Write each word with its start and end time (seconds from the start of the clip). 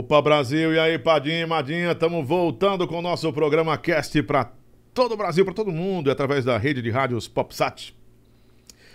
Opa 0.00 0.22
Brasil, 0.22 0.72
e 0.72 0.78
aí 0.78 0.98
Padinha 0.98 1.42
e 1.42 1.46
Madinha, 1.46 1.92
estamos 1.92 2.26
voltando 2.26 2.88
com 2.88 3.00
o 3.00 3.02
nosso 3.02 3.30
programa 3.34 3.76
Cast 3.76 4.22
para 4.22 4.50
todo 4.94 5.12
o 5.12 5.16
Brasil, 5.16 5.44
para 5.44 5.52
todo 5.52 5.70
mundo, 5.70 6.10
através 6.10 6.42
da 6.42 6.56
rede 6.56 6.80
de 6.80 6.88
rádios 6.88 7.28
PopSat. 7.28 7.94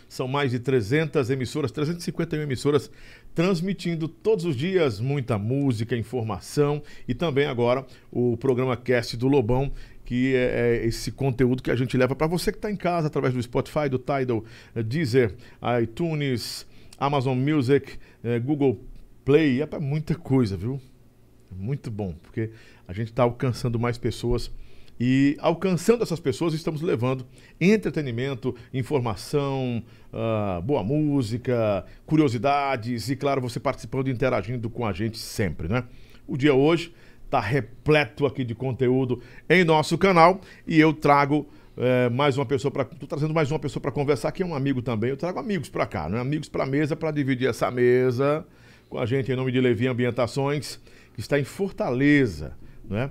São 0.09 0.27
mais 0.27 0.49
de 0.49 0.57
300 0.57 1.29
emissoras, 1.29 1.71
351 1.71 2.41
emissoras, 2.41 2.89
transmitindo 3.35 4.07
todos 4.07 4.45
os 4.45 4.55
dias 4.55 4.99
muita 4.99 5.37
música, 5.37 5.95
informação 5.95 6.81
e 7.07 7.13
também 7.13 7.45
agora 7.45 7.85
o 8.11 8.35
programa 8.35 8.75
Cast 8.75 9.15
do 9.15 9.27
Lobão, 9.27 9.71
que 10.03 10.35
é, 10.35 10.79
é 10.81 10.85
esse 10.87 11.11
conteúdo 11.11 11.61
que 11.61 11.69
a 11.69 11.75
gente 11.75 11.95
leva 11.95 12.15
para 12.15 12.25
você 12.25 12.51
que 12.51 12.57
está 12.57 12.71
em 12.71 12.75
casa, 12.75 13.05
através 13.05 13.31
do 13.31 13.43
Spotify, 13.43 13.87
do 13.87 13.99
Tidal, 13.99 14.43
Deezer, 14.73 15.35
iTunes, 15.83 16.65
Amazon 16.97 17.37
Music, 17.37 17.93
eh, 18.23 18.39
Google 18.39 18.81
Play, 19.23 19.61
é 19.61 19.67
para 19.67 19.79
muita 19.79 20.15
coisa, 20.15 20.57
viu? 20.57 20.81
Muito 21.57 21.89
bom, 21.89 22.13
porque 22.21 22.51
a 22.87 22.93
gente 22.93 23.09
está 23.09 23.23
alcançando 23.23 23.79
mais 23.79 23.97
pessoas 23.97 24.51
e 24.99 25.35
alcançando 25.39 26.03
essas 26.03 26.19
pessoas 26.19 26.53
estamos 26.53 26.81
levando 26.81 27.25
entretenimento, 27.59 28.55
informação, 28.73 29.83
uh, 30.13 30.61
boa 30.61 30.83
música, 30.83 31.85
curiosidades 32.05 33.09
e, 33.09 33.15
claro, 33.15 33.41
você 33.41 33.59
participando 33.59 34.07
e 34.07 34.11
interagindo 34.11 34.69
com 34.69 34.85
a 34.85 34.93
gente 34.93 35.17
sempre, 35.17 35.67
né? 35.67 35.83
O 36.27 36.37
dia 36.37 36.53
hoje 36.53 36.93
está 37.25 37.39
repleto 37.39 38.25
aqui 38.25 38.43
de 38.45 38.55
conteúdo 38.55 39.21
em 39.49 39.63
nosso 39.63 39.97
canal 39.97 40.39
e 40.65 40.79
eu 40.79 40.93
trago 40.93 41.47
é, 41.77 42.09
mais 42.09 42.37
uma 42.37 42.45
pessoa 42.45 42.71
para. 42.71 42.83
Estou 42.83 43.07
trazendo 43.07 43.33
mais 43.33 43.51
uma 43.51 43.59
pessoa 43.59 43.81
para 43.81 43.91
conversar, 43.91 44.31
que 44.31 44.41
é 44.41 44.45
um 44.45 44.55
amigo 44.55 44.81
também. 44.81 45.09
Eu 45.09 45.17
trago 45.17 45.39
amigos 45.39 45.67
para 45.67 45.85
cá, 45.85 46.07
né? 46.07 46.19
Amigos 46.19 46.47
para 46.47 46.63
a 46.63 46.67
mesa, 46.67 46.95
para 46.95 47.11
dividir 47.11 47.49
essa 47.49 47.69
mesa 47.69 48.45
com 48.89 48.99
a 48.99 49.05
gente 49.05 49.31
em 49.31 49.35
nome 49.35 49.51
de 49.51 49.59
Levi 49.59 49.87
Ambientações, 49.87 50.79
que 51.15 51.21
está 51.21 51.39
em 51.39 51.45
Fortaleza, 51.45 52.57
né? 52.83 53.09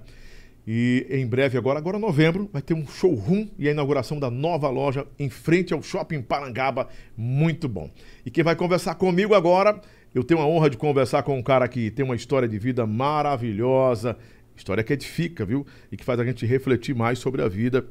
E 0.66 1.06
em 1.10 1.26
breve, 1.26 1.58
agora, 1.58 1.78
agora 1.78 1.98
novembro, 1.98 2.48
vai 2.52 2.62
ter 2.62 2.74
um 2.74 2.86
showroom 2.86 3.48
e 3.58 3.68
a 3.68 3.72
inauguração 3.72 4.18
da 4.18 4.30
nova 4.30 4.68
loja 4.68 5.06
em 5.18 5.28
frente 5.28 5.74
ao 5.74 5.82
Shopping 5.82 6.22
Parangaba. 6.22 6.88
Muito 7.16 7.68
bom. 7.68 7.90
E 8.24 8.30
quem 8.30 8.44
vai 8.44 8.54
conversar 8.56 8.94
comigo 8.94 9.34
agora, 9.34 9.80
eu 10.14 10.22
tenho 10.22 10.40
a 10.40 10.46
honra 10.46 10.70
de 10.70 10.76
conversar 10.76 11.22
com 11.22 11.38
um 11.38 11.42
cara 11.42 11.66
que 11.66 11.90
tem 11.90 12.04
uma 12.04 12.16
história 12.16 12.48
de 12.48 12.58
vida 12.58 12.86
maravilhosa, 12.86 14.16
história 14.56 14.84
que 14.84 14.92
edifica, 14.92 15.44
viu? 15.44 15.66
E 15.92 15.96
que 15.96 16.04
faz 16.04 16.20
a 16.20 16.24
gente 16.24 16.46
refletir 16.46 16.94
mais 16.94 17.18
sobre 17.18 17.42
a 17.42 17.48
vida, 17.48 17.86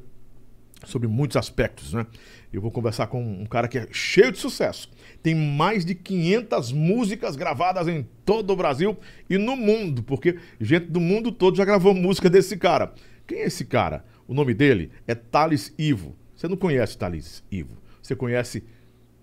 sobre 0.84 1.06
muitos 1.06 1.36
aspectos, 1.36 1.92
né? 1.92 2.06
Eu 2.52 2.60
vou 2.60 2.70
conversar 2.70 3.06
com 3.08 3.22
um 3.22 3.46
cara 3.46 3.68
que 3.68 3.78
é 3.78 3.88
cheio 3.92 4.32
de 4.32 4.38
sucesso 4.38 4.90
tem 5.24 5.34
mais 5.34 5.86
de 5.86 5.94
500 5.94 6.70
músicas 6.70 7.34
gravadas 7.34 7.88
em 7.88 8.06
todo 8.26 8.52
o 8.52 8.56
Brasil 8.56 8.94
e 9.28 9.38
no 9.38 9.56
mundo, 9.56 10.02
porque 10.02 10.36
gente 10.60 10.84
do 10.84 11.00
mundo 11.00 11.32
todo 11.32 11.56
já 11.56 11.64
gravou 11.64 11.94
música 11.94 12.28
desse 12.28 12.58
cara. 12.58 12.92
Quem 13.26 13.38
é 13.38 13.46
esse 13.46 13.64
cara? 13.64 14.04
O 14.28 14.34
nome 14.34 14.52
dele 14.52 14.90
é 15.08 15.14
Thales 15.14 15.72
Ivo. 15.78 16.14
Você 16.36 16.46
não 16.46 16.58
conhece 16.58 16.98
Thales 16.98 17.42
Ivo. 17.50 17.78
Você 18.02 18.14
conhece 18.14 18.64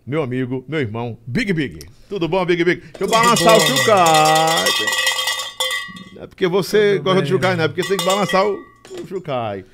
meu 0.03 0.23
amigo, 0.23 0.65
meu 0.67 0.79
irmão, 0.79 1.19
Big 1.27 1.53
Big. 1.53 1.77
Tudo 2.09 2.27
bom, 2.27 2.43
Big 2.47 2.63
Big? 2.63 2.81
Deixa 2.81 3.03
eu 3.03 3.07
balançar 3.07 3.59
bom. 3.59 3.63
o 3.63 3.67
Chucai. 3.77 4.65
É 6.17 6.25
porque 6.25 6.47
você 6.47 6.93
Tudo 6.93 7.03
gosta 7.03 7.21
bem. 7.21 7.23
de 7.25 7.29
Chucai, 7.29 7.55
não 7.55 7.63
é 7.63 7.67
porque 7.67 7.83
você 7.83 7.89
tem 7.89 7.97
que 7.99 8.05
balançar 8.05 8.43
o, 8.43 8.57
o 9.03 9.07
Chucai. 9.07 9.65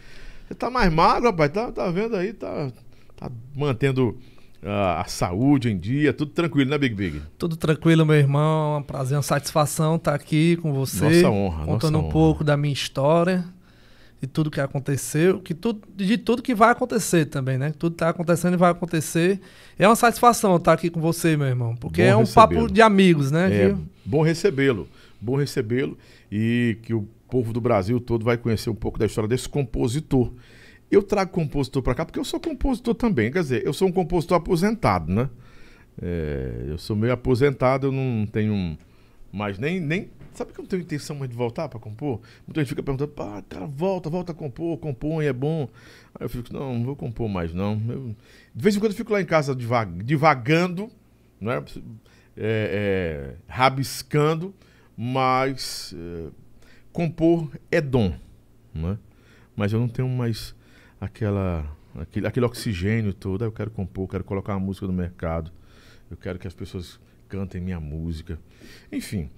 Você 0.45 0.55
tá 0.55 0.69
mais 0.69 0.91
magro, 0.91 1.29
rapaz. 1.29 1.51
Tá, 1.51 1.71
tá 1.71 1.89
vendo 1.89 2.17
aí? 2.17 2.33
Tá, 2.33 2.69
tá 3.15 3.31
mantendo 3.55 4.19
a 4.63 5.05
saúde 5.07 5.69
em 5.69 5.77
dia, 5.77 6.11
tudo 6.11 6.31
tranquilo, 6.31 6.69
né, 6.69 6.77
Big 6.77 6.95
Big? 6.95 7.21
Tudo 7.37 7.55
tranquilo, 7.55 8.05
meu 8.05 8.15
irmão. 8.15 8.75
É 8.75 8.77
um 8.79 8.83
prazer, 8.83 9.15
uma 9.17 9.23
satisfação 9.23 9.95
estar 9.95 10.15
aqui 10.15 10.57
com 10.57 10.73
você. 10.73 11.05
Nossa 11.05 11.29
honra. 11.29 11.65
Contando 11.65 11.93
nossa 11.93 11.97
um 11.97 12.05
honra. 12.05 12.11
pouco 12.11 12.43
da 12.43 12.57
minha 12.57 12.73
história, 12.73 13.45
de 14.21 14.27
tudo 14.27 14.49
que 14.49 14.59
aconteceu, 14.59 15.39
que 15.39 15.53
tudo, 15.53 15.81
de 15.95 16.17
tudo 16.17 16.41
que 16.41 16.55
vai 16.55 16.71
acontecer 16.71 17.25
também, 17.25 17.57
né? 17.57 17.73
Tudo 17.77 17.93
está 17.93 18.09
acontecendo 18.09 18.55
e 18.55 18.57
vai 18.57 18.71
acontecer. 18.71 19.39
É 19.77 19.87
uma 19.87 19.95
satisfação 19.95 20.55
estar 20.55 20.73
aqui 20.73 20.89
com 20.89 20.99
você, 20.99 21.37
meu 21.37 21.47
irmão, 21.47 21.75
porque 21.75 22.01
bom 22.01 22.07
é 22.07 22.15
um 22.15 22.25
papo 22.25 22.71
de 22.71 22.81
amigos, 22.81 23.31
né? 23.31 23.53
É, 23.53 23.75
bom 24.03 24.23
recebê-lo, 24.23 24.87
bom 25.21 25.35
recebê-lo 25.35 25.97
e 26.31 26.77
que 26.81 26.93
o 26.93 27.07
povo 27.29 27.53
do 27.53 27.61
Brasil 27.61 27.99
todo 27.99 28.25
vai 28.25 28.37
conhecer 28.37 28.69
um 28.69 28.75
pouco 28.75 28.97
da 28.97 29.05
história 29.05 29.27
desse 29.27 29.47
compositor 29.47 30.31
eu 30.89 31.03
trago 31.03 31.31
compositor 31.31 31.81
para 31.83 31.95
cá 31.95 32.05
porque 32.05 32.19
eu 32.19 32.25
sou 32.25 32.39
compositor 32.39 32.95
também. 32.95 33.31
Quer 33.31 33.41
dizer, 33.41 33.65
eu 33.65 33.73
sou 33.73 33.87
um 33.87 33.91
compositor 33.91 34.37
aposentado, 34.37 35.11
né? 35.11 35.29
É, 36.01 36.65
eu 36.67 36.77
sou 36.77 36.95
meio 36.95 37.13
aposentado, 37.13 37.87
eu 37.87 37.91
não 37.91 38.25
tenho 38.25 38.77
mais 39.31 39.57
nem. 39.57 39.79
nem 39.79 40.09
sabe 40.33 40.53
que 40.53 40.59
eu 40.59 40.63
não 40.63 40.69
tenho 40.69 40.83
intenção 40.83 41.15
mais 41.15 41.29
de 41.29 41.35
voltar 41.35 41.67
para 41.67 41.79
compor? 41.79 42.21
Muita 42.45 42.61
gente 42.61 42.69
fica 42.69 42.83
perguntando, 42.83 43.11
ah, 43.17 43.43
cara, 43.49 43.65
volta, 43.65 44.09
volta 44.09 44.31
a 44.31 44.35
compor, 44.35 44.77
compõe, 44.77 45.25
é 45.25 45.33
bom. 45.33 45.67
Aí 46.13 46.25
eu 46.25 46.29
fico, 46.29 46.53
não, 46.53 46.75
não 46.75 46.85
vou 46.85 46.95
compor 46.95 47.27
mais, 47.27 47.53
não. 47.53 47.81
Eu, 47.89 48.15
de 48.53 48.63
vez 48.63 48.75
em 48.75 48.79
quando 48.79 48.91
eu 48.91 48.97
fico 48.97 49.11
lá 49.11 49.19
em 49.19 49.25
casa 49.25 49.55
divag, 49.55 50.03
divagando, 50.03 50.89
né? 51.41 51.63
É, 52.39 53.33
é, 53.49 53.51
rabiscando, 53.51 54.53
mas 54.95 55.93
é, 55.97 56.29
compor 56.93 57.49
é 57.71 57.81
dom, 57.81 58.13
né? 58.73 58.99
Mas 59.55 59.73
eu 59.73 59.79
não 59.79 59.87
tenho 59.87 60.07
mais 60.07 60.53
aquela, 60.99 61.65
aquele, 61.95 62.27
aquele 62.27 62.45
oxigênio 62.45 63.13
todo. 63.13 63.43
eu 63.43 63.51
quero 63.51 63.71
compor, 63.71 64.07
quero 64.07 64.23
colocar 64.23 64.53
uma 64.53 64.65
música 64.65 64.87
no 64.87 64.93
mercado. 64.93 65.51
Eu 66.09 66.17
quero 66.17 66.39
que 66.39 66.47
as 66.47 66.53
pessoas 66.53 66.99
cantem 67.27 67.61
minha 67.61 67.79
música. 67.79 68.39
Enfim. 68.91 69.29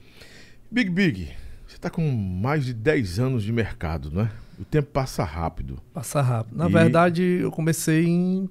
Big 0.71 0.89
Big, 0.89 1.29
você 1.67 1.75
está 1.75 1.89
com 1.89 2.09
mais 2.11 2.65
de 2.65 2.73
10 2.73 3.19
anos 3.19 3.43
de 3.43 3.51
mercado, 3.51 4.11
não 4.11 4.23
é? 4.23 4.31
O 4.59 4.65
tempo 4.65 4.89
passa 4.91 5.23
rápido. 5.23 5.79
Passa 5.93 6.21
rápido. 6.21 6.57
Na 6.57 6.69
e... 6.69 6.71
verdade, 6.71 7.23
eu 7.23 7.51
comecei 7.51 8.05
em 8.05 8.49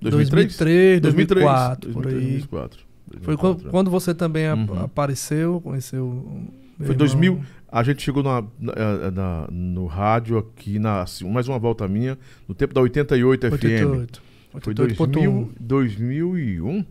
2003, 0.00 1.00
2003 1.00 1.00
2004, 1.00 1.92
2003, 1.92 1.94
por 1.94 2.06
aí. 2.06 2.30
2004, 2.32 2.86
2004, 3.06 3.24
Foi 3.24 3.36
quando, 3.36 3.70
quando 3.70 3.90
você 3.90 4.14
também 4.14 4.50
uhum. 4.50 4.82
apareceu, 4.82 5.60
conheceu. 5.60 6.50
Foi 6.78 6.94
2000, 6.94 7.40
a 7.74 7.82
gente 7.82 8.04
chegou 8.04 8.22
na, 8.22 8.40
na, 8.56 8.72
eh, 8.72 9.10
na, 9.10 9.48
no 9.50 9.86
rádio 9.86 10.38
aqui, 10.38 10.78
na, 10.78 11.02
assim, 11.02 11.28
mais 11.28 11.48
uma 11.48 11.58
volta 11.58 11.88
minha, 11.88 12.16
no 12.46 12.54
tempo 12.54 12.72
da 12.72 12.80
88 12.80 13.50
FM. 13.50 13.56
88. 13.56 14.22
Foi 14.60 14.72
2000, 14.72 15.50
2001? 15.58 16.84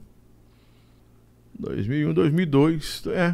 2001, 1.57 2.13
2002, 2.13 3.03
é, 3.07 3.33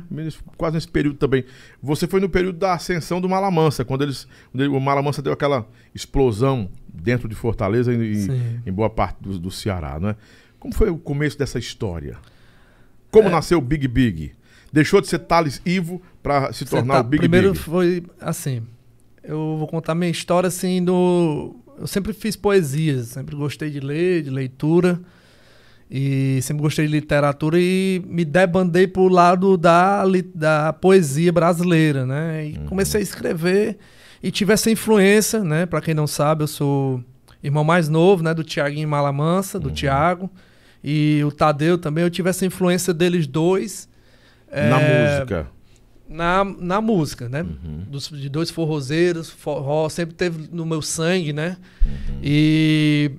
quase 0.57 0.75
nesse 0.75 0.87
período 0.87 1.17
também. 1.17 1.43
Você 1.81 2.05
foi 2.05 2.19
no 2.19 2.29
período 2.29 2.59
da 2.59 2.73
ascensão 2.73 3.19
do 3.19 3.27
Malamansa, 3.27 3.83
quando 3.83 4.03
eles, 4.03 4.27
quando 4.51 4.61
ele, 4.61 4.69
o 4.69 4.79
Malamansa 4.79 5.19
deu 5.19 5.33
aquela 5.33 5.67
explosão 5.95 6.69
dentro 6.87 7.27
de 7.27 7.33
Fortaleza 7.33 7.91
e 7.91 8.27
em 8.63 8.71
boa 8.71 8.91
parte 8.91 9.23
do, 9.23 9.39
do 9.39 9.49
Ceará, 9.49 9.99
né? 9.99 10.15
Como 10.59 10.75
foi 10.75 10.91
o 10.91 10.99
começo 10.99 11.39
dessa 11.39 11.57
história? 11.57 12.15
Como 13.09 13.27
é. 13.27 13.31
nasceu 13.31 13.57
o 13.57 13.61
Big 13.61 13.87
Big? 13.87 14.33
Deixou 14.71 15.01
de 15.01 15.07
ser 15.07 15.19
Thales 15.19 15.61
Ivo 15.65 16.01
para 16.21 16.53
se 16.53 16.65
tornar 16.65 16.95
tá, 16.95 16.99
o 17.01 17.03
Big 17.03 17.19
Primeiro 17.19 17.53
Big? 17.53 17.63
foi 17.63 18.03
assim. 18.19 18.61
Eu 19.23 19.55
vou 19.57 19.67
contar 19.67 19.95
minha 19.95 20.11
história 20.11 20.47
assim 20.47 20.83
do. 20.83 21.55
Eu 21.77 21.87
sempre 21.87 22.13
fiz 22.13 22.35
poesias, 22.35 23.07
sempre 23.07 23.35
gostei 23.35 23.69
de 23.69 23.79
ler, 23.79 24.23
de 24.23 24.29
leitura. 24.29 24.99
E 25.91 26.39
sempre 26.43 26.61
gostei 26.61 26.85
de 26.85 26.91
literatura 26.91 27.57
e 27.59 28.03
me 28.05 28.23
debandei 28.23 28.85
pro 28.85 29.07
lado 29.07 29.57
da, 29.57 30.03
da 30.35 30.71
poesia 30.71 31.33
brasileira, 31.33 32.05
né? 32.05 32.47
E 32.47 32.57
uhum. 32.57 32.65
comecei 32.65 32.99
a 32.99 33.03
escrever 33.03 33.79
e 34.21 34.29
tive 34.29 34.53
essa 34.53 34.69
influência, 34.69 35.43
né? 35.43 35.65
Para 35.65 35.81
quem 35.81 35.95
não 35.95 36.05
sabe, 36.05 36.43
eu 36.43 36.47
sou 36.47 37.03
irmão 37.41 37.63
mais 37.63 37.89
novo, 37.89 38.21
né? 38.21 38.35
Do 38.35 38.43
Tiaguinho 38.43 38.87
Malamansa, 38.87 39.59
do 39.59 39.69
uhum. 39.69 39.73
Tiago. 39.73 40.29
E 40.83 41.23
o 41.25 41.31
Tadeu 41.31 41.75
também, 41.75 42.03
eu 42.03 42.09
tive 42.11 42.29
essa 42.29 42.45
influência 42.45 42.93
deles 42.93 43.25
dois. 43.25 43.88
Na 44.51 44.81
é, 44.81 45.17
música? 45.17 45.47
Na, 46.07 46.43
na 46.43 46.81
música, 46.81 47.29
né? 47.29 47.43
Uhum. 47.43 47.85
Dos, 47.87 48.09
de 48.09 48.29
dois 48.29 48.49
forrozeiros, 48.49 49.29
forró 49.29 49.87
sempre 49.89 50.15
teve 50.15 50.49
no 50.51 50.65
meu 50.65 50.81
sangue, 50.81 51.31
né? 51.31 51.57
Uhum. 51.85 52.19
E 52.23 53.11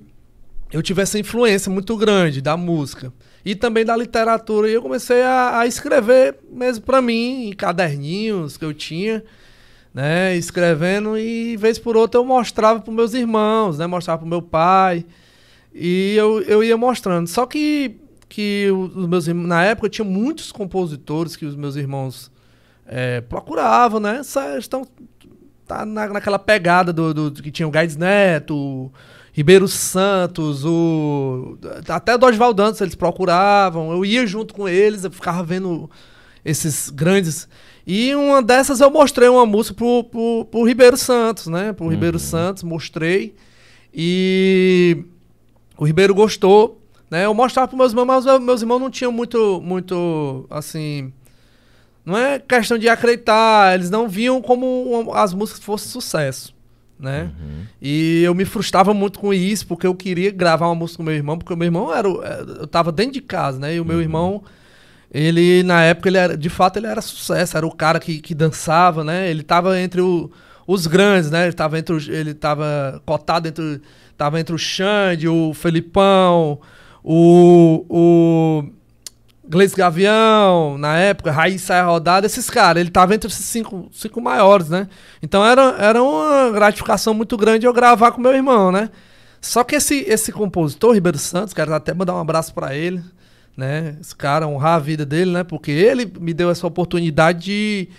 eu 0.71 0.81
tive 0.81 1.01
essa 1.01 1.17
influência 1.17 1.71
muito 1.71 1.95
grande 1.97 2.41
da 2.41 2.55
música. 2.57 3.13
E 3.43 3.55
também 3.55 3.83
da 3.83 3.95
literatura. 3.95 4.69
E 4.69 4.73
eu 4.73 4.81
comecei 4.81 5.21
a, 5.21 5.59
a 5.59 5.67
escrever 5.67 6.37
mesmo 6.51 6.83
para 6.83 7.01
mim, 7.01 7.49
em 7.49 7.53
caderninhos 7.53 8.57
que 8.57 8.65
eu 8.65 8.73
tinha, 8.73 9.23
né? 9.93 10.35
Escrevendo 10.35 11.17
e, 11.17 11.57
vez 11.57 11.79
por 11.79 11.97
outra, 11.97 12.19
eu 12.19 12.25
mostrava 12.25 12.79
para 12.79 12.93
meus 12.93 13.13
irmãos, 13.13 13.77
né? 13.77 13.87
Mostrava 13.87 14.19
para 14.19 14.29
meu 14.29 14.41
pai. 14.41 15.05
E 15.73 16.13
eu, 16.17 16.41
eu 16.41 16.63
ia 16.63 16.77
mostrando. 16.77 17.27
Só 17.27 17.45
que 17.45 18.00
que 18.31 18.69
os 18.71 19.07
meus 19.07 19.27
na 19.27 19.61
época 19.65 19.89
tinha 19.89 20.05
muitos 20.05 20.53
compositores 20.53 21.35
que 21.35 21.45
os 21.45 21.53
meus 21.53 21.75
irmãos 21.75 22.31
é, 22.87 23.19
procuravam, 23.19 23.99
né? 23.99 24.21
Estão 24.57 24.87
tá 25.67 25.85
na, 25.85 26.07
naquela 26.07 26.39
pegada 26.39 26.93
do, 26.93 27.13
do, 27.13 27.43
que 27.43 27.51
tinha 27.51 27.67
o 27.67 27.71
Gaides 27.71 27.97
Neto, 27.97 28.55
o 28.55 28.91
Ribeiro 29.33 29.67
Santos, 29.67 30.63
o 30.63 31.57
até 31.89 32.17
do 32.17 32.25
Oswaldo 32.25 32.63
Dantas 32.63 32.79
eles 32.79 32.95
procuravam. 32.95 33.91
Eu 33.91 34.05
ia 34.05 34.25
junto 34.25 34.53
com 34.53 34.65
eles, 34.65 35.03
eu 35.03 35.11
ficava 35.11 35.43
vendo 35.43 35.91
esses 36.45 36.89
grandes 36.89 37.49
E 37.85 38.15
uma 38.15 38.41
dessas 38.41 38.79
eu 38.79 38.89
mostrei 38.89 39.27
uma 39.27 39.45
música 39.45 39.75
pro, 39.75 40.05
pro, 40.05 40.45
pro 40.45 40.63
Ribeiro 40.63 40.95
Santos, 40.95 41.47
né? 41.47 41.73
Pro 41.73 41.89
Ribeiro 41.89 42.15
Uhum. 42.15 42.23
Santos, 42.23 42.63
mostrei. 42.63 43.35
E 43.93 45.03
o 45.77 45.85
Ribeiro 45.85 46.15
gostou, 46.15 46.80
né? 47.11 47.25
Eu 47.25 47.33
mostrava 47.35 47.67
pros 47.67 47.77
meus 47.77 47.91
irmãos, 47.91 48.25
mas 48.25 48.41
meus 48.41 48.61
irmãos 48.61 48.79
não 48.79 48.89
tinham 48.89 49.11
muito, 49.11 49.61
muito, 49.61 50.47
assim... 50.49 51.13
Não 52.03 52.17
é 52.17 52.39
questão 52.39 52.79
de 52.79 52.89
acreditar, 52.89 53.75
eles 53.75 53.91
não 53.91 54.09
viam 54.09 54.41
como 54.41 55.11
as 55.13 55.35
músicas 55.35 55.63
fossem 55.63 55.87
sucesso, 55.91 56.51
né? 56.99 57.29
Uhum. 57.39 57.65
E 57.79 58.23
eu 58.23 58.33
me 58.33 58.43
frustrava 58.43 58.91
muito 58.91 59.19
com 59.19 59.31
isso, 59.31 59.67
porque 59.67 59.85
eu 59.85 59.93
queria 59.93 60.31
gravar 60.31 60.65
uma 60.65 60.73
música 60.73 60.97
com 60.97 61.03
meu 61.03 61.13
irmão, 61.13 61.37
porque 61.37 61.53
o 61.53 61.57
meu 61.57 61.67
irmão 61.67 61.93
era. 61.93 62.07
é, 62.07 62.61
Eu 62.61 62.65
tava 62.65 62.91
dentro 62.91 63.11
de 63.13 63.21
casa, 63.21 63.59
né? 63.59 63.75
E 63.75 63.79
o 63.79 63.85
meu 63.85 63.97
Uhum. 63.97 64.01
irmão, 64.01 64.43
ele, 65.13 65.61
na 65.61 65.83
época, 65.83 66.09
ele 66.09 66.17
era, 66.17 66.35
de 66.35 66.49
fato, 66.49 66.77
ele 66.77 66.87
era 66.87 67.01
sucesso, 67.01 67.55
era 67.55 67.67
o 67.67 67.71
cara 67.75 67.99
que, 67.99 68.19
que 68.19 68.33
dançava, 68.33 69.03
né? 69.03 69.29
Ele 69.29 69.43
tava 69.43 69.79
entre 69.79 70.01
o- 70.01 70.31
os 70.65 70.87
grandes, 70.87 71.29
né? 71.29 71.43
Ele 71.43 71.53
tava 71.53 71.77
entre 71.77 71.95
Ele 72.11 72.33
tava 72.33 72.99
cotado 73.05 73.47
entre. 73.47 73.79
Tava 74.17 74.39
entre 74.39 74.55
o 74.55 74.57
Xande, 74.57 75.27
o 75.27 75.53
Felipão, 75.53 76.59
o. 77.03 77.85
o 77.89 78.81
Gleice 79.51 79.75
Gavião, 79.75 80.77
na 80.77 80.97
época, 80.97 81.29
Raiz 81.29 81.61
Saia 81.61 81.83
Rodada, 81.83 82.25
esses 82.25 82.49
caras, 82.49 82.79
ele 82.79 82.89
tava 82.89 83.13
entre 83.13 83.29
esses 83.29 83.43
cinco, 83.43 83.89
cinco 83.91 84.21
maiores, 84.21 84.69
né? 84.69 84.87
Então 85.21 85.45
era, 85.45 85.75
era 85.77 86.01
uma 86.01 86.49
gratificação 86.51 87.13
muito 87.13 87.35
grande 87.35 87.65
eu 87.65 87.73
gravar 87.73 88.13
com 88.13 88.21
meu 88.21 88.31
irmão, 88.31 88.71
né? 88.71 88.89
Só 89.41 89.61
que 89.65 89.75
esse, 89.75 90.05
esse 90.07 90.31
compositor, 90.31 90.93
Ribeiro 90.93 91.17
Santos, 91.17 91.53
quero 91.53 91.73
até 91.73 91.93
mandar 91.93 92.13
um 92.13 92.19
abraço 92.19 92.53
pra 92.53 92.73
ele, 92.73 93.03
né? 93.57 93.97
Esse 93.99 94.15
cara, 94.15 94.47
honrar 94.47 94.75
a 94.75 94.79
vida 94.79 95.05
dele, 95.05 95.31
né? 95.31 95.43
Porque 95.43 95.71
ele 95.71 96.09
me 96.17 96.33
deu 96.33 96.49
essa 96.49 96.65
oportunidade 96.65 97.39
de, 97.43 97.89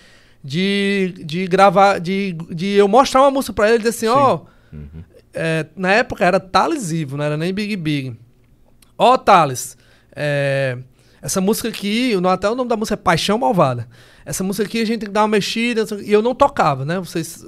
de, 0.43 1.15
de 1.23 1.47
gravar, 1.47 1.99
de, 1.99 2.33
de 2.51 2.69
eu 2.69 2.89
mostrar 2.89 3.21
uma 3.21 3.31
música 3.31 3.53
pra 3.53 3.69
ele 3.69 3.75
e 3.75 3.79
dizer 3.79 3.91
assim, 3.91 4.07
ó, 4.07 4.41
é, 5.35 5.67
na 5.77 5.93
época 5.93 6.25
era 6.25 6.41
Thales 6.41 6.93
Ivo, 6.93 7.19
não 7.19 7.25
era 7.25 7.37
nem 7.37 7.53
Big 7.53 7.77
Big. 7.77 8.17
Ó, 9.03 9.17
Thales, 9.19 9.77
é, 10.15 10.79
essa 11.21 11.41
música 11.41 11.69
aqui, 11.69 12.13
até 12.31 12.49
o 12.49 12.55
nome 12.55 12.69
da 12.69 12.77
música 12.77 12.95
é 12.95 12.97
Paixão 12.97 13.39
Malvada. 13.39 13.89
Essa 14.25 14.45
música 14.45 14.65
aqui 14.67 14.81
a 14.81 14.85
gente 14.85 15.01
tem 15.01 15.09
que 15.09 15.13
dar 15.13 15.23
uma 15.23 15.29
mexida. 15.29 15.85
E 16.05 16.13
eu 16.13 16.23
não 16.23 16.35
tocava, 16.35 16.85
né? 16.85 16.99
Vocês, 17.01 17.45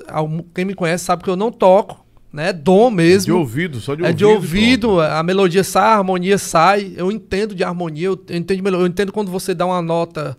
quem 0.55 0.65
me 0.65 0.75
conhece 0.75 1.05
sabe 1.05 1.23
que 1.23 1.31
eu 1.31 1.37
não 1.37 1.53
toco, 1.53 2.05
né? 2.33 2.53
Dom 2.53 2.91
De 2.91 2.97
mesmo. 2.97 3.37
ouvido, 3.37 3.81
só 3.81 3.95
de 3.95 4.03
É 4.03 4.07
ouvido. 4.07 4.19
de 4.19 4.25
ouvido, 4.25 5.01
a 5.01 5.23
melodia 5.23 5.63
sai, 5.63 5.85
a 5.93 5.97
harmonia 5.99 6.39
sai. 6.39 6.93
Eu 6.97 7.13
entendo 7.13 7.55
de 7.55 7.63
harmonia, 7.63 8.09
eu 8.09 8.15
entendo, 8.31 8.63
de 8.63 8.69
eu 8.77 8.87
entendo 8.87 9.13
quando 9.13 9.31
você 9.31 9.55
dá 9.55 9.65
uma 9.67 9.81
nota, 9.81 10.37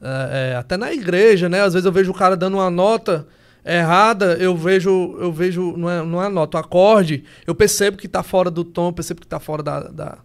é, 0.00 0.52
é, 0.52 0.56
até 0.56 0.76
na 0.78 0.90
igreja, 0.92 1.48
né? 1.48 1.60
Às 1.62 1.74
vezes 1.74 1.84
eu 1.84 1.92
vejo 1.92 2.10
o 2.10 2.14
cara 2.14 2.34
dando 2.36 2.54
uma 2.56 2.70
nota 2.70 3.26
errada, 3.64 4.36
eu 4.40 4.56
vejo, 4.56 5.16
eu 5.20 5.30
vejo, 5.30 5.74
não 5.76 5.90
é, 5.90 6.02
não 6.02 6.22
é 6.24 6.28
nota, 6.30 6.56
o 6.56 6.60
acorde, 6.60 7.24
eu 7.46 7.54
percebo 7.54 7.98
que 7.98 8.08
tá 8.08 8.22
fora 8.22 8.50
do 8.50 8.64
tom, 8.64 8.88
eu 8.88 8.92
percebo 8.94 9.20
que 9.20 9.26
tá 9.26 9.38
fora 9.38 9.62
da. 9.62 9.80
da- 9.80 10.18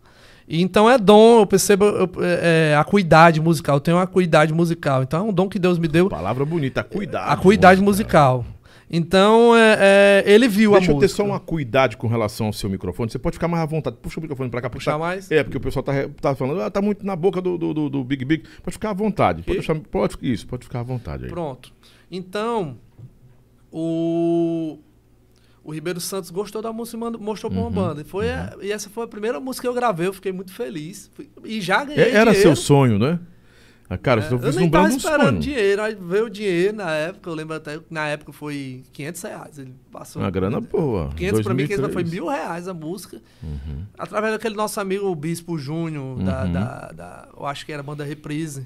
E 0.47 0.61
então 0.61 0.89
é 0.89 0.97
dom, 0.97 1.39
eu 1.39 1.45
percebo 1.47 1.85
eu- 1.85 2.09
é, 2.19 2.71
é, 2.71 2.75
a 2.75 2.81
acuidade 2.81 3.39
musical, 3.39 3.77
eu 3.77 3.79
tenho 3.81 3.97
uma 3.97 4.03
acuidade 4.03 4.53
musical. 4.53 5.01
Então 5.03 5.19
é 5.19 5.29
um 5.29 5.33
dom 5.33 5.47
que 5.47 5.57
Deus 5.57 5.77
me 5.79 5.87
deu, 5.87 6.09
Palavra 6.09 6.45
bonita, 6.45 6.83
cuidado. 6.83 7.29
a 7.29 7.33
acuidade 7.33 7.81
musical. 7.81 8.45
Então 8.95 9.55
é, 9.55 10.23
é, 10.27 10.31
ele 10.31 10.47
viu 10.47 10.71
Deixa 10.73 10.91
a 10.91 10.93
eu 10.93 10.99
ter 10.99 11.05
música. 11.05 11.23
só 11.23 11.25
uma 11.25 11.39
cuidade 11.39 11.97
com 11.97 12.05
relação 12.07 12.47
ao 12.47 12.53
seu 12.53 12.69
microfone. 12.69 13.09
Você 13.09 13.17
pode 13.17 13.35
ficar 13.35 13.47
mais 13.47 13.63
à 13.63 13.65
vontade. 13.65 13.95
Puxa 13.99 14.19
o 14.19 14.21
microfone 14.21 14.49
pra 14.51 14.61
cá. 14.61 14.69
Puxar 14.69 14.91
tá- 14.91 14.97
mais? 14.99 15.31
É, 15.31 15.43
porque 15.43 15.57
o 15.57 15.61
pessoal 15.61 15.81
tá, 15.81 15.93
tá 16.21 16.35
falando, 16.35 16.61
ah, 16.61 16.69
tá 16.69 16.79
muito 16.81 17.03
na 17.03 17.15
boca 17.15 17.41
do, 17.41 17.57
do, 17.57 17.89
do- 17.89 18.03
Big 18.03 18.23
Big. 18.23 18.43
Pode 18.61 18.73
ficar 18.73 18.91
à 18.91 18.93
vontade. 18.93 19.41
Pode, 19.41 19.57
deixar, 19.57 19.73
pode 19.79 20.15
Isso, 20.21 20.45
pode 20.45 20.65
ficar 20.65 20.81
à 20.81 20.83
vontade 20.83 21.23
aí. 21.23 21.29
Pronto. 21.29 21.71
Então, 22.11 22.77
o, 23.71 24.77
o 25.63 25.71
Ribeiro 25.73 25.99
Santos 26.01 26.29
gostou 26.29 26.61
da 26.61 26.73
música 26.73 26.97
e 26.97 26.99
mandou- 26.99 27.21
mostrou 27.21 27.49
pra 27.51 27.59
uma 27.59 27.67
Uhum, 27.69 27.73
banda. 27.73 28.01
E, 28.01 28.03
foi 28.03 28.31
a- 28.31 28.55
e 28.61 28.71
essa 28.71 28.89
foi 28.89 29.03
a 29.05 29.07
primeira 29.07 29.39
música 29.39 29.63
que 29.63 29.67
eu 29.69 29.73
gravei, 29.73 30.07
eu 30.07 30.13
fiquei 30.13 30.31
muito 30.31 30.53
feliz. 30.53 31.09
E 31.43 31.61
já 31.61 31.83
ganhei 31.83 32.03
É- 32.03 32.11
Era 32.11 32.31
dinheiro. 32.31 32.41
seu 32.41 32.55
sonho, 32.55 32.99
né? 32.99 33.19
Ah, 33.89 33.97
Cara, 33.97 34.21
É, 34.21 34.33
eu 34.33 34.53
nem 34.53 34.69
tava 34.69 34.87
esperando 34.89 35.27
sonho. 35.27 35.39
dinheiro, 35.39 35.81
aí 35.83 35.93
veio 35.93 36.25
o 36.25 36.29
dinheiro 36.29 36.75
na 36.77 36.89
época, 36.91 37.29
eu 37.29 37.35
lembro 37.35 37.55
até 37.55 37.77
que 37.77 37.85
na 37.91 38.07
época 38.07 38.31
foi 38.31 38.81
500 38.91 39.21
reais. 39.21 39.59
Ele 39.59 39.73
passou. 39.91 40.21
Uma 40.21 40.31
grana 40.31 40.59
boa. 40.59 41.09
500 41.15 41.41
pra 41.41 41.53
mim, 41.53 41.65
500 41.67 41.85
foi 41.93 42.03
2003. 42.03 42.11
mil 42.11 42.27
reais 42.27 42.67
a 42.67 42.73
música. 42.73 43.21
Através 43.97 44.33
daquele 44.33 44.55
nosso 44.55 44.79
amigo, 44.79 45.13
Bispo 45.15 45.57
Júnior, 45.59 46.17
da, 46.23 46.43
Uhum. 46.45 46.53
da, 46.53 46.91
da- 46.91 47.27
eu 47.37 47.45
acho 47.45 47.65
que 47.65 47.71
era 47.71 47.81
a 47.81 47.85
banda 47.85 48.03
Reprise. 48.03 48.65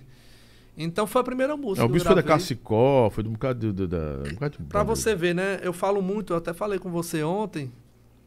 Então 0.77 1.07
foi 1.07 1.21
a 1.21 1.24
primeira 1.24 1.57
música. 1.57 1.81
É, 1.81 1.85
o 1.85 1.89
eu 1.89 1.91
bicho 1.91 2.06
foi 2.06 2.15
da. 2.15 2.24
Cacicó, 2.24 3.09
foi 3.09 3.24
de 3.24 3.29
um 3.29 3.33
bocado 3.33 3.74
de, 3.74 3.88
da. 3.88 3.97
Um 4.27 4.33
bocado 4.33 4.57
de 4.59 4.63
Pra 4.65 4.83
você 4.83 5.15
ver, 5.15 5.33
né? 5.33 5.59
Eu 5.63 5.74
falo 5.74 6.01
muito, 6.01 6.33
eu 6.33 6.38
até 6.38 6.53
falei 6.53 6.77
com 6.77 6.91
você 6.91 7.24
ontem. 7.24 7.71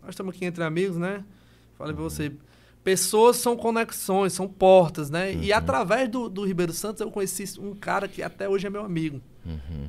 Nós 0.02 0.10
estamos 0.10 0.34
aqui 0.34 0.44
entre 0.44 0.64
amigos, 0.64 0.96
né? 0.96 1.24
Falei 1.78 1.94
pra 1.94 2.02
você. 2.02 2.32
Pessoas 2.82 3.36
são 3.36 3.56
conexões, 3.56 4.32
são 4.32 4.48
portas, 4.48 5.10
né? 5.10 5.34
E 5.34 5.52
através 5.52 6.08
do, 6.08 6.28
do 6.28 6.44
Ribeiro 6.44 6.72
Santos 6.72 7.00
eu 7.00 7.10
conheci 7.10 7.60
um 7.60 7.74
cara 7.74 8.08
que 8.08 8.22
até 8.22 8.48
hoje 8.48 8.66
é 8.66 8.70
meu 8.70 8.84
amigo. 8.84 9.20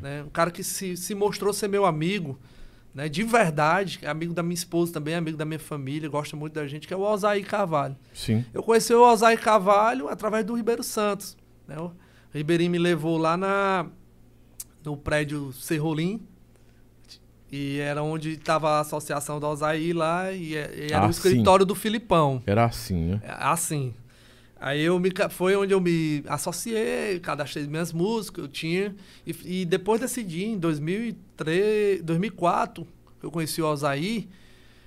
Né? 0.02 0.24
Um 0.24 0.30
cara 0.30 0.52
que 0.52 0.64
se, 0.64 0.98
se 0.98 1.16
mostrou 1.16 1.54
ser 1.54 1.70
meu 1.70 1.86
amigo, 1.86 2.38
né? 2.94 3.08
De 3.08 3.24
verdade, 3.24 4.00
é 4.02 4.10
amigo 4.10 4.34
da 4.34 4.44
minha 4.44 4.54
esposa 4.54 4.92
também, 4.92 5.16
amigo 5.16 5.38
da 5.38 5.46
minha 5.46 5.60
família, 5.60 6.10
gosta 6.10 6.36
muito 6.36 6.54
da 6.54 6.68
gente, 6.68 6.86
que 6.86 6.94
é 6.94 6.98
o 6.98 7.02
Osaí 7.02 7.44
Carvalho. 7.44 7.96
Sim. 8.14 8.44
Eu 8.54 8.62
conheci 8.62 8.94
o 8.94 9.02
Osaí 9.02 9.38
Carvalho 9.38 10.10
através 10.10 10.46
do 10.46 10.54
Ribeiro 10.54 10.84
Santos. 10.84 11.38
Né? 11.66 11.78
O 11.80 11.92
Ribeirinho 12.34 12.72
me 12.72 12.78
levou 12.80 13.18
lá 13.18 13.36
na, 13.38 13.86
no 14.84 14.96
prédio 14.98 15.52
Serrolim. 15.54 16.22
E 17.52 17.80
era 17.80 18.02
onde 18.02 18.32
estava 18.32 18.70
a 18.78 18.80
associação 18.80 19.38
do 19.40 19.46
Osaí 19.46 19.92
lá 19.92 20.32
e, 20.32 20.56
é- 20.56 20.74
e 20.88 20.94
era 20.94 21.06
Ah, 21.06 21.10
o 21.10 21.14
sim. 21.14 21.20
escritório 21.20 21.66
do 21.66 21.76
Filipão. 21.76 22.42
Era 22.46 22.66
assim, 22.66 22.96
né? 22.96 23.22
É, 23.24 23.32
Assim. 23.38 23.94
Aí 24.64 24.80
eu 24.82 25.00
me, 25.00 25.10
foi 25.32 25.56
onde 25.56 25.74
eu 25.74 25.82
me 25.82 26.24
associei, 26.28 27.20
cadastrei 27.20 27.66
minhas 27.66 27.92
músicas, 27.92 28.44
eu 28.46 28.48
tinha. 28.48 28.96
E, 29.26 29.62
e 29.62 29.66
depois 29.66 30.00
desse 30.00 30.24
dia, 30.24 30.46
em 30.46 30.58
2003, 30.60 32.04
2004, 32.04 32.88
que 33.20 33.26
eu 33.26 33.32
conheci 33.32 33.60
o 33.60 33.66
Alzaí, 33.66 34.30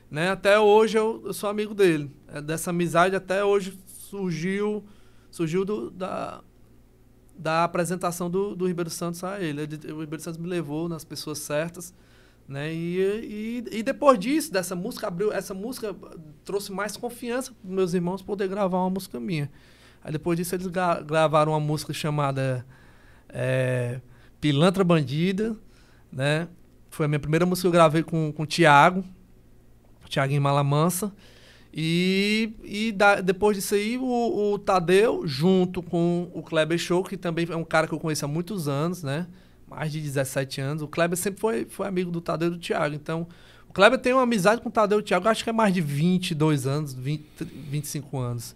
né? 0.09 0.31
Até 0.31 0.61
hoje 0.61 0.97
eu, 0.97 1.21
eu 1.27 1.35
sou 1.35 1.51
amigo 1.51 1.75
dele. 1.75 2.09
É, 2.33 2.41
dessa 2.41 2.71
amizade 2.71 3.17
até 3.17 3.45
hoje 3.45 3.77
surgiu, 3.89 4.85
surgiu 5.29 5.65
do- 5.65 5.91
da, 5.91 6.41
da 7.37 7.65
apresentação 7.65 8.31
do, 8.31 8.55
do 8.55 8.67
Ribeiro 8.67 8.91
Santos 8.91 9.23
a 9.25 9.41
ele. 9.41 9.63
O 9.93 10.01
Ribeiro 10.01 10.23
Santos 10.23 10.39
me 10.39 10.49
levou 10.49 10.89
nas 10.89 11.05
pessoas 11.05 11.39
certas. 11.39 11.93
Né? 12.47 12.73
E, 12.75 13.65
e, 13.71 13.79
e 13.79 13.83
depois 13.83 14.19
disso, 14.19 14.53
dessa 14.53 14.77
música, 14.77 15.07
abriu, 15.09 15.33
essa 15.33 15.55
música 15.55 15.95
trouxe 16.45 16.71
mais 16.73 16.97
confiança 16.97 17.53
para 17.53 17.75
meus 17.75 17.95
irmãos 17.95 18.23
poder 18.23 18.49
gravar 18.49 18.79
uma 18.79 18.91
música 18.91 19.19
minha. 19.19 19.51
Aí 20.03 20.13
depois 20.13 20.37
disso 20.37 20.55
eles 20.55 20.67
gra- 20.67 21.01
gravaram 21.01 21.53
uma 21.53 21.61
música 21.61 21.93
chamada 21.93 22.65
é, 23.31 24.01
Pilantra 24.41 24.85
Bandida, 24.85 25.57
né? 26.13 26.47
Foi 26.91 27.07
a 27.07 27.09
minha 27.09 27.19
primeira 27.19 27.47
música 27.47 27.63
que 27.63 27.69
eu 27.69 27.73
gravei 27.73 28.03
com, 28.03 28.31
com 28.31 28.43
o 28.43 28.47
Thiago, 28.47 29.03
Thiaguinho 30.09 30.43
Malamansa. 30.43 31.13
E, 31.77 32.53
e 32.63 32.93
da- 32.93 33.21
depois 33.21 33.57
disso 33.57 33.75
aí, 33.75 33.99
o, 33.99 34.53
o 34.53 34.59
Tadeu, 34.61 35.27
junto 35.27 35.83
com 35.83 36.31
o 36.33 36.41
Kleber 36.43 36.79
Show, 36.79 37.03
que 37.03 37.17
também 37.17 37.47
é 37.51 37.57
um 37.57 37.65
cara 37.65 37.89
que 37.89 37.93
eu 37.95 37.99
conheço 37.99 38.25
há 38.25 38.29
muitos 38.29 38.69
anos, 38.69 39.03
né? 39.03 39.27
Mais 39.69 39.91
de 39.91 40.01
17 40.01 40.61
anos. 40.61 40.83
O 40.83 40.89
Kleber 40.89 41.19
sempre 41.19 41.41
foi, 41.41 41.65
foi 41.65 41.89
amigo 41.89 42.13
do 42.13 42.21
Tadeu 42.21 42.47
e 42.49 42.51
do 42.53 42.59
Thiago. 42.59 42.95
Então, 42.95 43.27
o 43.69 43.73
Kleber 43.73 43.99
tem 43.99 44.13
uma 44.13 44.23
amizade 44.23 44.61
com 44.61 44.69
o 44.69 44.73
Tadeu 44.73 44.99
e 44.99 45.01
o 45.01 45.05
Thiago, 45.05 45.27
acho 45.29 45.43
que 45.43 45.51
é 45.51 45.53
mais 45.53 45.75
de 45.75 45.81
22 45.81 46.65
anos, 46.65 46.95
20, 46.95 47.25
25 47.43 48.19
anos. 48.19 48.55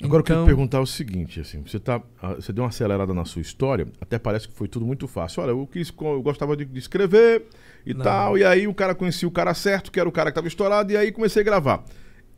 Agora 0.00 0.20
eu 0.20 0.24
queria 0.24 0.36
Então- 0.38 0.46
perguntar 0.46 0.80
o 0.80 0.86
seguinte, 0.86 1.40
assim, 1.40 1.62
você 1.62 1.78
tá, 1.80 2.00
ah, 2.20 2.34
você 2.34 2.52
deu 2.52 2.62
uma 2.64 2.70
acelerada 2.70 3.12
na 3.14 3.24
sua 3.24 3.40
história, 3.42 3.86
até 4.00 4.18
parece 4.18 4.48
que 4.48 4.54
foi 4.54 4.66
tudo 4.68 4.84
muito 4.84 5.06
fácil. 5.08 5.42
Olha, 5.42 5.50
eu 5.50 5.66
quis, 5.66 5.92
eu 6.00 6.22
gostava 6.22 6.56
de, 6.56 6.64
de 6.64 6.78
escrever 6.78 7.44
e 7.86 7.92
Não. 7.94 8.02
tal, 8.04 8.36
e 8.38 8.44
aí 8.44 8.66
o 8.68 8.74
cara 8.74 8.94
conhecia 8.96 9.26
o 9.28 9.30
cara 9.30 9.52
certo, 9.54 9.90
que 9.92 9.98
era 10.00 10.08
o 10.08 10.12
cara 10.12 10.30
que 10.30 10.32
estava 10.32 10.48
estourado, 10.48 10.92
e 10.92 10.96
aí 10.96 11.10
comecei 11.12 11.42
a 11.42 11.44
gravar. 11.44 11.84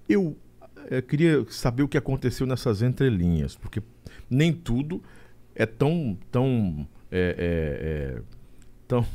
Eu 0.08 0.36
eh, 0.90 1.02
queria 1.02 1.44
saber 1.48 1.82
o 1.82 1.88
que 1.88 1.96
aconteceu 1.96 2.46
nessas 2.46 2.82
entrelinhas, 2.82 3.56
porque 3.56 3.82
nem 4.28 4.52
tudo 4.52 5.02
é 5.54 5.66
tão, 5.66 6.18
tão, 6.30 6.86
é, 7.10 7.36
é, 7.38 8.18
é, 8.18 8.22
tão, 8.88 9.06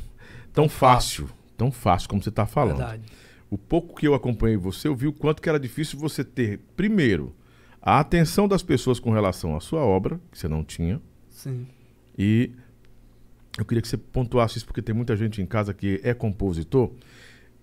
tão 0.52 0.68
fácil, 0.68 1.28
tão 1.56 1.70
fácil 1.70 2.08
como 2.08 2.22
você 2.22 2.30
está 2.30 2.46
falando. 2.46 2.78
Verdade. 2.78 3.02
O 3.50 3.58
pouco 3.58 3.96
que 3.96 4.06
eu 4.06 4.14
acompanhei 4.14 4.56
você, 4.56 4.88
eu 4.88 4.94
vi 4.94 5.06
o 5.06 5.12
quanto 5.12 5.42
que 5.42 5.48
era 5.48 5.58
difícil 5.58 5.98
você 5.98 6.24
ter, 6.24 6.60
primeiro, 6.76 7.34
a 7.82 7.98
atenção 7.98 8.46
das 8.46 8.62
pessoas 8.62 9.00
com 9.00 9.10
relação 9.10 9.56
à 9.56 9.60
sua 9.60 9.80
obra, 9.80 10.20
que 10.30 10.38
você 10.38 10.48
não 10.48 10.62
tinha, 10.62 11.00
Sim. 11.28 11.66
e 12.16 12.52
eu 13.58 13.64
queria 13.64 13.82
que 13.82 13.88
você 13.88 13.96
pontuasse 13.96 14.58
isso, 14.58 14.66
porque 14.66 14.80
tem 14.80 14.94
muita 14.94 15.16
gente 15.16 15.42
em 15.42 15.46
casa 15.46 15.74
que 15.74 16.00
é 16.04 16.14
compositor 16.14 16.90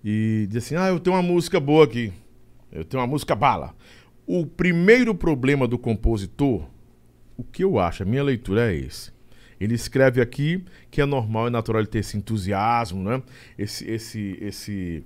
e 0.04 0.46
diz 0.48 0.64
assim: 0.64 0.76
ah, 0.76 0.88
eu 0.88 1.00
tenho 1.00 1.16
uma 1.16 1.22
música 1.22 1.58
boa 1.58 1.84
aqui, 1.84 2.12
eu 2.72 2.84
tenho 2.84 3.00
uma 3.00 3.06
música 3.06 3.34
bala. 3.34 3.74
O 4.26 4.46
primeiro 4.46 5.14
problema 5.14 5.66
do 5.66 5.78
compositor, 5.78 6.68
o 7.36 7.42
que 7.42 7.64
eu 7.64 7.78
acho, 7.78 8.02
a 8.02 8.06
minha 8.06 8.22
leitura 8.22 8.72
é 8.72 8.76
esse. 8.76 9.12
Ele 9.60 9.74
escreve 9.74 10.20
aqui 10.20 10.64
que 10.90 11.00
é 11.00 11.06
normal 11.06 11.48
e 11.48 11.50
natural 11.50 11.80
ele 11.80 11.88
ter 11.88 11.98
esse 11.98 12.16
entusiasmo, 12.16 13.02
né? 13.02 13.22
Esse, 13.58 13.90
esse, 13.90 14.38
esse, 14.40 15.04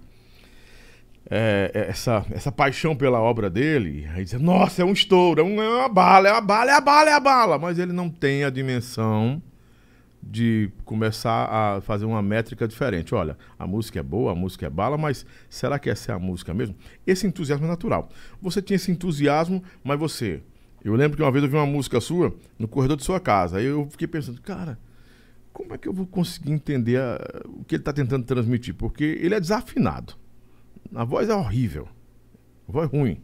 é, 1.30 1.70
é, 1.72 1.88
essa, 1.88 2.26
essa 2.30 2.52
paixão 2.52 2.94
pela 2.94 3.20
obra 3.20 3.48
dele. 3.48 4.06
Aí 4.14 4.24
diz, 4.24 4.34
nossa, 4.34 4.82
é 4.82 4.84
um 4.84 4.92
estouro, 4.92 5.40
é, 5.40 5.44
é 5.44 5.68
uma 5.68 5.88
bala, 5.88 6.28
é 6.28 6.32
uma 6.32 6.40
bala, 6.40 6.70
é 6.70 6.74
a 6.74 6.80
bala, 6.80 7.10
é 7.10 7.12
a 7.14 7.20
bala. 7.20 7.58
Mas 7.58 7.78
ele 7.78 7.92
não 7.92 8.10
tem 8.10 8.44
a 8.44 8.50
dimensão 8.50 9.42
de 10.22 10.70
começar 10.84 11.48
a 11.50 11.80
fazer 11.80 12.04
uma 12.04 12.22
métrica 12.22 12.68
diferente. 12.68 13.14
Olha, 13.14 13.36
a 13.58 13.66
música 13.66 13.98
é 13.98 14.02
boa, 14.02 14.32
a 14.32 14.34
música 14.34 14.66
é 14.66 14.70
bala, 14.70 14.96
mas 14.96 15.26
será 15.50 15.78
que 15.78 15.90
essa 15.90 16.12
é 16.12 16.14
a 16.14 16.18
música 16.18 16.54
mesmo? 16.54 16.76
Esse 17.06 17.26
entusiasmo 17.26 17.66
é 17.66 17.68
natural. 17.68 18.08
Você 18.40 18.62
tinha 18.62 18.76
esse 18.76 18.90
entusiasmo, 18.90 19.62
mas 19.82 19.98
você 19.98 20.42
eu 20.84 20.94
lembro 20.94 21.16
que 21.16 21.22
uma 21.22 21.30
vez 21.30 21.44
eu 21.44 21.50
vi 21.50 21.56
uma 21.56 21.66
música 21.66 22.00
sua 22.00 22.34
no 22.58 22.66
corredor 22.66 22.96
de 22.96 23.04
sua 23.04 23.20
casa. 23.20 23.58
Aí 23.58 23.66
eu 23.66 23.86
fiquei 23.90 24.08
pensando, 24.08 24.40
cara, 24.40 24.78
como 25.52 25.74
é 25.74 25.78
que 25.78 25.86
eu 25.86 25.92
vou 25.92 26.06
conseguir 26.06 26.50
entender 26.50 26.98
a, 26.98 27.18
o 27.46 27.64
que 27.64 27.76
ele 27.76 27.82
está 27.82 27.92
tentando 27.92 28.24
transmitir? 28.24 28.74
Porque 28.74 29.04
ele 29.04 29.34
é 29.34 29.40
desafinado. 29.40 30.14
A 30.94 31.04
voz 31.04 31.28
é 31.28 31.34
horrível. 31.34 31.88
A 32.68 32.72
voz 32.72 32.90
ruim. 32.90 33.20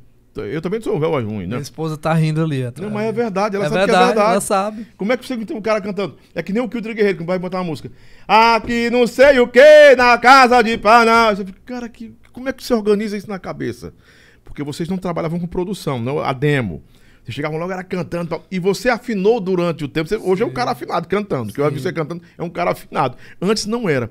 Eu 0.47 0.61
também 0.63 0.81
sou 0.81 0.97
um 0.97 1.01
voz 1.01 1.25
ruim, 1.25 1.41
né? 1.41 1.47
Minha 1.47 1.61
esposa 1.61 1.97
tá 1.97 2.13
rindo 2.13 2.43
ali. 2.43 2.65
Atrás. 2.65 2.91
Não, 2.91 2.95
mas 2.95 3.09
é 3.09 3.13
verdade, 3.13 3.57
ela 3.57 3.67
é 3.67 3.69
sabe 3.69 3.81
verdade, 3.81 3.99
que 3.99 4.03
é 4.03 4.07
verdade. 4.15 4.33
Ela 4.33 4.41
sabe. 4.41 4.87
Como 4.97 5.13
é 5.13 5.17
que 5.17 5.27
você 5.27 5.37
tem 5.37 5.57
um 5.57 5.61
cara 5.61 5.81
cantando? 5.81 6.17
É 6.35 6.43
que 6.43 6.53
nem 6.53 6.63
o 6.63 6.69
Kildre 6.69 6.95
Guerreiro, 6.95 7.19
que 7.19 7.25
vai 7.25 7.39
botar 7.39 7.59
uma 7.59 7.65
música. 7.65 7.91
Aqui 8.27 8.91
não 8.91 9.07
sei 9.07 9.39
o 9.41 9.49
que, 9.49 9.97
na 9.97 10.17
casa 10.19 10.63
de 10.63 10.77
Paná. 10.79 11.35
Você 11.35 11.45
fica, 11.45 11.61
cara, 11.65 11.89
que, 11.89 12.15
como 12.33 12.49
é 12.49 12.53
que 12.53 12.63
você 12.63 12.75
organiza 12.75 13.17
isso 13.17 13.29
na 13.29 13.39
cabeça? 13.39 13.93
Porque 14.45 14.63
vocês 14.63 14.89
não 14.89 14.97
trabalhavam 14.97 15.39
com 15.39 15.47
produção, 15.47 16.01
não 16.01 16.21
a 16.21 16.33
demo. 16.33 16.83
Você 17.25 17.33
chegava 17.33 17.57
logo, 17.57 17.71
era 17.71 17.85
cantando. 17.85 18.43
E 18.51 18.59
você 18.59 18.89
afinou 18.89 19.39
durante 19.39 19.85
o 19.85 19.89
tempo. 19.89 20.09
Você, 20.09 20.17
hoje 20.17 20.43
é 20.43 20.47
um 20.47 20.53
cara 20.53 20.71
afinado 20.71 21.07
cantando. 21.07 21.53
Que 21.53 21.61
eu 21.61 21.71
vi 21.71 21.81
você 21.81 21.93
cantando, 21.93 22.23
é 22.37 22.43
um 22.43 22.49
cara 22.49 22.71
afinado. 22.71 23.17
Antes 23.41 23.67
não 23.67 23.89
era. 23.89 24.11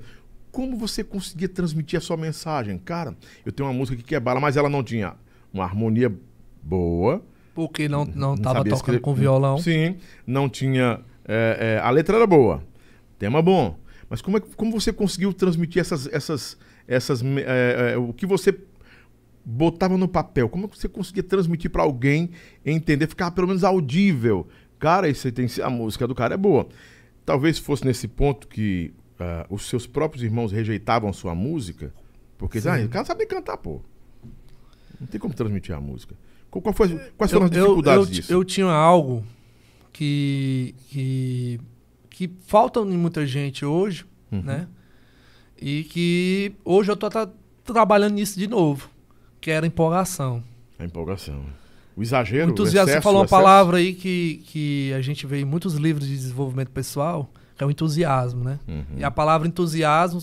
Como 0.52 0.78
você 0.78 1.04
conseguia 1.04 1.50
transmitir 1.50 1.98
a 1.98 2.02
sua 2.02 2.18
mensagem? 2.18 2.78
Cara, 2.78 3.16
eu 3.46 3.52
tenho 3.52 3.68
uma 3.68 3.74
música 3.74 4.02
que 4.02 4.16
é 4.16 4.20
bala, 4.20 4.40
mas 4.40 4.56
ela 4.56 4.70
não 4.70 4.84
tinha 4.84 5.16
uma 5.58 5.64
harmonia 5.64 6.14
boa. 6.62 7.24
Porque 7.54 7.90
não, 7.90 8.06
não, 8.06 8.36
não 8.36 8.38
tava 8.38 8.60
tocando 8.60 8.76
escrever. 8.76 9.02
com 9.02 9.14
violão. 9.14 9.58
Sim, 9.58 9.98
não 10.26 10.48
tinha. 10.48 11.00
É, 11.28 11.78
é, 11.78 11.86
a 11.86 11.90
letra 11.90 12.18
era 12.18 12.28
boa. 12.28 12.64
Tema 13.18 13.42
bom. 13.42 13.78
Mas 14.10 14.22
como, 14.22 14.38
é, 14.38 14.42
como 14.56 14.72
você 14.72 14.94
conseguiu 14.94 15.34
transmitir 15.34 15.82
essas. 15.82 16.08
essas, 16.14 16.58
essas 16.88 17.22
é, 17.24 17.94
é 17.94 17.98
o 17.98 18.14
que 18.14 18.26
você 18.26 18.56
botava 19.44 19.98
no 19.98 20.08
papel? 20.08 20.48
Como 20.50 20.68
você 20.68 20.88
conseguia 20.88 21.24
transmitir 21.24 21.72
para 21.72 21.84
alguém 21.84 22.32
entender, 22.66 23.08
ficar 23.08 23.32
pelo 23.32 23.48
menos 23.48 23.64
audível? 23.64 24.48
Cara, 24.78 25.10
esse 25.10 25.32
tem, 25.32 25.48
a 25.64 25.70
música 25.70 26.08
do 26.08 26.14
cara 26.14 26.36
é 26.36 26.38
boa. 26.38 26.68
Talvez 27.26 27.58
fosse 27.58 27.86
nesse 27.86 28.08
ponto 28.08 28.48
que 28.48 28.94
uh, 29.20 29.54
os 29.54 29.68
seus 29.68 29.88
próprios 29.88 30.24
irmãos 30.24 30.52
rejeitavam 30.52 31.12
sua 31.12 31.34
música, 31.34 31.94
porque 32.38 32.60
ah, 32.60 32.86
o 32.86 32.90
cara 32.90 33.06
sabe 33.06 33.26
cantar, 33.26 33.58
pô. 33.58 33.82
Não 35.00 35.08
tem 35.08 35.20
como 35.20 35.34
transmitir 35.34 35.76
a 35.76 35.80
música. 35.80 36.16
Qual 36.50 36.74
foi, 36.74 36.98
quais 37.18 37.32
foram 37.32 37.46
eu, 37.46 37.50
as 37.50 37.52
dificuldades 37.52 37.98
eu, 37.98 38.04
eu, 38.04 38.06
disso? 38.06 38.34
Eu 38.34 38.44
tinha 38.44 38.68
algo 38.68 39.24
que, 39.94 40.74
que, 40.90 41.60
que 42.10 42.32
falta 42.46 42.80
em 42.80 42.98
muita 42.98 43.26
gente 43.26 43.66
hoje, 43.66 44.06
uhum. 44.32 44.42
né? 44.42 44.68
E 45.60 45.84
que 45.84 46.54
hoje 46.64 46.92
eu 46.92 46.96
tô 46.96 47.10
tá, 47.10 47.30
trabalhando 47.64 48.14
nisso 48.14 48.40
de 48.40 48.48
novo 48.48 48.90
que 49.40 49.52
era 49.52 49.66
empolgação. 49.66 50.44
A 50.78 50.86
empolgação. 50.86 51.46
O 51.96 52.02
exagero, 52.02 52.50
o 52.50 52.52
entusiasmo. 52.52 52.90
Excesso, 52.90 53.02
você 53.02 53.04
falou 53.04 53.22
uma 53.22 53.28
palavra 53.28 53.78
aí 53.78 53.94
que, 53.94 54.42
que 54.46 54.94
a 54.94 55.02
gente 55.02 55.26
vê 55.26 55.40
em 55.40 55.46
muitos 55.46 55.74
livros 55.76 56.08
de 56.08 56.16
desenvolvimento 56.16 56.70
pessoal, 56.70 57.32
é 57.64 57.66
o 57.66 57.72
entusiasmo, 57.72 58.44
né? 58.44 58.60
Uhum. 58.68 58.98
E 58.98 59.04
a 59.04 59.12
palavra 59.12 59.48
entusiasmo, 59.48 60.20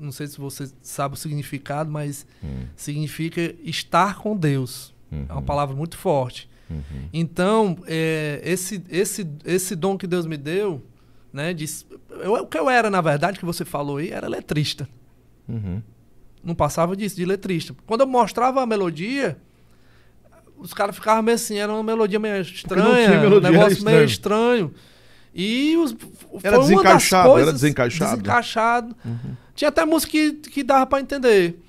não 0.00 0.12
sei 0.12 0.26
se 0.26 0.38
você 0.38 0.70
sabe 0.82 1.14
o 1.14 1.16
significado, 1.16 1.90
mas 1.90 2.26
uhum. 2.42 2.66
significa 2.76 3.54
estar 3.62 4.16
com 4.16 4.36
Deus. 4.36 4.94
Uhum. 5.10 5.26
É 5.28 5.32
uma 5.32 5.40
uhum. 5.40 5.46
palavra 5.46 5.74
muito 5.74 5.96
forte. 5.96 6.48
Uhum. 6.68 7.08
Então, 7.12 7.78
é, 7.86 8.40
esse, 8.44 8.82
esse, 8.88 9.26
esse 9.44 9.74
dom 9.74 9.96
que 9.96 10.06
Deus 10.06 10.26
me 10.26 10.36
deu, 10.36 10.82
né? 11.32 11.54
De, 11.54 11.64
eu, 12.22 12.34
o 12.34 12.46
que 12.46 12.58
eu 12.58 12.68
era, 12.68 12.90
na 12.90 13.00
verdade, 13.00 13.38
que 13.38 13.44
você 13.44 13.64
falou 13.64 13.96
aí, 13.96 14.10
era 14.10 14.28
letrista. 14.28 14.88
Uhum. 15.48 15.82
Não 16.42 16.54
passava 16.54 16.94
disso, 16.94 17.16
de 17.16 17.24
letrista. 17.24 17.74
Quando 17.86 18.02
eu 18.02 18.06
mostrava 18.06 18.62
a 18.62 18.66
melodia, 18.66 19.38
os 20.58 20.74
caras 20.74 20.94
ficavam 20.94 21.22
meio 21.22 21.34
assim, 21.34 21.56
era 21.56 21.72
uma 21.72 21.82
melodia 21.82 22.18
meio 22.18 22.40
estranha, 22.40 23.28
um 23.28 23.40
negócio 23.40 23.84
meio 23.84 24.04
estranho. 24.04 24.74
E 25.34 25.76
os, 25.76 25.96
era 26.42 26.58
desencaixado, 26.58 27.28
coisas, 27.28 27.48
era 27.48 27.52
desencaixado. 27.52 28.10
Desencaixado. 28.12 28.96
Uhum. 29.04 29.36
Tinha 29.54 29.68
até 29.68 29.84
música 29.84 30.12
que, 30.12 30.32
que 30.32 30.62
dava 30.62 30.86
para 30.86 31.00
entender. 31.00 31.60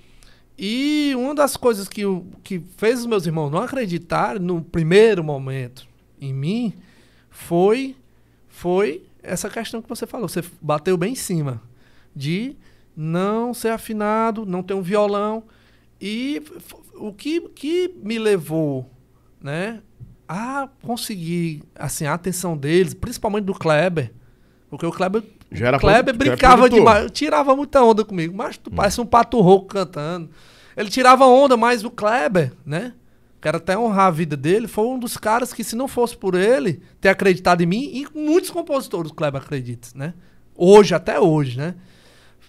E 0.57 1.13
uma 1.17 1.33
das 1.33 1.57
coisas 1.57 1.87
que, 1.87 2.03
que 2.43 2.61
fez 2.77 2.99
os 2.99 3.05
meus 3.05 3.25
irmãos 3.25 3.49
não 3.49 3.59
acreditarem 3.59 4.41
no 4.41 4.61
primeiro 4.61 5.23
momento 5.23 5.87
em 6.21 6.33
mim 6.33 6.73
foi, 7.29 7.95
foi 8.47 9.03
essa 9.21 9.49
questão 9.49 9.81
que 9.81 9.89
você 9.89 10.05
falou. 10.05 10.29
Você 10.29 10.43
bateu 10.61 10.95
bem 10.95 11.13
em 11.13 11.15
cima 11.15 11.61
de 12.15 12.55
não 12.95 13.53
ser 13.53 13.69
afinado, 13.69 14.45
não 14.45 14.63
ter 14.63 14.75
um 14.75 14.81
violão. 14.81 15.43
E 15.99 16.41
o 16.93 17.11
que, 17.11 17.41
que 17.49 17.93
me 18.01 18.17
levou 18.17 18.89
né, 19.41 19.81
a 20.27 20.67
conseguir 20.81 21.63
assim, 21.75 22.05
a 22.05 22.13
atenção 22.13 22.57
deles, 22.57 22.93
principalmente 22.93 23.45
do 23.45 23.53
Kleber, 23.53 24.11
porque 24.69 24.85
o 24.85 24.91
Kleber, 24.91 25.23
Já 25.51 25.67
era 25.67 25.79
Kleber 25.79 26.15
brincava 26.15 26.69
demais, 26.69 27.11
tirava 27.11 27.55
muita 27.55 27.83
onda 27.83 28.03
comigo, 28.03 28.35
mas 28.35 28.57
tu 28.57 28.69
hum. 28.69 28.75
parece 28.75 28.99
um 28.99 29.05
pato 29.05 29.39
rouco 29.39 29.67
cantando. 29.67 30.29
Ele 30.75 30.89
tirava 30.89 31.25
onda, 31.25 31.55
mas 31.55 31.83
o 31.83 31.89
Kleber, 31.89 32.51
né? 32.65 32.93
Quero 33.41 33.57
até 33.57 33.77
honrar 33.77 34.07
a 34.07 34.11
vida 34.11 34.35
dele, 34.35 34.67
foi 34.67 34.85
um 34.85 34.97
dos 34.97 35.17
caras 35.17 35.53
que, 35.53 35.63
se 35.63 35.75
não 35.75 35.87
fosse 35.87 36.17
por 36.17 36.33
ele 36.33 36.81
ter 36.99 37.09
acreditado 37.09 37.61
em 37.61 37.65
mim, 37.65 37.91
e 37.93 38.07
muitos 38.17 38.49
compositores 38.49 39.11
do 39.11 39.15
Kleber 39.15 39.41
acreditam, 39.41 39.91
né? 39.93 40.13
Hoje, 40.57 40.95
até 40.95 41.19
hoje, 41.19 41.57
né? 41.57 41.75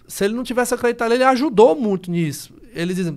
se 0.07 0.23
ele 0.23 0.33
não 0.33 0.43
tivesse 0.43 0.73
acreditado, 0.73 1.13
ele 1.13 1.23
ajudou 1.23 1.75
muito 1.75 2.09
nisso. 2.09 2.53
Ele 2.73 2.93
dizia, 2.93 3.15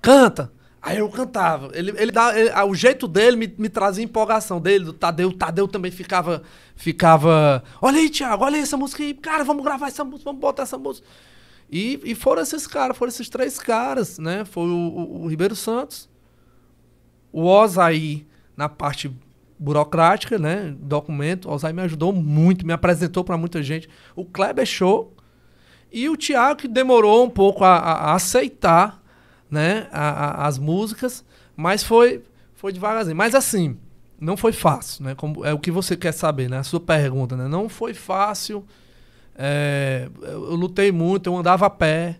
canta. 0.00 0.52
Aí 0.84 0.98
eu 0.98 1.08
cantava. 1.08 1.70
Ele, 1.72 1.94
ele 1.96 2.12
dá, 2.12 2.38
ele, 2.38 2.50
o 2.50 2.74
jeito 2.74 3.08
dele 3.08 3.38
me, 3.38 3.54
me 3.56 3.70
trazia 3.70 4.04
empolgação 4.04 4.60
dele, 4.60 4.84
do 4.84 4.92
Tadeu. 4.92 5.30
O 5.30 5.32
Tadeu 5.32 5.66
também 5.66 5.90
ficava. 5.90 6.42
ficava 6.76 7.64
Olha 7.80 7.98
aí, 7.98 8.10
Thiago, 8.10 8.44
olha 8.44 8.56
aí 8.56 8.62
essa 8.62 8.76
música 8.76 9.02
aí. 9.02 9.14
Cara, 9.14 9.44
vamos 9.44 9.64
gravar 9.64 9.88
essa 9.88 10.04
música, 10.04 10.24
vamos 10.24 10.42
botar 10.42 10.64
essa 10.64 10.76
música. 10.76 11.06
E, 11.70 11.98
e 12.04 12.14
foram 12.14 12.42
esses 12.42 12.66
caras, 12.66 12.98
foram 12.98 13.08
esses 13.08 13.30
três 13.30 13.58
caras, 13.58 14.18
né? 14.18 14.44
Foi 14.44 14.64
o, 14.64 14.74
o, 14.74 15.22
o 15.22 15.26
Ribeiro 15.26 15.56
Santos, 15.56 16.06
o 17.32 17.46
Osaí 17.46 18.26
na 18.54 18.68
parte 18.68 19.10
burocrática, 19.58 20.38
né? 20.38 20.76
Documento. 20.78 21.48
O 21.48 21.52
Osaí 21.54 21.72
me 21.72 21.80
ajudou 21.80 22.12
muito, 22.12 22.66
me 22.66 22.74
apresentou 22.74 23.24
para 23.24 23.38
muita 23.38 23.62
gente. 23.62 23.88
O 24.14 24.26
Kleber 24.26 24.66
Show 24.66 25.16
e 25.90 26.10
o 26.10 26.16
Thiago 26.16 26.60
que 26.60 26.68
demorou 26.68 27.24
um 27.24 27.30
pouco 27.30 27.64
a, 27.64 27.74
a 27.74 28.14
aceitar 28.14 29.02
né, 29.54 29.86
a, 29.92 30.08
a, 30.08 30.46
as 30.48 30.58
músicas, 30.58 31.24
mas 31.56 31.84
foi, 31.84 32.22
foi 32.54 32.72
devagarzinho. 32.72 33.16
Mas 33.16 33.34
assim, 33.34 33.76
não 34.20 34.36
foi 34.36 34.52
fácil, 34.52 35.04
né? 35.04 35.14
Como, 35.14 35.44
é 35.44 35.52
o 35.54 35.58
que 35.58 35.70
você 35.70 35.96
quer 35.96 36.12
saber, 36.12 36.50
né? 36.50 36.58
A 36.58 36.64
sua 36.64 36.80
pergunta, 36.80 37.36
né? 37.36 37.46
Não 37.46 37.68
foi 37.68 37.94
fácil. 37.94 38.64
É, 39.36 40.08
eu, 40.22 40.50
eu, 40.50 40.54
lutei 40.56 40.90
muito, 40.90 41.28
eu 41.28 41.36
andava 41.36 41.66
a 41.66 41.70
pé, 41.70 42.18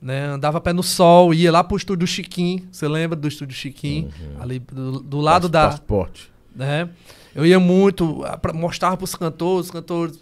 né? 0.00 0.26
Andava 0.26 0.58
a 0.58 0.60
pé 0.60 0.72
no 0.72 0.82
sol, 0.84 1.34
ia 1.34 1.50
lá 1.50 1.64
pro 1.64 1.76
estúdio 1.76 2.06
Chiquinho. 2.06 2.68
Você 2.70 2.86
lembra 2.86 3.16
do 3.16 3.26
estúdio 3.26 3.56
Chiquinho? 3.56 4.10
Uhum. 4.20 4.40
Ali 4.42 4.60
do, 4.60 5.00
do 5.00 5.20
lado 5.20 5.48
da. 5.48 5.66
Passaporte. 5.66 6.30
Né? 6.54 6.88
Eu 7.34 7.44
ia 7.44 7.58
muito, 7.58 8.24
para 8.40 8.52
mostrar 8.52 8.96
para 8.96 9.04
os 9.04 9.14
cantores, 9.14 9.66
os 9.66 9.70
cantores. 9.70 10.20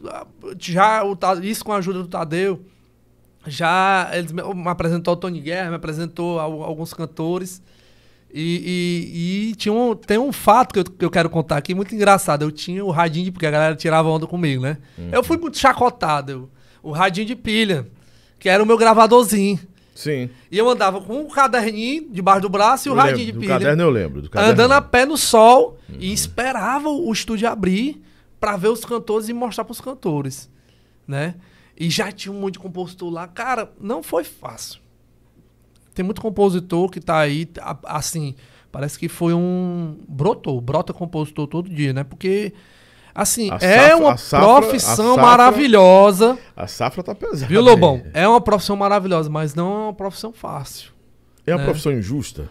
Já 0.59 1.03
isso 1.43 1.65
com 1.65 1.73
a 1.73 1.77
ajuda 1.77 2.01
do 2.01 2.09
Tadeu 2.09 2.65
já 3.47 4.11
eles 4.13 4.33
me, 4.33 4.43
me 4.43 4.69
apresentou 4.69 5.15
o 5.15 5.17
Tony 5.17 5.41
Guerra, 5.41 5.71
me 5.71 5.77
apresentou 5.77 6.39
alguns 6.39 6.93
cantores. 6.93 7.63
E, 8.33 8.43
e, 9.15 9.51
e, 9.51 9.55
tinha 9.55 9.73
um, 9.73 9.95
tem 9.95 10.19
um 10.19 10.33
fato 10.33 10.73
que 10.75 10.81
eu, 10.81 10.85
que 10.85 11.05
eu, 11.05 11.11
quero 11.11 11.31
contar 11.31 11.57
aqui, 11.57 11.75
muito 11.75 11.95
engraçado. 11.95 12.43
Eu 12.43 12.51
tinha 12.51 12.85
o 12.85 12.91
radinho 12.91 13.25
de 13.25 13.33
porque 13.33 13.47
a 13.47 13.51
galera 13.51 13.75
tirava 13.75 14.09
onda 14.09 14.27
comigo, 14.27 14.63
né? 14.63 14.77
Uhum. 14.99 15.09
Eu 15.11 15.25
fui 15.25 15.39
muito 15.39 15.59
chacotado. 15.59 16.33
Eu, 16.33 16.51
o 16.83 16.91
radinho 16.91 17.27
de 17.27 17.35
pilha, 17.35 17.87
que 18.39 18.49
era 18.49 18.63
o 18.63 18.67
meu 18.67 18.77
gravadorzinho. 18.77 19.59
Sim. 19.95 20.29
E 20.51 20.59
eu 20.59 20.69
andava 20.69 21.01
com 21.01 21.21
um 21.21 21.29
caderninho 21.29 22.09
debaixo 22.11 22.43
do 22.43 22.51
braço 22.51 22.87
e 22.87 22.91
o 22.91 22.93
eu 22.93 22.97
radinho 22.97 23.27
de 23.27 23.33
pilha. 23.33 23.55
Do 23.55 23.61
caderno 23.61 23.83
eu 23.83 23.91
lembro. 23.91 24.23
Do 24.23 24.29
caderno. 24.29 24.53
Andando 24.53 24.73
a 24.73 24.83
pé 24.83 25.07
no 25.07 25.17
sol 25.17 25.79
uhum. 25.89 25.97
e 25.99 26.13
esperava 26.13 26.91
o 26.91 27.11
estúdio 27.11 27.49
abrir 27.49 28.03
para 28.39 28.57
ver 28.57 28.69
os 28.69 28.85
cantores 28.85 29.31
e 29.31 29.33
mostrar 29.33 29.65
para 29.65 29.73
os 29.73 29.81
cantores, 29.81 30.51
né? 31.09 31.37
E 31.77 31.91
já 31.91 32.11
tinha 32.11 32.33
um 32.33 32.41
monte 32.41 32.55
de 32.55 32.59
compositor 32.59 33.11
lá. 33.11 33.27
Cara, 33.29 33.71
não 33.81 34.03
foi 34.03 34.25
fácil. 34.25 34.81
Tem 35.95 36.05
muito 36.05 36.21
compositor 36.21 36.91
que 36.91 37.01
tá 37.01 37.19
aí, 37.19 37.49
assim, 37.85 38.35
parece 38.73 38.99
que 38.99 39.09
foi 39.09 39.35
um. 39.35 39.99
Brotou, 40.09 40.61
brota 40.61 40.93
compositor 40.93 41.47
todo 41.47 41.69
dia, 41.69 41.93
né? 41.93 42.05
Porque 42.05 42.53
Assim, 43.15 43.51
é 43.63 43.97
uma 43.97 44.19
safra- 44.19 44.47
profissão 44.61 45.13
a 45.13 45.15
safra- 45.17 45.23
maravilhosa. 45.23 46.39
A 46.55 46.67
safra 46.67 47.03
tá 47.03 47.15
pesada. 47.15 47.47
Viu, 47.47 47.63
Lobão? 47.63 47.97
hein? 47.97 48.11
É 48.13 48.29
uma 48.29 48.43
profissão 48.43 48.77
maravilhosa, 48.77 49.31
mas 49.31 49.55
não 49.55 49.73
é 49.73 49.79
uma 49.85 49.95
profissão 49.95 50.35
fácil. 50.35 50.91
É 51.47 51.53
uma 51.53 51.61
né? 51.61 51.65
profissão 51.65 51.93
injusta. 51.93 52.51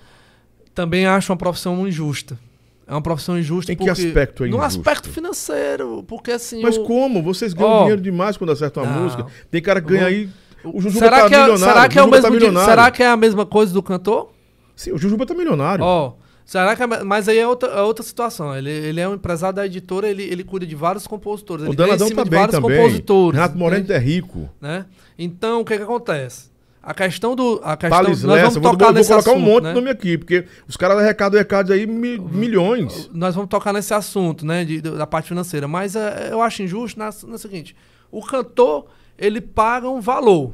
Também 0.73 1.05
acho 1.05 1.31
uma 1.31 1.37
profissão 1.37 1.87
injusta. 1.87 2.39
É 2.87 2.91
uma 2.93 3.01
profissão 3.01 3.37
injusta 3.37 3.71
Em 3.71 3.75
que 3.75 3.83
porque... 3.85 4.01
aspecto 4.07 4.43
é 4.43 4.47
No 4.47 4.57
injusto? 4.57 4.79
aspecto 4.79 5.09
financeiro, 5.09 6.03
porque 6.07 6.31
assim... 6.31 6.61
Mas 6.61 6.77
como? 6.77 7.21
Vocês 7.23 7.53
ganham 7.53 7.71
Ó. 7.71 7.79
dinheiro 7.81 8.01
demais 8.01 8.37
quando 8.37 8.51
acertam 8.51 8.83
a 8.83 8.87
música. 8.87 9.25
Tem 9.49 9.61
cara 9.61 9.81
que 9.81 9.87
ganha 9.87 10.01
Vou- 10.01 10.09
aí. 10.09 10.29
O 10.65 10.81
Jujuba 10.81 11.05
será, 11.05 11.21
tá 11.21 11.27
que 11.29 11.35
é, 11.35 11.39
milionário. 11.43 11.73
será 11.73 11.87
que 11.89 11.99
é 11.99 12.01
o 12.01 12.05
tá 12.05 12.11
mesmo... 12.11 12.27
di- 12.29 12.33
milionário. 12.37 12.69
será 12.69 12.91
que 12.91 13.03
é 13.03 13.07
a 13.07 13.17
mesma 13.17 13.45
coisa 13.45 13.71
do 13.73 13.83
cantor? 13.83 14.31
Sim, 14.75 14.91
o 14.93 14.97
Jujuba 14.97 15.25
tá 15.25 15.33
milionário. 15.35 15.83
Ó, 15.85 16.13
será 16.43 16.75
que 16.75 16.81
é, 16.83 16.87
mas 17.03 17.29
aí 17.29 17.37
é 17.37 17.47
outra, 17.47 17.69
é 17.69 17.81
outra 17.81 18.03
situação. 18.03 18.55
Ele, 18.55 18.69
ele 18.71 18.99
é 18.99 19.07
um 19.07 19.13
empresário 19.13 19.55
da 19.55 19.65
editora, 19.65 20.07
ele, 20.07 20.23
ele 20.23 20.43
cuida 20.43 20.65
de 20.65 20.75
vários 20.75 21.05
compositores. 21.07 21.65
o 21.65 21.69
ele 21.69 21.75
Danadão 21.75 22.09
tá 22.09 22.23
bem 22.25 22.39
vários 22.39 22.59
também. 22.59 22.77
compositores. 22.77 23.39
Renato 23.39 23.57
Moreno 23.57 23.91
é 23.91 23.97
rico. 23.99 24.49
né? 24.59 24.85
Então, 25.17 25.61
o 25.61 25.65
que 25.65 25.77
que 25.77 25.83
acontece? 25.83 26.49
A 26.87 26.93
questão 26.93 27.35
do... 27.35 27.59
A 27.63 27.75
questão, 27.75 27.97
Thales 28.03 28.21
nós 28.23 28.35
Lessa, 28.35 28.41
vamos 28.43 28.55
eu 28.57 28.61
vou, 28.61 28.71
tocar 28.73 28.85
vou 28.85 28.93
nesse 28.93 29.09
colocar 29.09 29.31
um 29.31 29.33
assunto, 29.33 29.45
monte 29.49 29.63
né? 29.63 29.69
no 29.69 29.75
nome 29.75 29.89
aqui, 29.89 30.17
porque 30.19 30.45
os 30.67 30.77
caras 30.77 30.99
arrecadam 30.99 31.37
recados 31.39 31.71
aí 31.71 31.87
mi- 31.87 32.19
milhões. 32.19 33.09
Nós 33.11 33.33
vamos 33.33 33.49
tocar 33.49 33.73
nesse 33.73 33.91
assunto, 33.93 34.45
né? 34.45 34.63
de- 34.63 34.81
da 34.81 35.07
parte 35.07 35.27
financeira. 35.29 35.67
Mas 35.67 35.95
é, 35.95 36.29
eu 36.31 36.41
acho 36.43 36.61
injusto 36.61 36.99
na, 36.99 37.09
no 37.27 37.37
seguinte: 37.39 37.75
o 38.11 38.21
cantor, 38.23 38.85
ele 39.17 39.41
paga 39.41 39.89
um 39.89 39.99
valor. 39.99 40.53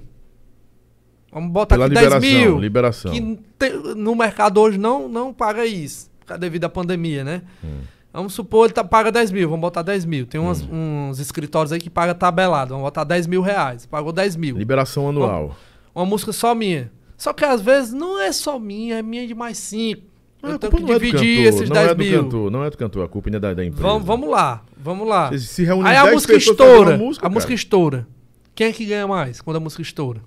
Vamos 1.31 1.51
botar 1.51 1.75
Pela 1.75 1.85
aqui 1.85 1.95
10 1.95 2.05
liberação, 2.05 2.29
mil. 2.39 2.59
liberação. 2.59 3.11
Que 3.11 3.39
te- 3.59 3.95
no 3.95 4.15
mercado 4.15 4.59
hoje 4.59 4.77
não, 4.77 5.07
não 5.07 5.33
paga 5.33 5.65
isso, 5.65 6.09
devido 6.39 6.65
à 6.65 6.69
pandemia, 6.69 7.23
né? 7.23 7.41
Hum. 7.63 7.79
Vamos 8.13 8.33
supor 8.33 8.65
ele 8.65 8.73
tá, 8.73 8.83
paga 8.83 9.09
10 9.11 9.31
mil, 9.31 9.47
vamos 9.49 9.61
botar 9.61 9.81
10 9.81 10.03
mil. 10.03 10.25
Tem 10.25 10.39
umas- 10.39 10.61
uns 10.69 11.19
escritórios 11.19 11.71
aí 11.71 11.79
que 11.79 11.89
paga 11.89 12.13
tabelado, 12.13 12.69
vamos 12.69 12.83
botar 12.83 13.05
10 13.05 13.27
mil 13.27 13.41
reais. 13.41 13.85
Pagou 13.85 14.11
10 14.11 14.35
mil. 14.35 14.57
Liberação 14.57 15.07
anual. 15.09 15.55
Uma 15.93 16.05
música 16.05 16.31
só 16.31 16.53
minha. 16.55 16.91
Só 17.17 17.33
que 17.33 17.45
às 17.45 17.61
vezes 17.61 17.93
não 17.93 18.19
é 18.19 18.31
só 18.31 18.57
minha, 18.57 18.97
é 18.99 19.01
minha 19.01 19.27
de 19.27 19.35
mais 19.35 19.57
cinco. 19.57 20.03
Ah, 20.43 20.51
eu 20.51 20.59
tenho 20.59 20.71
que 20.73 20.91
é 20.91 20.97
dividir 20.97 21.43
cantor, 21.45 21.53
esses 21.53 21.69
não 21.69 21.75
10 21.75 21.87
é 21.89 21.93
do 21.93 22.03
mil. 22.03 22.23
cantor, 22.23 22.51
não 22.51 22.63
é 22.63 22.69
do 22.71 22.77
cantor, 22.77 23.05
a 23.05 23.07
culpa 23.07 23.29
ainda 23.29 23.37
é 23.37 23.39
da, 23.39 23.53
da 23.53 23.63
empresa. 23.65 23.87
Vamos, 23.87 24.07
vamos 24.07 24.27
lá, 24.29 24.63
vamos 24.75 25.07
lá. 25.07 25.37
Se, 25.37 25.61
Aí 25.69 25.95
a 25.97 26.01
10 26.03 26.13
música 26.15 26.33
estoura. 26.35 26.97
música, 26.97 27.21
a 27.27 27.29
cara. 27.29 27.33
música 27.35 27.53
estoura. 27.53 28.07
Quem 28.55 28.67
é 28.67 28.71
que 28.71 28.83
ganha 28.85 29.07
mais 29.07 29.39
quando 29.39 29.57
a 29.57 29.59
música 29.59 29.83
estoura? 29.83 30.19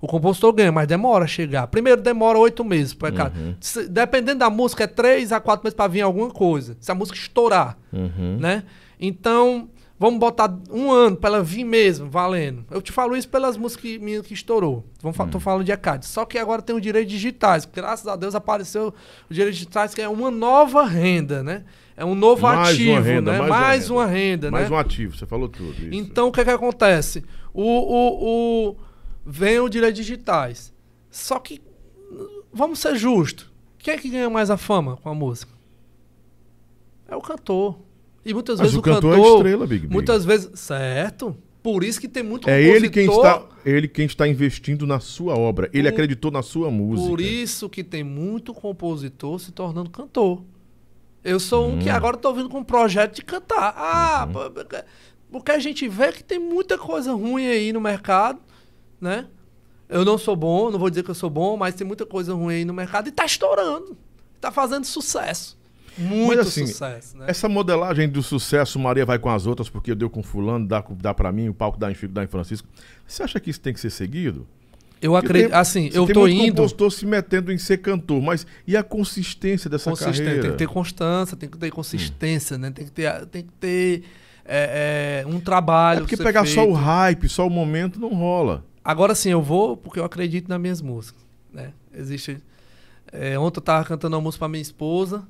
O 0.00 0.08
compositor 0.08 0.52
ganha, 0.54 0.72
mas 0.72 0.88
demora 0.88 1.24
a 1.24 1.28
chegar. 1.28 1.66
Primeiro 1.68 2.00
demora 2.00 2.36
oito 2.38 2.64
meses. 2.64 2.94
Pra, 2.94 3.12
cara. 3.12 3.32
Uhum. 3.36 3.54
Se- 3.60 3.88
dependendo 3.88 4.40
da 4.40 4.50
música, 4.50 4.84
é 4.84 4.86
três 4.88 5.30
a 5.30 5.38
quatro 5.38 5.62
meses 5.64 5.76
pra 5.76 5.86
vir 5.86 6.00
alguma 6.00 6.30
coisa. 6.30 6.76
Se 6.80 6.90
a 6.90 6.94
música 6.94 7.16
estourar, 7.18 7.78
Uhum. 7.92 8.38
né? 8.40 8.64
Então, 8.98 9.68
vamos 10.00 10.18
botar 10.18 10.52
um 10.70 10.90
ano 10.90 11.14
pra 11.16 11.28
ela 11.28 11.42
vir 11.44 11.62
mesmo, 11.62 12.08
valendo. 12.10 12.64
Eu 12.70 12.80
te 12.82 12.90
falo 12.90 13.14
isso 13.16 13.28
pelas 13.28 13.56
músicas 13.56 13.82
que- 13.82 13.98
minhas 14.00 14.26
que 14.26 14.34
estourou. 14.34 14.84
Vamos 15.02 15.16
fa- 15.16 15.26
Tô 15.28 15.36
Hum. 15.36 15.40
falando 15.40 15.64
de 15.64 15.70
ECAD. 15.70 16.06
Só 16.06 16.24
que 16.24 16.38
agora 16.38 16.60
tem 16.62 16.74
os 16.74 16.82
direitos 16.82 17.12
digitais. 17.12 17.64
Graças 17.66 18.08
a 18.08 18.16
Deus 18.16 18.34
apareceu 18.34 18.92
os 19.28 19.36
direitos 19.36 19.58
digitais, 19.58 19.94
que 19.94 20.00
é 20.02 20.08
uma 20.08 20.30
nova 20.30 20.84
renda, 20.84 21.42
né? 21.44 21.64
É 21.96 22.04
um 22.04 22.14
novo 22.14 22.42
Mais 22.42 22.58
uma 22.58 22.68
ativo, 22.70 23.00
renda, 23.02 23.32
né? 23.32 23.38
mais 23.38 23.50
Mais, 23.50 23.90
uma 23.90 24.00
uma 24.00 24.06
renda, 24.06 24.50
Mais 24.50 24.70
né? 24.70 24.74
um 24.74 24.78
ativo, 24.78 25.14
você 25.16 25.26
falou 25.26 25.48
tudo. 25.50 25.70
isso. 25.74 25.88
Então, 25.92 26.28
o 26.28 26.32
que, 26.32 26.42
que 26.42 26.50
acontece? 26.50 27.22
O, 27.52 27.62
o, 27.62 28.70
o, 28.70 28.76
vem 29.24 29.60
os 29.60 29.70
direitos 29.70 29.98
digitais. 30.00 30.72
Só 31.10 31.38
que, 31.38 31.60
vamos 32.50 32.78
ser 32.78 32.96
justos. 32.96 33.50
Quem 33.78 33.94
é 33.94 33.98
que 33.98 34.08
ganha 34.08 34.30
mais 34.30 34.50
a 34.50 34.56
fama 34.56 34.96
com 34.96 35.10
a 35.10 35.14
música? 35.14 35.52
É 37.06 37.14
o 37.16 37.20
cantor. 37.20 37.78
E 38.24 38.34
muitas 38.34 38.58
Mas 38.58 38.66
vezes 38.72 38.76
o 38.76 38.80
o 38.80 38.82
cantor 38.82 39.14
cantor... 39.16 39.26
é 39.26 39.36
estrela, 39.36 39.66
Big 39.66 39.80
Big. 39.82 39.92
Muitas 39.92 40.24
vezes... 40.24 40.50
Certo. 40.58 41.36
Por 41.62 41.84
isso 41.84 42.00
que 42.00 42.08
tem 42.08 42.22
muito 42.22 42.48
É 42.48 42.60
ele 42.62 42.88
quem 42.88 43.06
está, 43.06 43.42
ele 43.66 43.86
quem 43.86 44.06
está 44.06 44.26
investindo 44.26 44.86
na 44.86 44.98
sua 44.98 45.34
obra. 45.36 45.68
Ele 45.74 45.88
Por- 45.88 45.94
acreditou 45.94 46.30
na 46.30 46.42
sua 46.42 46.70
música. 46.70 47.08
Por 47.08 47.20
isso 47.20 47.68
que 47.68 47.84
tem 47.84 48.02
muito 48.02 48.54
compositor 48.54 49.38
se 49.38 49.52
tornando 49.52 49.90
cantor. 49.90 50.42
Eu 51.22 51.38
sou 51.38 51.68
um 51.68 51.78
que 51.78 51.90
Hum. 51.90 51.94
agora 51.94 52.16
tô 52.16 52.32
vindo 52.32 52.48
com 52.48 52.60
um 52.60 52.64
projeto 52.64 53.16
de 53.16 53.22
cantar. 53.22 53.74
Ah, 53.76 54.26
Uhum. 54.26 54.50
porque- 55.30 55.52
a 55.52 55.58
gente 55.58 55.86
vê 55.86 56.10
que 56.12 56.24
tem 56.24 56.38
muita 56.38 56.78
coisa 56.78 57.12
ruim 57.12 57.46
aí 57.46 57.74
no 57.74 57.80
mercado, 57.80 58.40
né? 58.98 59.26
Eu 59.86 60.02
não 60.02 60.16
sou 60.16 60.34
bom, 60.34 60.70
não 60.70 60.78
vou 60.78 60.88
dizer 60.88 61.02
que 61.02 61.10
eu 61.10 61.14
sou 61.14 61.28
bom, 61.28 61.58
mas 61.58 61.74
tem 61.74 61.86
muita 61.86 62.06
coisa 62.06 62.32
ruim 62.32 62.54
aí 62.54 62.64
no 62.64 62.72
mercado 62.72 63.08
e 63.08 63.12
tá 63.12 63.26
estourando. 63.26 63.98
Tá 64.40 64.50
fazendo 64.50 64.86
sucesso. 64.86 65.58
Muito 65.98 66.40
assim, 66.40 66.66
sucesso, 66.66 67.18
né? 67.18 67.26
Essa 67.28 67.48
modelagem 67.48 68.08
do 68.08 68.22
sucesso, 68.22 68.78
Maria 68.78 69.04
vai 69.04 69.18
com 69.18 69.28
as 69.28 69.46
outras, 69.46 69.68
porque 69.68 69.94
deu 69.94 70.08
com 70.08 70.22
fulano, 70.22 70.66
dá, 70.66 70.84
dá 71.00 71.12
pra 71.12 71.30
mim, 71.30 71.48
o 71.48 71.54
palco 71.54 71.78
dá 71.78 71.90
em, 71.90 71.94
Chico, 71.94 72.12
dá 72.12 72.24
em 72.24 72.26
Francisco. 72.26 72.66
Você 73.06 73.22
acha 73.22 73.38
que 73.40 73.50
isso 73.50 73.60
tem 73.60 73.74
que 73.74 73.80
ser 73.80 73.90
seguido? 73.90 74.46
Eu 75.02 75.16
acredito, 75.16 75.54
assim, 75.54 75.88
eu 75.94 76.06
tô 76.06 76.28
indo 76.28 76.56
compositor 76.56 76.90
se 76.90 77.06
metendo 77.06 77.50
em 77.50 77.56
ser 77.56 77.78
cantor, 77.78 78.20
mas 78.20 78.46
e 78.66 78.76
a 78.76 78.82
consistência 78.82 79.70
dessa 79.70 79.88
consistente, 79.88 80.18
carreira? 80.18 80.42
tem 80.42 80.50
que 80.50 80.58
ter 80.58 80.68
constância, 80.68 81.36
tem 81.36 81.48
que 81.48 81.56
ter 81.56 81.70
consistência, 81.70 82.58
né? 82.58 82.70
Tem 82.70 82.84
que 82.84 82.90
ter, 82.92 83.26
tem 83.26 83.42
que 83.42 83.52
ter 83.58 84.04
é, 84.44 85.22
é, 85.24 85.26
um 85.26 85.40
trabalho. 85.40 85.98
É 85.98 86.00
porque 86.00 86.18
pegar 86.18 86.44
só 86.44 86.62
o 86.62 86.74
feito. 86.74 86.74
hype, 86.74 87.28
só 87.30 87.46
o 87.46 87.50
momento, 87.50 87.98
não 87.98 88.10
rola. 88.10 88.62
Agora 88.84 89.14
sim, 89.14 89.30
eu 89.30 89.40
vou 89.40 89.74
porque 89.74 89.98
eu 89.98 90.04
acredito 90.04 90.48
nas 90.48 90.60
minhas 90.60 90.82
músicas, 90.82 91.22
né? 91.50 91.72
Existe... 91.94 92.38
é, 93.10 93.38
ontem 93.38 93.58
eu 93.58 93.62
tava 93.62 93.84
cantando 93.86 94.16
uma 94.16 94.22
música 94.22 94.40
pra 94.40 94.48
minha 94.48 94.60
esposa, 94.60 95.26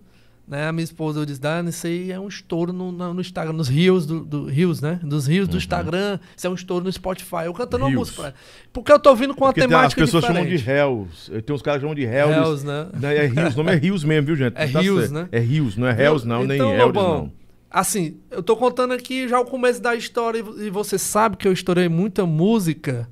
né? 0.50 0.66
A 0.66 0.72
minha 0.72 0.82
esposa, 0.84 1.20
eu 1.20 1.24
disse, 1.24 1.40
Dani, 1.40 1.70
isso 1.70 1.86
aí 1.86 2.10
é 2.10 2.18
um 2.18 2.26
estouro 2.26 2.72
no, 2.72 2.90
no 2.90 3.20
Instagram, 3.20 3.52
nos 3.54 3.68
rios, 3.68 4.04
do, 4.04 4.24
do- 4.24 4.44
rios, 4.46 4.80
né? 4.80 4.98
Dos 5.02 5.26
rios 5.28 5.46
do 5.46 5.56
Instagram, 5.56 6.18
isso 6.36 6.46
é 6.46 6.50
um 6.50 6.54
estouro 6.54 6.84
no 6.84 6.92
Spotify. 6.92 7.44
Eu 7.44 7.54
cantando 7.54 7.84
uma 7.84 7.90
música 7.96 8.20
pra. 8.20 8.34
Porque 8.72 8.90
eu 8.92 8.98
tô 8.98 9.14
vindo 9.14 9.32
com 9.34 9.44
uma 9.44 9.52
Porque 9.52 9.60
tem- 9.60 9.68
as 9.68 9.70
temática 9.94 10.00
pessoas 10.02 10.24
chamam 10.24 10.44
de 10.44 10.56
diferente. 10.56 10.78
Hells. 10.80 11.42
Tem 11.42 11.54
uns 11.54 11.62
caras 11.62 11.78
que 11.78 11.82
chamam 11.82 11.94
de 11.94 12.02
Hells. 12.02 12.34
Hells, 12.36 12.66
né? 12.66 12.86
Né, 12.92 13.16
É 13.16 13.26
Rios, 13.26 13.54
o 13.54 13.56
nome 13.58 13.72
é 13.72 13.76
Rios 13.76 14.02
mesmo, 14.04 14.26
viu, 14.26 14.36
gente? 14.36 14.54
É 14.58 14.66
Tá 14.66 14.80
Rios, 14.80 15.00
certo. 15.08 15.12
né? 15.14 15.28
É 15.30 15.38
Rios, 15.38 15.76
não 15.76 15.86
é 15.86 16.02
Hells, 16.02 16.26
não, 16.26 16.44
nem 16.44 16.56
então, 16.58 16.70
Hells, 16.72 16.86
Lobão, 16.86 17.18
não. 17.18 17.32
Assim, 17.70 18.16
eu 18.32 18.42
tô 18.42 18.56
contando 18.56 18.92
aqui 18.92 19.28
já 19.28 19.38
o 19.38 19.44
começo 19.44 19.80
da 19.80 19.94
história 19.94 20.40
e 20.58 20.66
e 20.66 20.70
você 20.70 20.98
sabe 20.98 21.36
que 21.36 21.46
eu 21.46 21.52
estourei 21.52 21.88
muita 21.88 22.26
música, 22.26 23.08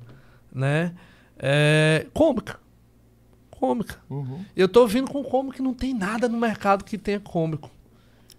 né? 0.53 0.93
É, 1.39 2.07
cômica. 2.13 2.57
Cômica. 3.59 3.97
Uhum. 4.09 4.45
Eu 4.57 4.69
tô 4.69 4.87
vindo 4.87 5.11
com 5.11 5.23
cômico 5.25 5.57
que 5.57 5.63
não 5.63 5.75
tem 5.75 5.93
nada 5.93 6.29
no 6.29 6.39
mercado 6.39 6.85
que 6.85 6.97
tenha 6.97 7.19
cômico. 7.19 7.69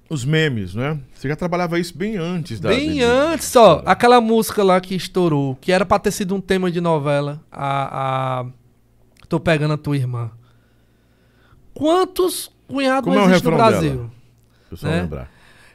Os 0.10 0.26
memes, 0.26 0.74
né? 0.74 0.98
Você 1.14 1.28
já 1.28 1.36
trabalhava 1.36 1.78
isso 1.78 1.96
bem 1.96 2.18
antes 2.18 2.60
da. 2.60 2.70
Bem 2.70 3.02
antes, 3.02 3.56
ó, 3.56 3.84
aquela 3.86 4.20
música 4.20 4.64
lá 4.64 4.82
que 4.82 4.96
estourou, 4.96 5.56
que 5.62 5.72
era 5.72 5.86
pra 5.86 6.00
ter 6.00 6.12
sido 6.12 6.34
um 6.34 6.42
tema 6.42 6.72
de 6.72 6.82
novela, 6.82 7.40
a, 7.52 8.40
a 8.40 8.46
Tô 9.28 9.40
Pegando 9.40 9.76
a 9.76 9.78
Tua 9.78 9.96
Irmã. 9.96 10.32
Quantos 11.74 12.52
cunhados 12.68 13.04
Como 13.04 13.20
é 13.20 13.24
o 13.24 13.30
existem 13.30 13.52
no 13.52 13.58
Brasil? 13.58 13.92
dela? 13.92 14.12
Eu 14.72 14.78
só 14.78 14.88
né? 14.88 15.02
lembrar. 15.02 15.32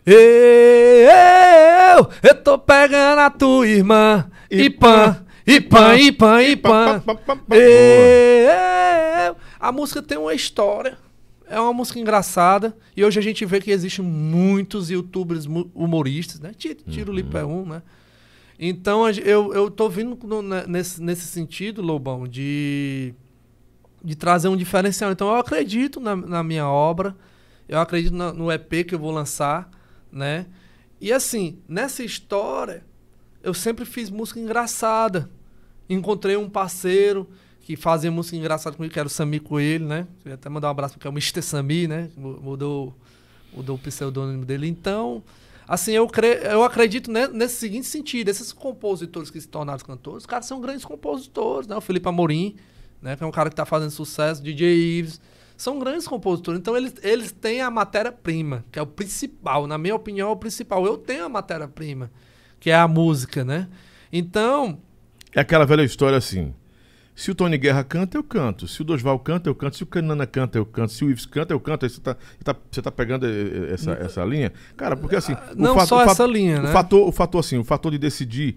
Eu, 0.07 2.11
eu 2.23 2.35
tô 2.43 2.59
pegando 2.59 3.21
a 3.21 3.31
tua 3.31 3.67
irmã. 3.67 4.27
E 4.51 4.63
e 4.63 4.71
pã, 4.71 5.24
pã. 6.63 7.03
Boa. 7.49 7.61
Eu. 9.29 9.37
A 9.61 9.71
música 9.73 10.03
tem 10.03 10.17
uma 10.19 10.35
história. 10.35 10.97
É 11.47 11.61
uma 11.61 11.73
música 11.73 11.99
engraçada. 11.99 12.77
E 12.97 13.05
hoje 13.05 13.19
a 13.19 13.23
gente 13.23 13.45
vê 13.45 13.61
que 13.61 13.71
existem 13.71 14.05
muitos 14.05 14.89
youtubers 14.91 15.47
humoristas, 15.75 16.41
né? 16.41 16.53
Tiro, 16.57 16.79
Tiro 16.89 17.13
Lipa 17.13 17.39
é 17.41 17.45
um, 17.45 17.67
né? 17.67 17.83
Então 18.59 19.09
eu, 19.11 19.53
eu 19.53 19.71
tô 19.71 19.89
vindo 19.89 20.17
no- 20.27 20.41
ne- 20.43 20.67
nesse, 20.67 21.03
nesse 21.03 21.27
sentido, 21.27 21.83
Lobão, 21.83 22.27
de, 22.27 23.13
de 24.03 24.15
trazer 24.15 24.49
um 24.49 24.57
diferencial. 24.57 25.13
Então 25.13 25.29
eu 25.29 25.35
acredito 25.37 26.01
na, 26.01 26.15
na 26.17 26.43
minha 26.43 26.67
obra, 26.69 27.15
eu 27.69 27.79
acredito 27.79 28.15
na- 28.15 28.33
no 28.33 28.51
EP 28.51 28.85
que 28.85 28.95
eu 28.95 28.99
vou 28.99 29.11
lançar, 29.11 29.69
né? 30.11 30.47
E 31.01 31.13
assim, 31.13 31.59
nessa 31.69 32.03
história, 32.05 32.85
eu 33.43 33.53
sempre 33.53 33.85
fiz 33.85 34.09
música 34.09 34.41
engraçada. 34.41 35.29
Encontrei 35.89 36.37
um 36.37 36.49
parceiro 36.49 37.29
que 37.61 37.77
fazia 37.77 38.11
música 38.11 38.37
engraçada 38.37 38.77
comigo, 38.77 38.93
que 38.93 38.99
era 38.99 39.07
o 39.07 39.11
Sami 39.11 39.41
Coelho, 39.41 39.87
né? 39.87 40.07
Queria 40.21 40.35
até 40.35 40.49
mandar 40.49 40.69
um 40.69 40.71
abraço 40.71 40.95
porque 40.95 41.07
é 41.07 41.11
o 41.11 41.13
Mr. 41.13 41.41
Sami, 41.43 41.87
né? 41.89 42.11
Mu- 42.17 42.41
Mudou, 42.41 42.95
mudou 43.55 43.77
o 43.77 43.79
pseudônimo 43.79 44.45
dele. 44.45 44.67
Então, 44.69 45.23
assim, 45.67 45.93
eu, 45.93 46.07
cre... 46.07 46.41
eu 46.45 46.63
acredito 46.63 47.11
ne- 47.11 47.29
nesse 47.29 47.57
seguinte 47.57 47.87
sentido. 47.87 48.29
Esses 48.29 48.53
compositores 48.53 49.31
que 49.31 49.41
se 49.41 49.49
tornaram 49.49 49.83
cantores, 49.85 50.25
os 50.25 50.27
caras 50.27 50.47
são 50.47 50.61
grandes 50.61 50.85
compositores, 50.85 51.67
né? 51.67 51.75
O 51.77 51.81
Felipe 51.81 52.07
Amorim, 52.09 52.57
né? 53.01 53.17
Que 53.17 53.25
é 53.25 53.27
um 53.27 53.31
cara 53.31 53.49
que 53.49 53.57
tá 53.57 53.65
fazendo 53.65 53.91
sucesso, 53.91 54.43
DJ 54.43 54.99
Ives. 54.99 55.21
São 55.57 55.79
grandes 55.79 56.07
compositores. 56.07 56.59
Então, 56.61 56.77
eles, 56.77 56.95
eles 57.03 57.31
têm 57.33 57.63
a 57.63 57.71
matéria-prima, 57.71 58.65
que 58.73 58.79
é 58.79 58.83
o 58.83 58.87
principal. 58.87 59.67
Na 59.67 59.79
minha 59.79 59.95
opinião, 59.95 60.29
é 60.29 60.33
o 60.33 60.37
principal. 60.37 60.85
Eu 60.85 60.99
tenho 60.99 61.25
a 61.25 61.29
matéria-prima, 61.29 62.11
que 62.61 62.69
é 62.71 62.75
a 62.75 62.89
música, 62.89 63.45
né? 63.45 63.69
Então, 64.13 64.79
É 65.35 65.41
aquela 65.41 65.65
velha 65.67 65.83
história 65.83 66.17
assim. 66.19 66.55
Se 67.17 67.31
o 67.31 67.35
Tony 67.35 67.57
Guerra 67.57 67.85
canta, 67.85 68.17
eu 68.17 68.25
canto. 68.25 68.67
Se 68.67 68.83
o 68.83 68.85
Dosval 68.85 69.19
canta, 69.21 69.49
eu 69.49 69.55
canto. 69.55 69.77
Se 69.77 69.83
o 69.85 69.87
Canana 69.87 70.27
canta, 70.27 70.59
eu 70.59 70.67
canto. 70.67 70.93
Se 70.93 71.05
o 71.05 71.11
Ives 71.11 71.27
canta, 71.27 71.53
eu 71.55 71.61
canto. 71.61 71.85
Aí 71.85 71.91
você 71.91 72.01
tá, 72.01 72.17
tá, 72.43 72.57
você 72.71 72.83
tá 72.83 72.91
pegando 72.91 73.25
eh, 73.27 73.73
essa, 73.73 73.93
essa 73.93 74.25
linha. 74.25 74.53
Cara, 74.77 74.97
porque 74.97 75.15
assim. 75.15 75.37
Não 75.57 75.75
fato- 75.75 75.89
só 75.89 75.99
fato- 76.01 76.11
essa 76.11 76.27
linha, 76.27 76.59
o 76.59 76.63
né? 76.65 76.73
Fator, 76.73 77.09
o 77.09 77.13
fator, 77.13 77.39
assim, 77.39 77.57
o 77.57 77.63
fator 77.63 77.93
de 77.93 77.99
decidir 77.99 78.57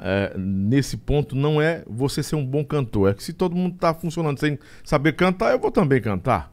é, 0.00 0.32
nesse 0.38 0.96
ponto 0.96 1.34
não 1.34 1.60
é 1.60 1.82
você 1.88 2.22
ser 2.22 2.36
um 2.36 2.46
bom 2.46 2.64
cantor. 2.64 3.10
É 3.10 3.14
que 3.14 3.22
se 3.24 3.32
todo 3.32 3.56
mundo 3.56 3.76
tá 3.78 3.92
funcionando 3.94 4.38
sem 4.38 4.56
saber 4.84 5.14
cantar, 5.14 5.50
eu 5.52 5.58
vou 5.58 5.72
também 5.72 6.00
cantar. 6.00 6.52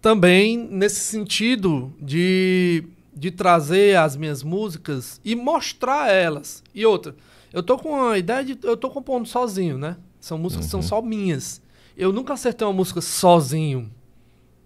também 0.00 0.56
nesse 0.70 1.00
sentido 1.00 1.92
de, 2.00 2.84
de 3.14 3.30
trazer 3.30 3.96
as 3.96 4.16
minhas 4.16 4.42
músicas 4.42 5.20
e 5.24 5.34
mostrar 5.34 6.10
elas. 6.10 6.62
E 6.74 6.84
outra, 6.86 7.14
eu 7.54 7.62
tô 7.62 7.78
com 7.78 8.02
a 8.02 8.18
ideia 8.18 8.44
de. 8.44 8.58
Eu 8.64 8.76
tô 8.76 8.90
compondo 8.90 9.28
sozinho, 9.28 9.78
né? 9.78 9.96
São 10.18 10.36
músicas 10.36 10.66
que 10.66 10.70
são 10.72 10.82
só 10.82 11.00
minhas. 11.00 11.62
Eu 11.96 12.12
nunca 12.12 12.34
acertei 12.34 12.66
uma 12.66 12.72
música 12.72 13.00
sozinho. 13.00 13.88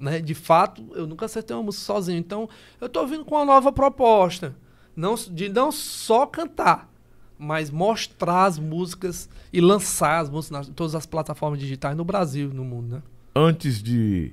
Né? 0.01 0.21
De 0.21 0.35
fato, 0.35 0.83
eu 0.95 1.07
nunca 1.07 1.27
acertei 1.27 1.55
uma 1.55 1.63
música 1.63 1.85
sozinho. 1.85 2.19
Então, 2.19 2.49
eu 2.81 2.89
tô 2.89 3.07
vindo 3.07 3.27
com 3.27 3.35
uma 3.35 3.45
nova 3.45 3.71
proposta. 3.71 4.57
Não, 4.97 5.17
de 5.17 5.51
não 5.51 5.71
só 5.71 6.25
cantar, 6.25 6.91
mas 7.39 7.71
mostrar 7.71 8.47
as 8.47 8.59
músicas 8.59 9.29
e 9.53 9.61
lançar 9.61 10.21
as 10.21 10.31
músicas 10.31 10.69
em 10.69 10.73
todas 10.73 10.95
as 10.95 11.05
plataformas 11.05 11.61
digitais 11.61 11.95
no 11.95 12.07
Brasil, 12.07 12.49
no 12.55 12.65
mundo, 12.65 12.97
né? 12.97 13.03
Antes 13.37 13.83
de 13.83 14.33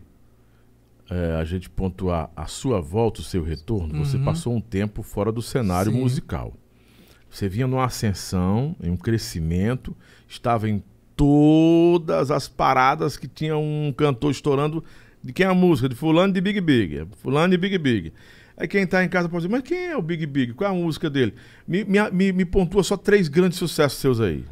é, 1.09 1.35
a 1.35 1.43
gente 1.43 1.69
pontuar 1.69 2.31
a 2.35 2.47
sua 2.47 2.79
volta, 2.79 3.19
o 3.19 3.23
seu 3.23 3.43
retorno, 3.43 4.05
você 4.05 4.17
passou 4.17 4.55
um 4.55 4.61
tempo 4.61 5.03
fora 5.03 5.29
do 5.31 5.41
cenário 5.41 5.91
Sim. 5.91 5.99
musical. 5.99 6.53
Você 7.35 7.49
vinha 7.49 7.67
numa 7.67 7.83
ascensão, 7.83 8.77
em 8.81 8.89
um 8.89 8.95
crescimento, 8.95 9.93
estava 10.25 10.69
em 10.69 10.81
todas 11.17 12.31
as 12.31 12.47
paradas 12.47 13.17
que 13.17 13.27
tinha 13.27 13.57
um 13.57 13.93
cantor 13.95 14.31
estourando. 14.31 14.81
De 15.21 15.33
quem 15.33 15.45
é 15.45 15.49
a 15.49 15.53
música? 15.53 15.89
De 15.89 15.95
fulano 15.95 16.31
de 16.31 16.39
Big 16.39 16.61
Big. 16.61 17.05
Fulano 17.21 17.51
de 17.51 17.57
Big 17.57 17.77
Big. 17.77 18.13
Aí 18.55 18.69
quem 18.69 18.87
tá 18.87 19.03
em 19.03 19.09
casa 19.09 19.27
pode 19.27 19.41
dizer, 19.45 19.51
mas 19.51 19.63
quem 19.63 19.87
é 19.87 19.97
o 19.97 20.01
Big 20.01 20.25
Big? 20.25 20.53
Qual 20.53 20.71
é 20.71 20.73
a 20.73 20.77
música 20.77 21.09
dele? 21.09 21.33
Me, 21.67 21.83
me, 21.83 22.31
me, 22.31 22.45
pontua 22.45 22.81
só 22.83 22.95
três 22.95 23.27
grandes 23.27 23.57
sucessos 23.59 23.99
seus 23.99 24.21
aí. 24.21 24.45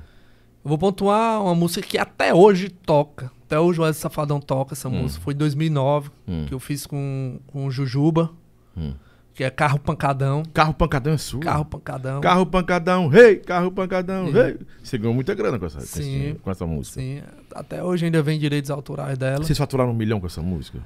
Eu 0.61 0.67
vou 0.67 0.77
pontuar 0.77 1.41
uma 1.41 1.55
música 1.55 1.87
que 1.87 1.97
até 1.97 2.33
hoje 2.33 2.67
toca. 2.67 3.31
Até 3.45 3.57
hoje 3.57 3.79
o 3.79 3.83
Wesley 3.83 4.01
Safadão 4.01 4.41
toca 4.41 4.73
essa 4.73 4.89
música. 4.89 5.23
Foi 5.23 5.33
em 5.33 5.37
2009 5.37 6.09
Hum. 6.27 6.45
que 6.49 6.53
eu 6.53 6.59
fiz 6.59 6.85
com, 6.85 7.39
com 7.47 7.65
o 7.65 7.71
Jujuba, 7.71 8.29
Hum. 8.75 8.93
Que 9.33 9.43
é 9.43 9.49
Carro 9.49 9.79
Pancadão. 9.79 10.43
Carro 10.53 10.73
Pancadão 10.73 11.13
é 11.13 11.17
sua. 11.17 11.39
Carro 11.39 11.65
Pancadão. 11.65 12.21
Carro 12.21 12.45
pancadão, 12.45 13.07
rei, 13.07 13.37
carro 13.37 13.71
pancadão, 13.71 14.31
rei. 14.31 14.57
Você 14.83 14.97
ganhou 14.97 15.13
muita 15.13 15.33
grana 15.33 15.57
com 15.57 15.65
essa, 15.65 15.79
com 15.79 15.85
Sim. 15.85 16.35
com 16.41 16.51
essa 16.51 16.65
música. 16.65 16.99
Sim, 17.01 17.21
até 17.55 17.83
hoje 17.83 18.05
ainda 18.05 18.21
vem 18.21 18.37
direitos 18.39 18.69
autorais 18.69 19.17
dela. 19.17 19.43
Vocês 19.43 19.57
faturaram 19.57 19.91
um 19.91 19.95
milhão 19.95 20.19
com 20.19 20.27
essa 20.27 20.41
música? 20.41 20.79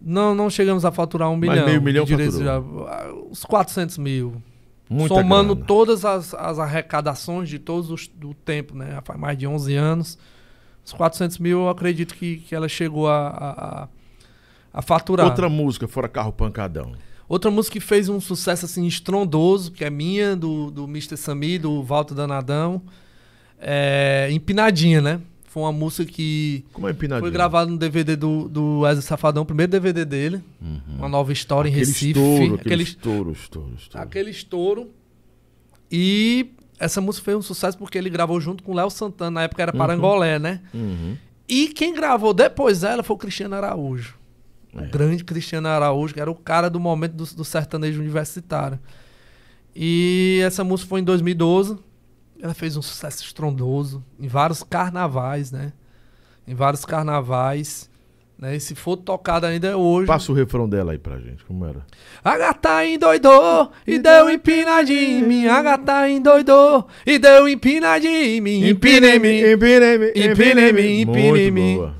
Não, 0.00 0.32
não 0.34 0.48
chegamos 0.48 0.84
a 0.84 0.92
faturar 0.92 1.28
um 1.28 1.36
Mas 1.36 1.50
milhão. 1.50 1.66
meio 1.66 1.82
milhão 1.82 2.04
de 2.04 2.10
direitos 2.14 2.38
já- 2.38 2.60
uns 3.30 3.44
400 3.44 3.98
mil. 3.98 4.40
Muita 4.88 5.16
Somando 5.16 5.54
grana. 5.54 5.66
todas 5.66 6.04
as, 6.04 6.32
as 6.34 6.58
arrecadações 6.58 7.48
de 7.48 7.58
todos 7.58 7.90
os 7.90 8.06
do 8.06 8.32
tempo, 8.32 8.76
né? 8.76 8.92
Já 8.92 9.02
faz 9.02 9.18
mais 9.18 9.36
de 9.36 9.46
11 9.46 9.74
anos. 9.74 10.16
Os 10.84 10.92
400 10.92 11.38
mil 11.38 11.62
eu 11.62 11.68
acredito 11.68 12.14
que, 12.14 12.36
que 12.38 12.54
ela 12.54 12.68
chegou 12.68 13.08
a, 13.08 13.26
a- 13.28 13.88
a 14.72 14.80
faturar. 14.80 15.26
Outra 15.26 15.48
música 15.48 15.86
fora 15.88 16.08
Carro 16.08 16.32
Pancadão. 16.32 16.92
Outra 17.28 17.50
música 17.50 17.74
que 17.74 17.80
fez 17.84 18.08
um 18.08 18.20
sucesso 18.20 18.64
assim 18.64 18.86
estrondoso, 18.86 19.70
que 19.70 19.84
é 19.84 19.90
minha, 19.90 20.34
do, 20.34 20.70
do 20.70 20.84
Mr. 20.84 21.16
Sami, 21.16 21.58
do 21.58 21.82
Walter 21.82 22.14
Danadão, 22.14 22.80
é 23.60 24.28
Empinadinha, 24.30 25.00
né? 25.00 25.20
Foi 25.46 25.62
uma 25.62 25.72
música 25.72 26.10
que 26.10 26.64
Como 26.72 26.86
é 26.86 26.90
empinadinho? 26.92 27.22
foi 27.24 27.30
gravada 27.30 27.70
no 27.70 27.76
DVD 27.78 28.14
do, 28.16 28.48
do 28.48 28.80
Wesley 28.80 29.02
Safadão, 29.02 29.42
o 29.42 29.46
primeiro 29.46 29.72
DVD 29.72 30.04
dele, 30.04 30.42
uma 30.88 31.08
nova 31.08 31.32
história 31.32 31.68
Uhum. 31.70 31.74
Aquele 31.76 31.84
em 31.84 31.88
Recife. 31.92 32.08
estouro, 32.10 32.54
aquele, 32.54 32.82
estouro, 32.82 33.32
estouro, 33.32 33.72
estouro. 33.78 34.04
aquele 34.04 34.30
estouro. 34.30 34.90
E 35.90 36.50
essa 36.78 37.00
música 37.00 37.24
foi 37.24 37.34
um 37.36 37.42
sucesso 37.42 37.76
porque 37.78 37.96
ele 37.96 38.10
gravou 38.10 38.40
junto 38.40 38.62
com 38.62 38.72
o 38.72 38.74
Léo 38.74 38.90
Santana, 38.90 39.30
na 39.30 39.42
época 39.44 39.62
era 39.62 39.72
Parangolé, 39.72 40.38
né? 40.38 40.60
Uhum. 40.72 41.16
E 41.48 41.68
quem 41.68 41.94
gravou 41.94 42.34
depois 42.34 42.80
dela 42.82 43.02
foi 43.02 43.16
o 43.16 43.18
Cristiano 43.18 43.54
Araújo. 43.54 44.14
O 44.74 44.80
É. 44.80 44.86
grande 44.86 45.24
Cristiano 45.24 45.68
Araújo, 45.68 46.14
que 46.14 46.20
era 46.20 46.30
o 46.30 46.34
cara 46.34 46.68
do 46.68 46.78
momento 46.78 47.12
do, 47.12 47.24
do 47.24 47.44
sertanejo 47.44 48.00
universitário. 48.00 48.78
E 49.74 50.40
essa 50.44 50.64
música 50.64 50.88
foi 50.88 51.00
em 51.00 51.04
2012. 51.04 51.78
Ela 52.40 52.54
fez 52.54 52.76
um 52.76 52.82
sucesso 52.82 53.22
estrondoso 53.24 54.04
em 54.18 54.28
vários 54.28 54.62
carnavais, 54.62 55.50
né? 55.50 55.72
Em 56.46 56.54
vários 56.54 56.84
carnavais. 56.84 57.88
Né? 58.38 58.54
E 58.54 58.60
se 58.60 58.76
for 58.76 58.96
tocada 58.96 59.48
ainda 59.48 59.76
hoje. 59.76 60.06
Passa 60.06 60.30
o 60.30 60.34
refrão 60.34 60.68
dela 60.68 60.92
aí 60.92 60.98
pra 60.98 61.18
gente, 61.18 61.44
como 61.44 61.64
era? 61.66 61.84
A 62.22 62.38
gata 62.38 62.86
endoidou 62.86 63.72
e 63.84 63.98
deu 63.98 64.30
empinadinha 64.30 65.18
em 65.18 65.22
mim. 65.24 65.46
A 65.48 65.60
gata 65.60 66.08
endoidou 66.08 66.86
e 67.04 67.18
deu 67.18 67.48
empinadinha 67.48 68.24
em 68.24 68.40
mim. 68.40 68.68
Empina 68.68 69.08
em 69.08 69.18
mim. 69.18 69.40
empina-me, 69.40 70.10
empina-me, 70.14 71.00
empina-me. 71.02 71.50
Muito 71.50 71.78
boa. 71.78 71.94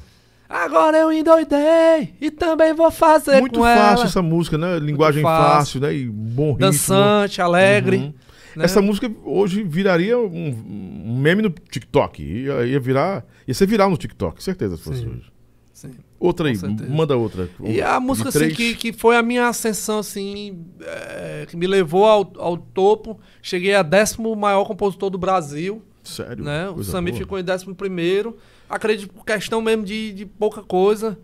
Agora 0.49 0.97
eu 0.97 1.13
endoidei 1.13 2.15
e 2.21 2.31
também 2.31 2.73
vou 2.73 2.91
fazer 2.91 3.39
Muito 3.41 3.59
com 3.59 3.67
fácil 3.67 3.99
ela. 3.99 4.05
essa 4.07 4.23
música, 4.23 4.57
né? 4.57 4.79
Linguagem 4.79 5.23
fácil. 5.23 5.59
fácil, 5.59 5.81
né? 5.81 5.95
E 5.95 6.07
bom 6.09 6.53
ritmo. 6.53 6.59
Dançante, 6.61 7.43
alegre. 7.43 7.97
Uhum. 7.99 8.15
né? 8.57 8.65
Essa 8.65 8.81
música 8.81 9.13
hoje 9.25 9.63
viraria 9.63 10.19
um, 10.19 11.15
meme 11.21 11.43
no 11.43 11.51
TikTok. 11.51 12.23
Ia, 12.23 12.65
ia 12.65 12.81
virar. 12.81 13.27
Ia 13.47 13.53
ser 13.53 13.67
viral 13.67 13.91
no 13.91 13.99
TikTok, 13.99 14.43
certeza 14.43 14.79
se 14.79 14.85
fosse 14.85 15.07
hoje. 15.07 15.31
Sim. 15.75 15.91
Outra 16.19 16.49
aí, 16.49 16.57
manda 16.89 17.17
outra. 17.17 17.49
E 17.63 17.81
a 17.81 18.01
música 18.01 18.31
assim, 18.31 18.49
que, 18.49 18.75
que 18.75 18.93
foi 18.93 19.17
a 19.17 19.23
minha 19.23 19.47
ascensão 19.47 20.01
assim, 20.01 20.65
é, 20.81 21.47
que 21.47 21.57
me 21.57 21.67
levou 21.67 22.05
ao, 22.05 22.33
ao 22.37 22.57
topo. 22.57 23.21
Cheguei 23.41 23.75
a 23.75 23.83
décimo 23.83 24.35
maior 24.35 24.65
compositor 24.65 25.11
do 25.11 25.19
Brasil. 25.19 25.83
Sério? 26.03 26.43
né? 26.43 26.69
O 26.71 26.83
Sami 26.83 27.13
ficou 27.13 27.39
em 27.39 27.45
décimo 27.45 27.75
primeiro. 27.75 28.37
Acredito 28.69 29.13
por 29.13 29.25
questão 29.25 29.61
mesmo 29.63 29.85
de, 29.85 30.13
de 30.13 30.27
pouca 30.27 30.63
coisa. 30.63 31.19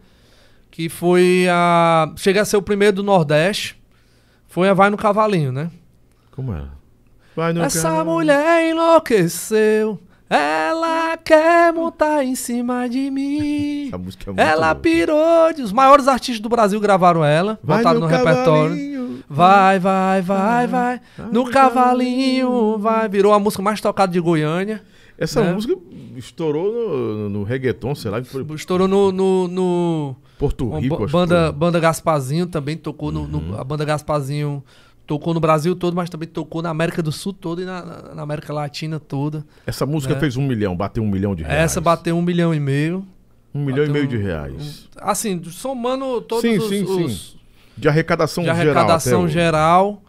Que 0.71 0.89
foi 0.89 1.47
a. 1.51 2.13
Cheguei 2.17 2.41
a 2.43 2.45
ser 2.45 2.57
o 2.57 2.63
primeiro 2.63 2.97
do 2.97 3.03
Nordeste. 3.03 3.81
Foi 4.49 4.69
a 4.69 4.75
Vai 4.75 4.91
no 4.91 4.97
Cavalinho, 4.97 5.53
né? 5.53 5.71
Como 6.33 6.53
era? 6.53 6.71
Vai 7.37 7.53
no 7.53 7.63
Essa 7.63 7.83
carro. 7.91 8.05
mulher 8.13 8.69
enlouqueceu. 8.71 10.01
Ela 10.29 11.17
quer 11.19 11.73
montar 11.73 12.25
em 12.25 12.35
cima 12.35 12.89
de 12.89 13.11
mim. 13.11 13.87
Essa 13.89 13.99
música 13.99 14.25
é 14.25 14.33
muito 14.33 14.41
Ela 14.41 14.67
louca. 14.69 14.81
pirou. 14.81 15.53
de- 15.55 15.63
Os 15.63 15.73
maiores 15.73 16.09
artistas 16.09 16.41
do 16.41 16.49
Brasil 16.49 16.81
gravaram 16.81 17.25
ela. 17.25 17.59
Vai 17.63 17.79
botaram 17.79 18.01
no, 18.01 18.07
repertório. 18.07 18.45
cavalinho. 18.71 19.25
Vai, 19.29 19.79
vai, 19.79 20.23
vai, 20.23 20.67
vai. 20.67 21.01
No 21.31 21.49
cavalinho, 21.51 22.79
vai. 22.79 23.09
Virou 23.09 23.33
a 23.33 23.39
música 23.39 23.63
mais 23.63 23.81
tocada 23.81 24.13
de 24.13 24.19
Goiânia. 24.21 24.83
Essa 25.17 25.43
né? 25.43 25.53
música 25.53 25.77
estourou 26.17 26.73
no, 26.73 27.29
no 27.29 27.43
reggaeton, 27.45 27.95
sei 27.95 28.11
lá, 28.11 28.23
foi 28.25 28.45
Estourou 28.55 28.89
no. 28.89 29.13
no, 29.13 29.49
no 29.49 30.17
Porto 30.39 30.69
Rico, 30.79 31.05
acho 31.05 31.13
banda, 31.13 31.53
que 31.53 31.59
banda 31.59 31.79
Gasparzinho 31.81 32.47
também 32.47 32.77
tocou 32.77 33.13
no, 33.13 33.27
no- 33.27 33.39
Uhum. 33.53 33.59
A 33.59 33.63
banda 33.65 33.85
Gasparzinho 33.85 34.63
tocou 35.07 35.33
no 35.33 35.39
Brasil 35.41 35.77
todo, 35.77 35.95
mas 35.95 36.11
também 36.11 36.27
tocou 36.29 36.61
na 36.61 36.71
América 36.71 37.01
do 37.03 37.13
Sul 37.13 37.33
toda 37.33 37.63
e 37.63 37.65
na, 37.65 38.13
na- 38.15 38.23
América 38.23 38.53
Latina 38.53 38.99
toda. 38.99 39.45
Essa 39.67 39.87
música 39.87 40.15
né? 40.15 40.21
fez 40.21 40.37
um 40.37 40.45
milhão, 40.47 40.75
bateu 40.77 41.03
um 41.03 41.09
milhão 41.09 41.35
de 41.35 41.43
reais. 41.45 41.61
Essa 41.61 41.81
bateu 41.81 42.17
um 42.17 42.23
milhão 42.23 42.53
e 42.53 42.59
meio. 42.59 43.07
Um 43.55 43.65
milhão 43.65 43.85
e 43.85 43.89
meio 43.89 44.09
de 44.09 44.17
um- 44.17 44.21
reais. 44.21 44.89
Assim, 44.97 45.41
somando 45.45 46.21
todos 46.23 46.43
Sim, 46.43 46.59
os, 46.59 46.69
sim, 46.69 46.83
os- 46.83 47.13
sim. 47.33 47.37
De 47.79 47.89
arrecadação 47.89 48.43
de 48.45 48.49
geral. 48.55 48.63
arrecadação 48.65 49.13
até 49.19 49.25
hoje. 49.25 49.35
geral, 49.35 50.03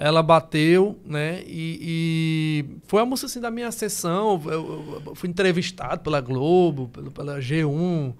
ela 0.00 0.22
bateu, 0.22 0.98
né? 1.04 1.42
E, 1.46 2.64
e 2.70 2.76
foi 2.86 3.02
a 3.02 3.06
música 3.06 3.26
assim 3.26 3.40
da 3.40 3.50
minha 3.50 3.72
sessão. 3.72 4.40
Eu, 4.46 5.02
eu- 5.06 5.14
fui 5.16 5.28
entrevistado 5.28 6.02
pela 6.02 6.20
Globo, 6.20 6.88
pelo- 6.88 7.10
pela 7.10 7.40
G1, 7.40 8.14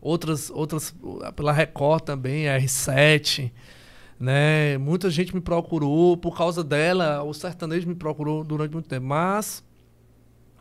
outras, 0.00 0.50
outras 0.50 0.94
pela 1.34 1.52
Record 1.52 2.02
também, 2.04 2.44
R7, 2.46 3.50
né? 4.20 4.78
Muita 4.78 5.10
gente 5.10 5.34
me 5.34 5.40
procurou 5.40 6.16
por 6.16 6.36
causa 6.36 6.62
dela. 6.62 7.22
O 7.22 7.32
sertanejo 7.32 7.88
me 7.88 7.94
procurou 7.94 8.44
durante 8.44 8.72
muito 8.72 8.88
tempo, 8.88 9.06
mas 9.06 9.64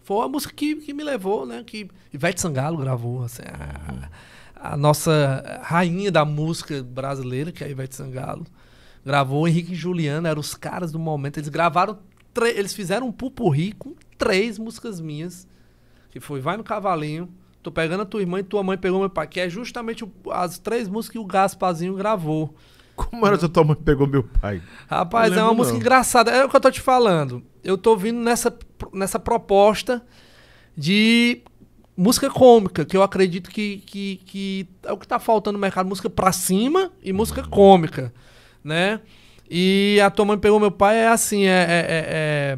foi 0.03 0.17
uma 0.17 0.29
música 0.29 0.53
que, 0.53 0.75
que 0.77 0.93
me 0.93 1.03
levou, 1.03 1.45
né? 1.45 1.63
Que 1.65 1.87
Ivete 2.13 2.41
Sangalo 2.41 2.77
gravou, 2.77 3.23
assim, 3.23 3.43
a, 4.55 4.73
a 4.73 4.77
nossa 4.77 5.61
rainha 5.63 6.11
da 6.11 6.25
música 6.25 6.81
brasileira, 6.83 7.51
que 7.51 7.63
é 7.63 7.67
a 7.67 7.69
Ivete 7.69 7.95
Sangalo, 7.95 8.45
gravou 9.05 9.47
Henrique 9.47 9.73
e 9.73 9.75
Juliano, 9.75 10.27
eram 10.27 10.39
os 10.39 10.53
caras 10.55 10.91
do 10.91 10.99
momento. 10.99 11.37
Eles 11.37 11.49
gravaram, 11.49 11.99
eles 12.55 12.73
fizeram 12.73 13.07
um 13.07 13.11
pupurri 13.11 13.71
com 13.73 13.93
três 14.17 14.57
músicas 14.57 14.99
minhas, 14.99 15.47
que 16.09 16.19
foi 16.19 16.39
Vai 16.39 16.57
no 16.57 16.63
Cavalinho, 16.63 17.29
Tô 17.63 17.71
pegando 17.71 18.01
a 18.01 18.05
tua 18.05 18.21
irmã 18.21 18.39
e 18.39 18.43
tua 18.43 18.63
mãe 18.63 18.75
pegou 18.75 18.99
meu 18.99 19.09
pai, 19.09 19.27
que 19.27 19.39
é 19.39 19.47
justamente 19.47 20.03
o- 20.03 20.11
as 20.31 20.57
três 20.57 20.87
músicas 20.89 21.11
que 21.13 21.19
o 21.19 21.25
Gasparzinho 21.25 21.93
gravou. 21.95 22.55
Como 22.95 23.25
era 23.25 23.37
que 23.37 23.47
tua 23.47 23.63
mãe 23.63 23.75
pegou 23.75 24.07
meu 24.07 24.23
pai? 24.23 24.61
Rapaz, 24.89 25.31
é 25.31 25.43
uma 25.43 25.53
música 25.53 25.73
não. 25.73 25.79
engraçada. 25.79 26.31
É 26.31 26.43
o 26.43 26.49
que 26.49 26.55
eu 26.55 26.59
tô 26.59 26.71
te 26.71 26.81
falando. 26.81 27.43
Eu 27.63 27.77
tô 27.77 27.95
vindo 27.95 28.19
nessa, 28.19 28.51
nessa 28.91 29.19
proposta 29.19 30.01
de 30.75 31.41
música 31.95 32.29
cômica, 32.31 32.83
que 32.83 32.97
eu 32.97 33.03
acredito 33.03 33.49
que, 33.51 33.77
que, 33.85 34.19
que 34.25 34.67
é 34.83 34.91
o 34.91 34.97
que 34.97 35.07
tá 35.07 35.19
faltando 35.19 35.53
no 35.57 35.61
mercado, 35.61 35.87
música 35.87 36.09
pra 36.09 36.31
cima 36.31 36.91
e 37.03 37.13
música 37.13 37.43
cômica, 37.43 38.11
né? 38.63 38.99
E 39.49 39.99
a 40.03 40.09
tua 40.09 40.25
mãe 40.25 40.37
pegou 40.37 40.59
meu 40.59 40.71
pai 40.71 40.97
é 40.97 41.07
assim, 41.07 41.45
é, 41.45 41.49
é, 41.49 41.85
é, 41.89 42.57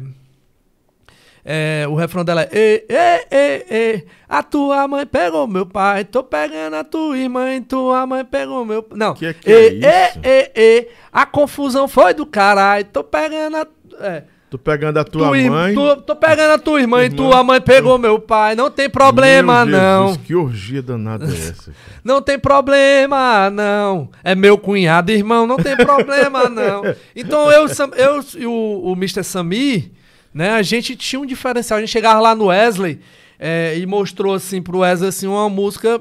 é, 1.46 1.84
o 1.88 1.94
refrão 1.94 2.24
dela 2.24 2.48
é: 2.50 2.84
ê, 2.88 3.66
ê, 3.70 4.06
a 4.26 4.42
tua 4.42 4.88
mãe 4.88 5.04
pegou 5.04 5.46
meu 5.46 5.66
pai, 5.66 6.02
tô 6.02 6.24
pegando 6.24 6.74
a 6.74 6.82
tua 6.82 7.18
irmã, 7.18 7.60
tua 7.60 8.06
mãe 8.06 8.24
pegou 8.24 8.64
meu. 8.64 8.86
Não. 8.92 9.12
Que 9.12 9.26
é 9.26 9.34
que 9.34 9.52
é 9.52 9.74
ê, 9.74 10.20
é 10.22 10.52
ê, 10.56 10.88
a 11.12 11.26
confusão 11.26 11.86
foi 11.86 12.14
do 12.14 12.24
caralho, 12.24 12.86
tô 12.86 13.04
pegando 13.04 13.58
a. 13.58 13.66
É. 14.00 14.24
Tô 14.54 14.58
pegando 14.58 14.98
a 14.98 15.04
tua 15.04 15.26
tu, 15.26 15.50
mãe. 15.50 15.74
Tu, 15.74 15.96
tô 16.02 16.14
pegando 16.14 16.52
a 16.52 16.58
tua 16.58 16.80
irmã, 16.80 17.02
irmã 17.02 17.12
e 17.12 17.16
tua 17.16 17.42
mãe 17.42 17.60
pegou 17.60 17.98
meu 17.98 18.20
pai. 18.20 18.54
Não 18.54 18.70
tem 18.70 18.88
problema, 18.88 19.64
meu 19.64 19.76
não. 19.76 20.06
Jesus, 20.08 20.26
que 20.26 20.34
orgia 20.36 20.80
danada 20.80 21.24
é 21.24 21.28
essa? 21.28 21.72
não 22.04 22.22
tem 22.22 22.38
problema, 22.38 23.50
não. 23.50 24.08
É 24.22 24.36
meu 24.36 24.56
cunhado, 24.56 25.10
irmão, 25.10 25.44
não 25.44 25.56
tem 25.56 25.76
problema, 25.76 26.46
não. 26.50 26.84
Então 27.16 27.50
eu, 27.50 27.66
eu 27.96 28.24
e 28.36 28.46
o, 28.46 28.52
o 28.84 28.92
Mr. 28.92 29.24
Samir 29.24 29.90
né? 30.32 30.50
A 30.50 30.62
gente 30.62 30.94
tinha 30.94 31.20
um 31.20 31.26
diferencial. 31.26 31.78
A 31.78 31.80
gente 31.80 31.90
chegava 31.90 32.20
lá 32.20 32.32
no 32.32 32.46
Wesley 32.46 33.00
é, 33.38 33.76
e 33.76 33.84
mostrou 33.86 34.34
assim 34.34 34.62
pro 34.62 34.78
Wesley 34.78 35.08
assim, 35.08 35.26
uma 35.26 35.48
música 35.48 36.00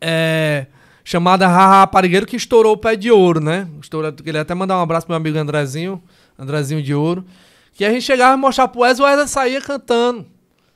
é, 0.00 0.66
chamada 1.04 1.46
Haha 1.46 1.86
Parigueiro 1.86 2.26
que 2.26 2.34
estourou 2.34 2.72
o 2.72 2.76
pé 2.76 2.96
de 2.96 3.12
ouro, 3.12 3.40
né? 3.40 3.68
Estourou, 3.80 4.12
queria 4.12 4.40
até 4.40 4.54
mandar 4.54 4.78
um 4.78 4.82
abraço 4.82 5.06
pro 5.06 5.12
meu 5.12 5.18
amigo 5.18 5.38
Andrezinho, 5.38 6.02
Andrezinho 6.38 6.82
de 6.82 6.94
Ouro. 6.94 7.24
Que 7.72 7.84
a 7.84 7.90
gente 7.90 8.02
chegava 8.02 8.36
e 8.36 8.40
mostrava 8.40 8.70
pro 8.70 8.82
Wesley, 8.82 9.06
o 9.06 9.10
Wesley 9.10 9.28
saía 9.28 9.60
cantando. 9.60 10.26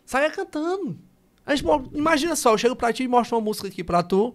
Saía 0.04 0.30
cantando. 0.30 0.98
A 1.46 1.54
gente, 1.54 1.66
imagina 1.94 2.36
só, 2.36 2.52
eu 2.52 2.58
chego 2.58 2.76
pra 2.76 2.92
ti 2.92 3.04
e 3.04 3.08
mostro 3.08 3.36
uma 3.36 3.44
música 3.44 3.68
aqui 3.68 3.82
pra 3.84 4.02
tu. 4.02 4.34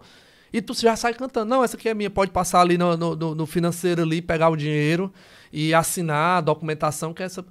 E 0.52 0.62
tu 0.62 0.74
já 0.74 0.96
sai 0.96 1.14
cantando. 1.14 1.50
Não, 1.50 1.64
essa 1.64 1.76
aqui 1.76 1.90
é 1.90 1.94
minha. 1.94 2.10
Pode 2.10 2.32
passar 2.32 2.62
ali 2.62 2.78
no, 2.78 2.96
no, 2.96 3.36
no 3.36 3.46
financeiro 3.46 4.04
ali, 4.04 4.22
pegar 4.22 4.50
o 4.50 4.56
dinheiro 4.56 5.12
e 5.52 5.74
assinar 5.74 6.38
a 6.38 6.42
documentação 6.42 7.14
que 7.14 7.24
é 7.24 7.26
essa. 7.26 7.44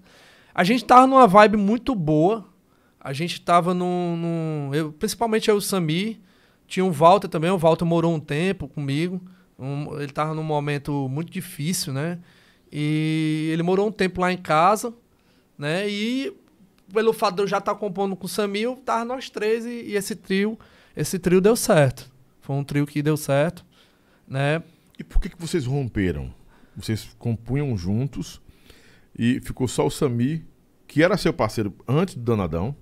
A 0.54 0.62
gente 0.62 0.84
tava 0.84 1.06
numa 1.06 1.26
vibe 1.26 1.56
muito 1.56 1.94
boa. 1.94 2.46
A 3.00 3.12
gente 3.12 3.40
tava 3.40 3.74
num. 3.74 4.16
num 4.16 4.74
eu, 4.74 4.92
principalmente 4.92 5.48
eu 5.48 5.56
e 5.56 5.58
o 5.58 5.60
Sami. 5.60 6.22
Tinha 6.66 6.84
o 6.84 6.92
Walter 6.92 7.28
também. 7.28 7.50
O 7.50 7.58
Walter 7.58 7.84
morou 7.84 8.14
um 8.14 8.20
tempo 8.20 8.68
comigo. 8.68 9.20
Um, 9.58 10.00
ele 10.00 10.12
tava 10.12 10.32
num 10.32 10.42
momento 10.42 11.08
muito 11.08 11.30
difícil, 11.30 11.92
né? 11.92 12.18
E 12.72 13.50
ele 13.52 13.62
morou 13.62 13.88
um 13.88 13.92
tempo 13.92 14.20
lá 14.20 14.32
em 14.32 14.38
casa, 14.38 14.94
né? 15.58 15.88
E 15.88 16.34
pelo 16.92 17.12
fato 17.12 17.36
de 17.36 17.42
eu 17.42 17.46
já 17.46 17.58
estar 17.58 17.74
compondo 17.74 18.16
com 18.16 18.26
o 18.26 18.28
Samir, 18.28 18.74
tava 18.84 19.04
nós 19.04 19.28
três 19.28 19.66
e, 19.66 19.82
e, 19.90 19.96
esse 19.96 20.16
trio, 20.16 20.58
esse 20.96 21.18
trio 21.18 21.40
deu 21.40 21.54
certo. 21.54 22.10
Foi 22.40 22.56
um 22.56 22.64
trio 22.64 22.86
que 22.86 23.02
deu 23.02 23.16
certo, 23.16 23.64
né? 24.26 24.62
E 24.98 25.04
por 25.04 25.20
que, 25.20 25.28
que 25.28 25.40
vocês 25.40 25.66
romperam? 25.66 26.32
Vocês 26.74 27.14
compunham 27.18 27.76
juntos 27.76 28.40
e 29.18 29.40
ficou 29.40 29.68
só 29.68 29.86
o 29.86 29.90
Sami, 29.90 30.44
que 30.86 31.02
era 31.02 31.16
seu 31.16 31.32
parceiro 31.32 31.74
antes 31.86 32.14
do 32.14 32.22
Danadão. 32.22 32.74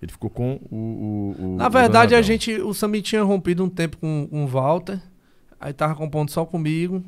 Ele 0.00 0.12
ficou 0.12 0.28
com 0.28 0.60
o. 0.70 1.36
o, 1.38 1.54
o 1.54 1.56
Na 1.56 1.68
verdade, 1.68 2.14
o 2.14 2.18
a 2.18 2.22
gente. 2.22 2.60
O 2.60 2.74
Sami 2.74 3.00
tinha 3.00 3.22
rompido 3.22 3.64
um 3.64 3.68
tempo 3.68 3.96
com, 3.96 4.26
com 4.28 4.44
o 4.44 4.46
Walter. 4.46 5.00
Aí 5.60 5.72
tava 5.72 5.94
compondo 5.94 6.30
só 6.30 6.44
comigo. 6.44 7.02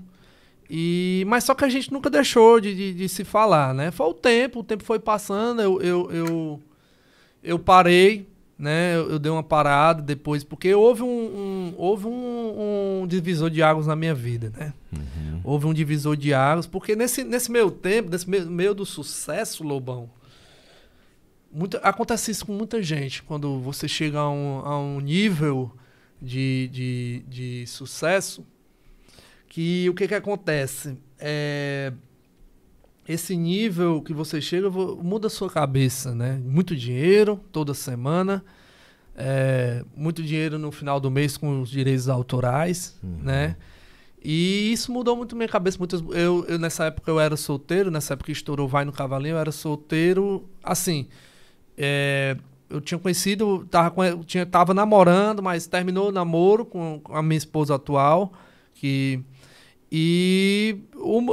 E, 0.68 1.24
mas 1.27 1.44
só 1.44 1.55
que 1.55 1.64
a 1.64 1.68
gente 1.68 1.92
nunca 1.92 2.09
deixou 2.09 2.61
de, 2.61 2.74
de, 2.74 2.94
de, 2.94 3.09
se 3.09 3.24
falar, 3.24 3.74
né? 3.74 3.90
Foi 3.90 4.07
o 4.07 4.14
tempo, 4.14 4.61
o 4.61 4.64
tempo 4.64 4.83
foi 4.83 4.98
passando, 4.98 5.61
eu, 5.61 5.81
eu, 5.81 6.11
eu, 6.11 6.62
eu 7.42 7.59
parei, 7.59 8.27
né? 8.59 8.96
Eu, 8.96 9.11
eu, 9.11 9.18
dei 9.18 9.31
uma 9.31 9.42
parada 9.42 10.00
depois, 10.00 10.42
porque 10.42 10.74
houve 10.74 11.03
um, 11.03 11.07
um 11.07 11.74
houve 11.77 12.07
um, 12.07 13.03
um, 13.03 13.07
divisor 13.07 13.50
de 13.50 13.62
águas 13.62 13.87
na 13.87 13.94
minha 13.94 14.14
vida, 14.14 14.53
né? 14.57 14.72
Uhum. 14.92 15.40
Houve 15.44 15.66
um 15.66 15.74
divisor 15.74 16.16
de 16.16 16.33
águas, 16.33 16.66
porque 16.66 16.96
nesse, 16.96 17.24
nesse 17.24 17.50
meio 17.50 17.70
tempo, 17.70 18.11
nesse 18.11 18.29
meio, 18.29 18.46
meio 18.46 18.74
do 18.74 18.87
sucesso, 18.87 19.62
Lobão, 19.62 20.09
muita, 21.53 21.79
acontece 21.79 22.31
isso 22.31 22.46
com 22.46 22.53
muita 22.53 22.83
gente. 22.83 23.22
Quando 23.22 23.61
você 23.61 23.87
chega 23.87 24.18
a 24.18 24.31
um, 24.31 24.59
a 24.64 24.79
um 24.79 24.98
nível 24.98 25.70
de, 26.20 26.70
de, 26.72 27.24
de 27.29 27.66
sucesso, 27.66 28.44
que 29.54 29.88
o 29.88 29.94
que, 29.94 30.08
que 30.08 30.14
acontece? 30.16 30.98
É, 31.16 31.92
esse 33.08 33.36
nível 33.36 34.02
que 34.02 34.12
você 34.12 34.40
chega 34.40 34.68
muda 34.68 35.28
a 35.28 35.30
sua 35.30 35.48
cabeça, 35.48 36.12
né? 36.12 36.42
Muito 36.44 36.74
dinheiro 36.74 37.40
toda 37.52 37.72
semana, 37.72 38.44
é, 39.14 39.84
muito 39.94 40.24
dinheiro 40.24 40.58
no 40.58 40.72
final 40.72 40.98
do 40.98 41.08
mês 41.08 41.36
com 41.36 41.60
os 41.60 41.70
direitos 41.70 42.08
autorais, 42.08 42.98
uhum. 43.00 43.18
né? 43.22 43.56
E 44.24 44.72
isso 44.72 44.90
mudou 44.90 45.14
muito 45.16 45.36
minha 45.36 45.48
cabeça. 45.48 45.78
Muitas, 45.78 46.02
eu, 46.10 46.44
eu, 46.48 46.58
nessa 46.58 46.86
época 46.86 47.08
eu 47.08 47.20
era 47.20 47.36
solteiro, 47.36 47.92
nessa 47.92 48.14
época 48.14 48.26
que 48.26 48.32
estourou 48.32 48.66
Vai 48.66 48.84
no 48.84 48.90
Cavalinho, 48.90 49.34
eu 49.34 49.38
era 49.38 49.52
solteiro, 49.52 50.48
assim, 50.64 51.06
é, 51.78 52.36
eu 52.68 52.80
tinha 52.80 52.98
conhecido, 52.98 53.64
tava, 53.70 53.94
tinha, 54.26 54.44
tava 54.44 54.74
namorando, 54.74 55.40
mas 55.40 55.68
terminou 55.68 56.08
o 56.08 56.12
namoro 56.12 56.64
com, 56.64 56.98
com 57.04 57.14
a 57.14 57.22
minha 57.22 57.38
esposa 57.38 57.76
atual, 57.76 58.32
que 58.74 59.22
e 59.90 60.78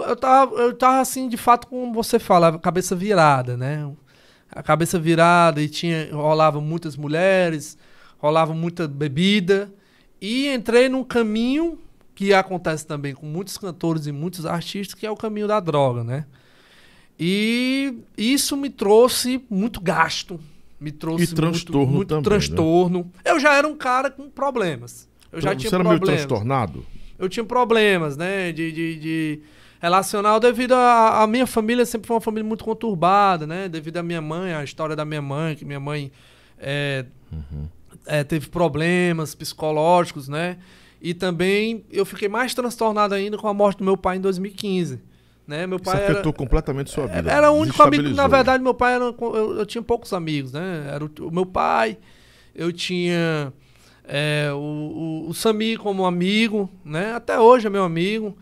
eu 0.05 0.15
tava, 0.15 0.55
eu 0.55 0.73
tava 0.75 0.99
assim, 0.99 1.27
de 1.27 1.37
fato, 1.37 1.67
como 1.67 1.93
você 1.93 2.19
fala, 2.19 2.57
cabeça 2.59 2.95
virada, 2.95 3.57
né? 3.57 3.89
A 4.51 4.61
cabeça 4.61 4.99
virada 4.99 5.61
e 5.61 5.69
tinha, 5.69 6.09
rolava 6.13 6.59
muitas 6.59 6.95
mulheres, 6.97 7.77
rolava 8.17 8.53
muita 8.53 8.87
bebida. 8.87 9.71
E 10.21 10.47
entrei 10.53 10.89
num 10.89 11.03
caminho 11.03 11.79
que 12.13 12.33
acontece 12.33 12.85
também 12.85 13.15
com 13.15 13.25
muitos 13.25 13.57
cantores 13.57 14.05
e 14.05 14.11
muitos 14.11 14.45
artistas, 14.45 14.93
que 14.93 15.05
é 15.05 15.11
o 15.11 15.15
caminho 15.15 15.47
da 15.47 15.59
droga, 15.59 16.03
né? 16.03 16.25
E 17.19 17.99
isso 18.17 18.57
me 18.57 18.69
trouxe 18.69 19.43
muito 19.49 19.79
gasto, 19.79 20.39
me 20.79 20.91
trouxe 20.91 21.23
e 21.25 21.27
transtorno 21.35 21.79
muito, 21.79 21.95
muito 21.95 22.07
também, 22.09 22.23
transtorno. 22.23 22.99
Né? 22.99 23.31
Eu 23.31 23.39
já 23.39 23.55
era 23.55 23.67
um 23.67 23.75
cara 23.75 24.11
com 24.11 24.29
problemas. 24.29 25.07
Eu 25.31 25.39
já 25.39 25.51
Você 25.51 25.55
tinha 25.57 25.69
era 25.69 25.83
problemas. 25.83 26.07
meio 26.07 26.17
transtornado? 26.17 26.85
Eu 27.21 27.29
tinha 27.29 27.43
problemas, 27.43 28.17
né? 28.17 28.51
De, 28.51 28.71
de, 28.71 28.99
de 28.99 29.39
relacional 29.79 30.39
devido 30.39 30.73
a, 30.73 31.21
a, 31.21 31.27
minha 31.27 31.45
família 31.45 31.86
sempre 31.86 32.07
foi 32.07 32.15
uma 32.15 32.21
família 32.21 32.47
muito 32.47 32.63
conturbada, 32.63 33.45
né? 33.45 33.69
Devido 33.69 33.97
à 33.97 34.03
minha 34.03 34.21
mãe, 34.21 34.53
a 34.53 34.63
história 34.63 34.95
da 34.95 35.05
minha 35.05 35.21
mãe, 35.21 35.55
que 35.55 35.63
minha 35.63 35.79
mãe 35.79 36.12
é, 36.57 37.05
uhum. 37.31 37.67
é, 38.07 38.23
teve 38.23 38.49
problemas 38.49 39.36
psicológicos, 39.36 40.27
né? 40.27 40.57
E 40.99 41.13
também 41.13 41.86
eu 41.91 42.05
fiquei 42.05 42.27
mais 42.27 42.55
transtornado 42.55 43.13
ainda 43.13 43.38
com 43.38 43.47
a 43.47 43.53
morte 43.53 43.77
do 43.77 43.84
meu 43.84 43.95
pai 43.95 44.17
em 44.17 44.21
2015. 44.21 44.99
Né? 45.47 45.67
Meu 45.67 45.79
pai 45.79 45.95
Isso 45.95 46.03
afetou 46.03 46.29
era, 46.29 46.38
completamente 46.38 46.89
sua 46.89 47.07
vida. 47.07 47.31
Era 47.31 47.51
o 47.51 47.55
único 47.55 47.81
amigo. 47.84 48.10
Na 48.10 48.27
verdade, 48.27 48.63
meu 48.63 48.73
pai 48.73 48.95
era. 48.95 49.05
Eu, 49.05 49.57
eu 49.60 49.65
tinha 49.65 49.81
poucos 49.81 50.12
amigos, 50.13 50.53
né? 50.53 50.89
Era 50.91 51.03
o, 51.03 51.12
o 51.27 51.31
meu 51.31 51.45
pai, 51.45 51.97
eu 52.55 52.71
tinha 52.71 53.53
é, 54.13 54.52
o, 54.52 54.58
o, 54.58 55.30
o 55.30 55.34
Sami 55.34 55.78
como 55.78 56.06
amigo, 56.06 56.69
né? 56.84 57.13
Até 57.13 57.39
hoje 57.39 57.67
é 57.67 57.69
meu 57.69 57.86
amigo. 57.86 58.36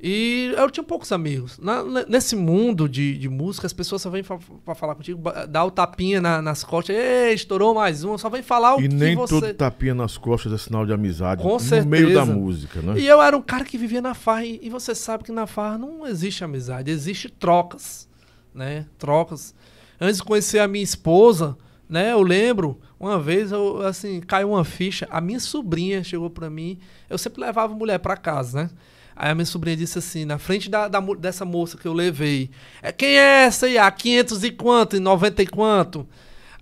E 0.00 0.54
eu 0.56 0.70
tinha 0.70 0.84
poucos 0.84 1.10
amigos. 1.10 1.58
Na, 1.58 1.82
nesse 2.08 2.36
mundo 2.36 2.88
de, 2.88 3.18
de 3.18 3.28
música, 3.28 3.66
as 3.66 3.72
pessoas 3.72 4.00
só 4.00 4.08
vêm 4.10 4.22
para 4.22 4.74
falar 4.76 4.94
contigo, 4.94 5.20
dar 5.48 5.64
o 5.64 5.72
tapinha 5.72 6.20
na, 6.20 6.40
nas 6.40 6.62
costas. 6.62 6.94
Ei, 6.94 7.34
estourou 7.34 7.74
mais 7.74 8.04
um, 8.04 8.16
só 8.16 8.30
vem 8.30 8.44
falar 8.44 8.76
o 8.76 8.80
e 8.80 8.88
que 8.88 8.94
nem 8.94 9.16
você... 9.16 9.40
todo 9.40 9.54
tapinha 9.54 9.96
nas 9.96 10.16
costas 10.16 10.52
é 10.52 10.56
sinal 10.56 10.86
de 10.86 10.92
amizade. 10.92 11.42
Com 11.42 11.54
no 11.54 11.58
certeza. 11.58 11.88
meio 11.88 12.14
da 12.14 12.24
música, 12.24 12.80
né? 12.80 12.96
E 12.96 13.04
eu 13.04 13.20
era 13.20 13.36
um 13.36 13.42
cara 13.42 13.64
que 13.64 13.76
vivia 13.76 14.00
na 14.00 14.14
farra. 14.14 14.44
E, 14.44 14.60
e 14.62 14.70
você 14.70 14.94
sabe 14.94 15.24
que 15.24 15.32
na 15.32 15.48
farra 15.48 15.78
não 15.78 16.06
existe 16.06 16.44
amizade, 16.44 16.92
existe 16.92 17.28
trocas, 17.28 18.08
né? 18.54 18.86
Trocas. 18.96 19.52
Antes 20.00 20.18
de 20.18 20.22
conhecer 20.22 20.60
a 20.60 20.68
minha 20.68 20.84
esposa, 20.84 21.58
né? 21.88 22.12
Eu 22.12 22.22
lembro, 22.22 22.78
uma 23.00 23.18
vez, 23.18 23.52
eu, 23.52 23.86
assim, 23.86 24.20
caiu 24.20 24.50
uma 24.50 24.64
ficha. 24.64 25.06
A 25.10 25.20
minha 25.20 25.38
sobrinha 25.38 26.02
chegou 26.02 26.28
para 26.28 26.50
mim. 26.50 26.78
Eu 27.08 27.16
sempre 27.16 27.40
levava 27.40 27.72
mulher 27.74 27.98
para 27.98 28.16
casa, 28.16 28.64
né? 28.64 28.70
Aí 29.14 29.30
a 29.30 29.34
minha 29.34 29.46
sobrinha 29.46 29.76
disse 29.76 29.98
assim, 29.98 30.24
na 30.24 30.38
frente 30.38 30.68
da, 30.68 30.88
da, 30.88 31.00
dessa 31.00 31.44
moça 31.44 31.76
que 31.76 31.86
eu 31.86 31.92
levei: 31.92 32.50
é, 32.82 32.92
Quem 32.92 33.18
é 33.18 33.44
essa 33.44 33.66
aí? 33.66 33.78
A 33.78 33.90
500 33.90 34.44
e 34.44 34.50
quanto? 34.50 34.96
E 34.96 35.00
90 35.00 35.42
e 35.42 35.46
quanto? 35.46 36.06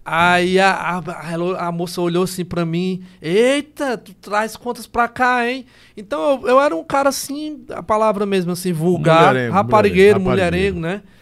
Aí 0.04 0.58
a, 0.60 0.70
a, 0.70 1.66
a, 1.66 1.72
moça 1.72 2.00
olhou 2.00 2.24
assim 2.24 2.44
pra 2.44 2.64
mim: 2.64 3.02
Eita, 3.20 3.98
tu 3.98 4.14
traz 4.14 4.56
contas 4.56 4.86
pra 4.86 5.08
cá, 5.08 5.46
hein? 5.46 5.66
Então 5.96 6.40
eu, 6.42 6.48
eu 6.48 6.60
era 6.60 6.74
um 6.76 6.84
cara 6.84 7.08
assim, 7.08 7.64
a 7.70 7.82
palavra 7.82 8.24
mesmo 8.24 8.52
assim, 8.52 8.72
vulgar, 8.72 9.28
mulherengo, 9.28 9.52
raparigueiro, 9.52 10.20
mulherengo, 10.20 10.78
mulherengo, 10.78 10.80
né? 10.80 11.15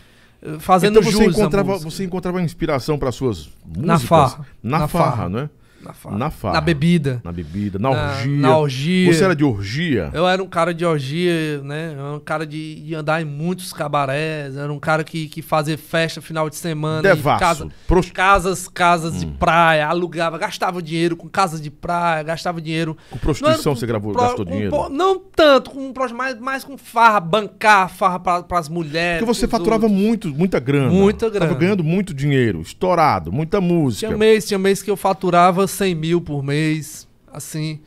Fazendo 0.59 0.99
então 0.99 1.11
você 1.11 1.25
jus 1.25 1.37
encontrava, 1.37 1.79
você 1.79 2.05
encontrava 2.05 2.43
inspiração 2.43 2.99
para 2.99 3.11
suas 3.11 3.49
músicas? 3.65 3.87
na 3.87 3.99
farra, 3.99 4.47
na, 4.63 4.79
na 4.81 4.89
farra, 4.89 5.11
farra, 5.11 5.29
não 5.29 5.39
é? 5.41 5.51
Na 5.85 5.93
farra. 5.93 6.19
Na 6.19 6.31
farra. 6.31 6.55
Na 6.55 6.61
bebida. 6.61 7.21
Na 7.25 7.33
bebida, 7.33 7.79
na, 7.79 7.91
Na- 7.91 8.03
orgia. 8.13 8.37
na 8.39 8.59
orgia. 8.59 9.13
Você 9.13 9.25
era 9.25 9.35
de 9.37 9.45
orgia? 9.45 10.11
Eu 10.13 10.27
era 10.27 10.43
um 10.43 10.47
cara 10.47 10.73
de 10.73 10.85
orgia, 10.85 11.61
né? 11.63 11.93
Eu 11.97 12.01
era 12.07 12.17
um 12.17 12.21
cara 12.21 12.47
de, 12.47 12.81
de 12.81 12.95
andar 12.95 13.21
em 13.21 13.25
muitos 13.25 13.73
cabarés. 13.73 14.57
Era 14.57 14.73
um 14.73 14.79
cara 14.79 15.05
que, 15.05 15.29
que 15.29 15.43
fazia 15.43 15.77
festa 15.79 16.21
final 16.23 16.49
de 16.49 16.57
semana. 16.57 17.01
em 17.01 17.15
Devasso. 17.15 17.41
casa- 17.41 17.69
Prost- 17.87 18.13
casas, 18.13 18.69
casas 18.69 19.15
Hum. 19.15 19.19
de 19.21 19.27
praia, 19.27 19.87
alugava, 19.87 20.39
gastava 20.39 20.83
dinheiro 20.83 21.17
com 21.17 21.29
casas 21.29 21.61
de 21.61 21.71
praia, 21.71 22.23
gastava 22.23 22.61
dinheiro. 22.61 22.97
Com 23.11 23.19
prostituição 23.19 23.73
era 23.73 23.79
você 23.81 23.87
gravou, 23.87 24.13
pro- 24.13 24.23
gastou 24.23 24.45
com 24.45 24.51
dinheiro? 24.53 24.71
po- 24.71 24.89
não 24.89 25.19
tanto, 25.19 25.71
com 25.71 25.93
mais, 26.15 26.39
mais 26.39 26.65
com 26.65 26.77
farra, 26.79 27.21
bancar 27.21 27.89
farra 27.91 28.19
para 28.19 28.45
as 28.59 28.69
mulheres. 28.69 29.21
Porque 29.21 29.35
você 29.35 29.47
faturava 29.47 29.85
outros. 29.87 30.01
muito, 30.03 30.29
muita 30.35 30.59
grana. 30.59 30.91
Muita 30.91 31.29
grana. 31.29 31.47
Tava 31.47 31.59
ganhando 31.59 31.85
muito 31.85 32.15
dinheiro, 32.15 32.61
estourado, 32.61 33.31
muita 33.33 33.61
música. 33.61 34.07
Tinha 34.07 34.17
mês, 34.19 34.47
tinha 34.47 34.59
mês 34.59 34.83
que 34.83 34.91
eu 34.91 34.97
faturava 34.97 35.67
100 35.75 35.95
mil 35.95 36.21
por 36.21 36.43
mês, 36.43 37.07
assim. 37.33 37.81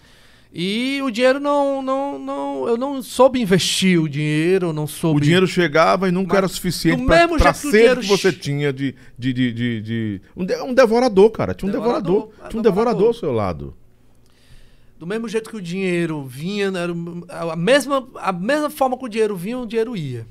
E 0.59 0.99
o 1.03 1.11
dinheiro 1.11 1.39
não, 1.39 1.81
não, 1.81 2.17
não, 2.17 2.67
eu 2.67 2.77
não 2.77 3.01
soube 3.03 3.39
investir 3.39 4.01
o 4.01 4.07
dinheiro, 4.09 4.71
não 4.73 4.87
soube. 4.87 5.17
O 5.17 5.21
dinheiro 5.21 5.45
chegava 5.45 6.07
e 6.07 6.11
nunca 6.11 6.29
Mas 6.29 6.37
era 6.37 6.47
suficiente 6.47 7.03
o 7.03 7.07
sede 7.07 7.71
dinheiro 7.71 8.01
que 8.01 8.07
você 8.07 8.31
tinha 8.31 8.73
de. 8.73 8.95
de, 9.19 9.33
de, 9.33 9.53
de, 9.53 9.81
de- 9.81 10.21
Um, 10.35 10.45
de- 10.45 10.73
devorador, 10.73 11.29
cara. 11.31 11.53
Tinha 11.53 11.69
um 11.69 11.71
devorador. 11.71 12.21
Devorador, 12.27 12.49
Tinha 12.49 12.57
um 12.59 12.61
é, 12.61 12.63
devorador 12.63 13.07
ao 13.07 13.13
seu 13.13 13.31
lado. 13.31 13.75
Do 14.97 15.05
mesmo 15.05 15.27
jeito 15.29 15.49
que 15.49 15.55
o 15.57 15.61
dinheiro 15.61 16.23
vinha, 16.23 16.67
era 16.75 16.91
o- 16.91 17.25
a 17.29 17.55
mesma, 17.55 18.07
a 18.15 18.31
mesma 18.31 18.69
forma 18.69 18.97
que 18.97 19.05
o 19.05 19.09
dinheiro 19.09 19.35
vinha, 19.35 19.59
o 19.59 19.65
dinheiro 19.67 19.95
ia, 19.95 20.25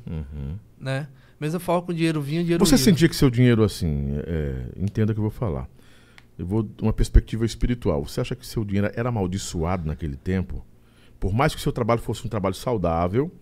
né? 0.80 1.06
Mesma 1.38 1.60
forma 1.60 1.82
que 1.82 1.90
o 1.92 1.94
dinheiro 1.94 2.20
vinha, 2.20 2.40
o 2.40 2.44
dinheiro 2.44 2.64
Uhum. 2.64 2.66
Você 2.66 2.74
ia. 2.74 2.78
sentia 2.78 3.08
que 3.08 3.14
seu 3.14 3.30
dinheiro, 3.30 3.62
assim, 3.62 4.14
é, 4.26 4.54
entenda 4.76 5.12
o 5.12 5.14
que 5.14 5.18
eu 5.20 5.22
vou 5.22 5.30
falar. 5.30 5.68
Eu 6.38 6.46
vou 6.46 6.62
de 6.62 6.82
uma 6.82 6.92
perspectiva 6.92 7.44
espiritual. 7.46 8.04
Você 8.06 8.20
acha 8.20 8.34
que 8.36 8.46
seu 8.46 8.64
dinheiro 8.64 8.90
era 8.94 9.08
amaldiçoado 9.08 9.86
naquele 9.86 10.16
tempo? 10.16 10.64
Por 11.18 11.32
mais 11.32 11.54
que 11.54 11.58
o 11.58 11.62
seu 11.62 11.72
trabalho 11.72 12.00
fosse 12.00 12.26
um 12.26 12.28
trabalho 12.28 12.54
saudável, 12.54 13.32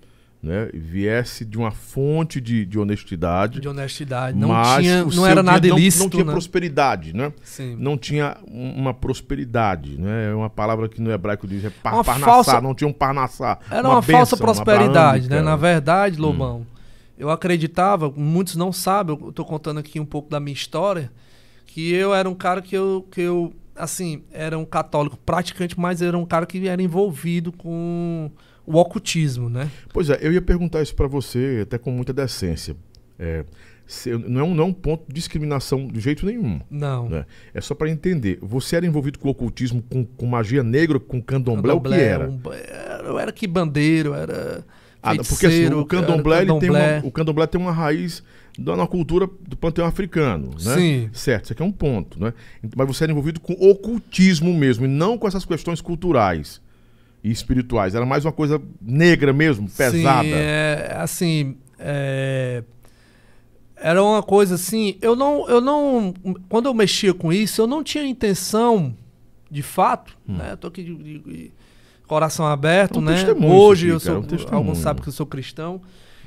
né? 0.40 0.68
Viesse 0.72 1.44
de 1.44 1.56
uma 1.58 1.70
fonte 1.72 2.40
de, 2.40 2.64
de 2.64 2.78
honestidade. 2.78 3.60
de 3.60 3.66
honestidade. 3.68 4.38
Não 4.38 4.48
mas 4.50 4.82
tinha, 4.84 5.04
não 5.06 5.26
era 5.26 5.42
nada 5.42 5.58
dinheiro 5.58 5.76
não- 5.76 5.82
ilícito, 5.82 6.04
Não, 6.04 6.10
tinha 6.10 6.24
né? 6.24 6.32
prosperidade, 6.32 7.12
né? 7.16 7.32
Sim. 7.42 7.76
Não 7.80 7.96
tinha 7.98 8.36
um- 8.46 8.74
uma 8.74 8.94
prosperidade, 8.94 9.98
né? 9.98 10.30
É 10.30 10.34
uma 10.34 10.50
palavra 10.50 10.88
que 10.88 11.00
no 11.00 11.10
hebraico 11.10 11.46
diz 11.48 11.64
é 11.64 11.70
par, 11.70 11.94
Uma 11.94 12.04
parnassá, 12.04 12.26
falsa- 12.32 12.60
não 12.60 12.74
tinha 12.74 12.86
um 12.86 12.92
parnassá. 12.92 13.58
Era 13.70 13.88
uma, 13.88 14.02
falsa 14.02 14.36
bênção, 14.36 14.38
prosperidade, 14.38 15.28
né? 15.28 15.38
abraâmica. 15.38 15.42
Na 15.42 15.56
verdade, 15.56 16.18
Hum. 16.18 16.22
Lobão, 16.22 16.66
eu 17.18 17.30
acreditava, 17.30 18.10
muitos 18.14 18.54
não 18.54 18.72
sabem, 18.72 19.18
eu 19.20 19.32
tô 19.32 19.44
contando 19.44 19.78
aqui 19.80 19.98
um 19.98 20.04
pouco 20.06 20.30
da 20.30 20.38
minha 20.38 20.54
história, 20.54 21.10
que 21.74 21.92
eu 21.92 22.14
era 22.14 22.30
um 22.30 22.34
cara 22.36 22.62
que 22.62 22.76
eu, 22.76 23.04
que 23.10 23.20
eu 23.20 23.52
assim, 23.74 24.22
era 24.30 24.56
um 24.56 24.64
católico 24.64 25.16
praticante, 25.26 25.78
mas 25.78 26.00
era 26.00 26.16
um 26.16 26.24
cara 26.24 26.46
que 26.46 26.68
era 26.68 26.80
envolvido 26.80 27.50
com 27.50 28.30
o 28.64 28.76
ocultismo, 28.78 29.48
né? 29.50 29.68
Pois 29.92 30.08
é, 30.08 30.18
eu 30.22 30.32
ia 30.32 30.40
perguntar 30.40 30.80
isso 30.82 30.94
pra 30.94 31.08
você, 31.08 31.58
até 31.62 31.76
com 31.76 31.90
muita 31.90 32.12
decência. 32.12 32.76
É, 33.18 33.44
se- 33.84 34.16
não, 34.16 34.40
é 34.40 34.44
um, 34.44 34.54
não 34.54 34.64
é 34.64 34.66
um 34.68 34.72
ponto 34.72 35.02
de 35.08 35.14
discriminação 35.14 35.88
de 35.88 35.98
jeito 35.98 36.24
nenhum. 36.24 36.60
Não. 36.70 37.08
né? 37.08 37.26
É 37.52 37.60
só 37.60 37.74
pra 37.74 37.90
entender. 37.90 38.38
Você 38.40 38.76
era 38.76 38.86
envolvido 38.86 39.18
com 39.18 39.28
ocultismo, 39.28 39.82
com, 39.82 40.04
com 40.04 40.26
magia 40.26 40.62
negra, 40.62 41.00
com 41.00 41.20
candomblé, 41.20 41.72
o 41.72 41.80
que 41.80 41.88
Candomblé, 41.90 42.04
era? 42.06 42.30
um- 42.30 42.40
era- 42.52 43.02
eu 43.08 43.18
era 43.18 43.32
que 43.32 43.48
bandeiro, 43.48 44.14
era 44.14 44.64
Ah, 45.02 45.16
porque 45.16 45.46
assim, 45.46 45.66
o 45.74 45.84
candomblé, 45.84 46.38
tem 46.44 46.50
uma, 46.52 46.60
candomblé. 46.60 47.02
o 47.04 47.10
candomblé 47.10 47.46
tem 47.48 47.60
uma 47.60 47.72
raiz 47.72 48.22
da, 48.58 48.76
na 48.76 48.86
cultura 48.86 49.28
do 49.48 49.56
panteão 49.56 49.86
africano, 49.86 50.50
né? 50.62 50.74
Sim. 50.76 51.10
Certo, 51.12 51.44
isso 51.44 51.52
aqui 51.52 51.62
é 51.62 51.64
um 51.64 51.72
ponto, 51.72 52.20
né? 52.20 52.32
Mas 52.76 52.86
você 52.86 53.04
era 53.04 53.12
envolvido 53.12 53.40
com 53.40 53.52
ocultismo 53.54 54.52
mesmo, 54.54 54.84
e 54.84 54.88
não 54.88 55.18
com 55.18 55.26
essas 55.26 55.44
questões 55.44 55.80
culturais 55.80 56.60
e 57.22 57.30
espirituais. 57.30 57.94
Era 57.94 58.06
mais 58.06 58.24
uma 58.24 58.32
coisa 58.32 58.60
negra 58.80 59.32
mesmo, 59.32 59.68
pesada. 59.68 60.22
Sim, 60.28 60.32
é, 60.34 60.94
assim, 60.98 61.56
é, 61.78 62.62
era 63.76 64.02
uma 64.02 64.22
coisa 64.22 64.54
assim, 64.54 64.96
eu 65.02 65.16
não, 65.16 65.48
eu 65.48 65.60
não, 65.60 66.14
quando 66.48 66.66
eu 66.66 66.74
mexia 66.74 67.12
com 67.12 67.32
isso, 67.32 67.60
eu 67.60 67.66
não 67.66 67.82
tinha 67.82 68.04
intenção, 68.06 68.94
de 69.50 69.62
fato, 69.62 70.16
Hum. 70.28 70.36
né? 70.36 70.52
Eu 70.52 70.56
tô 70.56 70.68
aqui 70.68 70.82
de, 70.84 70.94
de- 70.94 71.18
de 71.18 71.52
coração 72.06 72.46
aberto, 72.46 72.96
É 72.96 72.98
um 72.98 73.02
né? 73.02 73.16
Hoje 73.48 73.88
isso 73.88 74.08
eu 74.10 74.18
aqui, 74.18 74.28
cara, 74.28 74.38
sou, 74.38 74.48
é 74.48 74.54
um 74.54 74.56
alguns 74.58 74.78
sabem 74.78 75.02
que 75.02 75.08
eu 75.08 75.12
sou 75.12 75.26
cristão, 75.26 75.80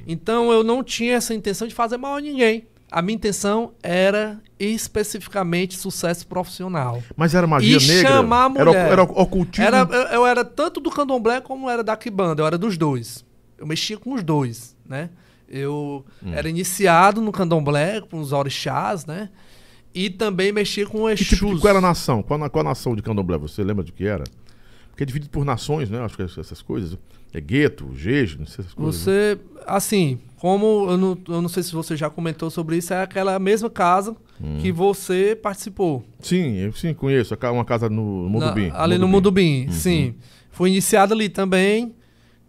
então 0.08 0.52
eu 0.52 0.64
não 0.64 0.82
tinha 0.84 1.16
essa 1.16 1.34
intenção 1.34 1.68
de 1.68 1.76
fazer 1.76 1.98
mal 1.98 2.16
a 2.16 2.22
ninguém. 2.22 2.66
A 2.90 3.02
minha 3.02 3.16
intenção 3.16 3.74
era 3.84 4.40
especificamente 4.58 5.76
sucesso 5.78 6.26
profissional. 6.26 7.04
Mas 7.16 7.36
era 7.36 7.46
magia 7.46 7.78
E 7.78 7.86
negra? 7.88 8.10
chamar 8.12 8.50
a 8.50 8.54
Era, 8.56 8.66
mulher. 8.72 8.92
era 8.92 9.04
ocultismo? 9.04 9.66
Era, 9.66 9.80
eu, 9.80 10.02
eu 10.20 10.26
era 10.26 10.46
tanto 10.46 10.80
do 10.80 10.90
candomblé 10.90 11.42
como 11.42 11.70
era 11.70 11.84
da 11.84 11.96
Kibanda, 11.98 12.42
eu 12.42 12.48
era 12.48 12.58
dos 12.58 12.78
dois. 12.78 13.26
Eu 13.58 13.68
mexia 13.68 13.98
com 13.98 14.14
os 14.14 14.24
dois, 14.24 14.76
né? 14.86 15.10
Eu 15.50 16.06
Hum. 16.24 16.34
era 16.34 16.50
iniciado 16.50 17.22
no 17.22 17.32
candomblé, 17.32 18.02
com 18.02 18.20
os 18.20 18.32
orixás, 18.32 19.06
né? 19.06 19.30
E 19.94 20.10
também 20.10 20.52
mexia 20.52 20.86
com 20.86 21.10
Exus. 21.10 21.28
tipo, 21.28 21.58
qual 21.60 21.70
era 21.70 21.80
a 21.80 21.82
nação? 21.82 22.22
Qual, 22.24 22.40
qual 22.50 22.66
a 22.66 22.70
nação 22.70 22.96
de 22.96 23.02
candomblé? 23.02 23.38
Você 23.38 23.64
lembra 23.64 23.84
de 23.84 23.92
que 23.92 24.06
era? 24.06 24.24
Porque 24.90 25.04
é 25.04 25.06
dividido 25.06 25.32
por 25.32 25.44
nações, 25.46 25.90
né? 25.90 26.00
Acho 26.02 26.16
que 26.16 26.22
é 26.24 26.26
essas 26.26 26.62
coisas. 26.62 26.98
É 27.34 27.42
gueto, 27.42 27.90
jeje, 27.96 28.38
não 28.40 28.46
sei 28.46 28.64
essas 28.64 28.74
coisas. 28.74 29.06
né? 29.06 29.14
Você, 29.36 29.40
assim, 29.66 30.20
como 30.38 30.88
eu 30.90 30.98
não, 30.98 31.18
eu 31.28 31.42
não 31.42 31.50
sei 31.50 31.62
se 31.64 31.74
você 31.74 31.96
já 31.96 32.10
comentou 32.10 32.50
sobre 32.50 32.78
isso, 32.78 32.94
é 32.94 33.02
aquela 33.02 33.38
mesma 33.40 33.70
casa 33.70 34.16
Hum. 34.42 34.60
que 34.62 34.72
você 34.72 35.36
participou. 35.36 36.04
Sim, 36.20 36.56
eu 36.58 36.72
sim 36.74 36.94
conheço. 36.94 37.36
Uma 37.52 37.66
casa 37.66 37.90
no 37.90 38.30
Mudubim. 38.30 38.68
Na- 38.70 38.84
ali 38.84 38.98
no 38.98 39.08
Mudubim, 39.08 39.68
sim. 39.72 40.16
Fui 40.52 40.70
iniciado 40.70 41.14
ali 41.14 41.28
também. 41.28 41.94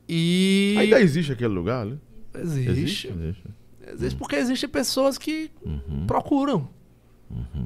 E. 0.09 0.75
Ainda 0.79 1.01
existe 1.01 1.33
aquele 1.33 1.53
lugar 1.55 1.83
ali? 1.83 1.99
existe. 2.41 3.09
Existe. 3.09 3.45
Existe 3.91 4.17
porque 4.19 4.37
existem 4.37 4.69
pessoas 4.69 5.17
que 5.19 5.51
Uhum. 5.64 6.07
procuram, 6.07 6.69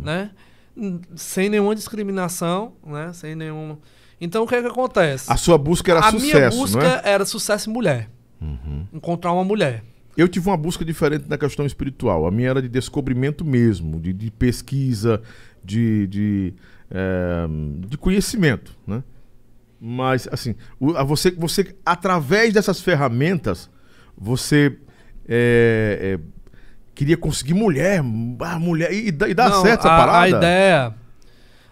né? 0.02 0.30
N- 0.76 1.00
Sem 1.16 1.48
nenhuma 1.50 1.74
discriminação, 1.74 2.72
né? 2.86 3.12
Sem 3.12 3.34
nenhuma... 3.34 3.78
Então, 4.24 4.44
o 4.44 4.46
que 4.46 4.54
é 4.54 4.60
que 4.62 4.68
acontece? 4.68 5.24
A 5.32 5.36
sua 5.36 5.58
busca 5.58 5.90
era 5.90 5.98
a 6.00 6.12
sucesso, 6.12 6.24
minha 6.38 6.48
busca 6.50 6.78
não 6.78 6.86
é? 6.86 7.00
era 7.04 7.24
sucesso 7.24 7.68
em 7.68 7.72
mulher. 7.72 8.08
Encontrar 8.92 9.32
uma 9.32 9.42
mulher. 9.42 9.82
Eu 10.16 10.28
tive 10.28 10.48
uma 10.48 10.56
busca 10.56 10.84
diferente 10.84 11.24
na 11.28 11.36
questão 11.36 11.66
espiritual. 11.66 12.24
A 12.26 12.30
minha 12.30 12.50
era 12.50 12.62
de 12.62 12.68
descobrimento 12.68 13.44
mesmo, 13.44 14.00
de, 14.00 14.12
de 14.12 14.30
pesquisa, 14.30 15.20
de, 15.64 16.06
de, 16.06 16.54
eh, 16.90 17.46
de 17.88 17.96
conhecimento, 17.98 18.76
né? 18.86 19.02
Mas, 19.80 20.28
assim, 20.30 20.54
o- 20.78 20.96
a 20.96 21.02
você, 21.02 21.30
você, 21.32 21.74
através 21.84 22.52
dessas 22.54 22.80
ferramentas, 22.80 23.68
você 24.16 24.76
eh, 25.28 26.18
eh, 26.20 26.20
queria 26.94 27.16
conseguir 27.16 27.54
mulher, 27.54 28.00
ah, 28.40 28.58
mulher, 28.58 28.92
e, 28.92 29.10
dá, 29.10 29.28
e 29.28 29.34
dá 29.34 29.48
Não, 29.48 29.62
certo 29.62 29.80
essa 29.80 29.94
a, 29.94 29.98
parada? 29.98 30.18
A 30.24 30.28
ideia, 30.28 30.94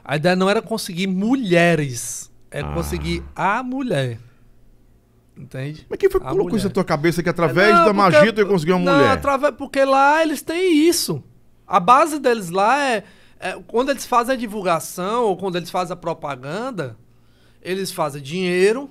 a 0.05 0.17
ideia 0.17 0.35
não 0.35 0.49
era 0.49 0.63
conseguir 0.63 1.07
mulheres, 1.07 2.30
era 2.51 2.69
Ah. 2.69 2.75
conseguir 2.75 3.23
a 3.35 3.63
mulher. 3.63 4.19
Entende? 5.37 5.87
Mas 5.89 5.99
quem 5.99 6.11
foi 6.11 6.21
que 6.21 6.27
A 6.27 6.31
colocou 6.31 6.51
mulher. 6.51 6.59
isso 6.59 6.69
na 6.69 6.75
tua 6.75 6.85
cabeça 6.85 7.23
que 7.23 7.29
através 7.29 7.69
Não, 7.69 7.77
da 7.79 7.85
porque- 7.85 7.97
magia 7.97 8.33
tu 8.33 8.41
ia 8.41 8.47
conseguir 8.47 8.73
uma 8.73 8.85
não, 8.85 8.99
mulher? 8.99 9.11
através- 9.13 9.55
porque 9.57 9.85
lá 9.85 10.21
eles 10.23 10.43
têm 10.43 10.87
isso. 10.89 11.23
A 11.67 11.81
base 11.81 12.19
deles 12.19 12.51
lá 12.51 12.79
é, 12.85 13.05
é 13.39 13.53
Quando 13.67 13.91
eles 13.91 14.05
fazem 14.05 14.35
a 14.35 14.39
divulgação 14.39 15.25
ou 15.25 15.37
quando 15.37 15.57
eles 15.57 15.71
fazem 15.71 15.95
a 15.95 15.97
propaganda, 15.97 16.97
eles 17.63 17.91
fazem 17.91 18.21
dinheiro, 18.21 18.91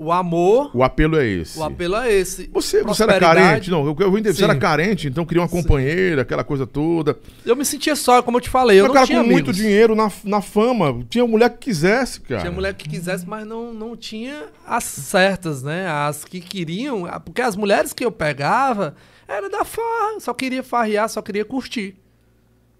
o 0.00 0.12
amor, 0.12 0.70
O 0.72 0.84
apelo 0.84 1.18
é 1.18 1.26
esse. 1.26 1.58
o 1.58 1.64
apelo 1.64 1.96
é 1.96 2.12
esse. 2.12 2.48
Você, 2.52 2.84
você 2.84 3.02
era 3.02 3.18
carente? 3.18 3.68
Não, 3.68 3.80
eu, 3.80 3.96
eu 3.98 4.08
vou 4.10 4.18
entender. 4.18 4.32
Você 4.32 4.38
Sim. 4.38 4.44
era 4.44 4.54
carente, 4.54 5.08
então 5.08 5.26
queria 5.26 5.42
uma 5.42 5.48
companheira, 5.48 6.22
aquela 6.22 6.44
coisa 6.44 6.64
toda. 6.66 7.18
Eu 7.44 7.56
me 7.56 7.64
sentia 7.64 7.96
só, 7.96 8.22
como 8.22 8.36
eu 8.36 8.40
te 8.40 8.48
falei, 8.48 8.78
eu 8.78 8.84
Mas 8.84 8.88
não 8.88 8.94
cara 8.94 9.06
tinha 9.08 9.20
com 9.20 9.26
muito 9.28 9.50
amigos. 9.50 9.56
dinheiro 9.56 9.96
na, 9.96 10.10
na 10.22 10.40
fama. 10.40 11.04
Tinha 11.10 11.26
mulher 11.26 11.50
que 11.50 11.58
quisesse, 11.58 12.20
cara. 12.20 12.42
Tinha 12.42 12.52
mulher 12.52 12.74
que 12.74 12.88
quisesse, 12.88 13.26
mas 13.28 13.44
não, 13.44 13.74
não 13.74 13.96
tinha 13.96 14.44
as 14.64 14.84
certas, 14.84 15.62
né? 15.64 15.88
As 15.88 16.24
que 16.24 16.40
queriam. 16.40 17.02
Porque 17.24 17.42
as 17.42 17.56
mulheres 17.56 17.92
que 17.92 18.04
eu 18.04 18.12
pegava 18.12 18.94
era 19.26 19.50
da 19.50 19.64
farra. 19.64 20.20
Só 20.20 20.32
queria 20.32 20.62
farrear, 20.62 21.08
só 21.08 21.20
queria 21.20 21.44
curtir. 21.44 21.96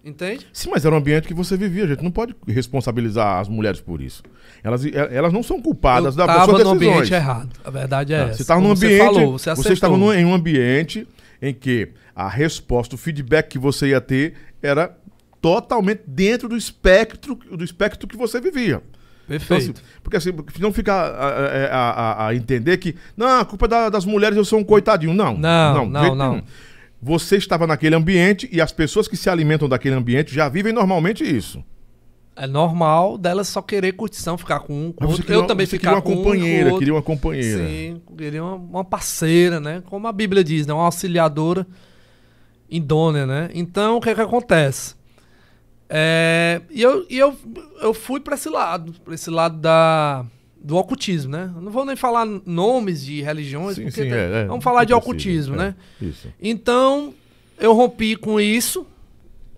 Entende? 0.03 0.47
Sim, 0.53 0.69
mas 0.71 0.85
era 0.85 0.95
um 0.95 0.97
ambiente 0.97 1.27
que 1.27 1.33
você 1.33 1.57
vivia. 1.57 1.83
A 1.83 1.87
gente 1.87 2.01
não 2.03 2.09
pode 2.11 2.33
responsabilizar 2.47 3.39
as 3.39 3.49
mulheres 3.49 3.81
por 3.81 4.01
isso. 4.01 4.23
Elas, 4.63 4.85
elas 4.85 5.33
não 5.33 5.43
são 5.43 5.61
culpadas 5.61 6.15
eu 6.15 6.25
da 6.25 6.25
tava 6.33 6.45
suas 6.51 6.63
no 6.63 6.73
decisões. 6.75 6.95
ambiente 6.97 7.13
errado. 7.13 7.49
A 7.65 7.69
verdade 7.69 8.13
é 8.13 8.17
essa. 8.23 8.33
Você 8.35 8.41
estava 8.43 8.61
num 8.61 8.71
ambiente. 8.71 8.97
Você 8.97 9.05
falou, 9.13 9.31
você, 9.37 9.55
você 9.55 9.73
estava 9.73 9.97
num- 9.97 10.13
em 10.13 10.23
um 10.25 10.33
ambiente 10.33 11.05
em 11.41 11.53
que 11.53 11.89
a 12.15 12.27
resposta, 12.29 12.95
o 12.95 12.97
feedback 12.97 13.49
que 13.49 13.59
você 13.59 13.89
ia 13.89 13.99
ter 14.01 14.35
era 14.61 14.95
totalmente 15.41 16.01
dentro 16.07 16.47
do 16.49 16.55
espectro, 16.57 17.35
do 17.35 17.63
espectro 17.63 18.07
que 18.07 18.17
você 18.17 18.39
vivia. 18.41 18.81
Então, 19.25 19.37
Perfeito. 19.37 19.79
assim, 19.81 19.97
porque 20.01 20.17
assim, 20.17 20.31
não 20.59 20.73
fica 20.73 20.91
a, 20.91 21.27
a- 21.67 21.91
a- 21.91 22.27
a 22.27 22.35
entender 22.35 22.77
que, 22.77 22.95
não, 23.15 23.39
a 23.39 23.45
culpa 23.45 23.65
é 23.67 23.69
da- 23.69 23.89
das 23.89 24.03
mulheres, 24.03 24.35
eu 24.35 24.43
sou 24.43 24.59
um 24.59 24.63
coitadinho. 24.63 25.13
Não. 25.13 25.37
Não, 25.37 25.87
não, 25.87 26.01
jeito 26.01 26.15
não. 26.15 26.41
Você 27.01 27.37
estava 27.37 27.65
naquele 27.65 27.95
ambiente 27.95 28.49
e 28.51 28.59
as 28.59 28.71
pessoas 28.71 29.07
que 29.07 29.15
se 29.15 29.29
alimentam 29.29 29.69
daquele 29.69 29.95
ambiente 29.95 30.33
já 30.33 30.49
vivem 30.49 30.73
normalmente 30.73 31.23
isso. 31.23 31.63
É 32.35 32.47
normal 32.47 33.17
dela 33.17 33.43
só 33.43 33.61
querer 33.61 33.93
curtição, 33.93 34.37
ficar 34.37 34.61
com 34.61 34.87
um, 34.87 34.91
com 34.91 35.05
outro. 35.05 35.23
queria 35.23 35.41
Eu 35.41 35.47
também 35.47 35.65
você 35.65 35.77
ficar 35.77 36.01
queria 36.01 36.01
com 36.01 36.13
uma 36.13 36.17
um 36.17 36.21
e 36.21 36.23
com 36.23 36.31
companheira, 36.31 36.77
queria 36.77 36.93
uma 36.93 37.01
companheira. 37.01 37.67
Sim, 37.67 38.01
queria 38.17 38.43
uma, 38.43 38.55
uma 38.55 38.85
parceira, 38.85 39.59
né? 39.59 39.83
Como 39.85 40.07
a 40.07 40.11
Bíblia 40.11 40.43
diz, 40.43 40.65
né? 40.65 40.73
Uma 40.73 40.85
auxiliadora 40.85 41.67
idônea, 42.69 43.25
né? 43.25 43.49
Então, 43.53 43.97
o 43.97 44.01
que 44.01 44.09
é 44.09 44.15
que 44.15 44.21
acontece? 44.21 44.95
É, 45.89 46.61
e 46.69 46.81
eu, 46.81 47.05
e 47.09 47.17
eu, 47.17 47.35
eu 47.81 47.93
fui 47.93 48.19
para 48.19 48.35
esse 48.35 48.47
lado, 48.47 48.93
para 49.03 49.15
esse 49.15 49.29
lado 49.29 49.57
da, 49.57 50.25
do 50.61 50.75
ocultismo, 50.77 51.31
né? 51.31 51.51
Não 51.61 51.71
vou 51.71 51.85
nem 51.85 51.95
falar 51.95 52.25
nomes 52.45 53.03
de 53.05 53.21
religiões, 53.21 53.75
Sim, 53.75 53.83
porque 53.83 54.03
sim, 54.03 54.09
tem- 54.09 54.17
é, 54.19 54.41
é, 54.41 54.45
vamos 54.45 54.63
falar 54.63 54.83
de 54.83 54.91
não 54.91 54.99
precisa, 54.99 55.11
ocultismo, 55.11 55.55
é, 55.55 55.57
né? 55.57 55.75
Isso. 56.01 56.27
Então, 56.41 57.13
eu 57.57 57.73
rompi 57.73 58.15
com 58.15 58.39
isso 58.39 58.85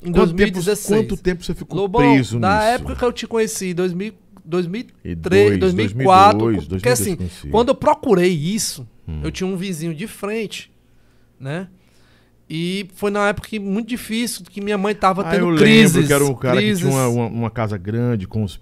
em 0.03 0.11
Quanto 0.11 0.33
tempo, 0.35 0.51
2016. 0.53 0.87
quanto 0.99 1.17
tempo 1.21 1.43
você 1.43 1.53
ficou 1.55 1.79
Lobão, 1.81 2.01
preso 2.01 2.39
da 2.39 2.55
nisso? 2.55 2.67
época 2.69 2.95
que 2.95 3.03
eu 3.05 3.11
te 3.13 3.27
conheci, 3.27 3.73
2000, 3.73 4.13
2003, 4.45 5.03
E 5.03 5.15
dois, 5.15 5.59
2004, 5.59 6.39
2002, 6.39 6.67
porque 6.67 6.89
assim, 6.89 7.15
2002 7.15 7.31
conheci. 7.31 7.49
quando 7.51 7.69
eu 7.69 7.75
procurei 7.75 8.31
isso, 8.31 8.87
Hum. 9.07 9.21
eu 9.23 9.31
tinha 9.31 9.47
um 9.47 9.55
vizinho 9.57 9.93
de 9.93 10.07
frente, 10.07 10.71
né? 11.39 11.67
E 12.53 12.89
foi 12.95 13.09
na 13.11 13.29
época 13.29 13.47
que 13.47 13.57
muito 13.59 13.87
difícil, 13.87 14.43
que 14.43 14.59
minha 14.59 14.77
mãe 14.77 14.93
tava 14.93 15.21
Ah, 15.21 15.31
tendo 15.31 15.51
eu 15.51 15.55
crises. 15.55 15.93
lembro 15.95 16.07
que 16.07 16.13
era 16.13 16.25
um 16.25 16.33
cara 16.35 16.57
crises 16.57 16.83
que 16.83 16.89
tinha 16.89 17.01
uma, 17.01 17.07
uma, 17.07 17.25
uma 17.27 17.49
casa 17.49 17.77
grande 17.77 18.27
com 18.27 18.43
os... 18.43 18.59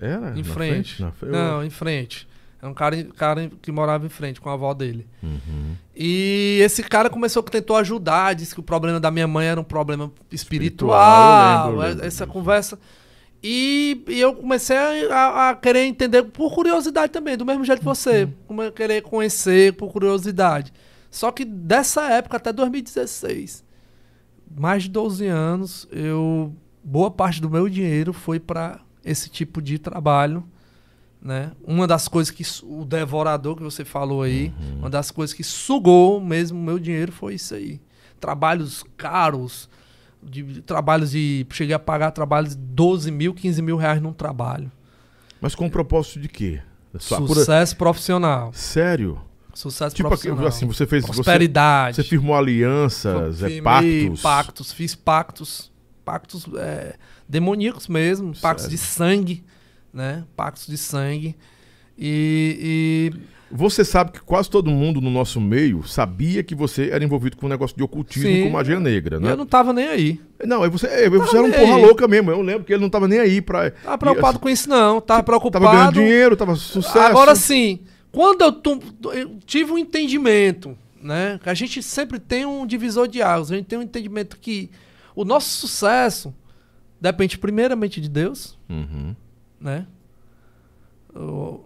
Era? 0.00 0.32
em 0.34 0.38
na 0.38 0.44
frente. 0.44 1.02
Na 1.02 1.10
frente? 1.12 1.30
Não, 1.32 1.62
em 1.62 1.68
frente. 1.68 2.26
Era 2.62 2.70
um 2.70 2.74
cara, 2.74 3.04
cara 3.16 3.50
que 3.60 3.70
morava 3.70 4.06
em 4.06 4.08
frente 4.08 4.40
com 4.40 4.48
a 4.48 4.54
avó 4.54 4.72
dele. 4.72 5.06
Uhum. 5.22 5.74
E 5.94 6.60
esse 6.62 6.82
cara 6.82 7.10
começou 7.10 7.42
que 7.42 7.50
tentou 7.50 7.76
ajudar, 7.76 8.34
disse 8.34 8.54
que 8.54 8.60
o 8.60 8.62
problema 8.62 8.98
da 8.98 9.10
minha 9.10 9.26
mãe 9.28 9.46
era 9.48 9.60
um 9.60 9.64
problema 9.64 10.10
espiritual, 10.32 10.96
Espiritual, 10.98 11.66
eu 11.66 11.72
lembro, 11.72 11.82
eu 11.84 11.88
lembro 11.90 12.06
essa 12.06 12.26
conversa. 12.26 12.78
E, 13.42 14.02
e 14.08 14.18
eu 14.20 14.34
comecei 14.34 14.76
a, 15.10 15.50
a 15.50 15.54
querer 15.54 15.84
entender 15.84 16.22
por 16.24 16.54
curiosidade 16.54 17.12
também, 17.12 17.36
do 17.36 17.44
mesmo 17.44 17.64
jeito 17.66 17.80
que 17.80 17.84
você, 17.84 18.24
Uhum. 18.24 18.32
como 18.46 18.62
eu 18.62 18.72
querer 18.72 19.02
conhecer 19.02 19.72
por 19.74 19.90
curiosidade. 19.92 20.72
Só 21.10 21.30
que 21.32 21.44
dessa 21.44 22.02
época 22.10 22.36
até 22.36 22.52
2016, 22.52 23.64
mais 24.56 24.84
de 24.84 24.90
12 24.90 25.26
anos, 25.26 25.88
eu 25.90 26.54
boa 26.82 27.10
parte 27.10 27.40
do 27.42 27.50
meu 27.50 27.68
dinheiro 27.68 28.12
foi 28.12 28.38
para 28.40 28.80
esse 29.04 29.28
tipo 29.28 29.60
de 29.60 29.78
trabalho, 29.78 30.44
né? 31.20 31.52
Uma 31.64 31.86
das 31.86 32.08
coisas 32.08 32.30
que 32.30 32.42
o 32.64 32.84
devorador 32.84 33.56
que 33.56 33.62
você 33.62 33.84
falou 33.84 34.22
aí, 34.22 34.52
Uhum. 34.60 34.78
uma 34.80 34.90
das 34.90 35.10
coisas 35.10 35.34
que 35.34 35.42
sugou 35.44 36.20
mesmo 36.20 36.58
o 36.58 36.62
meu 36.62 36.78
dinheiro 36.78 37.12
foi 37.12 37.34
isso 37.34 37.54
aí. 37.54 37.80
Trabalhos 38.18 38.84
caros, 38.96 39.68
de, 40.22 40.42
de 40.42 40.62
trabalhos 40.62 41.10
de 41.10 41.46
cheguei 41.50 41.74
a 41.74 41.78
pagar 41.78 42.10
trabalhos 42.12 42.54
de 42.54 42.62
12 42.62 43.10
mil, 43.10 43.34
15 43.34 43.60
mil 43.62 43.76
reais 43.76 44.00
num 44.00 44.12
trabalho. 44.12 44.70
Mas 45.40 45.54
com 45.54 45.66
o 45.66 45.70
propósito 45.70 46.20
de 46.20 46.28
quê? 46.28 46.60
Sucesso 46.98 47.76
profissional. 47.76 48.52
Sério? 48.52 49.20
Sucesso 49.54 49.94
Tipo, 49.94 50.08
profissional. 50.08 50.46
assim, 50.46 50.66
você 50.66 50.86
fez... 50.86 51.04
Você, 51.04 51.12
prosperidade. 51.14 51.96
você 51.96 52.02
firmou 52.02 52.36
alianças, 52.36 53.42
é, 53.42 53.60
pactos? 53.60 54.20
pactos, 54.22 54.72
fiz 54.72 54.94
pactos, 54.94 55.72
pactos 56.04 56.46
é, 56.56 56.94
demoníacos 57.28 57.88
mesmo, 57.88 58.32
pactos 58.40 58.64
Sério? 58.64 58.78
de 58.78 58.82
sangue, 58.82 59.44
né? 59.92 60.24
Pactos 60.36 60.66
de 60.66 60.76
sangue. 60.78 61.36
E, 62.02 63.12
Você 63.50 63.84
sabe 63.84 64.12
que 64.12 64.20
quase 64.20 64.48
todo 64.48 64.70
mundo 64.70 65.00
no 65.00 65.10
nosso 65.10 65.38
meio 65.40 65.86
sabia 65.86 66.42
que 66.42 66.54
você 66.54 66.88
era 66.90 67.04
envolvido 67.04 67.36
com 67.36 67.44
um 67.46 67.48
negócio 67.48 67.76
de 67.76 67.82
ocultismo 67.82 68.30
Sim. 68.30 68.44
com 68.44 68.50
magia 68.50 68.80
negra, 68.80 69.16
e 69.16 69.20
né? 69.20 69.32
eu 69.32 69.36
não 69.36 69.44
tava 69.44 69.72
nem 69.72 69.86
aí. 69.88 70.20
Não, 70.46 70.68
você, 70.70 70.86
é, 70.86 71.10
você 71.10 71.36
era 71.36 71.46
um 71.46 71.50
porra 71.50 71.76
aí. 71.76 71.82
louca 71.82 72.08
mesmo. 72.08 72.30
Eu 72.30 72.40
lembro 72.40 72.64
que 72.64 72.72
ele 72.72 72.80
não 72.80 72.88
tava 72.88 73.06
nem 73.06 73.18
aí 73.18 73.42
pra. 73.42 73.70
Tava 73.70 73.98
preocupado 73.98 74.38
com 74.38 74.48
isso 74.48 74.68
não, 74.68 75.00
tava 75.00 75.22
preocupado. 75.22 75.64
Tava 75.64 75.76
ganhando 75.76 75.94
dinheiro, 75.94 76.36
tava 76.36 76.54
sucesso. 76.54 76.98
Agora 76.98 77.34
sim, 77.34 77.80
quando 78.12 78.42
eu, 78.42 79.12
eu 79.12 79.38
tive 79.46 79.72
um 79.72 79.78
entendimento, 79.78 80.76
né? 81.00 81.38
A 81.44 81.54
gente 81.54 81.82
sempre 81.82 82.18
tem 82.18 82.44
um 82.46 82.66
divisor 82.66 83.06
de 83.08 83.22
águas, 83.22 83.50
a 83.52 83.56
gente 83.56 83.66
tem 83.66 83.78
um 83.78 83.82
entendimento 83.82 84.38
que 84.38 84.70
o 85.14 85.24
nosso 85.24 85.48
sucesso 85.48 86.34
depende 87.00 87.38
primeiramente 87.38 88.00
de 88.00 88.08
Deus, 88.08 88.58
Uhum. 88.68 89.14
né? 89.60 89.86
O- 91.14 91.60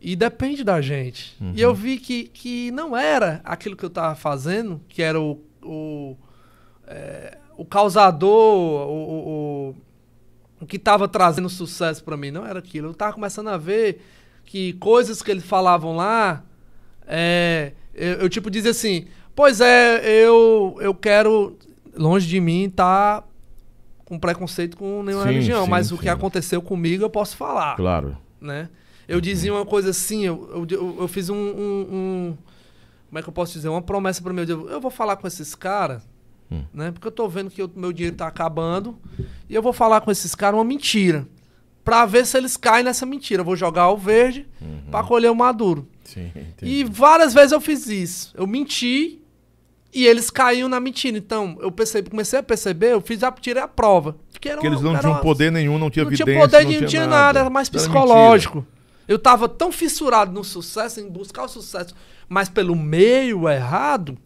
E 0.00 0.14
depende 0.14 0.62
da 0.62 0.80
gente. 0.80 1.34
Uhum. 1.40 1.52
E 1.56 1.60
eu 1.60 1.74
vi 1.74 1.98
que, 1.98 2.24
que 2.28 2.70
não 2.70 2.96
era 2.96 3.40
aquilo 3.44 3.76
que 3.76 3.84
eu 3.84 3.90
tava 3.90 4.14
fazendo, 4.14 4.80
que 4.88 5.02
era 5.02 5.20
o, 5.20 5.40
o, 5.60 6.16
é, 6.86 7.36
o 7.56 7.64
causador, 7.64 8.88
o, 8.88 9.70
o, 9.70 9.74
o, 10.60 10.66
que 10.66 10.78
tava 10.78 11.08
trazendo 11.08 11.48
sucesso 11.48 12.04
pra 12.04 12.16
mim. 12.16 12.30
Não 12.30 12.46
era 12.46 12.60
aquilo. 12.60 12.88
Eu 12.90 12.94
tava 12.94 13.12
começando 13.12 13.48
a 13.48 13.56
ver 13.56 14.00
que 14.48 14.72
coisas 14.74 15.20
que 15.20 15.30
eles 15.30 15.44
falavam 15.44 15.94
lá, 15.94 16.42
é, 17.06 17.72
eu, 17.94 18.12
eu, 18.14 18.28
tipo 18.30 18.50
dizia 18.50 18.70
assim, 18.70 19.06
pois 19.36 19.60
é, 19.60 20.00
eu, 20.24 20.78
eu 20.80 20.94
quero, 20.94 21.54
longe 21.94 22.26
de 22.26 22.40
mim, 22.40 22.70
tá 22.74 23.22
com 24.06 24.18
preconceito 24.18 24.74
com 24.78 25.02
nenhuma 25.02 25.24
Sim, 25.24 25.28
religião, 25.32 25.64
sim, 25.64 25.70
mas 25.70 25.92
o 25.92 25.96
sim. 25.96 26.02
que 26.04 26.08
aconteceu 26.08 26.62
comigo 26.62 27.04
eu 27.04 27.10
posso 27.10 27.36
falar 27.36 27.76
Claro. 27.76 28.16
né? 28.40 28.70
Eu 29.06 29.20
dizia 29.20 29.52
uma 29.52 29.66
coisa 29.66 29.90
assim, 29.90 30.24
eu, 30.24 30.48
eu, 30.50 30.78
eu- 30.78 30.96
eu 31.00 31.08
fiz 31.08 31.28
um, 31.28 31.34
um- 31.36 31.86
um- 31.90 32.38
Como 33.10 33.18
é 33.18 33.22
que 33.22 33.28
eu 33.28 33.32
posso 33.32 33.52
dizer? 33.52 33.68
Uma 33.68 33.80
promessa 33.82 34.22
para 34.22 34.32
meu 34.34 34.44
Deus. 34.46 34.70
Eu 34.70 34.80
vou 34.80 34.90
falar 34.90 35.16
com 35.16 35.26
esses 35.26 35.54
caras, 35.54 36.02
Hum. 36.50 36.62
né? 36.74 36.90
Porque 36.90 37.06
eu 37.06 37.10
tô 37.12 37.26
vendo 37.28 37.50
que 37.50 37.62
o 37.62 37.70
meu 37.76 37.90
dinheiro 37.92 38.16
tá 38.16 38.26
acabando. 38.26 38.98
E 39.48 39.54
eu 39.54 39.62
vou 39.62 39.72
falar 39.74 40.00
com 40.02 40.10
esses 40.10 40.34
caras 40.34 40.58
uma 40.58 40.64
mentira. 40.64 41.26
Pra 41.88 42.04
ver 42.06 42.26
se 42.26 42.36
eles 42.36 42.56
caem 42.56 42.84
nessa 42.84 43.06
mentira. 43.06 43.40
Eu 43.40 43.44
vou 43.44 43.56
jogar 43.56 43.88
o 43.90 43.96
verde 43.96 44.46
pra 44.90 45.02
colher 45.02 45.30
o 45.30 45.34
maduro. 45.34 45.88
Sim, 46.04 46.30
E 46.62 46.84
várias 46.84 47.32
vezes 47.34 47.52
eu 47.52 47.60
fiz 47.60 47.86
isso. 47.86 48.32
Eu 48.36 48.46
menti 48.46 49.20
e 49.92 50.06
eles 50.06 50.30
caíam 50.30 50.68
na 50.68 50.78
mentira. 50.80 51.16
Então, 51.16 51.56
eu 51.60 51.70
percebi, 51.72 52.10
comecei 52.10 52.38
a 52.38 52.42
perceber, 52.42 52.92
eu 52.92 53.00
fiz 53.00 53.22
a, 53.22 53.32
tirei 53.32 53.62
a 53.62 53.68
prova. 53.68 54.16
Porque, 54.32 54.48
era 54.48 54.56
Porque 54.58 54.66
eles 54.68 54.80
não 54.82 54.90
era 54.92 55.00
tinham 55.00 55.12
uma- 55.14 55.20
poder 55.20 55.50
nenhum, 55.50 55.78
não 55.78 55.90
tinha 55.90 56.04
não 56.04 56.12
evidência. 56.12 56.34
tinha 56.34 56.40
poder, 56.62 56.80
não 56.80 56.86
tinha, 56.88 57.06
nada, 57.06 57.40
era 57.40 57.50
mais 57.50 57.68
Era 57.68 57.78
psicológico. 57.78 58.66
Eu 59.06 59.18
tava 59.18 59.48
tão 59.48 59.72
fissurado 59.72 60.30
no 60.32 60.44
sucesso, 60.44 61.00
em 61.00 61.08
buscar 61.10 61.44
o 61.44 61.48
sucesso, 61.48 61.94
mas 62.28 62.48
pelo 62.50 62.76
meio 62.76 63.48
errado, 63.48 64.16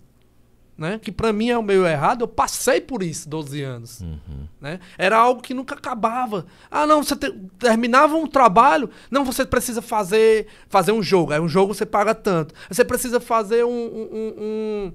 né? 0.77 0.99
Que 1.01 1.13
pra 1.13 1.33
mim 1.33 1.51
é 1.51 1.57
o 1.59 1.63
meio 1.63 1.87
errado, 1.87 2.23
eu 2.23 2.29
passei 2.29 2.81
por 2.81 3.03
isso 3.03 3.29
12 3.29 3.63
anos. 3.63 4.01
Uhum. 4.01 4.47
Né? 4.61 4.81
Era 4.99 5.17
algo 5.19 5.41
que 5.43 5.53
nunca 5.55 5.75
acabava. 5.75 6.47
Ah, 6.71 6.87
não, 6.87 7.03
você 7.03 7.15
te- 7.15 7.33
terminava 7.59 8.15
um 8.17 8.27
trabalho, 8.27 8.89
não, 9.11 9.25
você 9.25 9.45
precisa 9.45 9.81
fazer 9.83 10.47
fazer 10.69 10.93
um 10.93 11.03
jogo. 11.03 11.33
Aí 11.33 11.41
um 11.41 11.49
jogo 11.49 11.75
você 11.75 11.85
paga 11.87 12.15
tanto. 12.15 12.55
Você 12.71 12.85
precisa 12.85 13.21
fazer 13.21 13.65
um. 13.65 13.71
um- 13.71 14.35
um- 14.39 14.93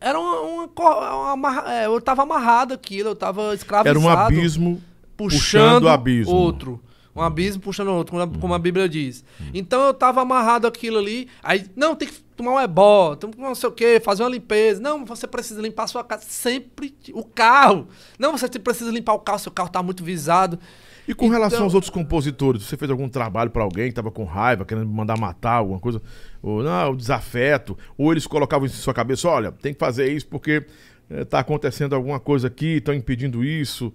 Era 0.00 0.18
uma. 0.18 0.40
uma 0.40 1.32
uma 1.34 1.72
é, 1.72 1.86
eu 1.86 2.00
tava 2.00 2.22
amarrado 2.22 2.74
aquilo, 2.74 3.10
eu 3.10 3.16
tava 3.16 3.54
escravizado 3.54 3.98
Era 3.98 3.98
um 3.98 4.08
abismo 4.08 4.82
puxando, 5.16 5.38
puxando 5.40 5.82
o 5.84 5.88
abismo. 5.88 6.34
outro. 6.34 6.80
Um 7.16 7.22
abismo 7.22 7.62
puxando 7.62 7.88
outro, 7.88 8.12
como 8.12 8.22
a, 8.22 8.40
como 8.40 8.54
a 8.54 8.58
Bíblia 8.58 8.86
diz. 8.88 9.24
Então 9.54 9.86
eu 9.86 9.94
tava 9.94 10.20
amarrado 10.20 10.66
aquilo 10.66 10.98
ali. 10.98 11.28
Aí, 11.42 11.64
não, 11.74 11.96
tem 11.96 12.06
que 12.08 12.14
tomar 12.36 12.52
um 12.52 12.60
ebó, 12.60 13.16
não 13.38 13.54
sei 13.54 13.68
o 13.70 13.72
quê, 13.72 13.98
fazer 14.04 14.22
uma 14.22 14.28
limpeza. 14.28 14.80
Não, 14.80 15.04
você 15.06 15.26
precisa 15.26 15.62
limpar 15.62 15.84
a 15.84 15.86
sua 15.86 16.04
casa. 16.04 16.24
Sempre 16.28 16.94
o 17.14 17.24
carro. 17.24 17.88
Não, 18.18 18.36
você 18.36 18.46
precisa 18.58 18.90
limpar 18.90 19.14
o 19.14 19.18
carro, 19.20 19.38
seu 19.38 19.50
carro 19.50 19.70
tá 19.70 19.82
muito 19.82 20.04
visado. 20.04 20.58
E 21.08 21.14
com 21.14 21.28
relação 21.28 21.56
Então- 21.58 21.64
aos 21.66 21.74
outros 21.74 21.88
compositores, 21.88 22.64
você 22.64 22.76
fez 22.76 22.90
algum 22.90 23.08
trabalho 23.08 23.50
pra 23.50 23.62
alguém 23.62 23.88
que 23.88 23.94
tava 23.94 24.10
com 24.10 24.24
raiva, 24.24 24.64
querendo 24.64 24.86
mandar 24.88 25.18
matar 25.18 25.54
alguma 25.54 25.78
coisa? 25.80 26.02
Ou 26.42 26.62
não, 26.62 26.90
o 26.92 26.96
desafeto? 26.96 27.78
Ou 27.96 28.12
eles 28.12 28.26
colocavam 28.26 28.66
isso 28.66 28.76
em 28.76 28.82
sua 28.82 28.92
cabeça, 28.92 29.28
olha, 29.28 29.52
tem 29.52 29.72
que 29.72 29.78
fazer 29.78 30.12
isso 30.12 30.26
porque 30.26 30.66
tá 31.30 31.38
acontecendo 31.38 31.94
alguma 31.94 32.18
coisa 32.20 32.48
aqui, 32.48 32.78
estão 32.78 32.92
impedindo 32.92 33.44
isso. 33.44 33.92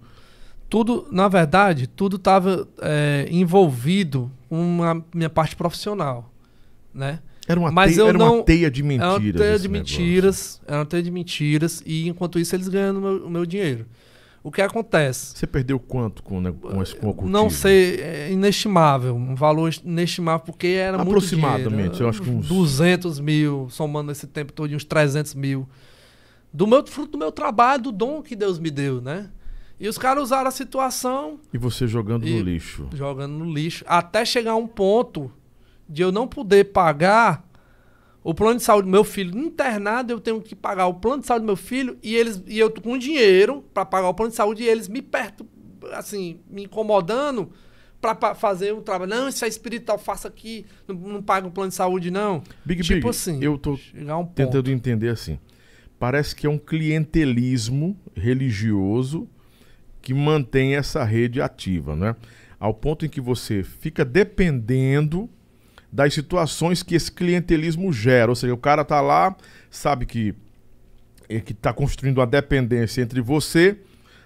Tudo, 0.72 1.06
na 1.12 1.28
verdade, 1.28 1.86
tudo 1.86 2.18
tava 2.18 2.66
é, 2.80 3.28
envolvido 3.30 4.30
com 4.48 4.78
a 4.82 5.02
minha 5.14 5.28
parte 5.28 5.54
profissional, 5.54 6.32
né? 6.94 7.18
Era 7.46 7.60
uma, 7.60 7.70
Mas 7.70 7.90
teia, 7.92 8.00
eu 8.04 8.08
era 8.08 8.16
uma 8.16 8.24
não- 8.26 8.42
teia 8.42 8.70
de 8.70 8.82
mentiras. 8.82 9.12
uma 9.12 9.18
teia 9.20 9.58
de 9.58 9.68
negócio. 9.68 9.70
mentiras, 10.00 10.62
é 10.66 10.74
uma 10.74 10.86
teia 10.86 11.02
de 11.02 11.10
mentiras, 11.10 11.82
e 11.84 12.08
enquanto 12.08 12.38
isso 12.38 12.56
eles 12.56 12.68
ganham 12.68 12.96
o 12.96 13.00
meu, 13.02 13.28
meu 13.28 13.44
dinheiro. 13.44 13.84
O 14.42 14.50
que 14.50 14.62
acontece? 14.62 15.36
Você 15.36 15.46
perdeu 15.46 15.78
quanto 15.78 16.22
com, 16.22 16.40
né, 16.40 16.50
com 16.58 16.82
esse 16.82 16.96
com? 16.96 17.28
Não 17.28 17.50
sei, 17.50 17.96
é 17.96 18.32
inestimável, 18.32 19.14
um 19.14 19.34
valor 19.34 19.70
inestimável, 19.84 20.40
porque 20.46 20.68
era 20.68 20.96
muito 20.96 21.08
Aproximadamente, 21.10 22.00
eu 22.00 22.08
acho 22.08 22.22
que 22.22 22.30
uns- 22.30 22.48
200 22.48 23.20
mil, 23.20 23.68
somando 23.68 24.10
esse 24.10 24.26
tempo 24.26 24.54
todo, 24.54 24.74
uns 24.74 24.84
300 24.84 25.34
mil. 25.34 25.68
Do 26.50 26.66
meu, 26.66 26.82
fruto 26.86 27.12
do 27.12 27.18
meu 27.18 27.30
trabalho, 27.30 27.82
do 27.82 27.92
dom 27.92 28.22
que 28.22 28.34
Deus 28.34 28.58
me 28.58 28.70
deu, 28.70 29.02
né? 29.02 29.28
E 29.82 29.88
os 29.88 29.98
caras 29.98 30.22
usaram 30.22 30.46
a 30.46 30.52
situação 30.52 31.40
E 31.52 31.58
você 31.58 31.88
jogando 31.88 32.24
E- 32.24 32.32
no 32.38 32.40
lixo. 32.42 32.86
jogando 32.94 33.32
no 33.32 33.52
lixo, 33.52 33.84
até 33.88 34.24
chegar 34.24 34.52
a 34.52 34.56
um 34.56 34.66
ponto 34.68 35.28
de 35.88 36.02
eu 36.02 36.12
não 36.12 36.28
poder 36.28 36.66
pagar 36.66 37.44
o 38.22 38.32
plano 38.32 38.58
de 38.58 38.62
saúde 38.62 38.86
do 38.86 38.90
meu 38.92 39.02
filho 39.02 39.36
internado, 39.36 40.12
eu 40.12 40.20
tenho 40.20 40.40
que 40.40 40.54
pagar 40.54 40.86
o 40.86 40.94
plano 40.94 41.22
de 41.22 41.26
saúde 41.26 41.42
do 41.42 41.46
meu 41.46 41.56
filho 41.56 41.98
e 42.00 42.14
eles 42.14 42.40
e 42.46 42.56
eu 42.56 42.70
tô 42.70 42.80
com 42.80 42.96
dinheiro 42.96 43.64
para 43.74 43.84
pagar 43.84 44.08
o 44.08 44.14
plano 44.14 44.30
de 44.30 44.36
saúde 44.36 44.62
e 44.62 44.68
eles 44.68 44.88
me 44.88 45.02
perto 45.02 45.44
assim, 45.92 46.38
me 46.48 46.62
incomodando 46.62 47.50
pra, 48.00 48.36
fazer 48.36 48.72
um 48.72 48.80
trabalho. 48.80 49.10
Não, 49.10 49.28
isso 49.28 49.44
é 49.44 49.48
espiritual, 49.48 49.98
faça 49.98 50.28
aqui, 50.28 50.64
não, 50.86 50.94
não 50.94 51.22
paga 51.22 51.44
um 51.48 51.50
plano 51.50 51.70
de 51.70 51.74
saúde, 51.74 52.08
não. 52.08 52.40
Big 52.64 52.82
tipo 52.82 52.94
Big, 53.00 53.08
assim, 53.08 53.42
eu 53.42 53.58
tô 53.58 53.72
um 53.74 54.26
tentando 54.26 54.70
entender 54.70 55.08
assim. 55.08 55.40
Parece 55.98 56.36
que 56.36 56.46
é 56.46 56.50
um 56.50 56.58
clientelismo 56.58 57.96
religioso 58.14 59.28
que 60.02 60.12
mantém 60.12 60.74
essa 60.74 61.04
rede 61.04 61.40
ativa, 61.40 61.96
né? 61.96 62.16
Ao 62.58 62.74
ponto 62.74 63.06
em 63.06 63.08
que 63.08 63.20
você 63.20 63.62
fica 63.62 64.04
dependendo 64.04 65.30
das 65.90 66.12
situações 66.14 66.82
que 66.82 66.94
esse 66.94 67.10
clientelismo 67.10 67.92
gera. 67.92 68.30
Ou 68.30 68.36
seja, 68.36 68.52
o 68.52 68.58
cara 68.58 68.84
tá 68.84 69.00
lá, 69.00 69.36
sabe 69.70 70.06
que 70.06 70.34
é, 71.28 71.40
que 71.40 71.52
está 71.52 71.72
construindo 71.72 72.18
uma 72.18 72.26
dependência 72.26 73.00
entre 73.00 73.20
você, 73.20 73.78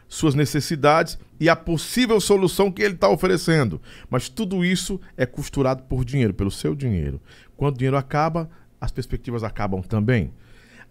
suas 0.08 0.34
necessidades 0.34 1.18
e 1.38 1.48
a 1.48 1.56
possível 1.56 2.20
solução 2.20 2.70
que 2.70 2.82
ele 2.82 2.94
está 2.94 3.08
oferecendo. 3.08 3.80
Mas 4.08 4.28
tudo 4.28 4.64
isso 4.64 5.00
é 5.16 5.26
costurado 5.26 5.82
por 5.84 6.04
dinheiro, 6.04 6.34
pelo 6.34 6.50
seu 6.50 6.74
dinheiro. 6.74 7.20
Quando 7.56 7.74
o 7.74 7.78
dinheiro 7.78 7.96
acaba, 7.96 8.48
as 8.80 8.90
perspectivas 8.90 9.42
acabam 9.42 9.82
também. 9.82 10.32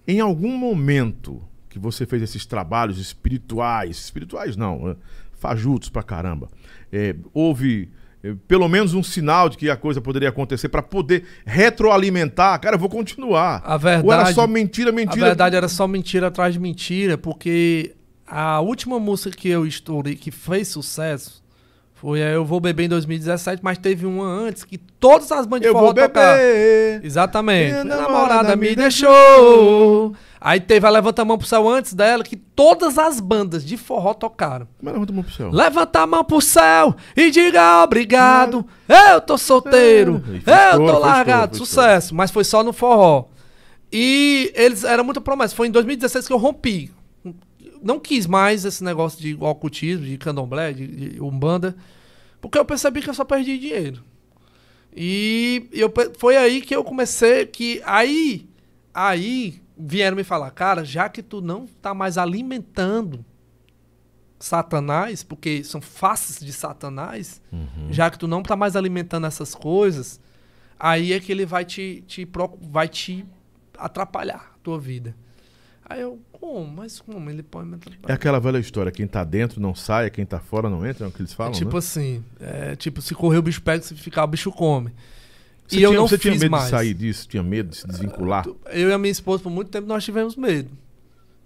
Em 0.08 0.20
algum 0.20 0.58
momento 0.58 1.42
que 1.76 1.80
você 1.80 2.06
fez 2.06 2.22
esses 2.22 2.46
trabalhos 2.46 2.98
espirituais, 2.98 3.98
espirituais 3.98 4.56
não, 4.56 4.88
né? 4.88 4.96
fajutos 5.34 5.90
pra 5.90 6.02
caramba, 6.02 6.48
é, 6.90 7.14
houve 7.34 7.90
é, 8.24 8.34
pelo 8.48 8.70
menos 8.70 8.94
um 8.94 9.04
sinal 9.04 9.50
de 9.50 9.58
que 9.58 9.70
a 9.70 9.76
coisa 9.76 10.00
poderia 10.00 10.30
acontecer 10.30 10.70
para 10.70 10.82
poder 10.82 11.26
retroalimentar. 11.46 12.58
Cara, 12.62 12.76
eu 12.76 12.80
vou 12.80 12.88
continuar. 12.88 13.62
A 13.66 13.76
verdade. 13.76 14.08
Ou 14.08 14.14
era 14.14 14.34
só 14.34 14.48
mentira, 14.48 14.90
mentira? 14.94 15.26
A 15.26 15.28
verdade 15.28 15.56
era 15.58 15.68
só 15.68 15.86
mentira 15.86 16.28
atrás 16.28 16.54
de 16.54 16.62
mentira, 16.62 17.18
porque 17.18 17.94
a 18.26 18.62
última 18.62 18.98
música 18.98 19.36
que 19.36 19.50
eu 19.50 19.68
estourei 19.68 20.16
que 20.16 20.32
fez 20.32 20.70
sucesso 20.70 21.44
foi 22.06 22.22
a 22.22 22.30
Eu 22.30 22.46
Vou 22.46 22.60
Beber 22.60 22.86
em 22.86 22.90
2017, 22.90 23.64
mas 23.64 23.80
teve 23.80 24.06
uma 24.06 24.28
antes 24.28 24.64
que 24.64 24.78
todas 24.78 25.32
as 25.32 25.48
bandas 25.48 25.66
de 25.66 25.74
forró 25.74 25.92
tocaram. 25.92 26.40
Exatamente. 27.02 27.72
Minha 27.72 27.84
namorada, 27.84 28.12
namorada 28.12 28.56
me 28.56 28.76
deixou. 28.76 30.14
Aí 30.40 30.60
teve 30.60 30.86
a 30.86 30.90
Levanta 30.92 31.24
a 31.24 31.26
Mão 31.26 31.36
pro 31.36 31.48
Céu 31.48 31.68
antes 31.68 31.96
dela, 31.96 32.24
que 32.24 32.36
todas 32.36 33.00
as 33.00 33.20
bandas 33.20 33.66
de 33.66 33.76
forró 33.76 34.14
tocaram. 34.14 34.68
Mas 34.80 34.94
levanta 34.94 35.12
a 35.12 35.16
mão 35.16 35.24
pro 35.24 35.34
céu. 35.34 35.50
Levanta 35.52 36.00
a 36.00 36.06
mão 36.06 36.24
pro 36.24 36.42
céu 36.42 36.96
e 37.18 37.32
diga 37.32 37.84
obrigado. 37.84 38.64
Eu 38.88 39.20
tô 39.20 39.36
solteiro. 39.36 40.24
É. 40.46 40.76
Eu 40.76 40.86
tô 40.86 41.00
largado. 41.00 41.58
Sucesso. 41.58 42.14
Mas 42.14 42.30
foi 42.30 42.44
só 42.44 42.64
no 42.64 42.72
forró. 42.72 43.30
E 43.92 44.54
eles 44.54 44.84
eram 44.84 45.04
muito 45.04 45.22
promessa. 45.22 45.56
Foi 45.56 45.70
em 45.70 45.72
2016 45.72 46.28
que 46.28 46.34
eu 46.34 46.38
rompi 46.38 46.92
não 47.86 48.00
quis 48.00 48.26
mais 48.26 48.66
esse 48.66 48.84
negócio 48.84 49.22
de 49.22 49.38
ocultismo, 49.40 50.04
de 50.04 50.18
candomblé, 50.18 50.74
de, 50.74 50.88
de 50.88 51.22
umbanda, 51.22 51.76
porque 52.42 52.58
eu 52.58 52.66
percebi 52.66 53.00
que 53.00 53.10
eu 53.12 53.14
só 53.14 53.24
perdi 53.24 53.60
dinheiro. 53.60 54.04
E 54.92 55.70
eu, 55.72 55.94
foi 56.18 56.36
aí 56.36 56.62
que 56.62 56.76
eu 56.76 56.84
comecei, 56.84 57.46
que 57.46 57.84
aí, 57.86 58.50
aí 58.92 59.62
vieram 59.78 60.18
me 60.18 60.24
falar, 60.24 60.50
cara, 60.50 60.84
já 60.84 61.08
que 61.08 61.22
tu 61.22 61.42
não 61.42 61.68
tá 61.68 61.94
mais 61.94 62.18
alimentando 62.18 63.24
Satanás, 64.40 65.22
porque 65.22 65.64
são 65.64 65.80
faces 65.80 66.44
de 66.44 66.52
Satanás, 66.52 67.40
uhum. 67.52 67.92
já 67.92 68.10
que 68.10 68.18
tu 68.18 68.28
não 68.28 68.42
tá 68.42 68.56
mais 68.56 68.76
alimentando 68.76 69.28
essas 69.28 69.54
coisas, 69.54 70.20
aí 70.80 71.14
é 71.14 71.20
que 71.20 71.32
ele 71.32 71.46
vai 71.46 71.64
te, 71.64 72.04
te, 72.08 72.28
vai 72.62 72.88
te 72.88 73.24
atrapalhar 73.78 74.54
a 74.56 74.58
tua 74.64 74.80
vida. 74.80 75.16
Aí 75.88 76.02
eu, 76.02 76.20
como? 76.46 76.68
Mas 76.68 77.00
como? 77.00 77.30
Ele 77.30 77.42
pode 77.42 77.68
me 77.68 77.78
É 78.08 78.14
aquela 78.14 78.40
velha 78.40 78.60
história, 78.60 78.92
quem 78.92 79.08
tá 79.08 79.24
dentro 79.24 79.60
não 79.60 79.74
sai, 79.74 80.12
quem 80.12 80.26
tá 80.26 80.40
fora 80.40 80.70
não 80.70 80.86
entra, 80.86 81.06
é 81.06 81.10
o 81.10 81.12
que 81.12 81.22
eles 81.22 81.34
falam, 81.34 81.52
é 81.54 81.56
tipo 81.56 81.72
né? 81.72 81.78
assim, 81.80 82.24
é, 82.40 82.76
tipo, 82.76 83.02
se 83.02 83.16
correr 83.16 83.40
o 83.40 83.42
bicho 83.42 83.62
pega, 83.62 83.82
se 83.82 83.96
ficar 83.96 84.24
o 84.24 84.28
bicho 84.28 84.52
come. 84.52 84.92
Você 85.68 85.78
e 85.78 85.80
tinha, 85.80 85.88
eu 85.88 85.94
não 85.94 86.08
você 86.08 86.18
tinha 86.20 86.36
medo 86.36 86.52
mais. 86.52 86.66
de 86.66 86.70
sair 86.70 86.94
disso? 86.94 87.28
Tinha 87.28 87.42
medo 87.42 87.70
de 87.70 87.78
se 87.78 87.88
desvincular? 87.88 88.46
Eu 88.68 88.90
e 88.90 88.94
a 88.94 88.98
minha 89.00 89.12
esposa, 89.12 89.42
por 89.42 89.50
muito 89.50 89.72
tempo, 89.72 89.88
nós 89.88 90.04
tivemos 90.04 90.36
medo. 90.36 90.70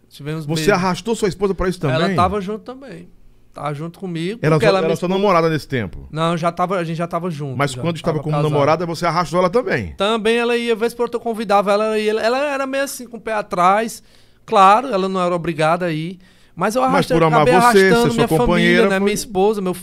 Tivemos 0.10 0.46
você 0.46 0.64
medo. 0.64 0.74
arrastou 0.74 1.16
sua 1.16 1.30
esposa 1.30 1.56
para 1.56 1.70
isso 1.70 1.80
também? 1.80 1.96
Ela 1.96 2.16
tava 2.16 2.42
junto 2.42 2.66
também. 2.66 3.08
Tava 3.54 3.74
junto 3.74 3.98
comigo. 3.98 4.40
Era, 4.42 4.60
sua, 4.60 4.68
ela 4.68 4.80
era 4.80 4.96
sua 4.98 5.08
namorada 5.08 5.50
nesse 5.50 5.68
tempo? 5.68 6.08
Não, 6.12 6.36
já 6.36 6.52
tava, 6.52 6.78
a 6.78 6.84
gente 6.84 6.98
já 6.98 7.08
tava 7.08 7.32
junto. 7.32 7.58
Mas 7.58 7.72
já, 7.72 7.82
quando 7.82 7.96
estava 7.96 8.20
como 8.20 8.32
casado. 8.32 8.50
namorada, 8.52 8.86
você 8.86 9.06
arrastou 9.06 9.40
ela 9.40 9.50
também? 9.50 9.94
Também 9.94 10.38
ela 10.38 10.58
ia, 10.58 10.76
vez 10.76 10.94
por 10.94 11.04
outra 11.04 11.18
eu 11.18 11.22
convidava 11.24 11.72
ela, 11.72 11.98
ela, 11.98 12.22
ela 12.22 12.38
era 12.40 12.68
meio 12.68 12.84
assim, 12.84 13.08
com 13.08 13.16
o 13.16 13.22
pé 13.22 13.34
atrás. 13.34 14.04
Claro, 14.50 14.88
ela 14.88 15.08
não 15.08 15.22
era 15.22 15.36
obrigada 15.36 15.86
a 15.86 15.92
ir. 15.92 16.20
Mas 16.56 16.76
eu 16.76 16.84
arrastei, 16.84 17.16
mas 17.16 17.24
por 17.24 17.34
amar 17.34 17.46
você, 17.46 17.56
arrastando 17.56 18.14
minha 18.16 18.28
família, 18.28 18.84
né? 18.84 18.90
Foi... 18.90 19.00
Minha 19.00 19.14
esposa, 19.14 19.62
meu, 19.62 19.78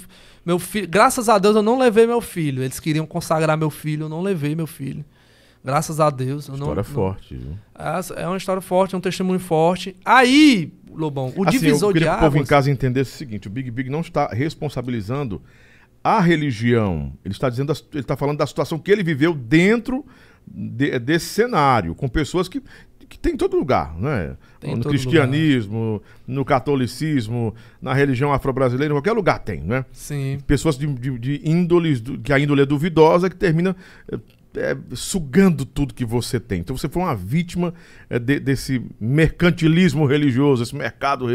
meu 0.45 0.59
filho. 0.59 0.87
Graças 0.89 1.29
a 1.29 1.39
Deus 1.39 1.57
eu 1.57 1.63
não 1.63 1.79
levei 1.79 2.07
meu 2.07 2.21
filho. 2.21 2.63
Eles 2.63 2.79
queriam 2.79 3.07
consagrar 3.07 3.57
meu 3.57 3.71
filho, 3.71 4.05
eu 4.05 4.09
não 4.09 4.21
levei 4.21 4.55
meu 4.55 4.67
filho. 4.67 5.05
Graças 5.65 6.01
a 6.01 6.11
Deus. 6.11 6.49
história 6.49 6.75
não, 6.77 6.85
forte, 6.85 7.35
viu? 7.35 7.59
É, 7.77 8.23
é 8.23 8.27
uma 8.29 8.37
história 8.37 8.61
forte, 8.61 8.95
é 8.95 8.99
um 8.99 9.01
testemunho 9.01 9.41
forte. 9.41 9.97
Aí, 10.05 10.73
Lobão, 10.93 11.33
o 11.37 11.49
assim, 11.49 11.59
divisor 11.59 11.91
eu 11.91 11.93
queria 11.95 12.11
de 12.11 12.19
que 12.19 12.25
o 12.25 12.31
povo 12.31 12.39
em 12.39 12.47
casa 12.47 12.71
entendesse 12.71 13.15
o 13.15 13.17
seguinte: 13.17 13.49
o 13.49 13.51
Big 13.51 13.71
Big 13.71 13.89
não 13.89 14.01
está 14.01 14.29
responsabilizando 14.29 15.41
a 16.05 16.21
religião. 16.21 17.13
Ele 17.25 17.33
está 17.33 17.51
dizendo, 17.51 17.73
ele 17.93 18.01
está 18.01 18.17
falando 18.17 18.39
da 18.39 18.47
situação 18.47 18.79
que 18.79 18.93
ele 18.93 19.03
viveu 19.03 19.35
dentro 19.35 20.05
de, 20.47 20.99
desse 21.01 21.27
cenário, 21.27 21.95
com 21.95 22.07
pessoas 22.07 22.49
que 22.49 22.63
que 23.09 23.19
tem 23.19 23.35
em 23.35 23.37
todo 23.37 23.57
lugar, 23.57 23.97
né? 23.99 24.37
Tem 24.61 24.75
no 24.75 24.85
cristianismo, 24.85 25.95
lugar. 25.95 26.09
no 26.27 26.45
catolicismo, 26.45 27.55
na 27.81 27.95
religião 27.95 28.33
afro-brasileira, 28.33 28.93
em 28.93 28.97
qualquer 28.97 29.13
lugar 29.13 29.39
tem, 29.39 29.61
né? 29.61 29.85
Sim. 29.93 30.39
Pessoas 30.47 30.77
de, 30.77 30.87
de, 30.87 31.19
de 31.19 31.41
índoles, 31.45 32.03
que 32.23 32.33
a 32.33 32.39
índole 32.39 32.63
é 32.63 32.67
duvidosa, 32.67 33.31
que 33.31 33.37
termina 33.37 33.77
é, 34.11 34.19
é, 34.57 34.77
sugando 34.95 35.65
tudo 35.65 35.95
que 35.95 36.05
você 36.05 36.41
tem. 36.41 36.61
Então 36.61 36.77
você 36.77 36.89
foi 36.89 37.03
uma 37.03 37.15
vítima 37.15 37.75
é, 38.09 38.19
de, 38.19 38.41
desse 38.41 38.83
mercantilismo 39.01 40.07
religioso, 40.07 40.63
esse 40.63 40.75
mercado 40.75 41.27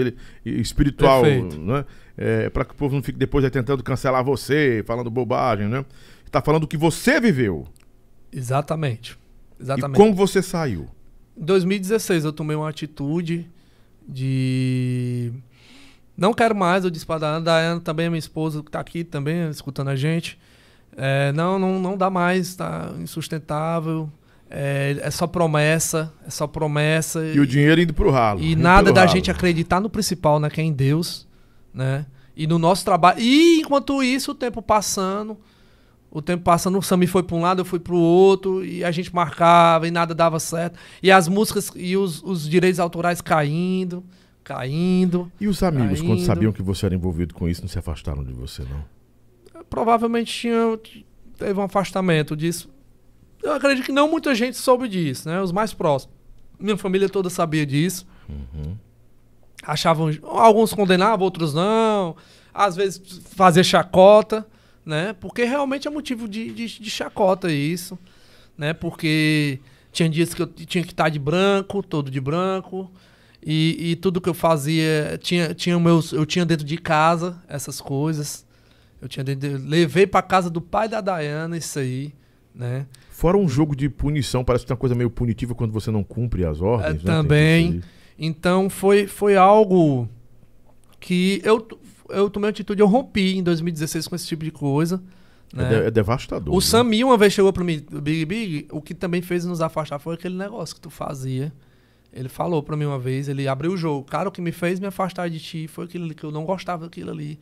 espiritual, 0.46 1.22
Perfeito. 1.22 1.60
né? 1.60 1.86
É, 2.18 2.50
para 2.50 2.66
que 2.66 2.74
o 2.74 2.76
povo 2.76 2.96
não 2.96 3.02
fique 3.02 3.18
depois 3.18 3.50
tentando 3.50 3.82
cancelar 3.84 4.24
você, 4.24 4.84
falando 4.86 5.10
bobagem, 5.10 5.68
né? 5.68 5.86
Está 6.26 6.42
falando 6.42 6.64
o 6.64 6.68
que 6.68 6.78
você 6.78 7.20
viveu. 7.20 7.66
Exatamente. 8.32 9.18
Exatamente. 9.60 9.96
E 9.96 9.98
como 9.98 10.14
você 10.14 10.42
saiu? 10.42 10.88
Em 11.38 11.46
2016 11.46 12.26
eu 12.26 12.34
tomei 12.34 12.56
uma 12.56 12.70
atitude 12.70 13.50
de. 14.08 15.32
Não 16.18 16.34
quero 16.34 16.56
mais, 16.56 16.84
eu 16.84 16.90
disse 16.90 17.06
pra 17.06 17.18
Dayana, 17.18 17.42
Dayana 17.42 17.82
também 17.82 18.06
é 18.06 18.10
minha 18.10 18.20
esposa 18.20 18.62
que 18.62 18.70
tá 18.70 18.80
aqui 18.80 19.04
também 19.04 19.50
escutando 19.50 19.90
a 19.90 19.96
gente. 19.96 20.38
É, 20.96 21.32
não, 21.32 21.58
não, 21.58 21.80
não 21.80 21.98
dá 21.98 22.10
mais, 22.10 22.56
tá 22.56 22.92
insustentável. 23.00 24.10
É, 24.54 24.98
é, 25.02 25.10
só 25.10 25.26
promessa, 25.26 26.12
é 26.28 26.30
só 26.30 26.46
promessa. 26.46 27.26
E, 27.26 27.36
e 27.36 27.40
o 27.40 27.48
dinheiro 27.48 27.80
indo 27.80 27.94
pro 27.94 28.12
ralo. 28.12 28.42
E 28.42 28.54
nada 28.56 28.92
da 28.92 29.02
ralo. 29.02 29.14
gente 29.14 29.32
acreditar 29.32 29.80
no 29.80 29.90
principal, 29.90 30.40
né? 30.42 30.50
Que 30.50 30.60
é 30.60 30.64
em 30.64 30.74
Deus, 30.74 31.26
né? 31.74 32.06
E 32.36 32.46
no 32.46 32.60
nosso 32.60 32.84
trabalho. 32.84 33.20
E 33.22 33.62
enquanto 33.62 34.04
isso, 34.04 34.32
o 34.32 34.36
tempo 34.36 34.62
passando, 34.62 35.38
o 36.12 36.22
tempo 36.22 36.44
passando, 36.44 36.78
o 36.78 36.82
Sami 36.82 37.08
foi 37.08 37.24
para 37.24 37.38
um 37.38 37.42
lado, 37.42 37.62
eu 37.62 37.66
fui 37.66 37.80
para 37.80 37.96
o 37.96 37.98
outro, 37.98 38.66
e 38.66 38.84
a 38.84 38.92
gente 38.92 39.16
marcava 39.16 39.88
e 39.88 39.92
nada 39.92 40.14
dava 40.14 40.40
certo. 40.42 40.78
E 41.02 41.10
as 41.10 41.30
músicas 41.30 41.72
e 41.74 41.96
os, 41.96 42.22
os 42.22 42.48
direitos 42.48 42.82
autorais 42.82 43.22
caindo, 43.22 44.04
caindo. 44.44 45.32
E 45.40 45.48
os 45.48 45.64
amigos, 45.64 46.00
caindo. 46.00 46.14
quando 46.14 46.26
sabiam 46.26 46.52
que 46.52 46.62
você 46.62 46.86
era 46.86 46.94
envolvido 46.94 47.34
com 47.34 47.48
isso, 47.48 47.62
não 47.62 47.70
se 47.70 47.80
afastaram 47.80 48.26
de 48.26 48.34
você, 48.34 48.64
não? 48.64 49.64
Provavelmente 49.70 50.34
tinha, 50.34 50.78
teve 51.38 51.58
um 51.58 51.64
afastamento 51.64 52.36
disso. 52.36 52.70
Eu 53.42 53.54
acredito 53.54 53.86
que 53.86 53.92
não 53.94 54.10
muita 54.10 54.36
gente 54.36 54.58
soube 54.58 54.90
disso, 54.90 55.30
né? 55.30 55.42
Os 55.42 55.54
mais 55.54 55.74
próximos. 55.74 56.14
Minha 56.60 56.76
família 56.76 57.08
toda 57.08 57.30
sabia 57.30 57.66
disso. 57.66 58.06
Uhum. 58.28 58.76
Achavam. 59.64 60.12
Alguns 60.24 60.74
condenavam, 60.74 61.24
outros 61.24 61.54
não. 61.54 62.18
Às 62.54 62.76
vezes 62.76 63.02
fazia 63.34 63.64
chacota 63.64 64.46
né? 64.92 65.16
Porque 65.18 65.46
realmente 65.46 65.88
é 65.88 65.92
motivo 65.92 66.28
de, 66.28 66.52
de, 66.52 66.68
de 66.68 66.90
chacota 66.90 67.50
isso, 67.50 67.98
né? 68.58 68.74
Porque 68.74 69.62
tinha 69.90 70.10
dias 70.10 70.34
que 70.34 70.42
eu 70.42 70.48
tinha 70.48 70.84
que 70.84 70.92
estar 70.92 71.08
de 71.08 71.18
branco, 71.18 71.82
todo 71.82 72.12
de 72.12 72.20
branco, 72.20 72.92
e, 73.42 73.92
e 73.92 73.96
tudo 73.96 74.20
que 74.20 74.28
eu 74.28 74.34
fazia 74.34 75.18
tinha, 75.24 75.54
tinha 75.54 75.80
meus, 75.80 76.12
eu 76.12 76.26
tinha 76.26 76.46
dentro 76.46 76.66
de 76.66 76.78
casa 76.78 77.42
essas 77.48 77.80
coisas. 77.80 78.46
Eu 79.02 79.08
tinha 79.08 79.24
dentro 79.24 79.48
de, 79.48 79.66
levei 79.66 80.06
para 80.06 80.22
casa 80.22 80.50
do 80.50 80.60
pai 80.60 80.90
da 80.90 81.00
Dayana 81.00 81.58
isso 81.58 81.80
aí, 81.80 82.14
né? 82.54 82.86
Fora 83.10 83.38
um 83.38 83.48
jogo 83.48 83.78
de 83.78 83.88
punição, 83.88 84.44
parece 84.44 84.66
que 84.66 84.68
tem 84.68 84.74
uma 84.76 84.80
coisa 84.80 84.94
meio 84.94 85.10
punitiva 85.10 85.56
quando 85.56 85.72
você 85.72 85.90
não 85.90 86.04
cumpre 86.04 86.44
as 86.44 86.60
ordens. 86.60 86.90
É, 86.90 86.94
né? 86.94 87.00
Também. 87.04 87.82
Então 88.20 88.70
foi, 88.70 89.08
foi 89.08 89.38
algo 89.38 90.10
que 91.00 91.42
eu 91.46 91.66
eu 92.14 92.30
tomei 92.30 92.48
uma 92.48 92.52
atitude, 92.52 92.82
eu 92.82 92.88
rompi 92.88 93.38
em 93.38 93.44
2016 93.44 94.08
com 94.08 94.16
esse 94.16 94.28
tipo 94.28 94.44
de 94.44 94.52
coisa. 94.52 95.02
É 95.54 95.58
né? 95.58 95.74
É, 95.74 95.88
é, 95.88 95.92
devastador. 95.92 96.54
O 96.54 96.58
né? 96.58 96.62
Sami 96.62 97.04
uma 97.04 97.18
vez 97.18 97.34
chegou 97.34 97.52
para 97.52 97.64
mim, 97.64 97.84
Big 97.92 98.26
Big, 98.26 98.68
o 98.72 98.82
que 98.82 98.94
também 98.94 99.22
fez 99.22 99.46
nos 99.46 99.62
afastar 99.62 100.00
foi 100.00 100.16
aquele 100.16 100.36
negócio 100.36 100.76
que 100.76 100.82
tu 100.82 100.90
fazia. 100.90 101.52
Ele 102.14 102.28
falou 102.28 102.62
para 102.62 102.76
mim 102.76 102.86
uma 102.86 103.00
vez, 103.00 103.30
ele 103.30 103.48
abriu 103.48 103.72
o 103.72 103.78
jogo. 103.78 104.06
Cara, 104.06 104.28
o 104.28 104.32
que 104.32 104.42
me 104.42 104.52
fez 104.52 104.80
me 104.80 104.88
afastar 104.88 105.30
de 105.30 105.40
ti 105.40 105.68
foi 105.68 105.86
aquilo 105.86 106.06
ali, 106.06 106.14
que 106.14 106.24
eu 106.24 106.32
não 106.32 106.46
gostava 106.46 106.86
daquilo 106.86 107.12
ali. 107.12 107.40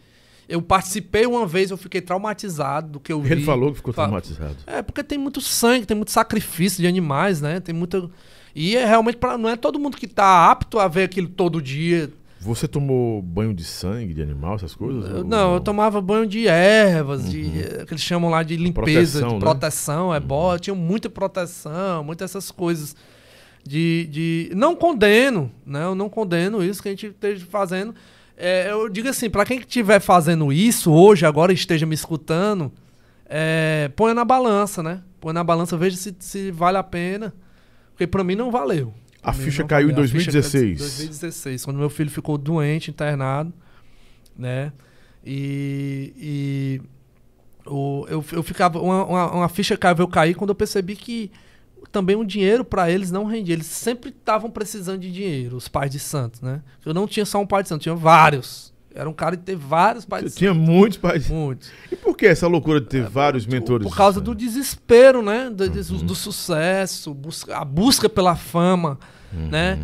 Eu 0.48 0.62
participei 0.62 1.26
uma 1.26 1.46
vez, 1.46 1.70
eu 1.70 1.78
fiquei 1.78 2.02
traumatizado 2.02 2.94
do 2.94 3.00
que 3.00 3.14
eu 3.14 3.22
vi. 3.22 3.32
Ele 3.32 3.44
falou 3.44 3.72
que 3.72 3.78
ficou 3.78 3.94
traumatizado. 3.94 4.58
É, 4.66 4.82
porque 4.82 5.04
tem 5.04 5.18
muito 5.18 5.42
sangue, 5.42 5.86
tem 5.86 5.96
muito 5.96 6.12
sacrifício 6.12 6.82
de 6.82 6.88
animais, 6.88 7.40
né? 7.42 7.60
Tem 7.60 7.74
muita. 7.74 8.10
E 8.56 8.76
é 8.76 8.86
realmente 8.86 9.18
pra... 9.18 9.38
não 9.38 9.50
é 9.50 9.56
todo 9.56 9.80
mundo 9.80 9.96
que 9.96 10.08
tá 10.08 10.50
apto 10.50 10.80
a 10.80 10.88
ver 10.88 11.04
aquilo 11.04 11.28
todo 11.28 11.62
dia. 11.62 12.12
Você 12.42 12.70
tomou 12.70 13.22
banho 13.22 13.54
de 13.54 13.66
sangue 13.66 14.14
de 14.14 14.22
animal, 14.22 14.56
essas 14.56 14.74
coisas? 14.74 15.10
Eu, 15.10 15.24
não, 15.26 15.56
eu 15.56 15.60
tomava 15.60 16.00
banho 16.00 16.26
de 16.26 16.48
ervas, 16.48 17.26
uhum. 17.26 17.30
de, 17.30 17.86
que 17.86 17.94
eles 17.94 18.02
chamam 18.02 18.30
lá 18.30 18.44
de 18.44 18.56
limpeza, 18.56 19.20
proteção, 19.20 19.30
de 19.34 19.40
proteção, 19.40 20.10
né? 20.12 20.18
é 20.18 20.20
uhum. 20.22 20.26
boa. 20.26 20.60
Tinha 20.60 20.74
muita 20.74 21.10
proteção, 21.10 22.02
muitas 22.04 22.32
essas 22.32 22.50
coisas 22.50 22.96
de, 23.62 24.08
de. 24.10 24.52
Não 24.56 24.74
condeno, 24.74 25.52
né? 25.66 25.84
Eu 25.84 25.96
não 25.96 26.08
condeno 26.08 26.64
isso 26.64 26.82
que 26.82 26.88
a 26.88 26.92
gente 26.92 27.08
esteja 27.08 27.46
fazendo. 27.46 27.94
É, 28.38 28.72
eu 28.72 28.88
digo 28.88 29.10
assim, 29.10 29.30
para 29.30 29.44
quem 29.44 29.60
estiver 29.60 30.00
fazendo 30.00 30.54
isso 30.54 30.94
hoje, 30.94 31.26
agora 31.26 31.52
esteja 31.52 31.86
me 31.86 31.94
escutando, 31.94 32.72
é, 33.26 33.92
põe 33.98 34.14
na 34.14 34.24
balança, 34.24 34.82
né? 34.82 35.02
Põe 35.20 35.34
na 35.34 35.44
balança, 35.44 35.76
veja 35.76 35.98
se, 35.98 36.16
se 36.20 36.52
vale 36.52 36.78
a 36.78 36.84
pena. 36.84 37.34
Porque 37.92 38.08
para 38.08 38.24
mim 38.24 38.36
não 38.36 38.50
valeu. 38.50 38.94
A 39.22 39.34
ficha 39.34 39.64
caiu 39.64 39.90
em 39.90 39.94
2016. 39.94 40.80
2016, 40.80 41.66
quando 41.66 41.78
meu 41.78 41.90
filho 41.90 42.10
ficou 42.10 42.38
doente, 42.38 42.90
internado, 42.90 43.54
né? 44.38 44.72
E, 45.26 46.14
e 46.18 46.82
o, 47.70 48.06
eu, 48.10 48.24
eu 48.32 48.44
ficava. 48.44 48.80
Uma, 48.80 49.06
uma, 49.06 49.32
uma 49.32 49.50
ficha 49.50 49.78
caiu, 49.78 49.98
eu 50.00 50.08
caí 50.08 50.34
quando 50.34 50.52
eu 50.52 50.56
percebi 50.56 50.96
que 50.96 51.32
também 51.92 52.16
o 52.16 52.24
dinheiro 52.24 52.64
para 52.64 52.90
eles 52.90 53.12
não 53.12 53.26
rendia. 53.26 53.54
Eles 53.56 53.68
sempre 53.68 54.10
estavam 54.10 54.50
precisando 54.50 55.02
de 55.02 55.12
dinheiro, 55.12 55.58
os 55.58 55.68
pais 55.68 55.92
de 55.92 56.00
santos, 56.00 56.42
né? 56.42 56.62
Eu 56.86 56.94
não 56.94 57.08
tinha 57.08 57.26
só 57.26 57.40
um 57.40 57.48
pai 57.48 57.64
de 57.64 57.70
santo, 57.70 57.82
tinha 57.82 57.96
vários. 57.96 58.74
Era 59.00 59.10
um 59.10 59.14
cara 59.14 59.38
de 59.38 59.43
ter 59.43 59.56
vários 59.56 60.04
pais 60.04 60.26
de 60.26 60.32
Tinha 60.32 60.54
muitos 60.54 60.97
pais. 60.97 61.30
Muitos. 61.30 61.72
E 61.89 61.95
por 61.95 62.18
que 62.18 62.26
essa 62.26 62.47
loucura 62.47 62.82
de 62.82 62.88
ter 62.88 63.04
é, 63.04 63.08
vários 63.08 63.45
mentores? 63.45 63.88
Por 63.88 63.95
causa 63.95 64.20
do 64.20 64.36
desespero, 64.36 65.22
né? 65.22 65.50
Do, 65.50 65.64
uhum. 65.64 66.06
do 66.06 66.14
sucesso, 66.14 67.14
busca, 67.14 67.58
a 67.58 67.64
busca 67.64 68.10
pela 68.10 68.36
fama, 68.36 69.00
uhum. 69.34 69.47
né? 69.47 69.80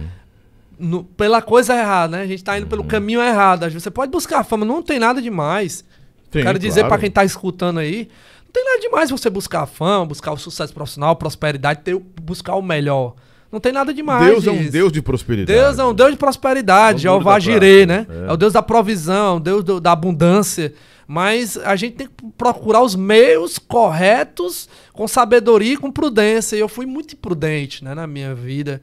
No, 0.77 1.05
pela 1.05 1.41
coisa 1.41 1.73
errada, 1.73 2.17
né? 2.17 2.23
A 2.23 2.27
gente 2.27 2.43
tá 2.43 2.57
indo 2.57 2.63
uhum. 2.63 2.69
pelo 2.69 2.83
caminho 2.83 3.21
errado. 3.21 3.69
Você 3.69 3.89
pode 3.89 4.11
buscar 4.11 4.39
a 4.39 4.43
fama, 4.43 4.65
não 4.65 4.83
tem 4.83 4.99
nada 4.99 5.21
demais. 5.21 5.85
Tem, 6.29 6.43
Quero 6.43 6.59
dizer 6.59 6.81
claro. 6.81 6.89
para 6.89 6.99
quem 6.99 7.09
tá 7.09 7.23
escutando 7.23 7.79
aí, 7.79 8.09
tem 8.51 8.65
nada 8.65 8.79
demais 8.81 9.09
você 9.09 9.29
buscar 9.29 9.61
a 9.61 9.65
fama, 9.65 10.07
buscar 10.07 10.33
o 10.33 10.37
sucesso 10.37 10.73
profissional, 10.73 11.15
prosperidade, 11.15 11.81
ter, 11.81 11.97
buscar 12.21 12.55
o 12.55 12.61
melhor. 12.61 13.15
Não 13.55 13.61
tem 13.61 13.71
nada 13.71 13.93
demais. 13.93 14.25
Deus 14.25 14.43
disso. 14.43 14.49
é 14.49 14.51
um 14.51 14.69
Deus 14.69 14.91
de 14.91 15.01
prosperidade. 15.01 15.59
Deus 15.59 15.79
é 15.79 15.85
um 15.85 15.93
Deus 15.93 16.11
de 16.11 16.17
prosperidade, 16.17 17.01
Jeová 17.03 17.39
Jirê, 17.39 17.85
né? 17.85 18.05
É. 18.09 18.29
é. 18.29 18.31
o 18.33 18.37
Deus 18.37 18.51
da 18.51 18.61
provisão, 18.61 19.39
Deus 19.39 19.63
do, 19.63 19.79
da 19.79 19.93
abundância. 19.93 20.73
Mas 21.07 21.57
a 21.57 21.75
gente 21.75 21.95
tem 21.95 22.07
que 22.07 22.13
procurar 22.37 22.81
os 22.81 22.95
meios 22.95 23.57
corretos, 23.57 24.67
com 24.91 25.07
sabedoria 25.07 25.73
e 25.73 25.77
com 25.77 25.91
prudência. 25.91 26.55
E 26.55 26.59
eu 26.59 26.67
fui 26.67 26.85
muito 26.85 27.13
imprudente 27.13 27.83
né, 27.83 27.95
na 27.95 28.05
minha 28.05 28.35
vida. 28.35 28.81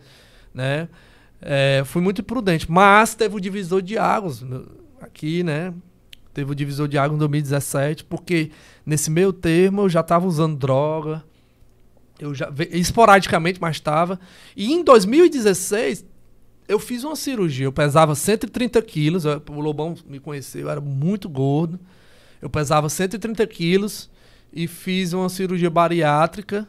Né? 0.54 0.88
É, 1.40 1.82
fui 1.84 2.00
muito 2.00 2.20
imprudente. 2.20 2.70
Mas 2.70 3.14
teve 3.14 3.36
o 3.36 3.40
divisor 3.40 3.82
de 3.82 3.98
águas 3.98 4.44
aqui, 5.00 5.42
né? 5.42 5.74
Teve 6.32 6.50
o 6.50 6.54
divisor 6.54 6.88
de 6.88 6.96
águas 6.96 7.16
em 7.16 7.18
2017, 7.18 8.04
porque 8.04 8.50
Nesse 8.84 9.10
meio 9.10 9.32
termo, 9.32 9.82
eu 9.82 9.88
já 9.88 10.00
estava 10.00 10.26
usando 10.26 10.56
droga. 10.56 11.22
Eu 12.22 12.32
já 12.32 12.48
esporadicamente, 12.70 13.60
mas 13.60 13.76
estava. 13.76 14.18
E 14.56 14.72
em 14.72 14.84
2016, 14.84 16.04
eu 16.68 16.78
fiz 16.78 17.02
uma 17.02 17.16
cirurgia. 17.16 17.66
Eu 17.66 17.72
pesava 17.72 18.14
130 18.14 18.80
quilos. 18.82 19.24
O 19.24 19.60
Lobão 19.60 19.96
me 20.06 20.20
conheceu, 20.20 20.62
eu 20.62 20.70
era 20.70 20.80
muito 20.80 21.28
gordo. 21.28 21.80
Eu 22.40 22.48
pesava 22.48 22.88
130 22.88 23.44
quilos 23.48 24.08
e 24.52 24.68
fiz 24.68 25.12
uma 25.12 25.28
cirurgia 25.28 25.68
bariátrica. 25.68 26.68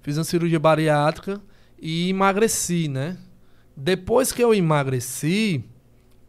Fiz 0.00 0.16
uma 0.16 0.24
cirurgia 0.24 0.58
bariátrica 0.58 1.38
e 1.78 2.08
emagreci, 2.08 2.88
né? 2.88 3.18
Depois 3.76 4.32
que 4.32 4.42
eu 4.42 4.54
emagreci, 4.54 5.62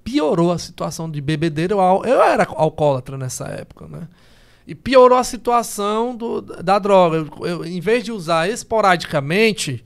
piorou 0.03 0.51
a 0.51 0.57
situação 0.57 1.09
de 1.09 1.21
bebedeira. 1.21 1.73
Eu, 1.73 1.79
eu 2.03 2.21
era 2.21 2.43
alcoólatra 2.43 3.17
nessa 3.17 3.45
época, 3.47 3.87
né? 3.87 4.09
E 4.67 4.75
piorou 4.75 5.17
a 5.17 5.23
situação 5.23 6.15
do, 6.15 6.41
da 6.41 6.79
droga. 6.79 7.17
Eu, 7.17 7.45
eu, 7.45 7.65
em 7.65 7.79
vez 7.79 8.03
de 8.03 8.11
usar 8.11 8.49
esporadicamente, 8.49 9.83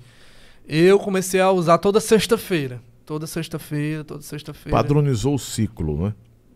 eu 0.68 1.00
comecei 1.00 1.40
a 1.40 1.52
usar 1.52 1.78
toda 1.78 2.00
sexta-feira. 2.00 2.82
Toda 3.06 3.28
sexta-feira, 3.28 4.04
toda 4.04 4.22
sexta-feira. 4.22 4.76
Padronizou 4.76 5.36
o 5.36 5.40
ciclo, 5.40 6.06
né? 6.06 6.14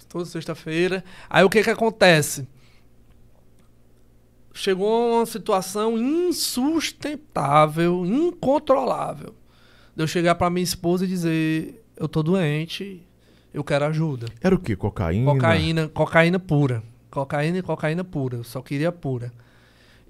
Toda 0.08 0.26
sexta-feira. 0.26 1.04
Aí 1.30 1.44
o 1.44 1.50
que 1.50 1.64
que 1.64 1.70
acontece? 1.70 2.48
Chegou 4.52 5.18
uma 5.18 5.26
situação 5.26 5.98
insustentável, 5.98 8.06
incontrolável. 8.06 9.36
De 9.96 10.04
eu 10.04 10.08
chegar 10.08 10.36
para 10.36 10.50
minha 10.50 10.64
esposa 10.64 11.06
e 11.06 11.08
dizer: 11.08 11.84
Eu 11.96 12.10
tô 12.10 12.24
doente, 12.24 13.02
eu 13.54 13.64
quero 13.64 13.86
ajuda. 13.86 14.26
Era 14.42 14.56
o 14.56 14.60
quê? 14.60 14.76
Cocaína? 14.76 15.32
Cocaína, 15.32 15.88
cocaína 15.90 16.40
pura. 16.40 16.84
Cocaína 17.10 17.58
e 17.58 17.62
cocaína 17.62 18.04
pura. 18.04 18.38
Eu 18.38 18.44
só 18.44 18.62
queria 18.62 18.92
pura. 18.92 19.32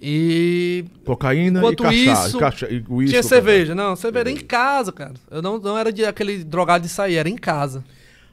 E. 0.01 0.85
Cocaína 1.05 1.61
e 1.71 1.75
cachaça. 1.75 2.27
Isso, 2.27 2.37
cacha, 2.37 2.67
e 2.69 2.83
whisky, 2.89 3.11
tinha 3.11 3.23
cerveja. 3.23 3.75
Não, 3.75 3.95
cerveja 3.95 4.31
em 4.31 4.37
casa, 4.37 4.91
cara. 4.91 5.13
Eu 5.29 5.41
não, 5.41 5.59
não 5.59 5.77
era 5.77 5.91
de 5.91 6.05
aquele 6.05 6.43
drogado 6.43 6.83
de 6.83 6.89
sair, 6.89 7.15
era 7.15 7.29
em 7.29 7.35
casa. 7.35 7.83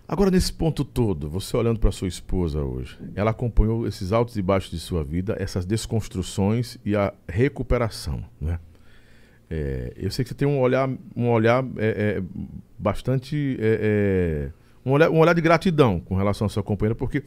Agora, 0.09 0.31
nesse 0.31 0.53
ponto 0.53 0.85
todo, 0.85 1.29
você 1.29 1.57
olhando 1.57 1.81
para 1.81 1.91
sua 1.91 2.07
esposa 2.07 2.61
hoje, 2.61 2.97
ela 3.17 3.33
acompanhou 3.33 3.89
esses 3.89 4.13
altos 4.13 4.37
e 4.37 4.43
baixos 4.43 4.71
de 4.71 4.79
sua 4.79 5.03
vida, 5.03 5.37
essas 5.41 5.67
desconstruções 5.67 6.79
e 6.85 6.95
a 6.95 7.13
recuperação, 7.29 8.23
né? 8.41 8.61
É, 9.51 9.93
eu 9.97 10.11
sei 10.11 10.25
que 10.25 10.29
você 10.29 10.35
tem 10.35 10.47
um 10.47 10.61
olhar, 10.61 10.89
um 11.15 11.29
olhar 11.29 11.65
é, 11.77 12.19
é, 12.19 12.23
bastante. 12.79 13.57
É, 13.61 14.51
é, 14.51 14.89
um, 14.89 14.93
olhar, 14.93 15.11
um 15.11 15.19
olhar 15.19 15.35
de 15.35 15.41
gratidão 15.41 16.01
com 16.01 16.17
relação 16.17 16.47
à 16.47 16.51
sua 16.51 16.63
companheira, 16.63 16.95
porque 16.95 17.25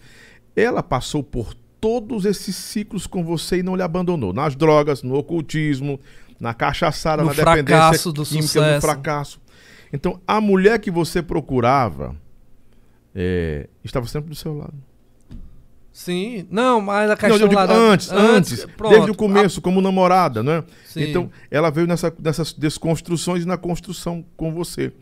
ela 0.60 0.84
passou 0.84 1.24
por 1.24 1.54
todos 1.80 2.26
esses 2.26 2.56
ciclos 2.56 3.08
com 3.08 3.24
você 3.24 3.60
e 3.60 3.64
não 3.64 3.76
lhe 3.76 3.82
abandonou. 3.82 4.34
Nas 4.34 4.56
drogas, 4.56 5.02
no 5.04 5.16
ocultismo, 5.16 6.00
na 6.40 6.54
cachaçada, 6.54 7.24
no 7.24 7.30
na 7.30 7.34
dependência 7.34 8.12
do 8.12 8.26
química, 8.26 8.48
sucesso. 8.48 8.76
no 8.76 8.82
fracasso. 8.82 9.42
Então, 9.92 10.20
a 10.28 10.40
mulher 10.40 10.80
que 10.80 10.92
você 10.92 11.22
procurava 11.22 12.16
é, 13.16 13.68
estava 13.84 14.08
sempre 14.08 14.30
do 14.30 14.36
seu 14.36 14.56
lado. 14.56 14.74
Sim, 15.92 16.48
não, 16.50 16.80
mas 16.80 17.12
a 17.12 17.18
questão 17.18 17.40
não, 17.40 17.48
digo, 17.50 17.60
antes, 17.60 18.12
antes, 18.12 18.64
antes 18.64 18.68
desde 18.90 19.12
o 19.12 19.16
começo, 19.16 19.60
a... 19.60 19.62
como 19.62 19.82
namorada, 19.82 20.42
né? 20.42 20.64
Sim. 20.86 21.04
Então, 21.04 21.32
ela 21.52 21.70
veio 21.70 21.88
nessa, 21.88 22.14
nessas 22.22 22.54
desconstruções 22.54 23.44
e 23.44 23.46
na 23.46 23.58
construção 23.58 24.24
com 24.38 24.54
você. 24.54 24.94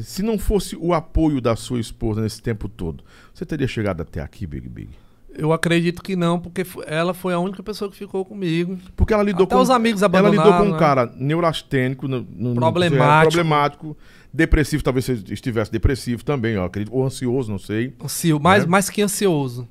Se 0.00 0.22
não 0.22 0.38
fosse 0.38 0.76
o 0.76 0.92
apoio 0.92 1.40
da 1.40 1.56
sua 1.56 1.80
esposa 1.80 2.20
nesse 2.20 2.42
tempo 2.42 2.68
todo, 2.68 3.04
você 3.32 3.44
teria 3.44 3.68
chegado 3.68 4.02
até 4.02 4.20
aqui, 4.20 4.46
Big 4.46 4.68
Big? 4.68 4.90
Eu 5.38 5.52
acredito 5.52 6.02
que 6.02 6.16
não, 6.16 6.40
porque 6.40 6.66
ela 6.86 7.12
foi 7.12 7.34
a 7.34 7.38
única 7.38 7.62
pessoa 7.62 7.90
que 7.90 7.96
ficou 7.96 8.24
comigo. 8.24 8.78
Porque 8.96 9.12
ela 9.12 9.22
lidou 9.22 9.44
Até 9.44 9.54
com 9.54 9.60
os 9.60 9.68
amigos 9.68 10.02
abandonaram. 10.02 10.34
Ela 10.34 10.46
lidou 10.46 10.60
com 10.60 10.68
um 10.70 10.72
né? 10.72 10.78
cara 10.78 11.12
neurastênico, 11.14 12.08
no, 12.08 12.26
no, 12.30 12.54
problemático. 12.54 13.32
problemático, 13.32 13.96
depressivo, 14.32 14.82
talvez 14.82 15.04
você 15.04 15.22
estivesse 15.30 15.70
depressivo 15.70 16.24
também, 16.24 16.56
ó, 16.56 16.64
acredito, 16.64 16.94
ou 16.94 17.04
ansioso, 17.04 17.50
não 17.50 17.58
sei. 17.58 17.94
Ansioso, 18.02 18.42
mais, 18.42 18.64
né? 18.64 18.70
mais 18.70 18.88
que 18.88 19.02
ansioso. 19.02 19.68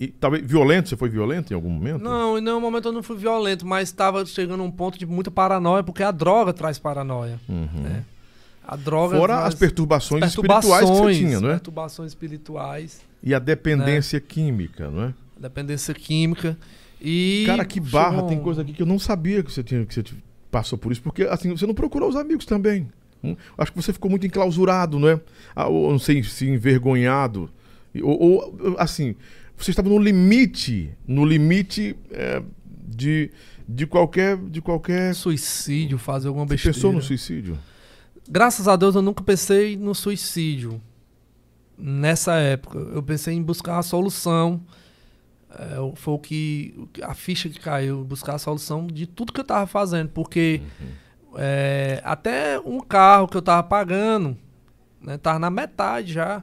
E 0.00 0.08
talvez 0.08 0.42
violento, 0.46 0.88
você 0.88 0.96
foi 0.96 1.10
violento 1.10 1.52
em 1.52 1.54
algum 1.54 1.68
momento? 1.68 2.02
Não, 2.02 2.38
em 2.38 2.40
nenhum 2.40 2.60
momento 2.60 2.88
eu 2.88 2.92
não 2.92 3.02
fui 3.02 3.16
violento, 3.16 3.66
mas 3.66 3.90
estava 3.90 4.24
chegando 4.24 4.62
a 4.62 4.64
um 4.64 4.70
ponto 4.70 4.98
de 4.98 5.04
muita 5.04 5.30
paranoia, 5.30 5.82
porque 5.82 6.02
a 6.02 6.10
droga 6.10 6.54
traz 6.54 6.78
paranoia. 6.78 7.38
Uhum. 7.46 7.68
Né? 7.82 8.04
A 8.66 8.76
droga. 8.76 9.18
Fora 9.18 9.44
as 9.44 9.54
perturbações, 9.54 10.20
perturbações, 10.20 10.82
espirituais 10.82 10.90
que 10.90 10.96
você 10.96 11.18
tinha, 11.18 11.40
não 11.40 11.48
é? 11.48 11.52
Perturbações 11.52 12.10
espirituais. 12.10 13.00
E 13.22 13.34
a 13.34 13.38
dependência 13.38 14.18
né? 14.18 14.24
química, 14.26 14.90
não 14.90 15.04
é? 15.04 15.14
Dependência 15.38 15.92
química. 15.92 16.56
E. 17.00 17.44
Cara, 17.46 17.64
que 17.64 17.78
barra, 17.78 18.22
tem 18.22 18.40
coisa 18.40 18.62
aqui 18.62 18.72
que 18.72 18.82
eu 18.82 18.86
não 18.86 18.98
sabia 18.98 19.42
que 19.42 19.52
você 19.52 19.62
tinha, 19.62 19.84
que 19.84 19.94
você 19.94 20.02
passou 20.50 20.78
por 20.78 20.92
isso, 20.92 21.02
porque 21.02 21.24
assim, 21.24 21.50
você 21.50 21.66
não 21.66 21.74
procurou 21.74 22.08
os 22.08 22.16
amigos 22.16 22.46
também. 22.46 22.88
Hum? 23.22 23.36
Acho 23.58 23.72
que 23.72 23.82
você 23.82 23.92
ficou 23.92 24.10
muito 24.10 24.26
enclausurado, 24.26 24.98
não 24.98 25.08
é? 25.08 25.20
Ah, 25.54 25.68
ou 25.68 25.90
não 25.90 25.98
sei 25.98 26.22
se 26.22 26.48
envergonhado. 26.48 27.50
Ou, 28.02 28.22
ou, 28.22 28.76
assim, 28.78 29.14
você 29.56 29.70
estava 29.70 29.88
no 29.88 29.98
limite, 29.98 30.90
no 31.06 31.24
limite 31.24 31.96
é, 32.10 32.42
de, 32.86 33.30
de 33.68 33.86
qualquer. 33.86 34.36
De 34.36 34.60
qualquer. 34.60 35.14
Suicídio, 35.14 35.98
fazer 35.98 36.28
alguma 36.28 36.46
besteira. 36.46 36.72
Você 36.72 36.80
pensou 36.80 36.92
no 36.92 37.02
suicídio? 37.02 37.58
Graças 38.28 38.68
a 38.68 38.76
Deus 38.76 38.94
eu 38.94 39.02
nunca 39.02 39.22
pensei 39.22 39.76
no 39.76 39.94
suicídio 39.94 40.80
nessa 41.76 42.34
época. 42.34 42.78
Eu 42.78 43.02
pensei 43.02 43.34
em 43.34 43.42
buscar 43.42 43.78
a 43.78 43.82
solução. 43.82 44.60
É, 45.50 45.76
foi 45.96 46.14
o 46.14 46.18
que 46.18 46.74
a 47.02 47.14
ficha 47.14 47.48
que 47.48 47.60
caiu, 47.60 48.04
buscar 48.04 48.34
a 48.34 48.38
solução 48.38 48.86
de 48.86 49.06
tudo 49.06 49.32
que 49.32 49.40
eu 49.40 49.42
estava 49.42 49.66
fazendo, 49.66 50.08
porque 50.08 50.60
uhum. 50.80 51.34
é, 51.36 52.00
até 52.04 52.58
um 52.58 52.80
carro 52.80 53.28
que 53.28 53.36
eu 53.36 53.40
estava 53.40 53.62
pagando, 53.62 54.36
né, 55.00 55.16
tava 55.16 55.38
na 55.38 55.50
metade 55.50 56.12
já. 56.12 56.42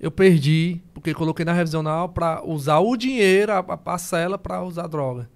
eu 0.00 0.10
perdi, 0.10 0.80
porque 0.94 1.12
coloquei 1.12 1.44
na 1.44 1.52
revisional 1.52 2.08
para 2.08 2.42
usar 2.42 2.78
o 2.78 2.96
dinheiro, 2.96 3.52
a, 3.52 3.58
a 3.58 3.76
parcela, 3.76 4.38
para 4.38 4.62
usar 4.62 4.86
droga. 4.86 5.28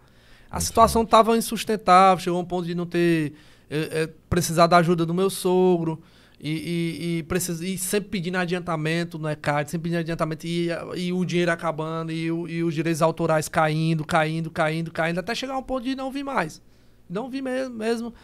A 0.51 0.61
situação 0.61 1.03
estava 1.03 1.35
insustentável, 1.37 2.23
chegou 2.23 2.39
a 2.39 2.43
um 2.43 2.45
ponto 2.45 2.67
de 2.67 2.75
não 2.75 2.85
ter. 2.85 3.33
É, 3.75 4.03
é, 4.03 4.07
precisar 4.29 4.67
da 4.67 4.77
ajuda 4.77 5.07
do 5.07 5.15
meu 5.15 5.31
sogro. 5.31 6.03
E, 6.39 6.51
e, 6.51 7.19
e, 7.19 7.23
precisa, 7.23 7.65
e 7.67 7.79
sempre 7.79 8.11
pedindo 8.11 8.37
adiantamento 8.37 9.19
no 9.19 9.31
ECAD, 9.31 9.71
sempre 9.71 9.85
pedindo 9.85 10.01
adiantamento, 10.01 10.47
e, 10.47 10.69
e 10.97 11.13
o 11.13 11.25
dinheiro 11.25 11.53
acabando, 11.53 12.11
e, 12.13 12.25
e, 12.27 12.63
os 12.65 12.75
direitos 12.75 13.01
autorais 13.01 13.49
caindo, 13.49 14.05
caindo, 14.05 14.51
caindo, 14.51 14.91
caindo, 14.91 15.21
até 15.21 15.35
chegar 15.35 15.57
um 15.57 15.63
ponto 15.63 15.85
de 15.85 15.95
não 15.95 16.11
vir 16.11 16.25
mais. 16.25 16.61
Não 17.09 17.31
vi 17.31 17.41
mesmo, 17.41 17.75
mesmo 17.75 18.15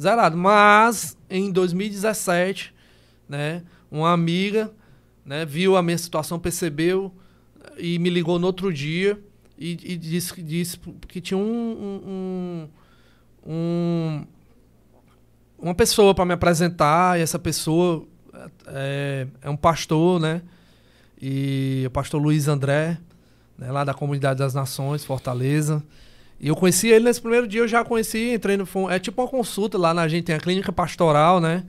zerado. 0.00 0.36
Mas, 0.36 1.16
em 1.30 1.50
2017, 1.50 2.74
né, 3.28 3.62
uma 3.90 4.12
amiga 4.12 4.70
né, 5.24 5.46
viu 5.46 5.74
a 5.74 5.82
minha 5.82 5.96
situação, 5.96 6.38
percebeu 6.38 7.14
e 7.78 7.98
me 7.98 8.10
ligou 8.10 8.38
no 8.38 8.46
outro 8.46 8.70
dia 8.72 9.18
e, 9.56 9.70
e 9.70 9.96
disse, 9.96 10.42
disse 10.42 10.78
que 11.06 11.20
tinha 11.20 11.38
um, 11.38 12.02
um, 12.06 12.68
um 13.46 14.26
uma 15.58 15.74
pessoa 15.74 16.14
para 16.14 16.24
me 16.24 16.32
apresentar, 16.32 17.18
e 17.18 17.22
essa 17.22 17.38
pessoa 17.38 18.06
é, 18.66 19.26
é, 19.42 19.50
um 19.50 19.56
pastor, 19.56 20.20
né? 20.20 20.42
E 21.20 21.84
o 21.86 21.90
pastor 21.90 22.22
Luiz 22.22 22.46
André, 22.46 22.98
né, 23.58 23.72
lá 23.72 23.82
da 23.82 23.92
Comunidade 23.92 24.38
das 24.38 24.54
Nações, 24.54 25.04
Fortaleza. 25.04 25.82
E 26.40 26.46
eu 26.46 26.54
conheci 26.54 26.86
ele 26.86 27.04
nesse 27.04 27.20
primeiro 27.20 27.48
dia, 27.48 27.62
eu 27.62 27.68
já 27.68 27.84
conheci, 27.84 28.32
entrei 28.32 28.56
no. 28.56 28.66
É 28.88 28.98
tipo 29.00 29.20
uma 29.20 29.28
consulta 29.28 29.76
lá 29.76 29.92
na 29.92 30.06
gente, 30.06 30.26
tem 30.26 30.36
a 30.36 30.40
clínica 30.40 30.72
pastoral, 30.72 31.40
né? 31.40 31.64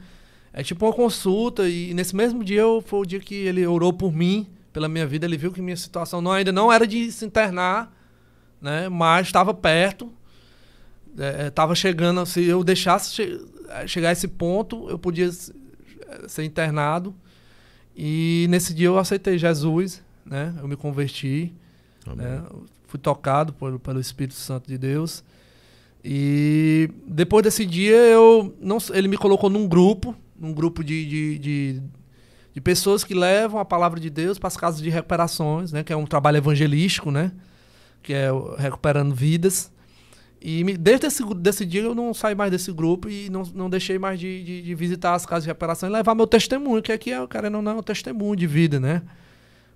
É 0.53 0.61
tipo 0.61 0.85
uma 0.85 0.93
consulta, 0.93 1.67
e 1.67 1.93
nesse 1.93 2.15
mesmo 2.15 2.43
dia 2.43 2.61
eu, 2.61 2.83
foi 2.85 2.99
o 2.99 3.05
dia 3.05 3.19
que 3.19 3.33
ele 3.33 3.65
orou 3.65 3.91
por 3.91 4.13
mim, 4.13 4.47
pela 4.71 4.87
minha 4.87 5.07
vida. 5.07 5.25
Ele 5.25 5.37
viu 5.37 5.51
que 5.51 5.61
minha 5.61 5.77
situação 5.77 6.21
não, 6.21 6.31
ainda 6.31 6.51
não 6.51 6.71
era 6.71 6.85
de 6.85 7.11
se 7.11 7.25
internar, 7.25 7.91
né? 8.61 8.87
Mas 8.87 9.27
estava 9.27 9.53
perto. 9.53 10.11
Estava 11.47 11.73
é, 11.73 11.75
chegando, 11.75 12.25
se 12.25 12.43
eu 12.45 12.63
deixasse 12.63 13.13
che 13.13 13.39
chegar 13.87 14.09
a 14.09 14.11
esse 14.11 14.27
ponto, 14.27 14.89
eu 14.89 14.97
podia 14.97 15.29
ser 16.27 16.43
internado. 16.43 17.13
E 17.95 18.47
nesse 18.49 18.73
dia 18.73 18.87
eu 18.87 18.97
aceitei 18.97 19.37
Jesus, 19.37 20.01
né? 20.25 20.53
Eu 20.59 20.67
me 20.67 20.75
converti, 20.75 21.53
né? 22.15 22.43
fui 22.87 22.99
tocado 22.99 23.53
por, 23.53 23.79
pelo 23.79 23.99
Espírito 23.99 24.35
Santo 24.35 24.67
de 24.67 24.77
Deus. 24.77 25.23
E 26.03 26.89
depois 27.05 27.43
desse 27.43 27.65
dia 27.65 27.95
eu 27.95 28.55
não, 28.59 28.77
ele 28.93 29.07
me 29.07 29.17
colocou 29.17 29.49
num 29.49 29.67
grupo, 29.67 30.15
num 30.39 30.53
grupo 30.53 30.83
de, 30.83 31.05
de, 31.05 31.39
de, 31.39 31.81
de 32.53 32.61
pessoas 32.61 33.03
que 33.03 33.13
levam 33.13 33.59
a 33.59 33.65
palavra 33.65 33.99
de 33.99 34.09
Deus 34.09 34.39
para 34.39 34.47
as 34.47 34.57
casas 34.57 34.81
de 34.81 34.89
recuperações, 34.89 35.71
né? 35.71 35.83
Que 35.83 35.93
é 35.93 35.95
um 35.95 36.05
trabalho 36.05 36.37
evangelístico, 36.37 37.11
né? 37.11 37.31
Que 38.01 38.13
é 38.13 38.29
recuperando 38.57 39.13
vidas. 39.13 39.71
E 40.41 40.63
me, 40.63 40.77
desde 40.77 41.07
esse 41.07 41.23
desse 41.35 41.65
dia 41.65 41.81
eu 41.81 41.93
não 41.93 42.13
saí 42.13 42.33
mais 42.33 42.49
desse 42.49 42.71
grupo 42.71 43.09
e 43.09 43.29
não, 43.29 43.43
não 43.53 43.69
deixei 43.69 43.99
mais 43.99 44.19
de, 44.19 44.43
de, 44.43 44.61
de 44.61 44.75
visitar 44.75 45.13
as 45.13 45.25
casas 45.25 45.43
de 45.43 45.49
reparação 45.49 45.89
e 45.89 45.91
levar 45.91 46.15
meu 46.15 46.25
testemunho, 46.25 46.81
que 46.81 46.91
aqui 46.91 47.11
é, 47.11 47.27
cara, 47.27 47.49
não, 47.49 47.61
não 47.61 47.73
é 47.73 47.75
um 47.75 47.83
testemunho 47.83 48.35
de 48.35 48.47
vida, 48.47 48.79
né? 48.79 49.01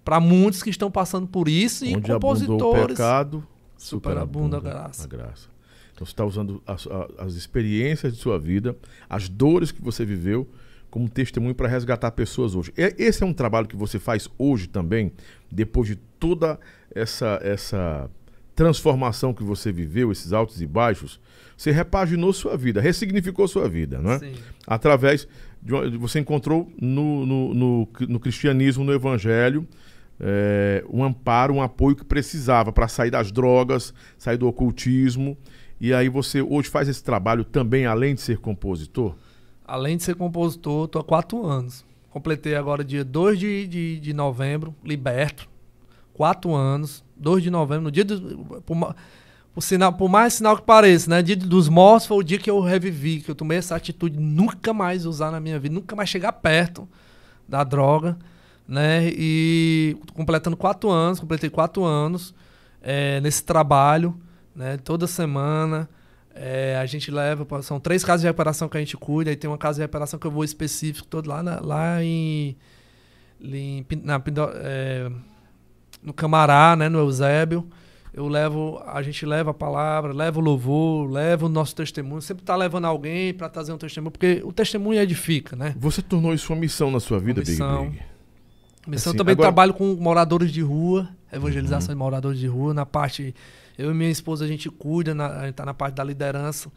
Para 0.06 0.20
muitos 0.20 0.64
que 0.64 0.70
estão 0.70 0.90
passando 0.90 1.28
por 1.28 1.50
isso 1.50 1.86
Onde 1.86 1.94
e 1.94 2.14
compositores. 2.14 2.96
O 2.96 2.98
pecado, 2.98 3.48
superabunda 3.78 4.58
a 4.58 4.60
graça. 4.62 5.04
A 5.04 5.08
graça. 5.08 5.50
Então 5.94 6.06
você 6.06 6.12
está 6.12 6.26
usando 6.26 6.62
as, 6.66 6.88
as 7.18 7.34
experiências 7.34 8.14
de 8.14 8.20
sua 8.20 8.40
vida, 8.40 8.76
as 9.10 9.28
dores 9.28 9.72
que 9.72 9.82
você 9.82 10.06
viveu, 10.06 10.50
como 10.90 11.10
testemunho 11.10 11.56
para 11.56 11.68
resgatar 11.68 12.12
pessoas 12.12 12.56
hoje. 12.56 12.74
Esse 12.78 13.24
é 13.24 13.26
um 13.26 13.34
trabalho 13.34 13.68
que 13.68 13.76
você 13.76 14.00
faz 14.00 14.30
hoje 14.38 14.68
também, 14.68 15.12
depois 15.52 15.88
de 15.88 15.96
toda 15.96 16.60
essa 16.94 17.40
essa 17.44 18.10
transformação 18.56 19.34
que 19.34 19.44
você 19.44 19.72
viveu, 19.72 20.12
esses 20.12 20.34
altos 20.34 20.62
e 20.62 20.68
baixos, 20.68 21.20
você 21.58 21.72
repaginou 21.72 22.34
sua 22.34 22.58
vida, 22.58 22.82
ressignificou 22.82 23.48
sua 23.48 23.68
vida, 23.70 24.00
não 24.00 24.12
é? 24.12 24.20
Sim. 24.20 24.34
Através 24.68 25.28
de 25.62 25.74
uma, 25.74 25.90
você 25.98 26.20
encontrou 26.20 26.72
no, 26.80 27.26
no, 27.26 27.54
no, 27.54 27.90
no, 28.10 28.20
cristianismo, 28.20 28.84
no 28.84 28.94
evangelho, 28.94 29.68
é, 30.20 30.84
um 30.90 31.04
amparo, 31.04 31.54
um 31.54 31.62
apoio 31.62 31.96
que 31.96 32.04
precisava 32.04 32.72
para 32.72 32.88
sair 32.88 33.12
das 33.12 33.32
drogas, 33.32 33.94
sair 34.18 34.38
do 34.38 34.48
ocultismo. 34.48 35.38
E 35.80 35.94
aí 35.94 36.10
você 36.10 36.42
hoje 36.42 36.70
faz 36.70 36.88
esse 36.88 37.04
trabalho 37.04 37.44
também, 37.44 37.86
além 37.86 38.16
de 38.16 38.22
ser 38.22 38.38
compositor? 38.38 39.16
Além 39.66 39.98
de 39.98 40.04
ser 40.04 40.16
compositor, 40.16 40.86
estou 40.86 41.02
há 41.02 41.04
quatro 41.04 41.46
anos. 41.46 41.86
Completei 42.10 42.56
agora 42.56 42.84
dia 42.84 43.04
2 43.04 43.40
de, 43.40 43.68
de, 43.68 44.00
de 44.00 44.14
novembro, 44.14 44.76
liberto. 44.84 45.50
Quatro 46.14 46.54
anos 46.54 47.04
2 47.24 47.42
de 47.42 47.50
novembro, 47.50 47.86
no 47.86 47.92
dia 47.92 48.06
do. 48.06 48.62
Por, 48.62 48.96
por, 49.54 49.62
sinal, 49.62 49.94
por 49.94 50.10
mais 50.10 50.34
sinal 50.34 50.56
que 50.56 50.64
pareça, 50.64 51.10
né? 51.10 51.22
Dia 51.22 51.36
dos 51.36 51.70
mortos 51.70 52.06
foi 52.08 52.18
o 52.18 52.24
dia 52.24 52.38
que 52.38 52.50
eu 52.50 52.60
revivi, 52.60 53.22
que 53.22 53.32
eu 53.32 53.36
tomei 53.36 53.58
essa 53.58 53.76
atitude 53.76 54.18
de 54.18 54.22
nunca 54.22 54.74
mais 54.74 55.06
usar 55.06 55.32
na 55.32 55.40
minha 55.40 55.60
vida, 55.60 55.74
nunca 55.74 55.96
mais 55.96 56.10
chegar 56.10 56.34
perto 56.34 56.88
da 57.48 57.64
droga, 57.64 58.18
né? 58.68 59.08
E 59.08 59.98
completando 60.14 60.58
quatro 60.58 60.90
anos, 60.90 61.20
completei 61.20 61.50
quatro 61.50 61.84
anos 61.84 62.34
é, 62.82 63.22
nesse 63.22 63.44
trabalho, 63.44 64.16
né? 64.56 64.78
Toda 64.78 65.08
semana. 65.08 65.90
É, 66.36 66.78
a 66.82 66.86
gente 66.88 67.12
leva, 67.12 67.46
são 67.62 67.80
três 67.80 68.04
casas 68.04 68.22
de 68.22 68.28
reparação 68.28 68.68
que 68.68 68.76
a 68.76 68.80
gente 68.80 68.98
cuida, 68.98 69.32
e 69.32 69.36
tem 69.36 69.48
uma 69.48 69.58
casa 69.58 69.76
de 69.76 69.82
reparação 69.82 70.20
que 70.20 70.26
eu 70.26 70.32
vou 70.32 70.44
específico, 70.44 71.08
todo 71.08 71.28
lá, 71.30 71.44
na, 71.44 71.60
lá 71.60 72.04
em, 72.04 72.58
em 73.40 73.86
na, 74.04 74.20
é, 74.56 75.12
no 76.04 76.14
Camará, 76.14 76.76
né, 76.76 76.90
no 76.90 77.00
Eusébio. 77.00 77.68
Eu 78.14 78.28
levo, 78.28 78.80
a 78.86 79.02
gente 79.02 79.26
leva 79.26 79.52
a 79.52 79.54
palavra, 79.54 80.14
leva 80.14 80.40
o 80.40 80.42
louvor, 80.42 81.10
leva 81.10 81.48
o 81.48 81.50
nosso 81.50 81.76
testemunho. 81.76 82.22
Sempre 82.22 82.44
está 82.44 82.56
levando 82.56 82.86
alguém 82.86 83.34
para 83.34 83.50
trazer 83.50 83.74
um 83.74 83.78
testemunho, 83.78 84.12
porque 84.12 84.42
o 84.46 84.54
testemunho 84.54 85.00
edifica, 85.02 85.56
né? 85.56 85.74
Você 85.80 86.02
tornou 86.02 86.32
isso 86.34 86.54
uma 86.54 86.60
missão 86.60 86.92
na 86.92 87.00
sua 87.00 87.20
vida, 87.20 87.40
missão. 87.40 87.86
Big 87.86 87.98
Big? 87.98 88.14
Missão 88.88 89.12
assim, 89.12 89.18
também 89.18 89.34
agora... 89.34 89.48
trabalho 89.48 89.74
com 89.74 89.96
moradores 89.96 90.52
de 90.52 90.62
rua, 90.62 91.10
evangelização 91.32 91.90
uhum. 91.90 91.96
de 91.96 92.00
moradores 92.00 92.40
de 92.40 92.48
rua. 92.48 92.74
Na 92.74 92.86
parte, 92.86 93.34
eu 93.78 93.92
e 93.92 93.94
minha 93.94 94.10
esposa 94.10 94.46
a 94.46 94.48
gente 94.48 94.70
cuida, 94.70 95.14
na, 95.14 95.28
a 95.28 95.42
gente 95.42 95.52
está 95.52 95.66
na 95.66 95.74
parte 95.74 95.96
da 95.96 96.04
liderança, 96.04 96.70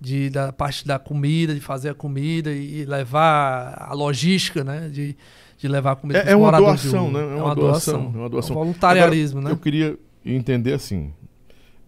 de, 0.00 0.30
da 0.30 0.52
parte 0.52 0.86
da 0.86 0.98
comida, 0.98 1.54
de 1.54 1.60
fazer 1.60 1.90
a 1.90 1.94
comida 1.94 2.52
e, 2.52 2.80
e 2.80 2.84
levar 2.84 3.74
a 3.78 3.94
logística, 3.94 4.62
né? 4.62 4.88
De, 4.88 5.16
de 5.58 5.68
levar 5.68 5.96
comida 5.96 6.20
é, 6.20 6.32
é 6.32 6.36
uma 6.36 6.52
doação, 6.52 7.10
né? 7.10 7.20
É, 7.20 7.22
é 7.22 7.42
uma, 7.42 7.54
doação, 7.54 7.94
doação. 7.94 8.12
É 8.14 8.18
uma 8.18 8.28
doação. 8.28 8.50
É 8.50 8.58
um 8.58 8.62
voluntariarismo, 8.62 9.38
Agora, 9.38 9.54
né? 9.54 9.58
Eu 9.58 9.62
queria 9.62 9.98
entender 10.24 10.72
assim, 10.72 11.12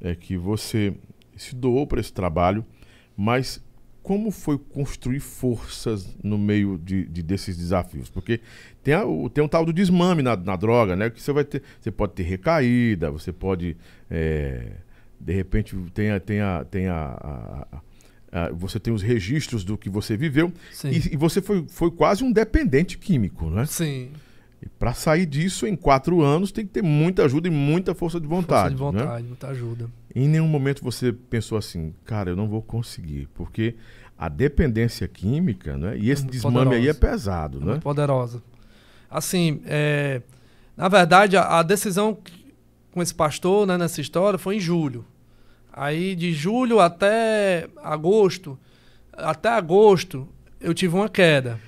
é 0.01 0.15
que 0.15 0.37
você 0.37 0.95
se 1.37 1.55
doou 1.55 1.87
para 1.87 2.01
esse 2.01 2.13
trabalho, 2.13 2.65
mas 3.17 3.63
como 4.03 4.31
foi 4.31 4.57
construir 4.57 5.19
forças 5.19 6.17
no 6.23 6.39
meio 6.39 6.79
de, 6.79 7.07
de 7.07 7.23
desses 7.25 7.57
desafios? 7.57 8.09
Porque 8.09 8.41
tem, 8.83 8.95
a, 8.95 9.03
tem 9.35 9.43
um 9.43 9.49
tal 9.49 9.65
do 9.65 9.73
desmame 9.73 10.23
na, 10.23 10.37
na, 10.37 10.55
droga, 10.55 10.95
né? 10.95 11.11
Que 11.11 11.21
você 11.21 11.33
vai 11.33 11.45
ter, 11.45 11.61
você 11.81 11.91
pode 11.91 12.13
ter 12.13 12.23
recaída, 12.23 13.11
você 13.11 13.33
pode, 13.33 13.77
é, 14.09 14.75
de 15.21 15.33
repente, 15.33 15.75
tem 15.93 16.13
a, 16.13 16.21
tem 16.21 16.41
a, 16.41 16.65
tem 16.65 16.87
a, 16.87 17.67
a 17.73 17.81
Uh, 18.27 18.55
você 18.57 18.81
tem 18.81 18.93
os 18.93 19.03
registros 19.03 19.65
do 19.65 19.79
que 19.79 19.89
você 19.89 20.17
viveu 20.17 20.53
e, 20.85 21.15
e, 21.15 21.17
você 21.17 21.41
foi, 21.41 21.65
foi 21.69 21.91
quase 21.93 22.25
um 22.25 22.33
dependente 22.33 22.99
químico, 22.99 23.49
né? 23.49 23.65
Sim. 23.67 24.11
E 24.61 24.69
para 24.69 24.93
sair 24.93 25.27
disso 25.27 25.67
em 25.67 25.77
quatro 25.77 26.23
anos 26.23 26.51
tem 26.51 26.67
que 26.67 26.73
ter 26.73 26.83
muita 26.83 27.25
ajuda 27.25 27.47
e 27.47 27.51
muita 27.51 27.95
força 27.95 28.21
de 28.21 28.27
vontade. 28.27 28.77
Força 28.77 28.93
de 28.93 28.99
vontade, 28.99 29.23
né? 29.23 29.29
muita 29.29 29.49
ajuda. 29.49 29.89
Em 30.15 30.29
nenhum 30.29 30.49
momento 30.49 30.83
você 30.83 31.13
pensou 31.13 31.57
assim, 31.57 31.95
cara, 32.05 32.31
eu 32.31 32.37
não 32.37 32.49
vou 32.49 32.61
conseguir, 32.61 33.29
porque 33.33 33.77
a 34.19 34.29
dependência 34.29 35.07
química, 35.07 35.77
né? 35.77 35.97
E 35.97 36.11
esse 36.11 36.25
é 36.25 36.31
desmame 36.31 36.57
poderosa. 36.57 36.77
aí 36.79 36.89
é 36.89 36.95
pesado, 36.95 37.63
é 37.63 37.65
né? 37.65 37.81
poderosa. 37.81 38.43
Assim, 39.11 39.61
é, 39.67 40.21
na 40.77 40.89
verdade, 40.89 41.37
a, 41.37 41.59
a 41.59 41.63
decisão 41.63 42.19
com 42.91 43.03
esse 43.03 43.15
pastor, 43.15 43.67
né, 43.67 43.77
nessa 43.77 44.01
história, 44.01 44.39
foi 44.39 44.57
em 44.57 44.61
julho. 44.61 45.05
Aí 45.77 46.17
de 46.17 46.33
julho 46.33 46.81
até 46.81 47.69
agosto, 47.85 48.59
até 49.13 49.51
agosto 49.51 50.27
eu 50.59 50.73
tive 50.73 50.97
uma 50.97 51.07
queda. 51.07 51.61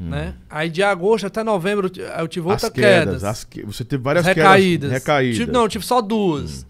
Hum. 0.00 0.08
Né? 0.08 0.34
Aí 0.50 0.68
de 0.68 0.82
agosto 0.82 1.28
até 1.28 1.44
novembro 1.44 1.88
eu 2.18 2.26
tive 2.26 2.48
outra 2.48 2.68
queda. 2.72 3.16
Que... 3.48 3.64
Você 3.64 3.84
teve 3.84 4.02
várias 4.02 4.26
recaídas. 4.26 4.90
quedas. 4.90 4.92
Recaídas. 4.92 5.36
Tive, 5.36 5.52
não, 5.52 5.62
eu 5.62 5.68
tive 5.68 5.86
só 5.86 6.02
duas. 6.02 6.64
Hum. 6.64 6.66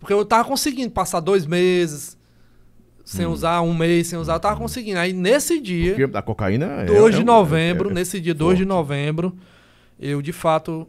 Porque 0.00 0.14
eu 0.14 0.24
tava 0.24 0.48
conseguindo 0.48 0.90
passar 0.90 1.20
dois 1.20 1.44
meses 1.44 2.16
sem 3.04 3.26
hum. 3.26 3.30
usar, 3.32 3.60
um 3.60 3.74
mês 3.74 4.06
sem 4.06 4.18
usar, 4.18 4.36
eu 4.36 4.40
tava 4.40 4.56
hum. 4.56 4.60
conseguindo. 4.60 4.98
Aí 4.98 5.12
nesse 5.12 5.60
dia. 5.60 5.94
Porque 5.94 6.16
a 6.16 6.22
cocaína 6.22 6.64
é. 6.64 6.84
2 6.86 7.16
de 7.16 7.20
é 7.20 7.24
novembro, 7.24 7.90
é, 7.90 7.92
é, 7.92 7.94
nesse 7.96 8.18
dia, 8.18 8.32
2 8.34 8.56
de 8.56 8.64
novembro, 8.64 9.36
eu 10.00 10.22
de 10.22 10.32
fato. 10.32 10.88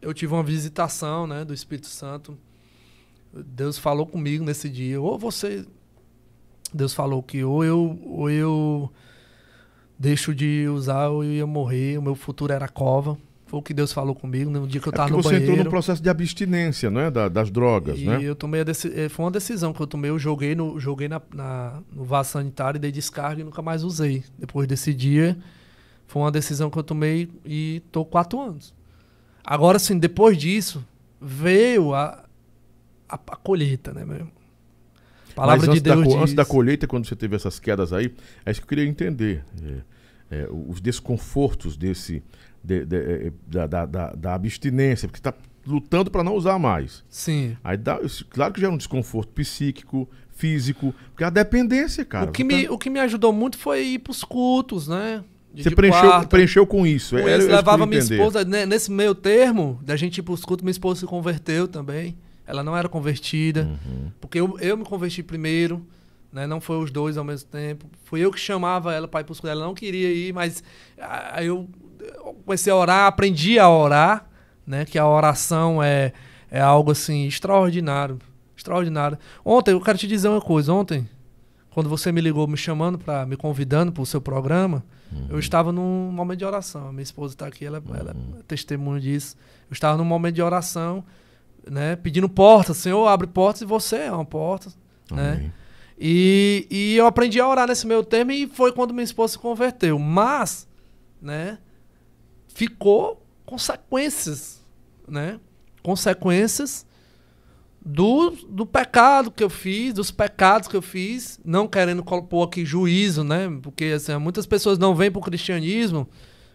Eu 0.00 0.14
tive 0.14 0.32
uma 0.32 0.42
visitação 0.42 1.26
né, 1.26 1.44
do 1.44 1.52
Espírito 1.52 1.88
Santo. 1.88 2.38
Deus 3.32 3.78
falou 3.78 4.06
comigo 4.06 4.44
nesse 4.44 4.68
dia. 4.68 5.00
Ou 5.00 5.18
você. 5.18 5.64
Deus 6.72 6.92
falou 6.94 7.22
que 7.22 7.42
ou 7.44 7.64
eu, 7.64 7.98
ou 8.04 8.30
eu 8.30 8.90
deixo 9.98 10.34
de 10.34 10.66
usar 10.68 11.08
ou 11.08 11.24
eu 11.24 11.32
ia 11.32 11.46
morrer. 11.46 11.98
O 11.98 12.02
meu 12.02 12.14
futuro 12.14 12.52
era 12.52 12.68
cova. 12.68 13.16
Foi 13.46 13.58
o 13.58 13.62
que 13.62 13.74
Deus 13.74 13.92
falou 13.92 14.14
comigo 14.14 14.48
no 14.48 14.64
dia 14.68 14.80
que 14.80 14.86
eu 14.86 14.92
É 14.92 14.96
tava 14.96 15.08
porque 15.08 15.16
no 15.16 15.22
você 15.24 15.30
banheiro. 15.34 15.52
entrou 15.52 15.64
no 15.64 15.70
processo 15.70 16.00
de 16.00 16.08
abstinência, 16.08 16.88
não 16.88 17.00
é? 17.00 17.10
Da- 17.10 17.28
das 17.28 17.50
drogas, 17.50 17.98
E 17.98 18.04
né? 18.04 18.20
eu 18.22 18.36
tomei 18.36 18.60
eh, 18.60 19.08
foi 19.08 19.24
uma 19.24 19.30
decisão 19.30 19.72
que 19.72 19.80
eu 19.80 19.88
tomei. 19.88 20.08
Eu 20.08 20.20
joguei 20.20 20.54
no, 20.54 20.78
joguei 20.78 21.08
na, 21.08 21.20
na- 21.34 21.82
no 21.92 22.04
vaso 22.04 22.30
sanitário, 22.30 22.78
dei 22.78 22.92
descarga 22.92 23.40
e 23.40 23.44
nunca 23.44 23.60
mais 23.60 23.82
usei. 23.82 24.22
Depois 24.38 24.68
desse 24.68 24.94
dia, 24.94 25.36
foi 26.06 26.22
uma 26.22 26.30
decisão 26.30 26.70
que 26.70 26.78
eu 26.78 26.84
tomei 26.84 27.28
e 27.44 27.82
tô 27.90 28.04
quatro 28.04 28.40
anos. 28.40 28.72
Agora, 29.42 29.80
sim, 29.80 29.98
depois 29.98 30.38
disso, 30.38 30.84
veio 31.20 31.92
a, 31.92 32.22
a, 33.10 33.14
a 33.32 33.36
colheita, 33.36 33.92
né, 33.92 34.04
meu? 34.04 34.26
A 35.30 35.34
palavra 35.34 35.56
Mas 35.58 35.64
de 35.64 35.70
antes, 35.70 35.82
da, 35.82 35.94
Deus 35.94 36.04
co- 36.06 36.12
diz... 36.12 36.22
antes 36.22 36.34
da 36.34 36.44
colheita, 36.44 36.86
quando 36.86 37.06
você 37.06 37.16
teve 37.16 37.36
essas 37.36 37.58
quedas 37.58 37.92
aí, 37.92 38.12
é 38.44 38.50
isso 38.50 38.60
que 38.60 38.64
eu 38.64 38.68
queria 38.68 38.84
entender. 38.84 39.44
É, 40.30 40.38
é, 40.42 40.48
os 40.68 40.80
desconfortos 40.80 41.76
desse, 41.76 42.22
de- 42.62 42.84
de- 42.84 42.96
é, 42.96 43.32
da, 43.46 43.66
da, 43.66 43.86
da- 43.86 44.12
da 44.12 44.34
abstinência, 44.34 45.08
porque 45.08 45.18
está 45.20 45.32
lutando 45.66 46.10
para 46.10 46.22
não 46.24 46.34
usar 46.34 46.58
mais. 46.58 47.04
Sim. 47.08 47.56
Aí 47.62 47.76
dá, 47.76 47.98
claro 48.30 48.52
que 48.52 48.60
gera 48.60 48.72
um 48.72 48.76
desconforto 48.76 49.30
psíquico, 49.32 50.08
físico, 50.32 50.94
porque 51.10 51.22
é 51.22 51.26
a 51.26 51.30
dependência, 51.30 52.04
cara. 52.04 52.28
o, 52.30 52.32
que 52.32 52.42
me, 52.44 52.66
tá- 52.66 52.72
o 52.72 52.78
que 52.78 52.90
me 52.90 52.98
ajudou 53.00 53.32
muito 53.32 53.56
foi 53.58 53.82
ir 53.84 53.98
pros 54.00 54.24
cultos, 54.24 54.88
né? 54.88 55.22
De- 55.52 55.62
você 55.64 55.68
de 55.70 55.74
preencheu, 55.76 56.08
quarta. 56.10 56.28
preencheu 56.28 56.66
com 56.66 56.86
isso. 56.86 57.16
Com 57.16 57.22
Era- 57.22 57.38
isso, 57.38 57.46
que 57.46 57.52
eu 57.52 57.56
levava 57.56 57.84
minha 57.86 57.98
entender. 58.00 58.14
esposa, 58.16 58.44
né, 58.44 58.64
nesse 58.66 58.90
meio 58.90 59.14
termo, 59.14 59.80
da 59.82 59.96
gente 59.96 60.18
ir 60.18 60.22
pros 60.22 60.44
cultos, 60.44 60.62
minha 60.62 60.70
esposa 60.72 61.00
se 61.00 61.06
converteu 61.06 61.66
também. 61.68 62.16
Ela 62.46 62.62
não 62.64 62.76
era 62.76 62.88
convertida, 62.88 63.62
Uhum. 63.86 64.10
porque 64.20 64.40
eu, 64.40 64.58
eu 64.60 64.76
me 64.76 64.84
converti 64.84 65.22
primeiro, 65.22 65.86
né? 66.32 66.46
Não 66.46 66.60
foi 66.60 66.78
os 66.82 66.90
dois 66.90 67.16
ao 67.16 67.24
mesmo 67.24 67.48
tempo. 67.48 67.86
Fui 68.04 68.20
eu 68.20 68.30
que 68.32 68.38
chamava 68.40 68.92
ela 68.94 69.06
para 69.08 69.20
ir 69.20 69.24
pros 69.24 69.38
cultos. 69.40 69.50
Ela 69.56 69.64
não 69.66 69.74
queria 69.74 70.12
ir, 70.12 70.32
mas 70.32 70.62
ah, 70.98 71.32
aí 71.34 71.46
eu 71.46 71.68
comecei 72.44 72.72
a 72.72 72.76
orar, 72.76 73.06
aprendi 73.06 73.58
a 73.58 73.68
orar, 73.68 74.28
né? 74.66 74.84
Que 74.84 74.98
a 74.98 75.06
oração 75.06 75.82
é, 75.82 76.12
é 76.50 76.60
algo 76.60 76.90
assim 76.92 77.26
extraordinário, 77.26 78.18
extraordinário. 78.56 79.18
Ontem 79.44 79.72
eu 79.72 79.80
quero 79.80 79.98
te 79.98 80.06
dizer 80.06 80.28
uma 80.28 80.40
coisa. 80.40 80.72
Ontem, 80.72 81.08
quando 81.70 81.88
você 81.88 82.10
me 82.10 82.20
ligou 82.20 82.46
me 82.48 82.56
chamando 82.56 82.98
para 82.98 83.24
me 83.26 83.36
convidando 83.36 83.92
para 83.92 84.02
o 84.02 84.06
seu 84.06 84.20
programa, 84.20 84.84
eu 85.28 85.38
estava 85.40 85.72
num 85.72 86.10
momento 86.12 86.38
de 86.38 86.44
oração. 86.44 86.88
A 86.88 86.92
minha 86.92 87.02
esposa 87.02 87.34
está 87.34 87.46
aqui, 87.46 87.64
ela, 87.64 87.82
ela 87.98 88.12
é 88.38 88.42
testemunha 88.46 89.00
disso. 89.00 89.36
Eu 89.68 89.74
estava 89.74 89.96
num 89.98 90.04
momento 90.04 90.36
de 90.36 90.42
oração, 90.42 91.04
né? 91.68 91.96
Pedindo 91.96 92.28
portas. 92.28 92.76
Senhor, 92.76 93.06
abre 93.06 93.26
portas 93.26 93.62
e 93.62 93.64
você 93.64 93.96
é 93.96 94.12
uma 94.12 94.24
porta, 94.24 94.70
né? 95.10 95.32
Amém. 95.32 95.52
E, 95.98 96.66
e 96.70 96.96
eu 96.96 97.06
aprendi 97.06 97.38
a 97.38 97.46
orar 97.46 97.68
nesse 97.68 97.86
meu 97.86 98.02
termo 98.02 98.32
e 98.32 98.46
foi 98.46 98.72
quando 98.72 98.94
minha 98.94 99.04
esposa 99.04 99.32
se 99.32 99.38
converteu. 99.38 99.98
Mas, 99.98 100.66
né? 101.20 101.58
Ficou 102.48 103.22
consequências, 103.44 104.64
né? 105.06 105.38
Consequências 105.82 106.86
do, 107.84 108.30
do 108.48 108.64
pecado 108.64 109.30
que 109.30 109.42
eu 109.42 109.50
fiz, 109.50 109.92
dos 109.94 110.10
pecados 110.10 110.68
que 110.68 110.76
eu 110.76 110.82
fiz, 110.82 111.40
não 111.44 111.66
querendo 111.66 112.02
pôr 112.02 112.44
aqui 112.44 112.64
juízo, 112.64 113.24
né? 113.24 113.50
Porque 113.62 113.86
assim, 113.96 114.16
muitas 114.16 114.46
pessoas 114.46 114.78
não 114.78 114.94
vêm 114.94 115.10
para 115.10 115.18
o 115.18 115.22
cristianismo 115.22 116.08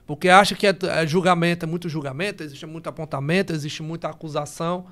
porque 0.06 0.30
acham 0.30 0.58
que 0.58 0.68
é, 0.68 0.76
é 0.84 1.08
julgamento, 1.08 1.66
é 1.66 1.68
muito 1.68 1.90
julgamento, 1.90 2.44
existe 2.44 2.66
muito 2.66 2.88
apontamento, 2.88 3.54
existe 3.54 3.82
muita 3.82 4.10
acusação 4.10 4.86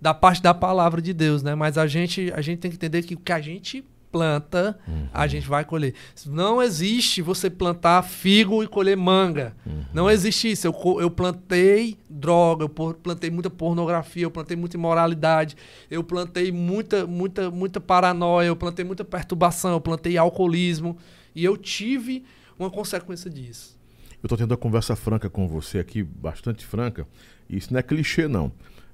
da 0.00 0.14
parte 0.14 0.42
da 0.42 0.54
palavra 0.54 1.02
de 1.02 1.12
Deus, 1.12 1.42
né? 1.42 1.54
Mas 1.54 1.76
a 1.76 1.86
gente, 1.86 2.32
a 2.34 2.40
gente 2.40 2.58
tem 2.58 2.70
que 2.70 2.76
entender 2.76 3.02
que 3.02 3.14
o 3.14 3.18
que 3.18 3.32
a 3.32 3.40
gente 3.40 3.84
planta, 4.10 4.78
a 5.12 5.26
gente 5.26 5.46
vai 5.46 5.64
colher. 5.64 5.94
Não 6.26 6.62
existe 6.62 7.20
você 7.20 7.50
plantar 7.50 8.02
figo 8.02 8.62
e 8.62 8.66
colher 8.66 8.96
manga. 8.96 9.54
Não 9.92 10.10
existe 10.10 10.50
isso. 10.50 10.66
Eu, 10.66 11.00
eu 11.00 11.10
plantei 11.10 11.98
droga, 12.08 12.64
eu 12.64 12.68
plantei 12.68 13.30
muita 13.30 13.50
pornografia, 13.50 14.24
eu 14.24 14.30
plantei 14.30 14.56
muita 14.56 14.76
imoralidade, 14.76 15.56
eu 15.90 16.02
plantei 16.02 16.50
muita, 16.50 17.06
muita, 17.06 17.50
muita 17.50 17.80
paranoia, 17.80 18.48
eu 18.48 18.56
plantei 18.56 18.84
muita 18.84 19.04
perturbação, 19.04 19.72
eu 19.72 19.80
plantei 19.80 20.16
alcoolismo 20.16 20.96
e 21.34 21.44
eu 21.44 21.56
tive 21.56 22.24
uma 22.58 22.70
consequência 22.70 23.30
disso. 23.30 23.77
Eu 24.22 24.28
tô 24.28 24.36
tendo 24.36 24.50
uma 24.50 24.56
conversa 24.56 24.96
franca 24.96 25.30
com 25.30 25.46
você 25.46 25.78
aqui, 25.78 26.02
bastante 26.02 26.64
franca. 26.64 27.06
E 27.48 27.56
isso 27.56 27.72
não 27.72 27.78
é 27.78 27.82
clichê, 27.82 28.26
não. 28.28 28.50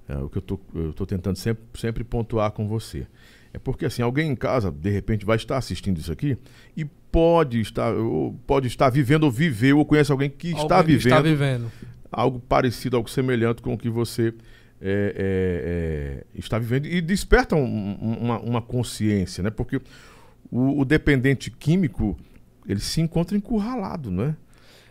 É 0.09 0.17
o 0.19 0.29
que 0.29 0.37
eu 0.39 0.43
tô 0.93 1.07
tentando 1.07 1.37
sempre, 1.37 1.65
sempre 1.81 2.05
pontuar 2.05 2.51
com 2.51 2.69
você. 2.69 3.07
É 3.53 3.59
porque, 3.59 3.87
assim, 3.87 4.03
alguém 4.03 4.31
em 4.31 4.37
casa, 4.37 4.71
de 4.71 4.91
repente, 4.91 5.25
vai 5.25 5.37
estar 5.37 5.57
assistindo 5.57 5.99
isso 5.99 6.13
aqui 6.13 6.37
e 6.77 6.85
pode 6.85 7.61
estar, 7.61 7.95
ou 7.95 8.35
pode 8.47 8.67
estar 8.67 8.91
vivendo 8.91 9.25
ou 9.25 9.31
viveu, 9.31 9.79
ou 9.79 9.85
conhece 9.87 10.11
alguém 10.13 10.29
que 10.29 10.49
está 10.51 10.79
Alguém 10.79 10.97
vivendo 10.97 11.13
está 11.13 11.21
vivendo. 11.23 11.73
algo 12.13 12.39
parecido, 12.41 12.97
algo 12.97 13.09
semelhante 13.09 13.63
com 13.63 13.73
o 13.73 13.79
que 13.79 13.89
você 13.89 14.35
é, 14.83 15.15
é, 15.17 16.25
é, 16.37 16.39
está 16.39 16.59
vivendo 16.59 16.87
e 16.87 17.01
desperta 17.01 17.55
um- 17.57 17.61
um- 17.65 18.19
uma, 18.21 18.39
uma 18.41 18.61
consciência, 18.61 19.43
né? 19.43 19.49
Porque 19.51 19.81
o, 20.51 20.81
o 20.81 20.85
dependente 20.85 21.51
químico 21.51 22.19
ele 22.67 22.81
se 22.81 23.01
encontra 23.01 23.37
encurralado, 23.37 24.11
né? 24.11 24.37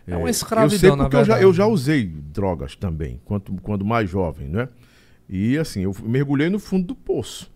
É 0.06 0.16
uma 0.16 0.26
eu 0.26 0.30
escravidão, 0.30 0.78
sei 0.78 0.90
na 0.90 0.96
porque 1.04 1.16
eu 1.16 1.24
já, 1.24 1.40
eu 1.40 1.52
já 1.52 1.66
usei 1.66 2.06
drogas 2.06 2.76
também, 2.76 3.20
quando, 3.24 3.52
quando 3.62 3.84
mais 3.84 4.08
jovem, 4.10 4.48
né? 4.48 4.68
E 5.28 5.56
assim, 5.56 5.80
eu 5.82 5.94
mergulhei 6.02 6.50
no 6.50 6.58
fundo 6.58 6.86
do 6.88 6.94
poço. 6.94 7.50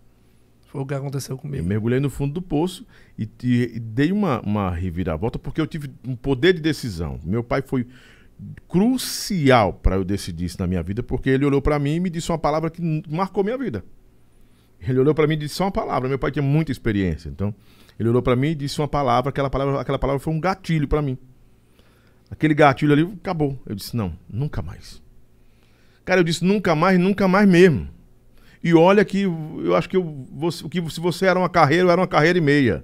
Foi 0.65 0.81
o 0.81 0.85
que 0.85 0.93
aconteceu 0.93 1.33
Eu 1.35 1.37
comigo. 1.39 1.63
mergulhei 1.65 1.99
no 1.99 2.09
fundo 2.09 2.33
do 2.33 2.41
poço 2.41 2.85
e, 3.17 3.27
e- 3.43 3.71
e 3.75 3.79
dei 3.79 4.11
uma, 4.11 4.39
uma 4.41 4.69
reviravolta 4.71 5.37
porque 5.39 5.59
eu 5.61 5.67
tive 5.67 5.89
um 6.07 6.15
poder 6.15 6.53
de 6.53 6.61
decisão. 6.61 7.19
Meu 7.23 7.43
pai 7.43 7.61
foi 7.61 7.87
crucial 8.67 9.73
para 9.73 9.95
eu 9.95 10.03
decidir 10.03 10.45
isso 10.45 10.57
na 10.59 10.67
minha 10.67 10.81
vida 10.83 11.03
porque 11.03 11.29
ele 11.29 11.45
olhou 11.45 11.61
para 11.61 11.77
mim 11.79 11.95
e 11.95 11.99
me 11.99 12.09
disse 12.09 12.31
uma 12.31 12.37
palavra 12.37 12.69
que 12.69 12.81
marcou 13.09 13.43
minha 13.43 13.57
vida. 13.57 13.83
Ele 14.79 14.99
olhou 14.99 15.13
para 15.13 15.27
mim 15.27 15.33
e 15.33 15.37
disse 15.37 15.55
só 15.55 15.65
uma 15.65 15.71
palavra. 15.71 16.07
Meu 16.07 16.17
pai 16.17 16.31
tinha 16.31 16.43
muita 16.43 16.71
experiência, 16.71 17.29
então 17.29 17.53
ele 17.99 18.07
olhou 18.09 18.21
para 18.21 18.35
mim 18.35 18.49
e 18.49 18.55
disse 18.55 18.79
uma 18.79 18.87
palavra. 18.87 19.29
Aquela 19.29 19.49
palavra, 19.49 19.81
aquela 19.81 19.99
palavra 19.99 20.19
foi 20.19 20.33
um 20.33 20.39
gatilho 20.39 20.87
para 20.87 21.01
mim. 21.01 21.17
Aquele 22.29 22.53
gatilho 22.53 22.93
ali 22.93 23.01
acabou. 23.01 23.61
Eu 23.65 23.75
disse 23.75 23.95
não, 23.95 24.13
nunca 24.29 24.61
mais. 24.61 25.01
Cara, 26.05 26.21
eu 26.21 26.23
disse 26.23 26.43
nunca 26.43 26.75
mais, 26.75 26.99
nunca 26.99 27.27
mais 27.27 27.47
mesmo. 27.47 27.87
E 28.63 28.73
olha 28.73 29.05
que 29.05 29.21
eu 29.21 29.75
acho 29.75 29.87
que 29.87 29.95
eu, 29.95 30.27
você, 30.31 30.67
que 30.67 30.89
se 30.89 30.99
você 30.99 31.25
era 31.25 31.39
uma 31.39 31.49
carreira, 31.49 31.83
eu 31.83 31.91
era 31.91 32.01
uma 32.01 32.07
carreira 32.07 32.37
e 32.37 32.41
meia. 32.41 32.83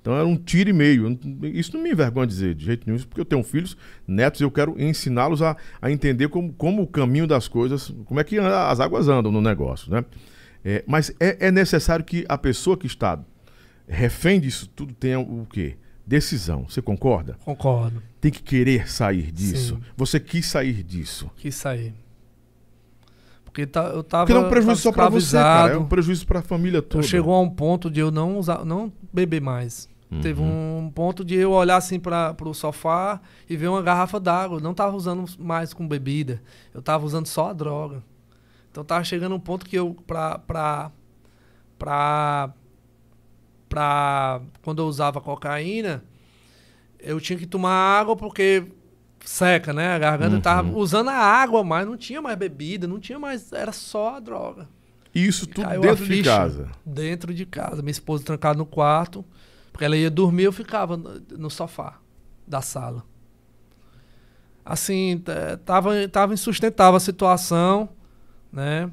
Então 0.00 0.14
era 0.14 0.26
um 0.26 0.36
tiro 0.36 0.68
e 0.68 0.72
meio. 0.72 1.18
Isso 1.42 1.72
não 1.74 1.82
me 1.82 1.90
envergonha 1.90 2.26
dizer 2.26 2.54
de 2.54 2.64
jeito 2.64 2.82
nenhum, 2.86 3.02
porque 3.04 3.20
eu 3.20 3.24
tenho 3.24 3.42
filhos, 3.42 3.76
netos, 4.06 4.40
e 4.40 4.44
eu 4.44 4.50
quero 4.50 4.74
ensiná-los 4.78 5.40
a, 5.40 5.56
a 5.80 5.90
entender 5.90 6.28
como, 6.28 6.52
como 6.52 6.82
o 6.82 6.86
caminho 6.86 7.26
das 7.26 7.48
coisas, 7.48 7.90
como 8.04 8.20
é 8.20 8.24
que 8.24 8.38
as 8.38 8.80
águas 8.80 9.08
andam 9.08 9.32
no 9.32 9.40
negócio, 9.40 9.90
né? 9.90 10.04
É, 10.62 10.84
mas 10.86 11.14
é, 11.20 11.46
é 11.46 11.50
necessário 11.50 12.04
que 12.04 12.24
a 12.28 12.36
pessoa 12.36 12.76
que 12.76 12.86
está 12.86 13.18
refém 13.88 14.40
disso 14.40 14.68
tudo 14.74 14.92
tenha 14.92 15.20
o 15.20 15.46
quê? 15.50 15.76
Decisão. 16.06 16.66
Você 16.68 16.82
concorda? 16.82 17.36
Concordo. 17.44 18.02
Tem 18.20 18.30
que 18.30 18.42
querer 18.42 18.90
sair 18.90 19.30
disso. 19.32 19.76
Sim. 19.76 19.82
Você 19.96 20.20
quis 20.20 20.46
sair 20.46 20.82
disso. 20.82 21.30
Quis 21.36 21.54
sair. 21.54 21.94
Porque 23.44 23.66
tá, 23.66 23.84
eu 23.84 24.02
tava. 24.02 24.24
Porque 24.26 24.34
não 24.34 24.42
é 24.44 24.46
um 24.46 24.50
prejuízo 24.50 24.82
só 24.82 24.92
para 24.92 25.08
você, 25.08 25.36
cara. 25.36 25.74
É 25.74 25.76
um 25.78 25.86
prejuízo 25.86 26.26
para 26.26 26.40
a 26.40 26.42
família 26.42 26.78
Então 26.78 26.88
toda. 27.00 27.02
chegou 27.04 27.32
a 27.34 27.40
um 27.40 27.48
ponto 27.48 27.90
de 27.90 28.00
eu 28.00 28.10
não 28.10 28.36
usar, 28.38 28.64
não 28.64 28.92
beber 29.12 29.40
mais. 29.40 29.88
Teve 30.22 30.40
Uhum. 30.40 30.78
um 30.86 30.90
ponto 30.90 31.24
de 31.24 31.34
eu 31.34 31.50
olhar 31.50 31.76
assim 31.76 31.98
para 31.98 32.36
o 32.42 32.54
sofá 32.54 33.20
e 33.50 33.56
ver 33.56 33.66
uma 33.68 33.82
garrafa 33.82 34.20
d'água. 34.20 34.58
Eu 34.58 34.62
não 34.62 34.72
tava 34.74 34.94
usando 34.96 35.24
mais 35.40 35.72
com 35.74 35.88
bebida. 35.88 36.40
Eu 36.72 36.80
tava 36.82 37.04
usando 37.04 37.26
só 37.26 37.50
a 37.50 37.52
droga. 37.52 38.00
Então 38.70 38.84
tava 38.84 39.02
chegando 39.02 39.34
um 39.34 39.40
ponto 39.40 39.66
que 39.66 39.76
eu 39.76 39.96
pra 40.06 40.38
pra 40.38 40.92
pra, 41.78 42.52
pra 43.74 44.40
quando 44.62 44.80
eu 44.80 44.86
usava 44.86 45.20
cocaína, 45.20 46.04
eu 47.00 47.20
tinha 47.20 47.36
que 47.36 47.44
tomar 47.44 47.72
água 47.72 48.14
porque 48.14 48.64
seca, 49.24 49.72
né? 49.72 49.94
A 49.94 49.98
garganta 49.98 50.36
Uhum. 50.36 50.40
tava 50.40 50.70
usando 50.76 51.08
a 51.10 51.16
água, 51.16 51.64
mas 51.64 51.84
não 51.84 51.96
tinha 51.96 52.22
mais 52.22 52.38
bebida, 52.38 52.86
não 52.86 53.00
tinha 53.00 53.18
mais, 53.18 53.52
era 53.52 53.72
só 53.72 54.14
a 54.14 54.20
droga. 54.20 54.68
E 55.12 55.26
isso 55.26 55.44
tudo 55.48 55.66
Caiu 55.66 55.82
a 55.82 55.86
dentro 55.86 56.06
de 56.06 56.22
casa. 56.22 56.68
Dentro 56.86 57.34
de 57.34 57.44
casa. 57.44 57.82
Minha 57.82 57.90
esposa 57.90 58.24
trancada 58.24 58.56
no 58.56 58.66
quarto. 58.66 59.24
Porque 59.72 59.84
ela 59.84 59.96
ia 59.96 60.10
dormir, 60.10 60.44
eu 60.44 60.52
ficava 60.52 60.96
no, 60.96 61.50
sofá 61.50 61.98
da 62.46 62.60
sala. 62.60 63.04
Assim, 64.64 65.20
tava, 65.64 66.08
tava 66.08 66.32
insustentável 66.32 66.96
a 66.96 67.00
situação, 67.00 67.88
né? 68.52 68.88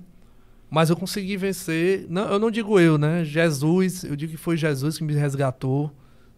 Mas 0.72 0.89
eu 0.89 0.95
consegui 0.95 1.36
vencer. 1.36 2.05
Não, 2.09 2.32
eu 2.32 2.39
não 2.39 2.49
digo 2.49 2.80
eu, 2.80 2.97
né? 2.97 3.26
Jesus, 3.26 4.05
eu 4.05 4.15
digo 4.15 4.32
que 4.32 4.38
foi 4.38 4.55
Jesus 4.55 4.97
que 4.97 5.03
me 5.03 5.13
resgatou. 5.13 5.91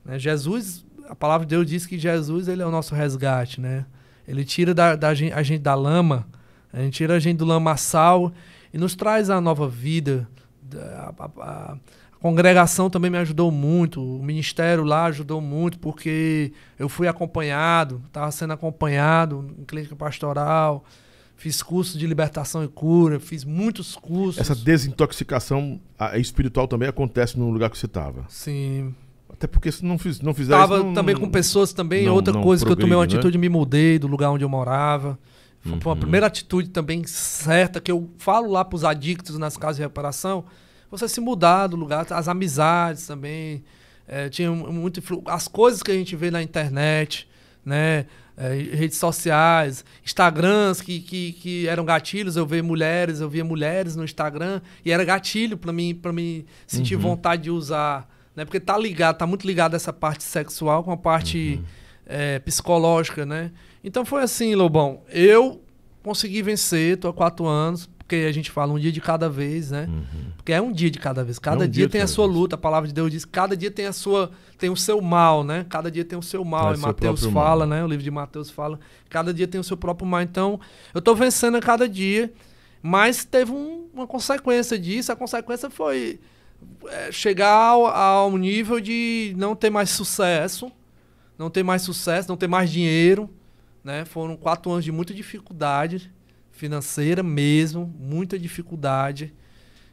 Né? 0.03 0.17
Jesus, 0.17 0.83
a 1.07 1.13
palavra 1.15 1.45
de 1.45 1.51
Deus 1.55 1.67
diz 1.67 1.85
que 1.85 1.99
Jesus 1.99 2.47
ele 2.47 2.63
é 2.63 2.65
o 2.65 2.71
nosso 2.71 2.95
resgate, 2.95 3.61
né? 3.61 3.85
Ele 4.27 4.43
tira 4.43 4.73
da, 4.73 4.95
da 4.95 5.09
a 5.09 5.13
gente 5.43 5.59
da 5.61 5.75
lama, 5.75 6.25
a 6.71 6.79
gente 6.79 6.93
tira 6.95 7.13
a 7.15 7.19
gente 7.19 7.37
do 7.37 7.45
lamaçal 7.45 8.31
e 8.73 8.77
nos 8.77 8.95
traz 8.95 9.29
a 9.29 9.39
nova 9.39 9.69
vida. 9.69 10.27
Da- 10.63 11.13
A, 11.19 11.25
a- 11.25 11.77
a 12.13 12.17
congregação 12.23 12.89
também 12.89 13.11
me 13.11 13.17
ajudou 13.17 13.51
muito, 13.51 14.01
o 14.01 14.23
ministério 14.23 14.83
lá 14.85 15.05
ajudou 15.05 15.41
muito, 15.41 15.77
porque 15.77 16.53
eu 16.79 16.87
fui 16.89 17.05
acompanhado, 17.07 18.01
estava 18.07 18.31
sendo 18.31 18.53
acompanhado 18.53 19.53
em 19.59 19.65
clínica 19.65 19.93
pastoral, 19.95 20.85
Fiz 21.43 21.61
curso 21.61 21.97
de 21.97 22.07
libertação 22.07 22.63
e 22.63 22.69
cura, 22.69 23.19
fiz 23.19 23.43
muitos 23.43 23.97
cursos. 23.97 24.39
Essa 24.39 24.55
desintoxicação 24.55 25.77
espiritual 26.15 26.69
também 26.69 26.87
acontece 26.87 27.37
no 27.37 27.49
lugar 27.49 27.69
que 27.69 27.77
você 27.77 27.85
estava. 27.85 28.23
Sim. 28.29 28.95
Até 29.29 29.45
porque 29.45 29.69
se 29.69 29.83
não, 29.83 29.97
fiz, 29.99 30.21
não 30.21 30.33
fizer 30.33 30.53
Tava 30.55 30.75
isso, 30.77 30.85
não, 30.85 30.93
também 30.93 31.13
não, 31.15 31.19
com 31.21 31.29
pessoas 31.29 31.73
também. 31.73 32.05
não- 32.05 32.13
outra 32.13 32.31
coisa 32.41 32.65
que 32.65 32.71
eu 32.71 32.77
tomei 32.77 32.95
uma 32.95 33.05
né? 33.05 33.11
atitude, 33.13 33.37
me 33.37 33.49
mudei 33.49 33.99
do 33.99 34.07
lugar 34.07 34.29
onde 34.29 34.45
eu 34.45 34.47
morava. 34.47 35.19
Foi 35.61 35.73
uma 35.73 35.91
Uhum. 35.95 35.99
primeira 35.99 36.27
atitude 36.27 36.69
também 36.69 37.03
certa 37.05 37.81
que 37.81 37.91
eu 37.91 38.09
falo 38.17 38.49
lá 38.49 38.63
pros 38.63 38.85
adictos 38.85 39.37
nas 39.37 39.57
casas 39.57 39.75
de 39.77 39.81
reparação. 39.81 40.45
Você 40.89 41.09
se 41.09 41.19
mudar 41.19 41.67
do 41.67 41.75
lugar, 41.75 42.05
as 42.09 42.27
amizades 42.29 43.05
também. 43.05 43.63
é, 44.07 44.27
tinha 44.29 44.51
muito 44.51 45.01
as 45.27 45.47
coisas 45.47 45.81
que 45.83 45.89
a 45.89 45.93
gente 45.93 46.13
vê 46.15 46.29
na 46.31 46.41
internet, 46.43 47.27
né? 47.65 48.05
É, 48.35 48.53
redes 48.75 48.97
sociais, 48.97 49.85
Instagrams 50.03 50.81
que, 50.81 50.99
que, 50.99 51.33
que 51.33 51.67
eram 51.67 51.85
gatilhos, 51.85 52.35
eu 52.35 52.45
via 52.45 52.63
mulheres, 52.63 53.19
eu 53.21 53.29
via 53.29 53.43
mulheres 53.43 53.95
no 53.95 54.03
Instagram 54.03 54.61
e 54.83 54.91
era 54.91 55.03
gatilho 55.05 55.55
para 55.57 55.71
mim 55.71 55.93
para 55.93 56.11
mim 56.11 56.45
sentir 56.65 56.95
Uhum. 56.95 57.01
vontade 57.01 57.43
de 57.43 57.51
usar, 57.51 58.09
né? 58.35 58.43
Porque 58.45 58.59
tá 58.59 58.77
ligado, 58.77 59.17
tá 59.17 59.27
muito 59.27 59.45
ligado 59.45 59.75
essa 59.75 59.93
parte 59.93 60.23
sexual 60.23 60.83
com 60.83 60.91
a 60.91 60.97
parte 60.97 61.59
Uhum. 61.59 61.65
é, 62.07 62.39
psicológica, 62.39 63.25
né? 63.25 63.51
Então 63.83 64.03
foi 64.05 64.23
assim, 64.23 64.55
Lobão. 64.55 65.01
Eu 65.09 65.61
consegui 66.01 66.41
vencer, 66.41 66.97
tô 66.97 67.07
há 67.09 67.13
quatro 67.13 67.45
anos, 67.45 67.87
porque 68.05 68.17
a 68.27 68.31
gente 68.31 68.51
fala 68.51 68.73
um 68.73 68.77
dia 68.77 68.91
de 68.91 68.99
cada 69.01 69.29
vez, 69.29 69.71
né? 69.71 69.87
Porque 70.35 70.51
é 70.51 70.61
um 70.61 70.71
dia 70.71 70.91
de 70.91 70.99
cada 70.99 71.23
vez. 71.23 71.39
Cada 71.39 71.55
um 71.55 71.59
dia 71.59 71.69
dia 71.69 71.89
tem 71.89 72.01
a 72.01 72.07
sua 72.07 72.25
vez. 72.27 72.37
luta. 72.37 72.55
A 72.55 72.57
palavra 72.57 72.87
de 72.87 72.93
Deus 72.93 73.09
diz 73.09 73.23
que 73.25 73.31
cada 73.31 73.55
dia 73.55 73.71
tem 73.71 73.85
a 73.85 73.93
sua, 73.93 74.29
tem 74.57 74.69
o 74.69 74.75
seu 74.75 75.01
mal, 75.01 75.43
né? 75.43 75.65
Cada 75.69 75.89
dia 75.89 76.03
tem 76.03 76.19
o 76.19 76.21
seu 76.21 76.43
mal. 76.43 76.75
E 76.75 76.77
Mateus 76.77 77.25
fala, 77.25 77.65
mal. 77.65 77.77
né? 77.77 77.83
O 77.83 77.87
livro 77.87 78.03
de 78.03 78.11
Mateus 78.11 78.49
fala. 78.51 78.77
Cada 79.09 79.33
dia 79.33 79.47
tem 79.47 79.59
o 79.59 79.63
seu 79.63 79.77
próprio 79.77 80.05
mal. 80.05 80.21
Então, 80.21 80.59
eu 80.93 81.01
tô 81.01 81.15
vencendo 81.15 81.55
a 81.55 81.61
cada 81.61 81.87
dia, 81.87 82.31
mas 82.81 83.23
teve 83.23 83.51
um- 83.51 83.87
uma 83.93 84.05
consequência 84.05 84.77
disso. 84.77 85.11
A 85.11 85.15
consequência 85.15 85.69
foi 85.69 86.19
é, 86.89 87.11
chegar 87.11 87.53
ao, 87.53 87.87
ao 87.87 88.37
nível 88.37 88.79
de 88.81 89.33
não 89.37 89.55
ter 89.55 89.69
mais 89.69 89.89
sucesso, 89.89 90.71
não 91.37 91.49
ter 91.49 91.63
mais 91.63 91.81
sucesso, 91.81 92.27
não 92.29 92.37
ter 92.37 92.47
mais 92.47 92.69
dinheiro, 92.69 93.29
né? 93.83 94.03
Foram 94.05 94.35
quatro 94.35 94.71
anos 94.71 94.83
de 94.85 94.91
muita 94.91 95.13
dificuldade 95.13 96.11
financeira 96.67 97.21
mesmo, 97.21 97.93
muita 97.99 98.39
dificuldade 98.39 99.33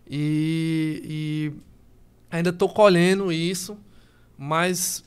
e, 0.08 1.02
e 1.04 1.52
ainda 2.30 2.50
estou 2.50 2.68
colhendo 2.68 3.32
isso, 3.32 3.76
mas 4.38 5.02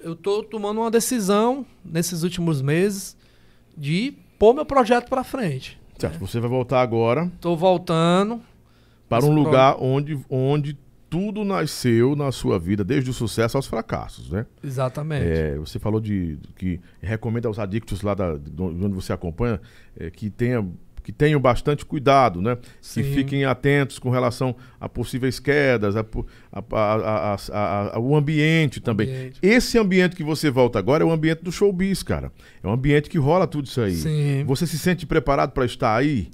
eu 0.00 0.12
estou 0.12 0.42
tomando 0.44 0.82
uma 0.82 0.90
decisão 0.90 1.64
nesses 1.82 2.22
últimos 2.24 2.60
meses 2.60 3.16
de 3.74 4.12
pôr 4.38 4.52
meu 4.52 4.66
projeto 4.66 5.08
para 5.08 5.24
frente. 5.24 5.80
Certo, 5.98 6.18
você 6.18 6.38
vai 6.40 6.50
voltar 6.50 6.82
agora 6.82 7.24
Estou 7.34 7.56
voltando, 7.56 8.42
para 9.08 9.24
um 9.24 9.28
pro- 9.32 9.42
lugar 9.42 9.76
onde, 9.80 10.18
onde 10.28 10.76
tudo 11.08 11.42
nasceu 11.42 12.14
na 12.14 12.30
sua 12.30 12.58
vida, 12.58 12.84
desde 12.84 13.08
o 13.08 13.14
sucesso 13.14 13.56
aos 13.56 13.66
fracassos, 13.66 14.28
né? 14.30 14.44
exatamente. 14.62 15.26
É, 15.26 15.56
você 15.56 15.78
falou 15.78 16.02
de 16.02 16.38
que 16.54 16.78
recomenda 17.00 17.48
aos 17.48 17.58
adictos 17.58 18.02
lá 18.02 18.12
da, 18.12 18.36
de 18.36 18.60
onde 18.62 18.92
você 18.94 19.10
acompanha 19.10 19.58
é, 19.98 20.10
que 20.10 20.28
tenha 20.28 20.68
que 21.08 21.12
tenham 21.12 21.40
bastante 21.40 21.86
cuidado, 21.86 22.42
né? 22.42 22.58
Sim. 22.82 23.02
Que 23.02 23.14
fiquem 23.14 23.46
atentos 23.46 23.98
com 23.98 24.10
relação 24.10 24.54
a 24.78 24.90
possíveis 24.90 25.40
quedas, 25.40 25.96
a, 25.96 26.04
a- 26.70 27.36
a- 27.94 27.98
o 27.98 28.14
ambiente 28.14 28.78
também. 28.78 29.08
Ambiente. 29.08 29.38
Esse 29.40 29.78
ambiente 29.78 30.14
que 30.14 30.22
você 30.22 30.50
volta 30.50 30.78
agora 30.78 31.02
é 31.02 31.06
o 31.06 31.10
ambiente 31.10 31.42
do 31.42 31.50
showbiz, 31.50 32.02
cara. 32.02 32.30
É 32.62 32.68
um 32.68 32.72
ambiente 32.72 33.08
que 33.08 33.16
rola 33.16 33.46
tudo 33.46 33.64
isso 33.64 33.80
aí. 33.80 33.94
Sim. 33.94 34.44
Você 34.44 34.66
se 34.66 34.78
sente 34.78 35.06
preparado 35.06 35.52
para 35.52 35.64
estar 35.64 35.96
aí? 35.96 36.28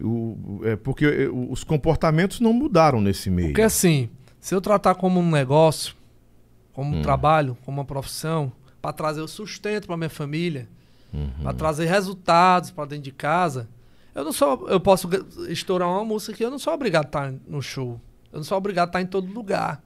O- 0.00 0.62
é, 0.64 0.76
porque 0.76 1.04
é, 1.04 1.28
os 1.28 1.62
comportamentos 1.62 2.40
não 2.40 2.54
mudaram 2.54 3.02
nesse 3.02 3.28
meio. 3.28 3.48
Porque 3.48 3.60
assim, 3.60 4.08
se 4.40 4.54
eu 4.54 4.62
tratar 4.62 4.94
como 4.94 5.20
um 5.20 5.30
negócio, 5.30 5.94
como 6.72 6.96
Hum. 6.96 7.00
um 7.00 7.02
trabalho, 7.02 7.54
como 7.66 7.80
uma 7.80 7.84
profissão, 7.84 8.50
para 8.80 8.94
trazer 8.94 9.20
o 9.20 9.28
sustento 9.28 9.86
para 9.86 9.96
minha 9.98 10.08
família, 10.08 10.66
Uhum. 11.12 11.28
para 11.42 11.52
trazer 11.52 11.84
resultados 11.84 12.70
para 12.70 12.86
dentro 12.86 13.04
de 13.04 13.12
casa, 13.12 13.68
eu 14.16 14.24
não 14.24 14.32
sou, 14.32 14.66
eu 14.68 14.80
posso 14.80 15.08
estourar 15.48 15.88
uma 15.88 16.04
música 16.04 16.32
que 16.32 16.44
eu 16.44 16.50
não 16.50 16.58
sou 16.58 16.72
obrigado 16.72 17.04
a 17.04 17.08
estar 17.08 17.34
no 17.46 17.60
show. 17.62 18.00
Eu 18.32 18.38
não 18.38 18.44
sou 18.44 18.56
obrigado 18.58 18.86
a 18.86 18.90
estar 18.90 19.02
em 19.02 19.06
todo 19.06 19.32
lugar. 19.32 19.82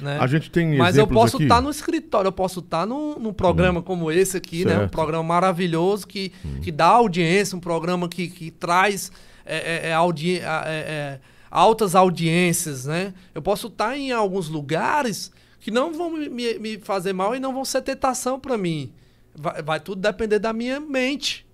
Né? 0.00 0.16
A 0.20 0.26
gente 0.28 0.48
tem 0.50 0.76
Mas 0.76 0.96
eu 0.96 1.06
posso 1.08 1.42
estar 1.42 1.60
no 1.60 1.70
escritório, 1.70 2.28
eu 2.28 2.32
posso 2.32 2.60
estar 2.60 2.86
num, 2.86 3.18
num 3.18 3.32
programa 3.32 3.82
como 3.82 4.12
esse 4.12 4.36
aqui, 4.36 4.64
né? 4.64 4.74
Um 4.74 4.78
Certo. 4.80 4.92
programa 4.92 5.24
maravilhoso 5.24 6.06
que, 6.06 6.30
que 6.62 6.70
dá 6.70 6.86
audiência, 6.86 7.56
um 7.56 7.60
programa 7.60 8.08
que, 8.08 8.28
que 8.28 8.50
traz 8.52 9.10
é, 9.44 9.56
é, 9.56 9.88
é, 9.88 9.92
audi- 9.94 10.38
é, 10.38 10.44
é, 10.44 11.20
altas 11.50 11.96
audiências, 11.96 12.84
né? 12.84 13.12
Eu 13.34 13.42
posso 13.42 13.66
estar 13.66 13.96
em 13.98 14.12
alguns 14.12 14.48
lugares 14.48 15.32
que 15.58 15.72
não 15.72 15.92
vão 15.92 16.10
me, 16.12 16.28
me- 16.28 16.58
me 16.60 16.78
fazer 16.78 17.12
mal 17.12 17.34
e 17.34 17.40
não 17.40 17.52
vão 17.52 17.64
ser 17.64 17.82
tentação 17.82 18.38
para 18.38 18.56
mim. 18.56 18.92
Vai, 19.34 19.62
vai 19.62 19.80
tudo 19.80 20.00
depender 20.00 20.38
da 20.38 20.52
minha 20.52 20.78
mente. 20.78 21.44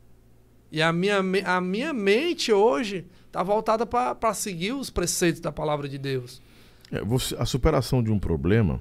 E 0.75 0.83
a 0.83 0.93
minha, 0.93 1.19
a 1.45 1.61
minha 1.61 1.93
mente 1.93 2.53
hoje 2.53 3.07
está 3.29 3.45
voltada 3.45 3.87
para 3.87 4.35
seguir 4.35 4.73
os 4.73 4.91
preceitos 4.91 5.41
da 5.41 5.53
palavra 5.53 5.89
de 5.89 5.97
Deus. 5.99 6.43
É, 6.91 7.01
você- 7.01 7.37
a 7.39 7.47
superação 7.47 8.03
de 8.03 8.11
um 8.11 8.19
problema, 8.19 8.81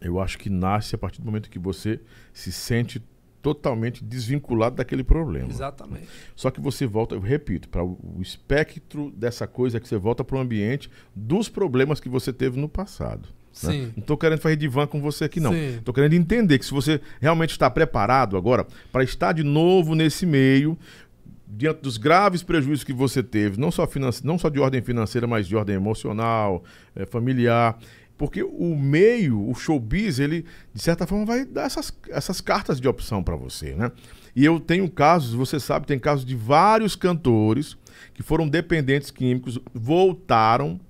eu 0.00 0.18
acho 0.18 0.38
que 0.38 0.48
nasce 0.48 0.94
a 0.94 0.98
partir 0.98 1.20
do 1.20 1.26
momento 1.26 1.50
que 1.50 1.58
você 1.58 2.00
se 2.32 2.50
sente 2.50 3.02
totalmente 3.42 4.02
desvinculado 4.02 4.76
daquele 4.76 5.04
problema. 5.04 5.50
Exatamente. 5.50 6.08
Só 6.34 6.50
que 6.50 6.62
você 6.62 6.86
volta, 6.86 7.14
eu 7.14 7.20
repito, 7.20 7.68
para 7.68 7.84
o 7.84 7.98
o 8.16 8.22
espectro 8.22 9.10
dessa 9.10 9.46
coisa 9.46 9.78
que 9.78 9.86
você 9.86 9.98
volta 9.98 10.24
para 10.24 10.36
o 10.36 10.40
ambiente 10.40 10.90
dos 11.14 11.50
problemas 11.50 12.00
que 12.00 12.08
você 12.08 12.32
teve 12.32 12.58
no 12.58 12.70
passado. 12.70 13.28
Né? 13.66 13.90
Não 13.96 14.02
estou 14.02 14.16
querendo 14.16 14.40
fazer 14.40 14.56
divã 14.56 14.86
com 14.86 15.00
você 15.00 15.24
aqui, 15.24 15.40
não. 15.40 15.52
Estou 15.54 15.94
querendo 15.94 16.14
entender 16.14 16.58
que 16.58 16.64
se 16.64 16.72
você 16.72 17.00
realmente 17.20 17.50
está 17.50 17.70
preparado 17.70 18.36
agora 18.36 18.66
para 18.92 19.02
estar 19.02 19.32
de 19.32 19.42
novo 19.42 19.94
nesse 19.94 20.24
meio, 20.26 20.78
diante 21.46 21.80
dos 21.80 21.96
graves 21.96 22.42
prejuízos 22.42 22.84
que 22.84 22.92
você 22.92 23.22
teve, 23.22 23.58
não 23.58 23.70
só, 23.70 23.86
finance, 23.86 24.24
não 24.24 24.38
só 24.38 24.48
de 24.48 24.60
ordem 24.60 24.82
financeira, 24.82 25.26
mas 25.26 25.46
de 25.46 25.56
ordem 25.56 25.76
emocional, 25.76 26.62
eh, 26.94 27.06
familiar. 27.06 27.78
Porque 28.18 28.42
o 28.42 28.76
meio, 28.76 29.48
o 29.48 29.54
showbiz, 29.54 30.18
ele, 30.18 30.44
de 30.74 30.82
certa 30.82 31.06
forma, 31.06 31.24
vai 31.24 31.44
dar 31.44 31.62
essas, 31.62 31.96
essas 32.10 32.40
cartas 32.40 32.80
de 32.80 32.88
opção 32.88 33.22
para 33.22 33.36
você, 33.36 33.74
né? 33.74 33.92
E 34.34 34.44
eu 34.44 34.58
tenho 34.58 34.90
casos, 34.90 35.34
você 35.34 35.58
sabe, 35.58 35.86
tem 35.86 35.98
casos 35.98 36.24
de 36.24 36.34
vários 36.34 36.96
cantores 36.96 37.76
que 38.14 38.22
foram 38.22 38.48
dependentes 38.48 39.10
químicos, 39.10 39.58
voltaram, 39.72 40.80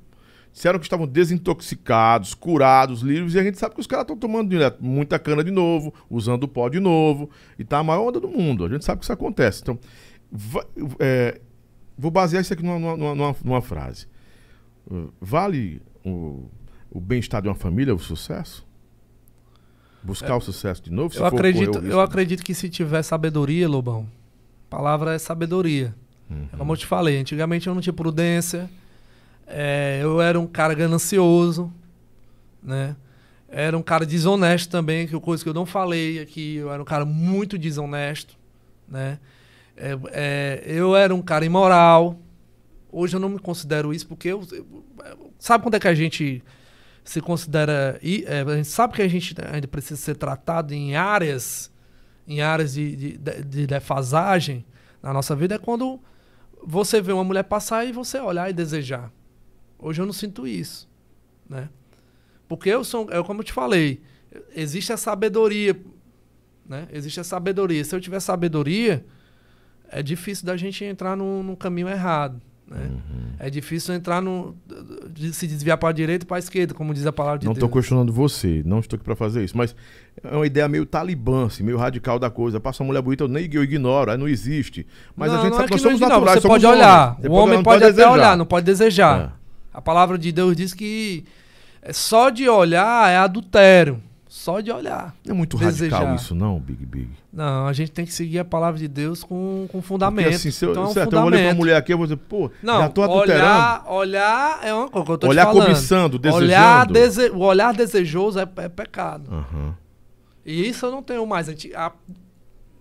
disseram 0.59 0.79
que 0.79 0.85
estavam 0.87 1.07
desintoxicados, 1.07 2.35
curados, 2.35 3.01
livres, 3.01 3.35
e 3.35 3.39
a 3.39 3.43
gente 3.43 3.59
sabe 3.59 3.75
que 3.75 3.81
os 3.81 3.87
caras 3.87 4.03
estão 4.05 4.17
tomando 4.17 4.51
direto 4.51 4.85
muita 4.85 5.19
cana 5.19 5.43
de 5.45 5.51
novo, 5.51 5.95
usando 6.11 6.45
o 6.45 6.49
pó 6.49 6.69
de 6.69 6.81
novo, 6.81 7.31
e 7.59 7.65
tá 7.65 7.79
a 7.79 7.83
maior 7.85 8.09
onda 8.09 8.19
do 8.21 8.29
mundo. 8.29 8.65
A 8.65 8.69
gente 8.69 8.85
sabe 8.85 8.99
que 8.99 9.05
isso 9.05 9.13
acontece. 9.13 9.63
Então, 9.63 9.79
é, 10.99 11.41
vou 11.97 12.11
basear 12.11 12.43
isso 12.43 12.53
aqui 12.53 12.63
numa, 12.63 12.79
numa- 12.97 13.15
numa- 13.15 13.37
numa 13.45 13.63
frase. 13.63 14.07
Vale 15.21 15.81
o, 16.05 16.45
o 16.91 17.01
bem-estar 17.01 17.43
de 17.43 17.49
uma 17.49 17.55
família 17.55 17.95
o 17.95 17.99
sucesso? 17.99 18.67
Buscar 20.03 20.37
o 20.37 20.41
sucesso 20.41 20.83
de 20.83 20.91
novo? 20.93 21.13
se 21.13 21.19
É. 21.19 21.23
Eu 21.23 21.27
acredito, 21.27 21.79
eu 21.79 22.01
acredito 22.01 22.43
que 22.45 22.55
se 22.55 22.69
tiver 22.69 23.03
sabedoria, 23.03 23.69
Lobão, 23.69 24.07
a 24.67 24.71
palavra 24.71 25.15
é 25.15 25.19
sabedoria. 25.19 25.95
Uhum. 26.31 26.49
É 26.53 26.57
Como 26.57 26.73
eu 26.73 26.77
te 26.77 26.87
falei, 26.87 27.19
antigamente 27.19 27.67
eu 27.67 27.75
não 27.75 27.81
tinha 27.83 27.93
prudência, 27.93 28.71
é, 29.49 30.01
eu 30.03 30.21
era 30.21 30.39
um 30.39 30.47
cara 30.47 30.75
ganancioso, 30.75 31.73
né? 32.63 32.97
Era 33.49 33.77
um 33.79 33.83
cara 33.83 34.05
desonesto 34.05 34.71
também, 34.71 35.07
que 35.07 35.17
é 35.17 35.21
coisa 35.21 35.43
que 35.43 35.49
eu 35.49 35.55
não 35.55 35.65
falei 35.65 36.21
aqui, 36.21 36.57
eu 36.57 36.71
era 36.71 36.83
um 36.83 36.85
cara 36.85 37.05
muito 37.05 37.57
desonesto, 37.57 38.37
né? 38.87 39.19
É, 39.77 39.99
é, 40.11 40.63
eu 40.67 40.95
era 40.97 41.15
um 41.15 41.23
cara 41.23 41.45
imoral. 41.45 42.19
Hoje 42.93 43.17
eu 43.17 43.21
não 43.21 43.29
me 43.29 43.39
considero 43.39 43.93
isso 43.95 44.07
porque 44.07 44.29
eu, 44.29 44.47
eu- 44.53 44.67
sabe 45.39 45.63
quando 45.63 45.75
é 45.77 45.81
que 45.81 45.89
a 45.89 45.95
gente 45.95 46.43
se 47.05 47.21
considera 47.21 47.99
i- 48.03 48.25
é, 48.27 48.41
a 48.43 48.57
gente 48.57 48.69
sabe 48.69 48.95
que 48.95 49.03
a 49.03 49.09
gente 49.09 49.35
ainda 49.53 49.69
precisa 49.69 49.97
ser 49.97 50.17
tratado 50.17 50.75
em 50.75 50.97
áreas 50.97 51.71
em 52.27 52.43
áreas 52.43 52.75
de, 52.75 52.95
de- 52.97 53.19
de 53.45 53.67
defasagem 53.67 54.65
na 55.03 55.13
nossa 55.13 55.35
vida 55.35 55.55
é 55.55 55.59
quando 55.59 55.99
você 56.63 57.01
vê 57.01 57.13
uma 57.13 57.25
mulher 57.25 57.45
passar 57.45 57.85
e 57.87 57.93
você 57.93 58.19
olhar 58.21 58.51
e 58.51 58.53
desejar. 58.53 59.11
Hoje 59.79 60.01
eu 60.01 60.07
não 60.07 60.13
sinto 60.13 60.47
isso, 60.47 60.89
né? 61.49 61.69
Porque 62.49 62.69
eu 62.69 62.83
sou, 62.83 63.09
é 63.11 63.23
como 63.23 63.41
eu 63.41 63.45
te 63.45 63.53
falei, 63.53 64.01
existe 64.55 64.93
a 64.93 64.97
sabedoria, 64.97 65.79
né? 66.67 66.89
Existe 66.93 67.21
a 67.21 67.25
sabedoria. 67.25 67.85
Se 67.85 67.95
eu 67.95 68.01
tiver 68.01 68.21
sabedoria, 68.21 69.05
é 69.91 70.03
difícil 70.03 70.47
da 70.47 70.57
gente 70.57 70.85
entrar 70.85 71.17
num, 71.17 71.43
num 71.43 71.55
caminho 71.55 71.89
errado, 71.89 72.41
Né? 72.67 72.91
Uhum. 72.91 73.19
É 73.39 73.49
difícil 73.49 73.95
entrar 73.95 74.21
no. 74.21 74.55
De 75.11 75.33
se 75.33 75.47
desviar 75.47 75.79
para 75.79 75.89
a 75.91 75.93
direita 75.93 76.25
e 76.25 76.27
para 76.27 76.37
a 76.37 76.41
esquerda, 76.41 76.75
como 76.75 76.93
diz 76.93 77.07
a 77.07 77.13
palavra 77.13 77.39
de 77.39 77.47
não 77.47 77.53
Deus. 77.53 77.63
Não 77.63 77.67
estou 77.69 77.81
questionando 77.81 78.13
você, 78.13 78.63
não 78.67 78.81
estou 78.81 78.97
aqui 78.97 79.05
para 79.05 79.17
fazer 79.17 79.45
isso, 79.45 79.57
mas 79.57 79.75
é 80.23 80.35
uma 80.35 80.47
ideia 80.47 80.69
meio 80.69 80.85
talibã, 80.85 81.47
assim, 81.47 81.63
meio 81.63 81.79
radical 81.79 82.19
da 82.19 82.29
coisa. 82.29 82.61
Passa 82.61 82.83
uma 82.83 82.89
mulher 82.89 83.01
bonita, 83.01 83.25
eu 83.25 83.29
nem 83.29 83.49
eu 83.53 83.63
ignoro, 83.63 84.11
aí 84.11 84.19
não 84.19 84.29
existe. 84.29 84.87
Mas 85.17 85.33
não, 85.33 85.39
a 85.39 85.45
gente 85.45 85.53
sabe 85.53 85.65
é 85.65 85.67
que 85.69 85.73
nós 85.73 85.81
somos 85.83 86.01
não, 86.01 86.09
naturais, 86.09 86.43
você 86.43 86.49
pode 86.49 86.67
olhar. 86.67 87.19
o 87.27 87.33
homem 87.33 87.63
pode, 87.63 87.65
pode, 87.65 87.85
até 87.85 87.93
desejar. 87.93 88.13
olhar, 88.13 88.37
não 88.37 88.47
pode 88.47 88.67
desejar. 88.67 89.21
É. 89.35 89.38
A 89.73 89.81
palavra 89.81 90.19
de 90.19 90.33
Deus 90.33 90.57
diz 90.57 90.75
que 90.75 91.25
só 91.93 92.31
de 92.31 92.49
olhar 92.49 93.11
é 93.11 93.17
adultério. 93.17 94.03
Só 94.29 94.61
de 94.61 94.71
olhar. 94.71 95.15
Não 95.25 95.35
é 95.35 95.37
muito 95.37 95.57
desejar. 95.57 95.97
radical 95.97 96.15
isso, 96.15 96.35
não, 96.35 96.61
Big 96.61 96.85
Big? 96.85 97.09
Não, 97.33 97.67
a 97.67 97.73
gente 97.73 97.91
tem 97.91 98.05
que 98.05 98.13
seguir 98.13 98.39
a 98.39 98.45
palavra 98.45 98.79
de 98.79 98.87
Deus 98.87 99.25
com, 99.25 99.67
com 99.73 99.81
fundamento. 99.81 100.25
Porque 100.25 100.37
assim, 100.37 100.51
se 100.51 100.65
eu, 100.67 100.73
então, 100.73 100.85
é 100.85 100.87
um 100.87 100.93
certo, 100.93 101.17
eu 101.17 101.23
olhei 101.23 101.45
pra 101.45 101.55
mulher 101.55 101.77
aqui, 101.77 101.93
eu 101.95 101.97
vou 101.97 102.07
dizer, 102.07 102.19
pô, 102.19 102.51
não, 102.63 102.79
já 102.81 102.89
tô 102.91 103.03
adulterando. 103.03 103.43
Olhar, 103.43 103.85
olhar 103.89 104.61
é 104.63 104.75
uma 104.75 104.89
coisa 104.89 105.07
que 105.07 105.13
eu 105.13 105.19
tô 105.19 105.29
olhar 105.29 105.47
te 105.47 105.53
falando. 105.53 105.67
cobiçando, 105.67 106.19
desejando. 106.19 106.45
Olhar 106.45 106.87
dese, 106.87 107.31
o 107.31 107.39
olhar 107.39 107.73
desejoso 107.73 108.39
é, 108.39 108.47
é 108.57 108.69
pecado. 108.69 109.31
Uhum. 109.31 109.73
E 110.45 110.69
isso 110.69 110.85
eu 110.85 110.91
não 110.91 111.03
tenho 111.03 111.27
mais. 111.27 111.49
A 111.49 111.53
gente, 111.53 111.75
há 111.75 111.91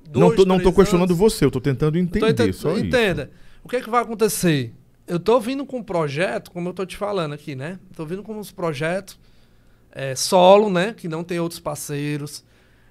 dois, 0.10 0.30
não 0.30 0.36
tô, 0.36 0.46
não 0.46 0.60
tô 0.60 0.74
questionando 0.74 1.12
anos, 1.12 1.18
você, 1.18 1.46
eu 1.46 1.52
tô 1.52 1.62
tentando 1.62 1.98
entender 1.98 2.34
tô 2.34 2.44
ent 2.44 2.86
Entenda. 2.86 3.24
Isso. 3.24 3.48
O 3.64 3.70
que, 3.70 3.78
é 3.78 3.82
que 3.82 3.90
vai 3.90 4.02
acontecer? 4.02 4.74
Eu 5.08 5.20
tô 5.20 5.40
vindo 5.40 5.66
com 5.66 5.78
um 5.78 5.84
projeto, 5.84 6.52
como 6.52 6.70
eu 6.70 6.74
tô 6.74 6.86
te 6.86 6.98
falando 6.98 7.34
aqui, 7.34 7.56
né? 7.56 7.80
Tô 7.96 8.06
vindo 8.06 8.22
com 8.22 8.38
uns 8.38 8.52
projetos 8.52 9.18
é, 9.92 10.14
solo, 10.16 10.70
né? 10.70 10.94
Que 10.96 11.08
não 11.08 11.24
tem 11.24 11.40
outros 11.40 11.60
parceiros. 11.60 12.44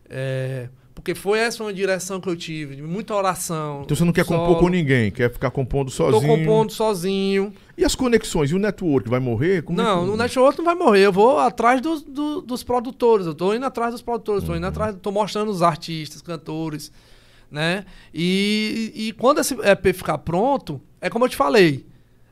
É, 0.09 0.69
porque 0.95 1.15
foi 1.15 1.39
essa 1.39 1.63
uma 1.63 1.75
direção 1.75 2.21
que 2.21 2.29
eu 2.29 2.35
tive, 2.35 2.77
de 2.77 2.83
muita 2.83 3.15
oração. 3.15 3.83
Então 3.85 3.95
você 3.95 4.03
não 4.03 4.15
quer 4.15 4.25
solo. 4.25 4.41
compor 4.41 4.61
com 4.61 4.69
ninguém, 4.71 5.11
quer 5.11 5.31
ficar 5.31 5.51
compondo 5.51 5.91
sozinho. 5.91 6.23
Tô 6.23 6.27
compondo 6.27 6.73
sozinho. 6.73 7.53
E 7.77 7.85
as 7.85 7.95
conexões? 7.95 8.51
E 8.51 8.55
o 8.55 8.59
network 8.59 9.09
vai 9.11 9.21
morrer? 9.21 9.63
Como 9.63 9.77
não, 9.77 10.07
é 10.07 10.11
o 10.11 10.17
network 10.17 10.57
não 10.57 10.65
vai 10.65 10.75
morrer. 10.75 11.05
Eu 11.05 11.13
vou 11.13 11.39
atrás 11.39 11.83
dos, 11.83 12.03
do, 12.03 12.41
dos 12.41 12.65
produtores. 12.65 13.27
Eu 13.27 13.35
tô 13.35 13.53
indo 13.53 13.67
atrás 13.67 13.93
dos 13.93 14.01
produtores, 14.01 14.43
uhum. 14.43 14.49
tô 14.49 14.57
indo 14.57 14.63
uhum. 14.63 14.71
atrás, 14.71 14.97
tô 15.03 15.13
mostrando 15.13 15.51
os 15.51 15.63
artistas, 15.63 16.23
cantores, 16.23 16.91
né? 17.51 17.85
E, 18.13 18.91
e, 18.95 19.09
e 19.09 19.13
quando 19.13 19.41
esse 19.41 19.55
EP 19.55 19.95
ficar 19.95 20.17
pronto, 20.19 20.81
é 20.99 21.11
como 21.11 21.27
eu 21.27 21.29
te 21.29 21.37
falei, 21.37 21.85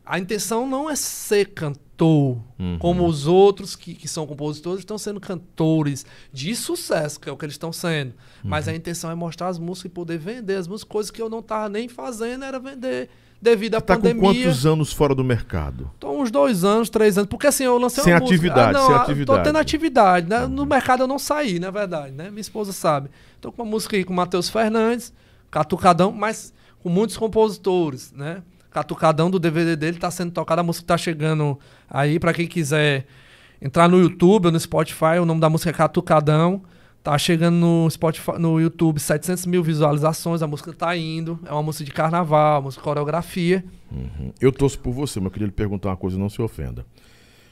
a 0.04 0.18
intenção 0.18 0.66
não 0.66 0.90
é 0.90 0.96
ser 0.96 1.46
cantor, 1.46 2.38
uhum. 2.58 2.78
como 2.78 3.06
os 3.06 3.26
outros 3.26 3.74
que, 3.74 3.94
que 3.94 4.06
são 4.06 4.26
compositores 4.26 4.80
estão 4.80 4.98
sendo 4.98 5.18
cantores 5.18 6.04
de 6.32 6.54
sucesso, 6.54 7.18
que 7.18 7.28
é 7.28 7.32
o 7.32 7.36
que 7.36 7.44
eles 7.44 7.54
estão 7.54 7.72
sendo. 7.72 8.10
Uhum. 8.10 8.50
Mas 8.50 8.68
a 8.68 8.74
intenção 8.74 9.10
é 9.10 9.14
mostrar 9.14 9.48
as 9.48 9.58
músicas 9.58 9.90
e 9.90 9.94
poder 9.94 10.18
vender 10.18 10.56
as 10.56 10.68
músicas, 10.68 10.90
coisas 10.90 11.10
que 11.10 11.22
eu 11.22 11.30
não 11.30 11.38
estava 11.38 11.68
nem 11.68 11.88
fazendo, 11.88 12.44
era 12.44 12.58
vender 12.58 13.08
devido 13.40 13.76
à 13.76 13.80
tá 13.80 13.96
pandemia. 13.96 14.20
com 14.20 14.34
quantos 14.34 14.66
anos 14.66 14.92
fora 14.92 15.14
do 15.14 15.24
mercado? 15.24 15.90
Tô 15.98 16.10
uns 16.10 16.30
dois 16.30 16.64
anos, 16.64 16.90
três 16.90 17.16
anos, 17.16 17.28
porque 17.28 17.46
assim, 17.46 17.64
eu 17.64 17.78
lancei 17.78 18.04
sem 18.04 18.12
uma 18.12 18.18
atividade, 18.18 18.72
música. 18.72 18.78
Ah, 18.78 18.82
não, 18.82 18.86
sem 18.86 18.96
atividade. 18.96 19.38
Tô 19.38 19.44
tendo 19.44 19.58
atividade, 19.58 20.28
né? 20.28 20.40
Uhum. 20.40 20.48
No 20.48 20.66
mercado 20.66 21.02
eu 21.02 21.06
não 21.06 21.18
saí, 21.18 21.58
na 21.58 21.70
verdade, 21.70 22.12
né? 22.12 22.30
Minha 22.30 22.40
esposa 22.40 22.72
sabe. 22.72 23.10
Tô 23.40 23.50
com 23.50 23.62
uma 23.62 23.70
música 23.70 23.96
aí 23.96 24.04
com 24.04 24.12
o 24.12 24.16
Matheus 24.16 24.48
Fernandes, 24.48 25.12
Catucadão, 25.50 26.12
mas 26.12 26.52
com 26.82 26.88
muitos 26.88 27.16
compositores, 27.16 28.12
né? 28.12 28.42
Catucadão 28.74 29.30
do 29.30 29.38
DVD 29.38 29.76
dele 29.76 29.98
tá 30.00 30.10
sendo 30.10 30.32
tocada, 30.32 30.60
a 30.60 30.64
música 30.64 30.84
tá 30.84 30.98
chegando 30.98 31.56
aí 31.88 32.18
para 32.18 32.34
quem 32.34 32.44
quiser 32.44 33.06
entrar 33.62 33.88
no 33.88 34.00
YouTube 34.00 34.46
ou 34.46 34.52
no 34.52 34.58
Spotify, 34.58 35.20
o 35.22 35.24
nome 35.24 35.40
da 35.40 35.48
música 35.48 35.70
é 35.70 35.72
Catucadão. 35.72 36.60
Tá 37.00 37.16
chegando 37.16 37.54
no 37.54 37.88
Spotify, 37.88 38.32
no 38.38 38.58
YouTube 38.58 38.98
700 38.98 39.46
mil 39.46 39.62
visualizações, 39.62 40.42
a 40.42 40.46
música 40.46 40.72
tá 40.72 40.96
indo. 40.96 41.38
É 41.46 41.52
uma 41.52 41.62
música 41.62 41.84
de 41.84 41.92
carnaval, 41.92 42.62
música 42.62 42.80
de 42.80 42.84
coreografia. 42.84 43.64
Uhum. 43.92 44.32
Eu 44.40 44.50
torço 44.50 44.78
por 44.80 44.90
você, 44.90 45.20
mas 45.20 45.26
eu 45.26 45.30
queria 45.30 45.46
lhe 45.46 45.52
perguntar 45.52 45.90
uma 45.90 45.96
coisa, 45.96 46.18
não 46.18 46.28
se 46.28 46.42
ofenda. 46.42 46.84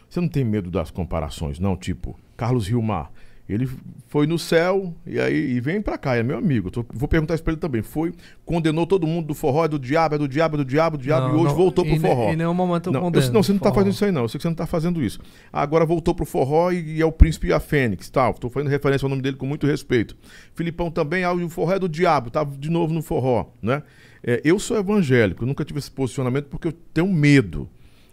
Você 0.09 0.21
não 0.21 0.29
tem 0.29 0.43
medo 0.43 0.71
das 0.71 0.91
comparações, 0.91 1.61
não? 1.61 1.77
Tipo, 1.77 2.19
Carlos 2.37 2.67
Rilmar, 2.67 3.13
ele 3.53 3.69
foi 4.09 4.27
no 4.27 4.39
céu 4.39 4.95
e 5.07 5.19
aí 5.19 5.53
e 5.53 5.61
vem 5.61 5.81
pra 5.81 5.97
cá, 5.99 6.17
é 6.17 6.23
meu 6.23 6.37
amigo. 6.37 6.71
Tô, 6.71 6.85
vou 6.93 7.09
perguntar 7.09 7.35
isso 7.35 7.43
pra 7.43 7.53
ele 7.53 7.61
também. 7.61 7.83
Foi, 7.83 8.13
condenou 8.45 8.87
todo 8.87 9.07
mundo 9.07 9.29
do 9.29 9.35
forró, 9.35 9.65
é 9.65 9.69
do 9.69 9.79
diabo, 9.79 10.15
é 10.15 10.19
do 10.19 10.29
diabo, 10.29 10.57
é 10.57 10.59
do 10.59 10.65
diabo, 10.65 10.97
do 10.97 11.03
diabo, 11.03 11.29
não, 11.29 11.35
e 11.35 11.37
hoje 11.39 11.49
não, 11.49 11.55
voltou 11.57 11.85
pro 11.85 11.99
forró. 12.01 12.31
Em 12.31 12.37
nenhum 12.37 12.55
momento 12.55 12.89
eu 12.89 12.93
não, 12.93 13.01
condeno. 13.01 13.27
Eu, 13.27 13.33
não, 13.33 13.43
você 13.43 13.53
não 13.53 13.59
tá 13.59 13.71
forró. 13.71 13.75
fazendo 13.77 13.93
isso 13.93 14.05
aí, 14.05 14.13
não. 14.13 14.23
Eu 14.23 14.29
sei 14.29 14.39
que 14.39 14.43
você 14.43 14.49
não 14.49 14.55
tá 14.55 14.67
fazendo 14.67 15.03
isso. 15.03 15.21
Agora 15.53 15.85
voltou 15.85 16.15
pro 16.15 16.25
forró 16.25 16.71
e, 16.71 16.97
e 16.97 17.01
é 17.01 17.07
o 17.07 17.13
príncipe 17.13 17.49
e 17.49 17.53
a 17.53 17.61
Fênix, 17.61 18.09
tal. 18.11 18.35
Tô 18.35 18.49
fazendo 18.51 18.71
referência 18.71 19.05
ao 19.07 19.11
nome 19.11 19.23
dele 19.23 19.37
com 19.37 19.47
muito 19.47 19.67
respeito. 19.67 20.17
Filipão 20.55 20.91
também, 20.91 21.25
ah, 21.25 21.33
o 21.33 21.49
forró 21.49 21.73
é 21.73 21.79
do 21.79 21.89
diabo, 21.89 22.31
tá 22.31 22.45
de 22.45 22.71
novo 22.71 22.93
no 22.93 23.03
forró, 23.03 23.47
né? 23.61 23.83
É, 24.25 24.41
eu 24.45 24.59
sou 24.59 24.79
evangélico, 24.79 25.43
eu 25.43 25.47
nunca 25.47 25.65
tive 25.65 25.79
esse 25.79 25.91
posicionamento 25.91 26.47
porque 26.47 26.69
eu 26.69 26.73
tenho 26.95 27.09
medo. 27.09 27.69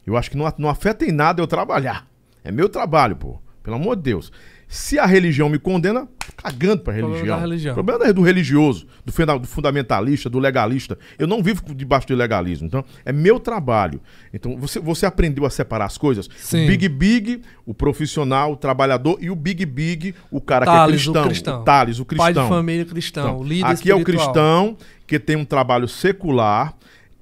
Eu 0.05 0.17
acho 0.17 0.31
que 0.31 0.37
não, 0.37 0.51
não 0.57 0.69
afeta 0.69 1.05
em 1.05 1.11
nada 1.11 1.41
eu 1.41 1.47
trabalhar. 1.47 2.07
É 2.43 2.51
meu 2.51 2.67
trabalho, 2.67 3.15
pô. 3.15 3.39
Pelo 3.61 3.75
amor 3.75 3.95
de 3.95 4.03
Deus. 4.03 4.31
Se 4.71 4.99
a 4.99 5.05
religião 5.07 5.49
me 5.49 5.57
condena, 5.57 6.07
cagando 6.37 6.83
pra 6.83 6.93
religião. 6.93 7.39
Religião. 7.39 7.71
O 7.71 7.73
problema 7.73 8.05
é 8.05 8.13
do 8.13 8.21
religioso, 8.21 8.85
do 9.03 9.11
fundamentalista, 9.47 10.29
do 10.29 10.37
legalista. 10.37 10.95
Eu 11.17 11.25
não 11.25 11.41
vivo 11.41 11.63
debaixo 11.73 12.07
do 12.07 12.15
legalismo. 12.15 12.67
Então, 12.67 12.85
é 13.03 13.11
meu 13.11 13.39
trabalho. 13.39 13.99
Então, 14.31 14.55
você, 14.59 14.79
você 14.79 15.07
aprendeu 15.07 15.43
a 15.43 15.49
separar 15.49 15.85
as 15.85 15.97
coisas? 15.97 16.29
Sim. 16.37 16.65
O 16.65 16.67
Big 16.67 16.87
Big, 16.87 17.41
o 17.65 17.73
profissional, 17.73 18.51
o 18.51 18.55
trabalhador, 18.55 19.17
e 19.19 19.31
o 19.31 19.35
Big 19.35 19.65
Big, 19.65 20.13
o 20.29 20.39
cara 20.39 20.67
Thales, 20.67 21.01
que 21.01 21.09
é 21.09 21.13
cristão. 21.13 21.23
O, 21.23 21.27
cristão. 21.27 21.61
o 21.61 21.63
Thales, 21.63 21.99
o 21.99 22.05
cristão. 22.05 22.33
Pai 22.33 22.43
de 22.43 22.49
família 22.49 22.85
cristão, 22.85 23.23
então, 23.23 23.43
líder 23.43 23.65
Aqui 23.65 23.73
espiritual. 23.73 23.99
é 23.99 24.01
o 24.01 24.05
cristão 24.05 24.77
que 25.07 25.17
tem 25.17 25.35
um 25.35 25.45
trabalho 25.45 25.87
secular 25.87 26.75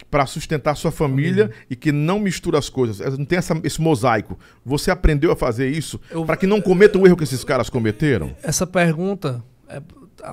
para 0.10 0.26
sustentar 0.26 0.76
sua 0.76 0.92
família 0.92 1.46
uhum. 1.46 1.66
e 1.70 1.76
que 1.76 1.92
não 1.92 2.20
mistura 2.20 2.58
as 2.58 2.70
coisas. 2.70 3.18
Não 3.18 3.26
tem 3.26 3.38
essa, 3.38 3.60
esse 3.64 3.82
mosaico. 3.82 4.40
Você 4.66 4.90
aprendeu 4.90 5.32
a 5.32 5.36
fazer 5.36 5.70
isso 5.70 6.00
para 6.26 6.38
que 6.38 6.48
não 6.48 6.62
cometa 6.62 6.98
o 6.98 7.06
erro 7.06 7.18
que 7.18 7.24
esses 7.24 7.44
caras 7.44 7.70
cometeram? 7.70 8.36
Essa 8.42 8.66
pergunta 8.66 9.44
é 9.70 9.82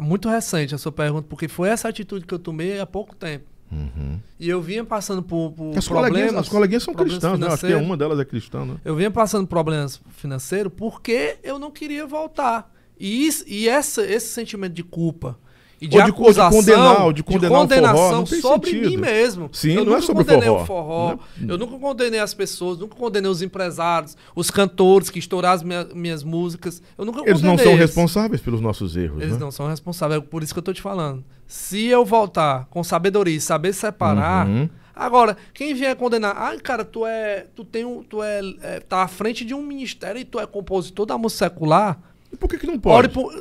muito 0.01 0.29
recente, 0.29 0.75
a 0.75 0.79
sua 0.79 0.93
pergunta, 0.93 1.27
porque 1.29 1.49
foi 1.49 1.69
essa 1.69 1.89
atitude 1.89 2.25
que 2.25 2.35
eu 2.35 2.39
tomei 2.39 2.81
há 2.81 2.87
pouco 2.87 3.15
tempo. 3.15 3.45
Uhum. 3.71 4.21
E 4.39 4.49
eu 4.49 4.63
vinha 4.63 4.85
passando 4.85 5.23
por, 5.23 5.53
por 5.53 5.77
as 5.77 5.87
problemas. 5.87 6.11
Coleguinhas, 6.11 6.41
as 6.41 6.49
coleguinhas 6.49 6.83
são 6.83 6.95
cristãs, 6.95 7.39
né? 7.39 7.49
Acho 7.49 7.67
que 7.67 7.75
uma 7.75 7.97
delas 7.97 8.21
é 8.21 8.25
cristã, 8.25 8.65
né? 8.65 8.77
Eu 8.85 8.95
vinha 8.95 9.11
passando 9.11 9.47
problemas 9.47 10.01
financeiros 10.11 10.73
porque 10.77 11.39
eu 11.43 11.59
não 11.59 11.71
queria 11.71 12.07
voltar. 12.07 12.73
E, 12.99 13.27
isso, 13.27 13.45
e 13.49 13.69
essa, 13.69 14.05
esse 14.07 14.29
sentimento 14.29 14.73
de 14.73 14.85
culpa 14.85 15.37
e 15.81 15.87
de, 15.89 15.97
ou 15.99 16.05
de, 16.05 16.11
acusação, 16.11 16.51
de 16.51 16.57
condenar, 16.73 17.13
de 17.13 17.23
condenar 17.23 17.51
de 17.51 17.57
condenação 17.59 18.27
forró, 18.27 18.41
sobre 18.41 18.71
sentido. 18.71 18.91
mim 18.91 18.97
mesmo. 18.97 19.49
Sim, 19.53 19.71
eu 19.71 19.77
não 19.77 19.85
nunca 19.87 19.99
é 19.99 20.01
sobre 20.03 20.25
condenei 20.25 20.49
forró. 20.49 20.63
o 20.63 20.67
forró, 20.67 21.17
Não 21.39 21.49
é- 21.51 21.53
eu 21.53 21.59
nunca 21.59 21.79
condenei 21.79 22.21
as 22.21 22.33
pessoas, 22.35 22.79
nunca 22.79 22.95
condenei 22.95 23.31
os 23.31 23.43
empresários, 23.43 24.17
os 24.35 24.51
cantores 24.51 25.11
que 25.11 25.19
estouraram 25.19 25.55
as 25.57 25.63
minha- 25.63 25.89
minhas 25.95 26.23
músicas. 26.23 26.83
Eu 26.97 27.05
nunca 27.05 27.21
Eles 27.21 27.43
não 27.43 27.51
condenei 27.51 27.65
são 27.65 27.73
eles. 27.75 27.87
responsáveis 27.87 28.41
pelos 28.41 28.61
nossos 28.61 28.97
erros, 28.97 29.21
Eles 29.23 29.35
né? 29.35 29.41
não 29.41 29.51
são 29.51 29.69
responsáveis, 29.69 30.21
é 30.23 30.25
por 30.25 30.43
isso 30.43 30.53
que 30.53 30.59
eu 30.59 30.63
tô 30.65 30.73
te 30.73 30.81
falando. 30.83 31.23
Se 31.47 31.85
eu 31.87 32.05
voltar 32.05 32.67
com 32.71 32.83
sabedoria 32.83 33.37
e 33.37 33.41
saber 33.41 33.73
separar. 33.75 34.47
Uhum. 34.47 34.69
Agora, 34.97 35.37
quem 35.53 35.75
vier 35.75 35.97
condenar, 35.97 36.35
ai, 36.39 36.59
cara, 36.61 36.85
tu 36.85 37.05
é. 37.05 37.47
Tu 37.55 37.65
tem 37.65 37.85
um. 37.85 38.03
Tu 38.05 38.23
é, 38.23 38.41
é. 38.63 38.81
Tá 38.81 39.03
à 39.03 39.09
frente 39.09 39.45
de 39.45 39.53
um 39.53 39.61
ministério 39.61 40.21
e 40.21 40.25
tu 40.25 40.39
é 40.39 40.47
compositor 40.47 41.05
da 41.05 41.19
música 41.19 41.47
secular. 41.47 41.99
E 42.35 42.37
por 42.37 42.49
que, 42.51 42.59
que 42.59 42.67
não 42.67 42.79
pode? 42.79 43.09
por, 43.11 43.33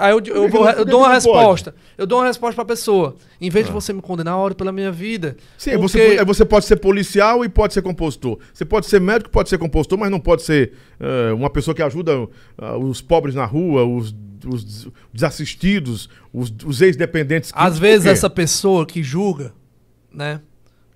aí 0.00 0.10
eu, 0.12 0.20
eu, 0.24 0.48
vou, 0.48 0.66
eu 0.70 0.84
dou 0.86 1.00
uma 1.00 1.08
não 1.08 1.20
pode? 1.20 1.26
resposta. 1.26 1.74
Eu 1.98 2.06
dou 2.06 2.18
uma 2.18 2.26
resposta 2.26 2.54
pra 2.54 2.64
pessoa. 2.64 3.14
Em 3.38 3.50
vez 3.50 3.66
de 3.66 3.70
Ah. 3.70 3.74
você 3.74 3.92
me 3.92 4.00
condenar, 4.00 4.38
ore 4.38 4.54
pela 4.54 4.72
minha 4.72 4.90
vida. 4.90 5.36
Sim, 5.58 5.72
Porque- 5.72 5.82
você, 5.88 6.14
é, 6.16 6.24
você 6.24 6.44
pode 6.46 6.64
ser 6.64 6.76
policial 6.76 7.44
e 7.44 7.48
pode 7.50 7.74
ser 7.74 7.82
compositor. 7.82 8.38
Você 8.54 8.64
pode 8.64 8.86
ser 8.86 9.00
médico 9.00 9.28
pode 9.30 9.50
ser 9.50 9.58
compositor, 9.58 9.98
mas 9.98 10.10
não 10.10 10.18
pode 10.18 10.42
ser 10.42 10.72
eh, 10.98 11.32
uma 11.34 11.50
pessoa 11.50 11.74
que 11.74 11.82
ajuda 11.82 12.26
ah, 12.56 12.78
os 12.78 13.02
pobres 13.02 13.34
na 13.34 13.44
rua, 13.44 13.84
os, 13.84 14.14
os 14.46 14.88
desassistidos, 15.12 16.08
os, 16.32 16.52
os 16.64 16.80
ex-dependentes. 16.80 17.52
Às 17.54 17.78
vezes 17.78 18.06
essa 18.06 18.30
pessoa 18.30 18.86
que 18.86 19.02
julga, 19.02 19.52
né? 20.12 20.40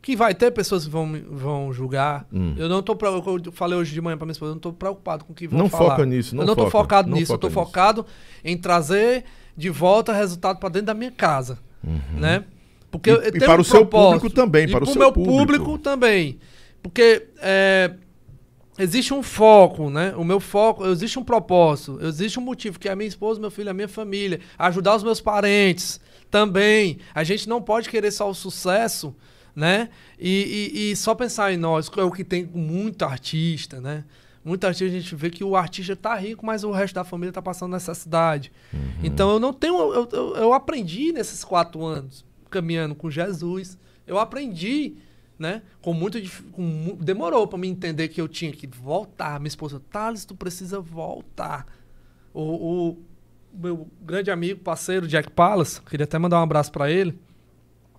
Que 0.07 0.15
vai 0.15 0.37
ter 0.37 0.53
pessoas 0.53 0.85
que 0.85 0.91
vão, 0.91 1.20
vão 1.28 1.73
julgar. 1.73 2.28
Hum. 2.33 2.55
Eu 2.57 2.69
não 2.69 2.81
tô 2.81 2.95
preocupado. 2.95 3.49
Eu 3.49 3.51
falei 3.53 3.77
hoje 3.77 3.93
de 3.93 4.01
manhã 4.01 4.16
pra 4.16 4.24
minha 4.24 4.35
esposa, 4.35 4.51
eu 4.53 4.55
não 4.55 4.61
tô 4.61 4.73
preocupado 4.73 5.24
com 5.24 5.33
o 5.33 5.35
que 5.35 5.49
vão 5.49 5.59
Não 5.59 5.69
falar. 5.69 5.91
foca 5.97 6.07
nisso, 6.07 6.37
não 6.37 6.45
Eu 6.45 6.47
não 6.47 6.55
tô 6.55 6.66
foca, 6.70 6.78
focado 6.85 7.11
não 7.11 7.16
nisso, 7.19 7.33
eu 7.33 7.39
tô 7.39 7.49
nisso. 7.49 7.55
focado 7.59 8.07
em 8.45 8.57
trazer 8.57 9.24
de 9.57 9.69
volta 9.69 10.12
resultado 10.12 10.61
pra 10.61 10.69
dentro 10.69 10.87
da 10.87 10.95
minha 10.95 11.11
casa, 11.11 11.59
né? 12.12 12.45
Porque 12.89 13.11
Uhum. 13.11 13.16
E- 13.16 13.27
eu 13.31 13.37
e 13.37 13.39
para 13.41 13.59
um 13.59 13.62
o 13.62 13.65
seu 13.65 13.85
público 13.85 14.31
também, 14.31 14.69
E 14.69 14.70
para 14.70 14.85
o 14.85 14.87
seu 14.87 14.95
meu 14.97 15.11
público. 15.12 15.37
público 15.39 15.78
também. 15.78 16.39
Porque 16.81 17.27
é, 17.39 17.93
existe 18.78 19.12
um 19.12 19.24
foco, 19.24 19.91
né? 19.91 20.15
O 20.16 20.23
meu 20.23 20.39
foco, 20.39 20.87
existe 20.87 21.19
um 21.19 21.24
propósito, 21.24 21.99
existe 22.01 22.39
um 22.39 22.43
motivo, 22.43 22.78
que 22.78 22.89
é 22.89 22.93
a 22.93 22.97
minha 22.97 23.09
esposa, 23.09 23.41
meu 23.41 23.51
filho, 23.51 23.70
a 23.70 23.74
minha 23.74 23.89
família, 23.89 24.39
ajudar 24.57 24.95
os 24.95 25.03
meus 25.03 25.20
parentes 25.20 25.99
também. 26.31 26.99
A 27.12 27.24
gente 27.24 27.49
não 27.49 27.61
pode 27.61 27.89
querer 27.91 28.12
só 28.12 28.31
o 28.31 28.35
sucesso, 28.35 29.12
né? 29.57 29.89
E, 30.20 30.70
e- 30.74 30.91
e 30.93 30.97
só 30.97 31.15
pensar 31.15 31.53
em 31.53 31.57
nós, 31.57 31.91
é 31.97 32.03
o 32.03 32.11
que 32.12 32.23
tem 32.23 32.45
com 32.47 32.59
muito 32.59 33.03
artista, 33.05 33.81
né? 33.81 34.05
Muito 34.45 34.65
artista, 34.65 34.85
a 34.85 35.01
gente 35.01 35.12
vê 35.16 35.31
que 35.31 35.43
o 35.43 35.57
artista 35.57 35.97
tá 35.97 36.15
rico, 36.15 36.47
mas 36.47 36.62
o 36.62 36.70
resto 36.70 36.95
da 36.95 37.03
família 37.03 37.33
tá 37.33 37.43
passando 37.43 37.73
necessidade. 37.73 38.53
Então 39.03 39.31
eu 39.31 39.41
não 39.41 39.53
tenho. 39.53 39.74
Eu, 39.93 40.09
eu, 40.12 40.37
eu 40.37 40.53
aprendi 40.53 41.11
nesses 41.11 41.43
quatro 41.43 41.83
anos, 41.85 42.24
caminhando 42.49 42.95
com 42.95 43.11
Jesus, 43.11 43.77
eu 44.07 44.19
aprendi 44.19 44.95
né? 45.39 45.62
Com 45.83 45.93
muito 45.93 46.19
com 46.53 46.97
demorou 47.01 47.47
para 47.47 47.59
me 47.59 47.69
entender 47.69 48.09
que 48.09 48.19
eu 48.20 48.27
tinha 48.28 48.51
que 48.53 48.66
voltar. 48.66 49.39
Minha 49.39 49.49
esposa, 49.49 49.83
Thales, 49.91 50.24
tu 50.24 50.35
precisa 50.35 50.81
voltar. 50.81 51.66
O, 52.33 52.93
o 52.93 52.99
meu 53.53 53.87
grande 54.01 54.31
amigo, 54.31 54.61
parceiro 54.61 55.07
Jack 55.07 55.31
Palas, 55.33 55.78
queria 55.78 56.05
até 56.05 56.19
mandar 56.19 56.39
um 56.41 56.43
abraço 56.43 56.73
para 56.73 56.91
ele. 56.91 57.19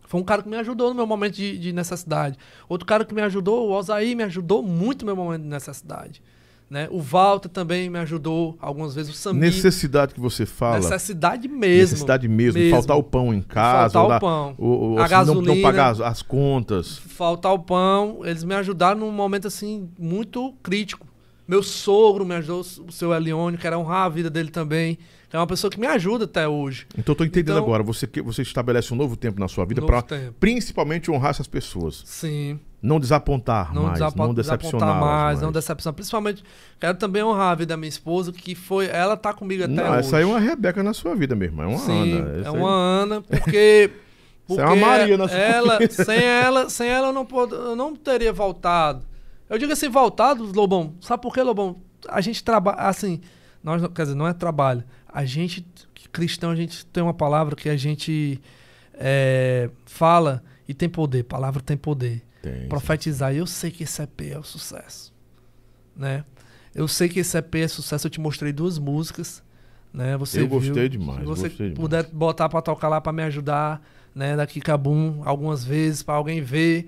Foi 0.08 0.20
um 0.20 0.24
cara 0.24 0.42
que 0.42 0.50
me 0.50 0.56
ajudou 0.58 0.90
no 0.90 0.96
meu 0.96 1.06
momento 1.06 1.36
de, 1.36 1.58
de 1.60 1.72
necessidade. 1.74 2.38
Outro 2.68 2.86
cara 2.88 3.04
que 3.06 3.14
me 3.14 3.22
ajudou, 3.22 3.68
o 3.70 3.74
Osaí, 3.74 4.16
me 4.16 4.24
ajudou 4.24 4.64
muito 4.64 5.06
no 5.06 5.14
meu 5.14 5.24
momento 5.24 5.42
de 5.44 5.50
necessidade. 5.50 6.22
Né? 6.70 6.88
O 6.92 7.00
Walter 7.02 7.48
também 7.48 7.90
me 7.90 7.98
ajudou 8.00 8.58
algumas 8.62 8.94
vezes. 8.96 9.14
O 9.14 9.18
Samir. 9.18 9.42
Necessidade 9.54 10.14
que 10.14 10.20
você 10.20 10.46
fala. 10.46 10.80
necessidade 10.80 11.48
mesmo. 11.48 11.62
Necessidade 11.82 12.28
mesmo. 12.28 12.60
mesmo. 12.60 12.76
Faltar 12.76 12.98
o 12.98 13.04
pão 13.04 13.34
em 13.34 13.42
casa. 13.42 13.94
Faltar 13.94 14.18
o 14.18 14.20
pão. 14.20 14.56
ou- 14.58 14.80
ou 14.92 15.00
A 15.00 15.06
assim, 15.06 15.14
não- 15.14 15.20
Não, 15.26 15.34
gasolina. 15.44 15.62
pagar 15.68 15.90
as, 15.92 16.02
as 16.02 16.22
contas. 16.22 16.98
faltar 16.98 17.54
o 17.54 17.60
pão, 17.60 18.20
eles 18.24 18.44
me 18.44 18.54
ajudaram 18.56 19.00
num 19.00 19.12
momento 19.12 19.48
assim 19.48 19.90
muito 19.98 20.54
crítico. 20.62 21.06
Meu 21.48 21.64
sogro 21.64 22.26
me 22.26 22.36
ajudou, 22.36 22.60
o 22.60 22.92
seu 22.92 23.14
Elione, 23.14 23.58
quero 23.58 23.78
honrar 23.78 24.06
a 24.06 24.10
vida 24.10 24.30
dele 24.30 24.50
também, 24.50 24.98
que 25.30 25.36
é 25.36 25.40
uma 25.40 25.48
pessoa 25.48 25.72
que 25.72 25.80
me 25.80 25.88
ajuda 25.88 26.26
até 26.26 26.46
hoje. 26.48 26.86
Então 26.98 27.14
eu 27.14 27.18
tô 27.18 27.24
entendendo 27.24 27.56
Então- 27.56 27.64
agora. 27.64 27.82
Você, 27.84 28.06
que- 28.06 28.22
você 28.22 28.42
estabelece 28.42 28.94
um 28.94 28.98
novo 28.98 29.16
tempo 29.16 29.40
na 29.40 29.48
sua 29.48 29.64
vida 29.66 29.80
Novo 29.80 29.92
para 30.04 30.32
principalmente 30.40 31.10
honrar 31.10 31.30
essas 31.32 31.48
pessoas. 31.48 32.04
Sim, 32.06 32.60
Não 32.82 33.00
desapontar 33.00 33.74
não, 33.74 33.84
mais, 33.84 33.94
desapo- 33.94 34.18
não 34.20 34.34
desapontar 34.34 34.72
decepcionar 34.72 35.02
mais, 35.02 35.42
não 35.42 35.52
decepcionar. 35.52 35.96
Principalmente, 35.96 36.44
quero 36.80 36.98
também 36.98 37.24
honrar 37.24 37.52
a 37.52 37.56
vida 37.56 37.70
da 37.74 37.78
minha 37.78 37.90
esposa, 37.90 38.32
que 38.32 38.54
foi, 38.54 38.88
ela 38.88 39.16
tá 39.18 39.34
comigo 39.34 39.64
até 39.64 39.74
Não, 39.74 39.84
hoje. 39.90 40.00
essa 40.00 40.18
aí 40.18 40.24
é 40.24 40.26
uma 40.26 40.40
Rebeca 40.40 40.84
na 40.84 40.94
sua 40.94 41.16
vida 41.16 41.34
mesmo. 41.36 41.62
É 41.62 41.66
uma 41.66 41.78
Sim, 41.80 42.14
Ana. 42.20 42.32
é 42.36 42.40
Essa 42.42 42.52
uma 42.52 42.70
aí- 42.70 43.04
Ana, 43.04 43.22
porque. 43.28 43.90
Isso 44.50 44.60
é 44.62 44.64
porque 44.64 44.80
uma 44.80 44.88
Maria 44.88 45.18
na 45.18 45.28
sua 45.28 45.38
ela, 45.38 45.78
vida. 45.80 45.92
sem 45.94 46.24
ela, 46.24 46.70
sem 46.70 46.88
ela 46.90 47.08
eu 47.08 47.14
não, 47.14 47.26
pod- 47.26 47.52
eu 47.54 47.76
não 47.76 47.96
teria 47.96 48.32
voltado. 48.32 49.02
Eu 49.50 49.58
digo 49.58 49.72
assim, 49.72 49.90
voltado, 49.90 50.44
Lobão. 50.52 50.96
Sabe 51.02 51.22
por 51.22 51.34
quê, 51.34 51.42
Lobão? 51.42 51.78
A 52.08 52.22
gente 52.22 52.44
trabalha, 52.44 52.78
assim, 52.80 53.22
nós, 53.64 53.82
quer 53.94 54.04
dizer, 54.04 54.16
não 54.16 54.28
é 54.28 54.34
trabalho. 54.34 54.84
A 55.08 55.26
gente, 55.26 55.66
cristão, 56.12 56.52
a 56.52 56.56
gente 56.56 56.86
tem 56.88 57.02
uma 57.02 57.14
palavra 57.14 57.56
que 57.56 57.70
a 57.70 57.78
gente 57.78 58.40
é, 58.94 59.70
fala 59.86 60.44
e 60.68 60.74
tem 60.74 60.90
poder. 60.90 61.24
Palavra 61.24 61.62
tem 61.62 61.78
poder. 61.78 62.22
Tem, 62.42 62.68
Profetizar. 62.68 63.34
E 63.34 63.38
eu 63.38 63.48
sei 63.48 63.72
que 63.72 63.84
esse 63.84 64.02
EP 64.02 64.22
é 64.34 64.38
o 64.40 64.44
sucesso. 64.44 65.14
Né? 65.96 66.24
Eu 66.76 66.88
sei 66.88 67.10
que 67.10 67.20
esse 67.20 67.38
EP 67.38 67.56
é 67.56 67.68
sucesso. 67.68 68.08
Eu 68.08 68.12
te 68.12 68.20
mostrei 68.20 68.52
duas 68.52 68.78
músicas. 68.78 69.42
Né? 69.94 70.16
Você 70.18 70.42
Eu 70.42 70.48
gostei 70.48 70.74
viu. 70.74 70.90
demais, 70.90 71.20
Se 71.22 71.26
você 71.26 71.48
gostei 71.50 71.70
demais. 71.70 71.80
puder 71.80 72.04
botar 72.12 72.50
pra 72.50 72.62
tocar 72.62 72.88
lá 72.90 73.02
pra 73.02 73.12
me 73.14 73.24
ajudar, 73.24 73.82
né? 74.14 74.36
Daqui 74.36 74.60
Cabum, 74.60 75.22
algumas 75.26 75.64
vezes, 75.64 76.04
pra 76.04 76.16
alguém 76.16 76.42
ver, 76.42 76.88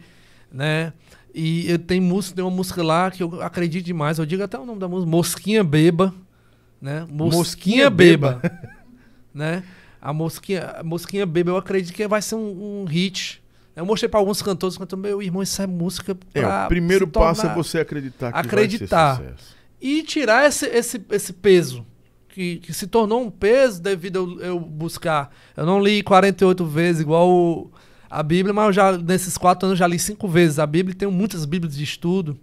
né? 0.51 0.93
E 1.33 1.77
tenho 1.79 2.01
música, 2.03 2.35
tem 2.35 2.43
uma 2.43 2.51
música 2.55 2.81
lá 2.83 3.09
que 3.11 3.21
eu 3.23 3.41
acredito 3.41 3.85
demais. 3.85 4.17
Eu 4.19 4.25
digo 4.25 4.43
até 4.43 4.57
o 4.57 4.65
nome 4.65 4.79
da 4.79 4.87
música, 4.87 5.09
Mosquinha 5.09 5.63
Beba, 5.63 6.13
né? 6.81 7.01
Mosquinha, 7.09 7.37
Mosquinha 7.37 7.89
Beba, 7.89 8.41
né? 9.33 9.63
A 10.01 10.11
Mosquinha, 10.13 10.75
a 10.79 10.83
Mosquinha 10.83 11.25
Beba, 11.25 11.51
eu 11.51 11.57
acredito 11.57 11.93
que 11.93 12.07
vai 12.07 12.21
ser 12.21 12.35
um, 12.35 12.81
um 12.81 12.85
hit. 12.85 13.41
Eu 13.75 13.85
mostrei 13.85 14.09
pra 14.09 14.19
alguns 14.19 14.41
cantores, 14.41 14.77
cantando, 14.77 15.01
meu 15.03 15.21
irmão, 15.21 15.41
isso 15.41 15.61
é 15.61 15.67
música 15.67 16.17
É, 16.33 16.41
pra 16.41 16.65
o 16.65 16.67
primeiro 16.67 17.07
passo 17.07 17.45
é 17.45 17.53
você 17.53 17.79
acreditar 17.79 18.31
que 18.33 18.37
Acreditar. 18.39 19.13
vai 19.15 19.25
ser 19.25 19.31
sucesso. 19.33 19.55
e 19.81 20.03
tirar 20.03 20.47
esse, 20.47 20.65
esse, 20.67 21.01
esse 21.11 21.33
peso. 21.33 21.85
Que, 22.27 22.57
que 22.57 22.73
se 22.73 22.87
tornou 22.87 23.21
um 23.23 23.29
peso 23.31 23.81
devido 23.81 24.37
a 24.41 24.43
eu, 24.45 24.51
eu 24.53 24.59
buscar. 24.59 25.33
Eu 25.57 25.65
não 25.65 25.81
li 25.81 26.01
48 26.03 26.63
vezes 26.65 27.01
igual 27.01 27.27
o- 27.29 27.71
a 28.09 28.23
Bíblia, 28.23 28.53
mas 28.53 28.65
eu 28.67 28.73
já, 28.73 28.97
nesses 28.97 29.37
quatro 29.37 29.67
anos, 29.67 29.77
já 29.77 29.85
li 29.85 29.99
cinco 29.99 30.27
vezes 30.27 30.59
a 30.59 30.65
Bíblia. 30.65 30.95
Tenho 30.95 31.11
muitas 31.11 31.45
Bíblias 31.45 31.75
de 31.75 31.83
estudo. 31.83 32.37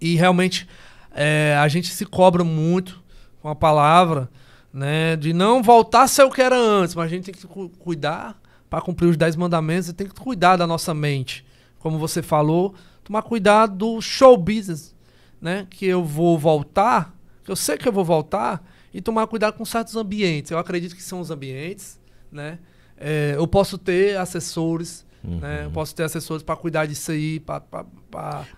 E 0.00 0.14
realmente 0.14 0.68
é, 1.12 1.56
a 1.58 1.66
gente 1.68 1.88
se 1.88 2.04
cobra 2.04 2.44
muito 2.44 3.02
com 3.40 3.48
a 3.48 3.54
palavra, 3.54 4.30
né? 4.72 5.16
De 5.16 5.32
não 5.32 5.62
voltar 5.62 6.02
a 6.02 6.08
ser 6.08 6.22
o 6.22 6.30
que 6.30 6.42
era 6.42 6.56
antes, 6.56 6.94
mas 6.94 7.06
a 7.06 7.08
gente 7.08 7.24
tem 7.24 7.34
que 7.34 7.46
cu- 7.46 7.70
cuidar 7.78 8.40
para 8.68 8.80
cumprir 8.80 9.06
os 9.06 9.16
dez 9.16 9.34
mandamentos 9.36 9.88
e 9.88 9.92
tem 9.92 10.06
que 10.06 10.14
cuidar 10.14 10.56
da 10.56 10.66
nossa 10.66 10.92
mente. 10.92 11.44
Como 11.78 11.98
você 11.98 12.22
falou, 12.22 12.74
tomar 13.02 13.22
cuidado 13.22 13.74
do 13.76 14.00
show 14.00 14.36
business, 14.36 14.94
né? 15.40 15.66
Que 15.70 15.86
eu 15.86 16.04
vou 16.04 16.38
voltar, 16.38 17.14
que 17.44 17.50
eu 17.50 17.56
sei 17.56 17.76
que 17.78 17.88
eu 17.88 17.92
vou 17.92 18.04
voltar, 18.04 18.62
e 18.92 19.00
tomar 19.00 19.26
cuidado 19.26 19.54
com 19.54 19.64
certos 19.64 19.96
ambientes. 19.96 20.50
Eu 20.50 20.58
acredito 20.58 20.94
que 20.94 21.02
são 21.02 21.20
os 21.20 21.30
ambientes, 21.30 21.98
né? 22.30 22.58
É, 22.98 23.34
eu 23.36 23.46
posso 23.46 23.76
ter 23.78 24.16
assessores, 24.18 25.04
né? 25.22 25.62
Eu 25.64 25.70
posso 25.70 25.94
ter 25.94 26.04
assessores 26.04 26.42
para 26.42 26.56
cuidar 26.56 26.86
disso 26.86 27.10
aí, 27.10 27.40
para 27.40 27.62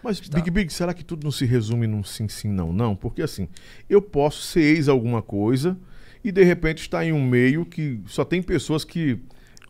Mas. 0.02 0.20
Big 0.20 0.50
Big, 0.50 0.72
será 0.72 0.92
que 0.92 1.04
tudo 1.04 1.24
não 1.24 1.30
se 1.30 1.44
resume 1.46 1.86
num 1.86 2.04
sim, 2.04 2.28
sim, 2.28 2.48
não, 2.48 2.72
não? 2.72 2.94
Porque 2.94 3.22
assim, 3.22 3.48
eu 3.88 4.02
posso 4.02 4.42
ser 4.42 4.60
ex 4.60 4.88
alguma 4.88 5.22
coisa 5.22 5.76
e 6.22 6.30
de 6.30 6.42
repente 6.44 6.78
estar 6.82 7.04
em 7.04 7.12
um 7.12 7.22
meio 7.24 7.64
que 7.64 8.00
só 8.06 8.24
tem 8.24 8.42
pessoas 8.42 8.84
que 8.84 9.18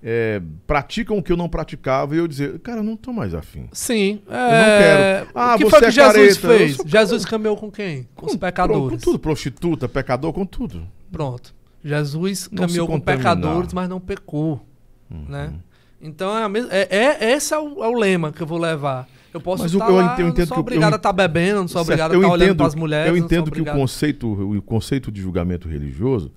é, 0.02 0.40
praticam 0.66 1.18
o 1.18 1.22
que 1.22 1.30
eu 1.32 1.36
não 1.36 1.48
praticava 1.48 2.14
e 2.14 2.18
eu 2.18 2.26
dizer, 2.28 2.58
cara, 2.60 2.80
eu 2.80 2.84
não 2.84 2.96
tô 2.96 3.12
mais 3.12 3.34
afim. 3.34 3.68
Sim. 3.72 4.20
não 4.28 4.36
É... 4.36 4.78
quero. 5.18 5.30
Ah, 5.34 5.54
o 5.54 5.58
que 5.58 5.64
você 5.64 5.70
foi 5.70 5.78
que 5.80 5.84
é 5.86 5.90
Jesus 5.90 6.38
careta. 6.38 6.46
Eu 6.52 6.58
fez? 6.58 6.76
sou- 6.76 6.86
Jesus 6.88 7.24
caminhou 7.24 7.56
com 7.56 7.70
quem? 7.70 8.08
Com 8.14 8.26
os 8.26 8.32
Com 8.32 8.38
pecadores. 8.38 9.02
tudo, 9.02 9.18
prostituta, 9.18 9.88
pecador, 9.88 10.32
com 10.32 10.44
tudo. 10.46 10.86
Pronto. 11.10 11.54
Jesus 11.82 12.48
Não 12.50 12.62
caminhou 12.66 12.86
com 12.86 13.00
pecadores, 13.00 13.72
mas 13.72 13.88
não 13.88 14.00
pecou. 14.00 14.66
Uhum. 15.10 15.24
Né? 15.28 15.52
Então, 16.00 16.36
é, 16.36 16.58
é, 16.70 16.96
é- 16.96 17.32
esse 17.32 17.52
é 17.54 17.58
o, 17.58 17.82
é 17.82 17.88
o 17.88 17.92
lema 17.94 18.32
que 18.32 18.40
eu 18.42 18.46
vou 18.46 18.58
levar. 18.58 19.08
Eu 19.32 19.40
posso 19.40 19.62
Mas 19.62 19.72
estar 19.72 19.88
eu- 19.88 19.96
lá, 19.96 20.14
entendo- 20.14 20.36
não 20.38 20.46
sou 20.46 20.58
obrigado 20.58 20.90
eu- 20.90 20.94
a 20.94 20.96
estar 20.96 21.12
bebendo, 21.12 21.60
não 21.60 21.68
sou 21.68 21.84
Certo, 21.84 21.88
obrigado 21.88 22.12
a 22.12 22.16
estar 22.16 22.28
olhando 22.28 22.44
entendo- 22.48 22.56
para 22.56 22.66
as 22.66 22.74
mulheres. 22.74 23.08
Eu 23.10 23.16
entendo 23.16 23.50
que 23.50 23.60
o 23.60 23.64
conceito, 23.64 24.26
o 24.56 24.62
conceito 24.62 25.12
de 25.12 25.20
julgamento 25.20 25.68
religioso, 25.68 26.32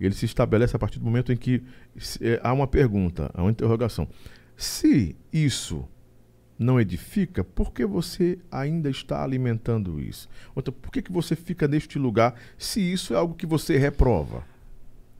ele 0.00 0.14
se 0.14 0.26
estabelece 0.26 0.76
a 0.76 0.78
partir 0.78 0.98
do 0.98 1.04
momento 1.04 1.32
em 1.32 1.36
que 1.36 1.62
se- 1.96 2.18
eh, 2.24 2.40
há 2.42 2.52
uma 2.52 2.66
pergunta, 2.66 3.30
há 3.34 3.42
uma 3.42 3.50
interrogação. 3.50 4.06
Se 4.56 5.16
isso 5.32 5.84
não 6.58 6.80
edifica, 6.80 7.42
por 7.42 7.72
que 7.72 7.84
você 7.84 8.38
ainda 8.50 8.88
está 8.88 9.22
alimentando 9.24 10.00
isso? 10.00 10.28
Outra, 10.54 10.70
por 10.72 10.90
que, 10.92 11.02
que 11.02 11.12
você 11.12 11.34
fica 11.34 11.66
neste 11.66 11.98
lugar 11.98 12.34
se 12.56 12.80
isso 12.80 13.12
é 13.12 13.16
algo 13.16 13.34
que 13.34 13.44
você 13.46 13.76
reprova? 13.76 14.44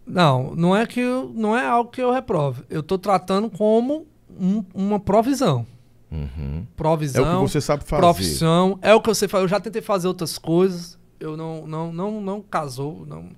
Não, 0.07 0.55
não 0.55 0.77
é 0.77 0.87
que 0.87 1.01
eu- 1.01 1.33
não 1.35 1.57
é 1.57 1.67
algo 1.67 1.91
que 1.91 2.01
eu 2.01 2.13
reprove. 2.13 2.63
Eu 2.71 2.81
estou 2.81 2.97
tratando 2.99 3.51
como 3.51 4.07
um- 4.39 4.65
uma 4.75 5.01
provisão. 5.01 5.67
Uhum. 6.11 6.61
É 6.63 6.77
Provisão. 6.77 7.43
o 7.43 7.47
que 7.47 7.51
você 7.53 7.61
sabe 7.61 7.83
fazer. 7.85 8.01
profissão. 8.01 8.79
É 8.81 8.95
o 8.95 9.01
que 9.01 9.11
eu 9.11 9.15
sei 9.15 9.27
fazer. 9.27 9.45
Eu 9.45 9.49
já 9.49 9.59
tentei 9.59 9.83
fazer 9.83 10.07
outras 10.07 10.39
coisas. 10.39 10.97
Eu 11.19 11.37
não, 11.37 11.67
não, 11.67 11.93
não, 11.93 12.21
não 12.21 12.41
casou. 12.41 13.05
Não. 13.07 13.31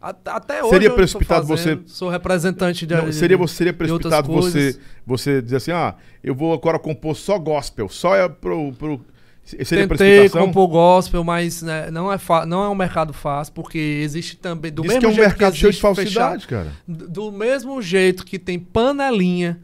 Até 0.00 0.62
hoje. 0.62 0.70
Seria 0.74 0.90
precipitado 0.94 1.46
fazendo, 1.46 1.82
você- 1.86 1.92
Sou 1.92 2.08
representante 2.08 2.86
de. 2.86 2.94
Não, 2.94 3.10
seria, 3.12 3.36
você- 3.36 3.54
seria 3.56 3.72
precipitado 3.72 4.28
você, 4.32 4.52
coisas. 4.52 4.80
você 5.04 5.42
dizer 5.42 5.56
assim, 5.56 5.72
ah, 5.72 5.96
eu 6.22 6.34
vou 6.36 6.52
agora 6.52 6.78
compor 6.78 7.16
só 7.16 7.36
gospel, 7.38 7.88
só 7.88 8.14
é 8.14 8.28
pro... 8.28 8.72
pro... 8.74 9.00
Seria 9.64 9.88
Tentei 9.88 10.28
compor 10.28 10.68
gospel, 10.68 11.24
mas 11.24 11.62
né, 11.62 11.90
não, 11.90 12.12
é 12.12 12.18
não 12.46 12.62
é 12.64 12.68
um 12.68 12.74
mercado 12.74 13.14
fácil, 13.14 13.54
porque 13.54 13.78
existe 13.78 14.36
também. 14.36 14.70
Do 14.70 14.82
Diz 14.82 14.92
mesmo 14.92 15.00
que 15.00 15.06
é 15.06 15.08
um 15.08 15.14
jeito 15.14 15.28
mercado 15.28 15.56
cheio 15.56 15.72
de 15.72 15.80
falsidade, 15.80 16.44
fechado- 16.44 16.46
cara. 16.46 16.72
do 16.86 17.08
do 17.08 17.32
mesmo 17.32 17.80
jeito 17.80 18.26
que 18.26 18.38
tem 18.38 18.58
panelinha, 18.58 19.58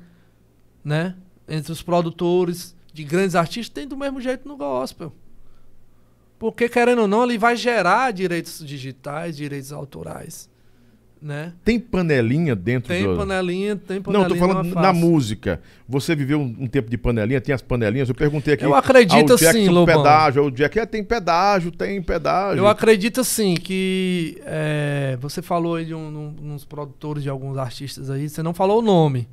né? 0.82 1.14
Entre 1.46 1.70
os 1.70 1.82
produtores 1.82 2.74
de 2.94 3.04
grandes 3.04 3.36
artistas, 3.36 3.68
tem 3.68 3.86
do 3.86 3.96
mesmo 3.96 4.20
jeito 4.22 4.48
no 4.48 4.56
gospel. 4.56 5.12
Porque, 6.38 6.68
querendo 6.68 7.02
ou 7.02 7.08
não, 7.08 7.24
ele 7.24 7.36
vai 7.36 7.54
gerar 7.56 8.10
direitos 8.12 8.64
digitais, 8.64 9.36
direitos 9.36 9.72
autorais. 9.72 10.48
Né? 11.24 11.54
Tem 11.64 11.80
panelinha 11.80 12.54
dentro 12.54 12.88
Tem 12.92 13.02
do... 13.02 13.16
panelinha, 13.16 13.76
tem 13.76 13.96
Não, 13.96 14.02
panelinha. 14.02 14.28
tô 14.28 14.36
falando 14.36 14.66
é 14.68 14.74
na 14.74 14.82
fácil. 14.82 15.00
música. 15.00 15.62
Você 15.88 16.14
viveu 16.14 16.38
um, 16.38 16.54
um 16.60 16.66
tempo 16.66 16.90
de 16.90 16.98
panelinha, 16.98 17.40
tem 17.40 17.54
as 17.54 17.62
panelinhas. 17.62 18.10
Eu 18.10 18.14
perguntei 18.14 18.52
aqui. 18.52 18.62
Eu 18.62 18.74
acredito 18.74 19.38
sim, 19.38 19.66
Lobão. 19.70 19.96
pedágio, 20.02 20.44
o 20.44 20.50
Jack, 20.50 20.78
é, 20.78 20.84
tem 20.84 21.02
pedágio, 21.02 21.70
tem 21.70 22.02
pedágio. 22.02 22.58
Eu 22.58 22.68
acredito 22.68 23.22
assim 23.22 23.54
que 23.54 24.38
é, 24.44 25.16
você 25.18 25.40
falou 25.40 25.76
aí 25.76 25.86
de 25.86 25.94
um, 25.94 26.10
num- 26.10 26.52
uns 26.54 26.66
produtores 26.66 27.22
de 27.22 27.30
alguns 27.30 27.56
artistas 27.56 28.10
aí, 28.10 28.28
você 28.28 28.42
não 28.42 28.52
falou 28.52 28.80
o 28.80 28.82
nome, 28.82 29.26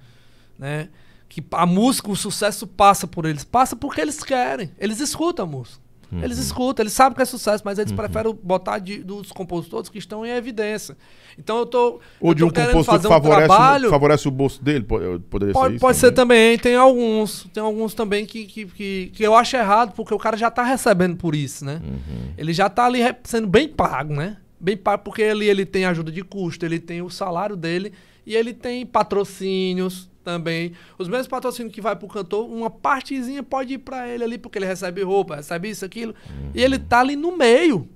né? 0.57 0.87
Que 1.27 1.43
a 1.51 1.65
música, 1.65 2.09
o 2.09 2.15
sucesso 2.15 2.65
passa 2.65 3.05
por 3.05 3.25
eles, 3.25 3.43
passa 3.43 3.75
porque 3.75 3.99
eles 3.99 4.23
querem, 4.23 4.71
eles 4.79 5.01
escutam 5.01 5.43
a 5.43 5.47
música. 5.49 5.81
Eles 6.11 6.37
Uhum. 6.37 6.43
escutam, 6.43 6.83
eles 6.83 6.93
sabem 6.93 7.15
que 7.15 7.21
é 7.21 7.25
sucesso, 7.25 7.61
mas 7.65 7.79
eles 7.79 7.91
preferem 7.91 8.37
botar 8.43 8.79
de- 8.79 9.03
dos 9.03 9.31
compositores 9.31 9.89
que 9.89 9.97
estão 9.97 10.25
em 10.25 10.29
evidência. 10.29 10.97
Então 11.37 11.57
eu 11.59 11.65
tô, 11.65 11.99
Ou 12.19 12.31
eu 12.31 12.33
de 12.33 12.39
tô 12.41 12.47
um 12.47 12.49
compositor 12.51 12.79
que 12.81 12.85
fazer 12.91 13.07
um 13.07 13.11
favorece, 13.11 13.47
trabalho. 13.47 13.89
favorece 13.89 14.27
o 14.27 14.31
bolso 14.31 14.61
dele. 14.63 14.83
po- 14.83 14.99
Poderia 15.29 15.53
ser 15.53 15.59
Pode, 15.59 15.75
isso 15.75 15.81
pode 15.81 15.97
ser 15.97 16.11
também, 16.11 16.57
tem 16.57 16.75
alguns. 16.75 17.45
Tem 17.53 17.63
alguns 17.63 17.93
também 17.93 18.25
que, 18.25 18.45
que, 18.45 18.65
que, 18.65 19.11
que 19.13 19.23
eu 19.23 19.33
acho 19.35 19.55
errado, 19.55 19.93
porque 19.95 20.13
o 20.13 20.17
cara 20.19 20.35
já 20.35 20.51
tá 20.51 20.63
recebendo 20.63 21.15
por 21.15 21.33
isso, 21.33 21.63
né? 21.63 21.79
Uhum. 21.83 22.33
Ele 22.37 22.51
já 22.53 22.69
tá 22.69 22.85
ali 22.85 22.99
sendo 23.23 23.47
bem 23.47 23.67
pago, 23.69 24.13
né? 24.13 24.37
bem 24.63 24.77
pago, 24.77 25.03
porque 25.03 25.23
ali 25.23 25.49
ele 25.49 25.65
tem 25.65 25.85
ajuda 25.85 26.11
de 26.11 26.21
custo, 26.23 26.63
ele 26.63 26.77
tem 26.79 27.01
o 27.01 27.09
salário 27.09 27.55
dele 27.55 27.93
e 28.23 28.35
ele 28.35 28.53
tem 28.53 28.85
patrocínios 28.85 30.07
também. 30.23 30.73
Os 30.97 31.07
mesmos 31.07 31.27
patrocínios 31.27 31.73
que 31.73 31.81
vai 31.81 31.95
pro 31.95 32.07
cantor, 32.07 32.49
uma 32.49 32.69
partezinha 32.69 33.43
pode 33.43 33.73
ir 33.73 33.77
para 33.79 34.07
ele 34.07 34.23
ali, 34.23 34.37
porque 34.37 34.57
ele 34.57 34.65
recebe 34.65 35.01
roupa, 35.01 35.37
recebe 35.37 35.69
isso, 35.69 35.85
aquilo. 35.85 36.13
Uhum. 36.29 36.51
E 36.53 36.61
ele 36.61 36.79
tá 36.79 36.99
ali 36.99 37.15
no 37.15 37.37
meio. 37.37 37.87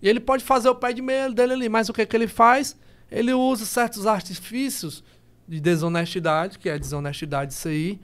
E 0.00 0.08
ele 0.08 0.20
pode 0.20 0.44
fazer 0.44 0.68
o 0.68 0.74
pé 0.74 0.92
de 0.92 1.02
meio 1.02 1.32
dele 1.32 1.54
ali, 1.54 1.68
mas 1.68 1.88
o 1.88 1.92
que, 1.92 2.04
que 2.04 2.16
ele 2.16 2.28
faz? 2.28 2.76
Ele 3.10 3.32
usa 3.32 3.64
certos 3.64 4.06
artifícios 4.06 5.02
de 5.48 5.60
desonestidade, 5.60 6.58
que 6.58 6.68
é 6.68 6.78
desonestidade 6.78 7.52
isso 7.52 7.68
aí. 7.68 8.00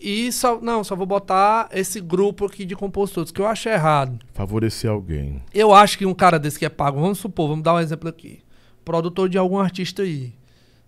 E 0.00 0.30
só, 0.30 0.60
não, 0.60 0.84
só 0.84 0.94
vou 0.94 1.06
botar 1.06 1.68
esse 1.72 2.00
grupo 2.00 2.44
aqui 2.44 2.64
de 2.64 2.76
compositores, 2.76 3.30
que 3.30 3.40
eu 3.40 3.46
acho 3.46 3.68
errado. 3.68 4.18
Favorecer 4.34 4.90
alguém. 4.90 5.42
Eu 5.54 5.72
acho 5.72 5.96
que 5.96 6.04
um 6.04 6.14
cara 6.14 6.38
desse 6.38 6.58
que 6.58 6.66
é 6.66 6.68
pago, 6.68 7.00
vamos 7.00 7.18
supor, 7.18 7.48
vamos 7.48 7.64
dar 7.64 7.74
um 7.74 7.80
exemplo 7.80 8.08
aqui. 8.08 8.40
Produtor 8.84 9.28
de 9.28 9.38
algum 9.38 9.58
artista 9.58 10.02
aí. 10.02 10.34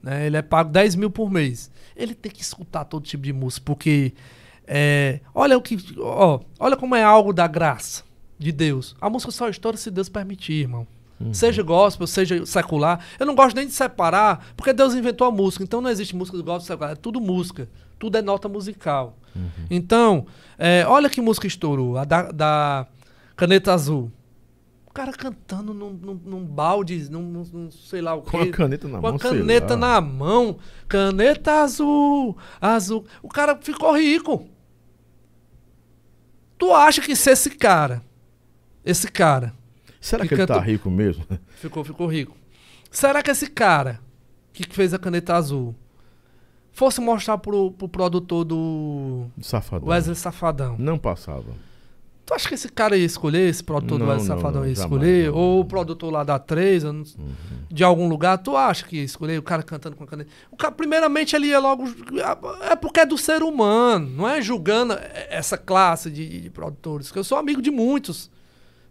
Né? 0.02 0.26
Ele 0.26 0.36
é 0.36 0.42
pago 0.42 0.70
10 0.70 0.94
mil 0.94 1.10
por 1.10 1.30
mês. 1.30 1.70
Ele 1.96 2.14
tem 2.14 2.30
que 2.30 2.42
escutar 2.42 2.84
todo 2.84 3.04
tipo 3.04 3.22
de 3.24 3.32
música, 3.32 3.64
porque 3.64 4.12
é, 4.66 5.20
olha 5.34 5.56
o 5.56 5.62
que. 5.62 5.78
Ó, 5.98 6.40
olha 6.58 6.76
como 6.76 6.94
é 6.94 7.02
algo 7.02 7.32
da 7.32 7.46
graça 7.46 8.04
de 8.38 8.52
Deus. 8.52 8.94
A 9.00 9.10
música 9.10 9.32
só 9.32 9.48
estoura 9.48 9.76
se 9.76 9.90
Deus 9.90 10.08
permitir, 10.08 10.62
irmão. 10.62 10.86
Uhum. 11.20 11.34
Seja 11.34 11.62
gospel, 11.62 12.06
seja 12.06 12.46
secular. 12.46 13.04
Eu 13.18 13.26
não 13.26 13.34
gosto 13.34 13.56
nem 13.56 13.66
de 13.66 13.72
separar, 13.72 14.52
porque 14.56 14.72
Deus 14.72 14.94
inventou 14.94 15.26
a 15.26 15.30
música. 15.30 15.64
Então 15.64 15.80
não 15.80 15.90
existe 15.90 16.14
música 16.14 16.36
do 16.36 16.44
gospel 16.44 16.66
secular. 16.66 16.92
É 16.92 16.96
tudo 16.96 17.20
música. 17.20 17.68
Tudo 17.98 18.16
é 18.16 18.22
nota 18.22 18.48
musical. 18.48 19.18
Uhum. 19.34 19.66
Então, 19.68 20.26
é, 20.56 20.84
olha 20.86 21.10
que 21.10 21.20
música 21.20 21.46
estourou. 21.46 21.96
A 21.96 22.04
da, 22.04 22.30
da 22.30 22.86
Caneta 23.34 23.72
Azul. 23.72 24.12
Cara 24.98 25.12
cantando 25.12 25.72
num, 25.72 25.90
num, 25.90 26.14
num 26.14 26.44
balde, 26.44 27.08
num, 27.08 27.22
num, 27.22 27.70
sei 27.70 28.00
lá 28.00 28.14
o 28.14 28.22
quê. 28.22 28.30
Com 28.30 28.40
a 28.40 28.50
caneta 28.50 28.88
na 28.88 28.96
Com 28.96 29.02
mão. 29.02 29.18
Com 29.18 29.28
a 29.28 29.30
caneta 29.30 29.76
na 29.76 30.00
mão. 30.00 30.58
Caneta 30.88 31.62
azul, 31.62 32.36
azul. 32.60 33.06
O 33.22 33.28
cara 33.28 33.56
ficou 33.62 33.96
rico. 33.96 34.48
Tu 36.58 36.74
acha 36.74 37.00
que 37.00 37.14
se 37.14 37.30
esse 37.30 37.50
cara, 37.50 38.02
esse 38.84 39.08
cara 39.08 39.54
Será 40.00 40.22
que, 40.22 40.34
que 40.34 40.34
ele 40.34 40.46
tá 40.46 40.58
rico 40.58 40.90
mesmo? 40.90 41.24
Ficou, 41.56 41.84
ficou 41.84 42.06
rico. 42.06 42.36
Será 42.90 43.22
que 43.22 43.30
esse 43.30 43.46
cara 43.48 44.00
que 44.52 44.64
fez 44.68 44.92
a 44.92 44.98
caneta 44.98 45.36
azul 45.36 45.76
fosse 46.72 47.00
mostrar 47.00 47.38
pro, 47.38 47.70
pro 47.70 47.88
produtor 47.88 48.44
do 48.44 49.26
Safadão. 49.40 49.88
Wesley 49.88 50.16
Safadão? 50.16 50.76
Não 50.76 50.98
passava. 50.98 51.52
Tu 52.28 52.34
acha 52.34 52.46
que 52.46 52.54
esse 52.54 52.68
cara 52.68 52.94
ia 52.94 53.06
escolher, 53.06 53.48
esse 53.48 53.64
produtor 53.64 53.98
não, 53.98 54.06
do 54.06 54.12
não, 54.12 54.20
Safadão 54.20 54.60
não, 54.60 54.66
ia 54.66 54.74
escolher? 54.74 55.24
Jamais, 55.24 55.42
ou 55.42 55.60
o 55.60 55.64
produtor 55.64 56.12
lá 56.12 56.22
da 56.22 56.38
3, 56.38 56.84
uhum. 56.84 57.02
de 57.70 57.82
algum 57.82 58.06
lugar, 58.06 58.36
tu 58.36 58.54
acha 58.54 58.84
que 58.84 58.96
ia 58.98 59.02
escolher 59.02 59.38
o 59.38 59.42
cara 59.42 59.62
cantando 59.62 59.96
com 59.96 60.04
a 60.04 60.06
caneta? 60.06 60.30
O 60.50 60.56
cara, 60.56 60.70
primeiramente, 60.70 61.34
ele 61.34 61.46
ia 61.46 61.58
logo. 61.58 61.84
É 62.70 62.76
porque 62.76 63.00
é 63.00 63.06
do 63.06 63.16
ser 63.16 63.42
humano, 63.42 64.10
não 64.14 64.28
é 64.28 64.42
julgando 64.42 64.92
essa 65.30 65.56
classe 65.56 66.10
de, 66.10 66.42
de 66.42 66.50
produtores, 66.50 67.10
que 67.10 67.18
eu 67.18 67.24
sou 67.24 67.38
amigo 67.38 67.62
de 67.62 67.70
muitos. 67.70 68.30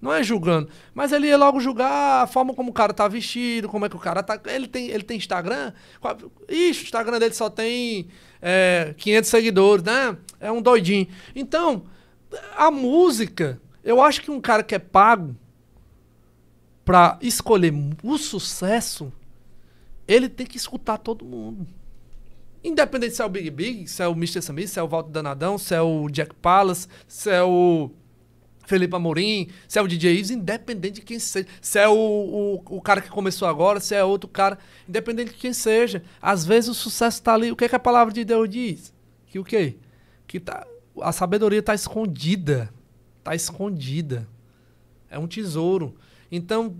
Não 0.01 0.11
é 0.11 0.23
julgando. 0.23 0.69
Mas 0.93 1.11
ele 1.11 1.27
ia 1.27 1.37
logo 1.37 1.59
julgar 1.59 2.23
a 2.23 2.27
forma 2.27 2.55
como 2.55 2.71
o 2.71 2.73
cara 2.73 2.91
tá 2.91 3.07
vestido, 3.07 3.69
como 3.69 3.85
é 3.85 3.89
que 3.89 3.95
o 3.95 3.99
cara 3.99 4.23
tá. 4.23 4.39
Ele 4.47 4.67
tem, 4.67 4.89
ele 4.89 5.03
tem 5.03 5.17
Instagram? 5.17 5.73
Ixi, 6.49 6.81
o 6.81 6.85
Instagram 6.85 7.19
dele 7.19 7.35
só 7.35 7.51
tem 7.51 8.07
é, 8.41 8.95
500 8.97 9.29
seguidores, 9.29 9.83
né? 9.83 10.17
É 10.39 10.51
um 10.51 10.61
doidinho. 10.61 11.07
Então, 11.35 11.83
a 12.55 12.71
música, 12.71 13.61
eu 13.83 14.01
acho 14.01 14.21
que 14.21 14.31
um 14.31 14.41
cara 14.41 14.63
que 14.63 14.75
é 14.75 14.79
pago 14.79 15.35
pra 16.83 17.17
escolher 17.21 17.73
o 18.03 18.17
sucesso, 18.17 19.11
ele 20.07 20.29
tem 20.29 20.47
que 20.47 20.57
escutar 20.57 20.97
todo 20.97 21.25
mundo. 21.25 21.67
Independente 22.63 23.15
se 23.15 23.21
é 23.21 23.25
o 23.25 23.29
Big 23.29 23.49
Big, 23.49 23.87
se 23.87 24.01
é 24.01 24.07
o 24.07 24.13
Mr. 24.13 24.41
Samir, 24.41 24.67
se 24.67 24.79
é 24.79 24.83
o 24.83 24.87
Walter 24.87 25.11
Danadão, 25.11 25.57
se 25.57 25.75
é 25.75 25.81
o 25.81 26.09
Jack 26.09 26.33
Pallas, 26.35 26.87
se 27.07 27.29
é 27.29 27.43
o 27.43 27.91
Felipe 28.65 28.95
Amorim, 28.95 29.49
se 29.67 29.79
é 29.79 29.81
o 29.81 29.87
DJ 29.87 30.13
Ives, 30.15 30.31
independente 30.31 30.95
de 30.95 31.01
quem 31.01 31.19
seja. 31.19 31.47
Se 31.61 31.79
é 31.79 31.87
o, 31.87 31.93
o, 31.93 32.77
o, 32.77 32.81
cara 32.81 33.01
que 33.01 33.09
começou 33.09 33.47
agora, 33.47 33.79
se 33.79 33.95
é 33.95 34.03
outro 34.03 34.29
cara, 34.29 34.59
independente 34.87 35.31
de 35.31 35.37
quem 35.37 35.53
seja. 35.53 36.03
Às 36.21 36.45
vezes 36.45 36.69
o 36.69 36.73
sucesso 36.73 37.19
está 37.19 37.33
ali. 37.33 37.51
O 37.51 37.55
que, 37.55 37.65
é 37.65 37.69
que 37.69 37.75
a 37.75 37.79
palavra 37.79 38.13
de 38.13 38.25
Deus 38.25 38.49
diz? 38.49 38.93
Que 39.27 39.39
o 39.39 39.43
quê? 39.43 39.77
Que 40.27 40.39
tá, 40.39 40.67
a 41.01 41.11
sabedoria 41.11 41.59
está 41.59 41.73
escondida. 41.73 42.69
Está 43.19 43.35
escondida. 43.35 44.27
É 45.09 45.17
um 45.17 45.27
tesouro. 45.27 45.95
Então, 46.31 46.73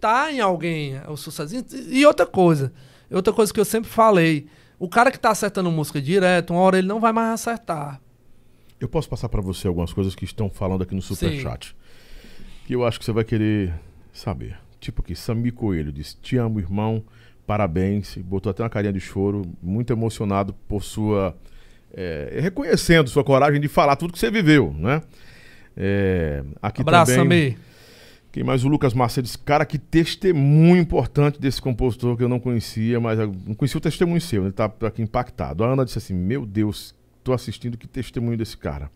tá 0.00 0.32
em 0.32 0.40
alguém 0.40 1.00
o 1.08 1.16
sucesso. 1.16 1.54
E 1.88 2.06
outra 2.06 2.26
coisa, 2.26 2.72
outra 3.10 3.32
coisa 3.32 3.52
que 3.52 3.58
eu 3.58 3.64
sempre 3.64 3.90
falei, 3.90 4.46
o 4.78 4.88
cara 4.88 5.10
que 5.10 5.16
está 5.16 5.30
acertando 5.30 5.70
música 5.70 6.00
direto, 6.00 6.52
uma 6.52 6.60
hora 6.60 6.78
ele 6.78 6.86
não 6.86 7.00
vai 7.00 7.12
mais 7.12 7.34
acertar. 7.34 8.00
Eu 8.80 8.88
posso 8.88 9.08
passar 9.08 9.28
para 9.28 9.40
você 9.40 9.68
algumas 9.68 9.92
coisas 9.92 10.14
que 10.14 10.24
estão 10.24 10.50
falando 10.50 10.82
aqui 10.82 10.94
no 10.94 11.02
Superchat. 11.02 11.76
Que 12.66 12.74
eu 12.74 12.84
acho 12.84 12.98
que 12.98 13.04
você 13.04 13.12
vai 13.12 13.24
querer 13.24 13.72
saber. 14.12 14.58
Tipo 14.80 15.02
aqui, 15.02 15.14
Sami 15.14 15.52
Coelho 15.52 15.92
diz: 15.92 16.18
Te 16.20 16.36
amo, 16.36 16.58
irmão, 16.58 17.04
parabéns. 17.46 18.16
Botou 18.16 18.50
até 18.50 18.62
uma 18.62 18.68
carinha 18.68 18.92
de 18.92 18.98
choro, 18.98 19.42
muito 19.62 19.92
emocionado 19.92 20.52
por 20.66 20.82
sua. 20.82 21.36
É, 21.94 22.38
reconhecendo 22.40 23.08
sua 23.08 23.22
coragem 23.22 23.60
de 23.60 23.68
falar 23.68 23.96
tudo 23.96 24.12
que 24.12 24.18
você 24.18 24.30
viveu, 24.30 24.74
né? 24.78 25.02
É, 25.76 26.42
aqui 26.60 26.82
Abraço, 26.82 27.14
também. 27.14 27.56
Quem 28.30 28.42
mais? 28.42 28.64
O 28.64 28.68
Lucas 28.68 28.94
Macedo 28.94 29.26
diz, 29.26 29.36
cara, 29.36 29.66
que 29.66 29.78
testemunho 29.78 30.80
importante 30.80 31.38
desse 31.38 31.60
compositor 31.60 32.16
que 32.16 32.22
eu 32.22 32.28
não 32.28 32.40
conhecia, 32.40 32.98
mas 32.98 33.18
não 33.18 33.54
conhecia 33.54 33.76
o 33.76 33.80
testemunho 33.80 34.20
seu, 34.22 34.44
ele 34.44 34.52
tá 34.52 34.72
aqui 34.86 35.02
impactado. 35.02 35.62
A 35.62 35.70
Ana 35.70 35.84
disse 35.84 35.98
assim: 35.98 36.14
Meu 36.14 36.46
Deus, 36.46 36.94
tô 37.22 37.34
assistindo, 37.34 37.76
que 37.76 37.86
testemunho 37.86 38.38
desse 38.38 38.56
cara. 38.56 38.90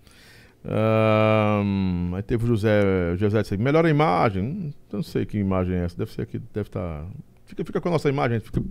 Um, 0.64 2.14
aí 2.14 2.22
teve 2.22 2.44
o 2.44 2.46
José, 2.48 3.16
José 3.16 3.40
disse, 3.42 3.56
melhora 3.56 3.86
a 3.86 3.90
imagem. 3.90 4.42
Hum, 4.42 4.72
não 4.92 5.02
sei 5.02 5.24
que 5.24 5.38
imagem 5.38 5.76
é 5.76 5.84
essa. 5.84 5.96
Deve 5.96 6.10
ser 6.12 6.22
aqui, 6.22 6.38
deve 6.52 6.68
estar. 6.68 7.02
Tá... 7.02 7.06
Fica, 7.44 7.64
fica 7.64 7.80
com 7.80 7.88
a 7.88 7.92
nossa 7.92 8.08
imagem. 8.08 8.40
Fica... 8.40 8.62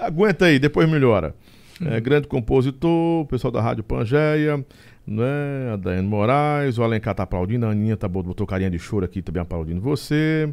Aguenta 0.00 0.46
aí, 0.46 0.58
depois 0.58 0.88
melhora. 0.88 1.34
É, 1.80 2.00
grande 2.00 2.28
compositor, 2.28 3.22
o 3.22 3.26
pessoal 3.26 3.50
da 3.50 3.60
Rádio 3.60 3.82
Pangeia, 3.82 4.64
né? 5.06 5.72
A 5.72 5.76
Daiane 5.76 6.06
Moraes, 6.06 6.78
o 6.78 6.82
Alencar 6.82 7.14
tá 7.14 7.22
aplaudindo, 7.22 7.66
a 7.66 7.70
Aninha 7.70 7.96
tá, 7.96 8.06
botou 8.06 8.46
carinha 8.46 8.70
de 8.70 8.78
choro 8.78 9.04
aqui 9.04 9.22
também 9.22 9.40
aplaudindo 9.40 9.80
você. 9.80 10.52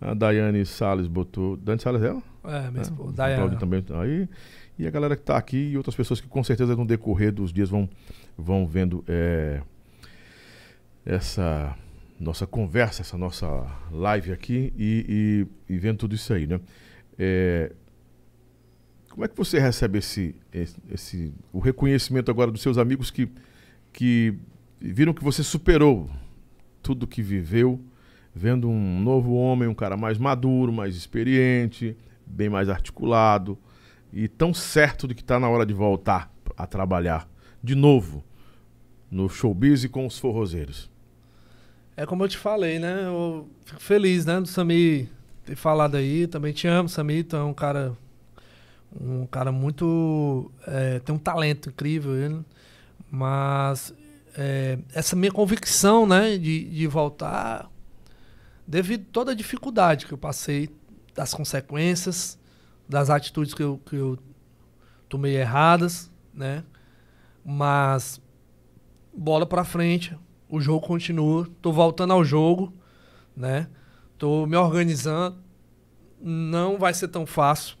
A 0.00 0.14
Daiane 0.14 0.66
Salles 0.66 1.06
botou. 1.06 1.56
Daiane 1.56 1.80
Salles 1.80 2.02
é 2.02 2.08
ela? 2.08 2.22
É, 2.44 2.80
esposa. 2.80 3.12
É, 3.12 3.16
Daiane. 3.16 3.56
também 3.56 3.84
aí. 4.00 4.28
E 4.78 4.86
a 4.86 4.90
galera 4.90 5.14
que 5.14 5.22
está 5.22 5.36
aqui 5.36 5.56
e 5.56 5.76
outras 5.76 5.94
pessoas 5.94 6.20
que 6.20 6.26
com 6.26 6.42
certeza 6.42 6.74
no 6.74 6.84
decorrer 6.84 7.32
dos 7.32 7.52
dias 7.52 7.70
vão, 7.70 7.88
vão 8.36 8.66
vendo 8.66 9.04
é, 9.06 9.60
essa 11.06 11.76
nossa 12.18 12.46
conversa, 12.46 13.02
essa 13.02 13.16
nossa 13.16 13.64
live 13.92 14.32
aqui 14.32 14.72
e, 14.76 15.46
e, 15.68 15.74
e 15.74 15.78
vendo 15.78 15.98
tudo 15.98 16.14
isso 16.14 16.32
aí, 16.32 16.46
né? 16.46 16.60
É, 17.18 17.72
como 19.14 19.24
é 19.24 19.28
que 19.28 19.36
você 19.36 19.60
recebe 19.60 20.00
esse, 20.00 20.34
esse, 20.52 20.76
esse, 20.90 21.34
o 21.52 21.60
reconhecimento 21.60 22.32
agora 22.32 22.50
dos 22.50 22.60
seus 22.60 22.76
amigos 22.76 23.12
que, 23.12 23.28
que 23.92 24.34
viram 24.80 25.14
que 25.14 25.22
você 25.22 25.40
superou 25.44 26.10
tudo 26.82 27.06
que 27.06 27.22
viveu, 27.22 27.80
vendo 28.34 28.68
um 28.68 29.00
novo 29.00 29.34
homem, 29.34 29.68
um 29.68 29.74
cara 29.74 29.96
mais 29.96 30.18
maduro, 30.18 30.72
mais 30.72 30.96
experiente, 30.96 31.96
bem 32.26 32.48
mais 32.48 32.68
articulado, 32.68 33.56
e 34.12 34.26
tão 34.26 34.52
certo 34.52 35.06
de 35.06 35.14
que 35.14 35.22
está 35.22 35.38
na 35.38 35.48
hora 35.48 35.64
de 35.64 35.72
voltar 35.72 36.28
a 36.56 36.66
trabalhar 36.66 37.28
de 37.62 37.76
novo 37.76 38.24
no 39.08 39.28
showbiz 39.28 39.84
e 39.84 39.88
com 39.88 40.08
os 40.08 40.18
forrozeiros? 40.18 40.90
É 41.96 42.04
como 42.04 42.24
eu 42.24 42.28
te 42.28 42.36
falei, 42.36 42.80
né? 42.80 43.04
Eu 43.04 43.48
fico 43.64 43.80
feliz, 43.80 44.26
né, 44.26 44.40
do 44.40 44.48
Sami 44.48 45.08
ter 45.44 45.54
falado 45.54 45.96
aí. 45.96 46.26
Também 46.26 46.52
te 46.52 46.66
amo, 46.66 46.88
Sami. 46.88 47.22
Tu 47.22 47.36
é 47.36 47.44
um 47.44 47.54
cara. 47.54 47.96
Um 49.00 49.26
cara 49.26 49.50
muito. 49.50 50.50
É, 50.66 51.00
tem 51.00 51.14
um 51.14 51.18
talento 51.18 51.68
incrível, 51.68 52.14
ele. 52.16 52.44
Mas 53.10 53.94
é, 54.36 54.78
essa 54.92 55.14
minha 55.16 55.32
convicção, 55.32 56.06
né, 56.06 56.36
de, 56.36 56.64
de 56.68 56.86
voltar, 56.86 57.70
devido 58.66 59.06
toda 59.12 59.32
a 59.32 59.34
dificuldade 59.34 60.06
que 60.06 60.12
eu 60.12 60.18
passei, 60.18 60.68
das 61.14 61.32
consequências, 61.32 62.38
das 62.88 63.08
atitudes 63.08 63.54
que 63.54 63.62
eu, 63.62 63.80
que 63.86 63.96
eu 63.96 64.18
tomei 65.08 65.36
erradas, 65.36 66.10
né? 66.32 66.64
Mas 67.44 68.20
bola 69.16 69.46
para 69.46 69.64
frente, 69.64 70.16
o 70.48 70.60
jogo 70.60 70.84
continua, 70.86 71.48
tô 71.62 71.72
voltando 71.72 72.12
ao 72.12 72.24
jogo, 72.24 72.72
né? 73.36 73.68
Tô 74.18 74.46
me 74.46 74.56
organizando, 74.56 75.38
não 76.20 76.78
vai 76.78 76.92
ser 76.92 77.08
tão 77.08 77.26
fácil, 77.26 77.76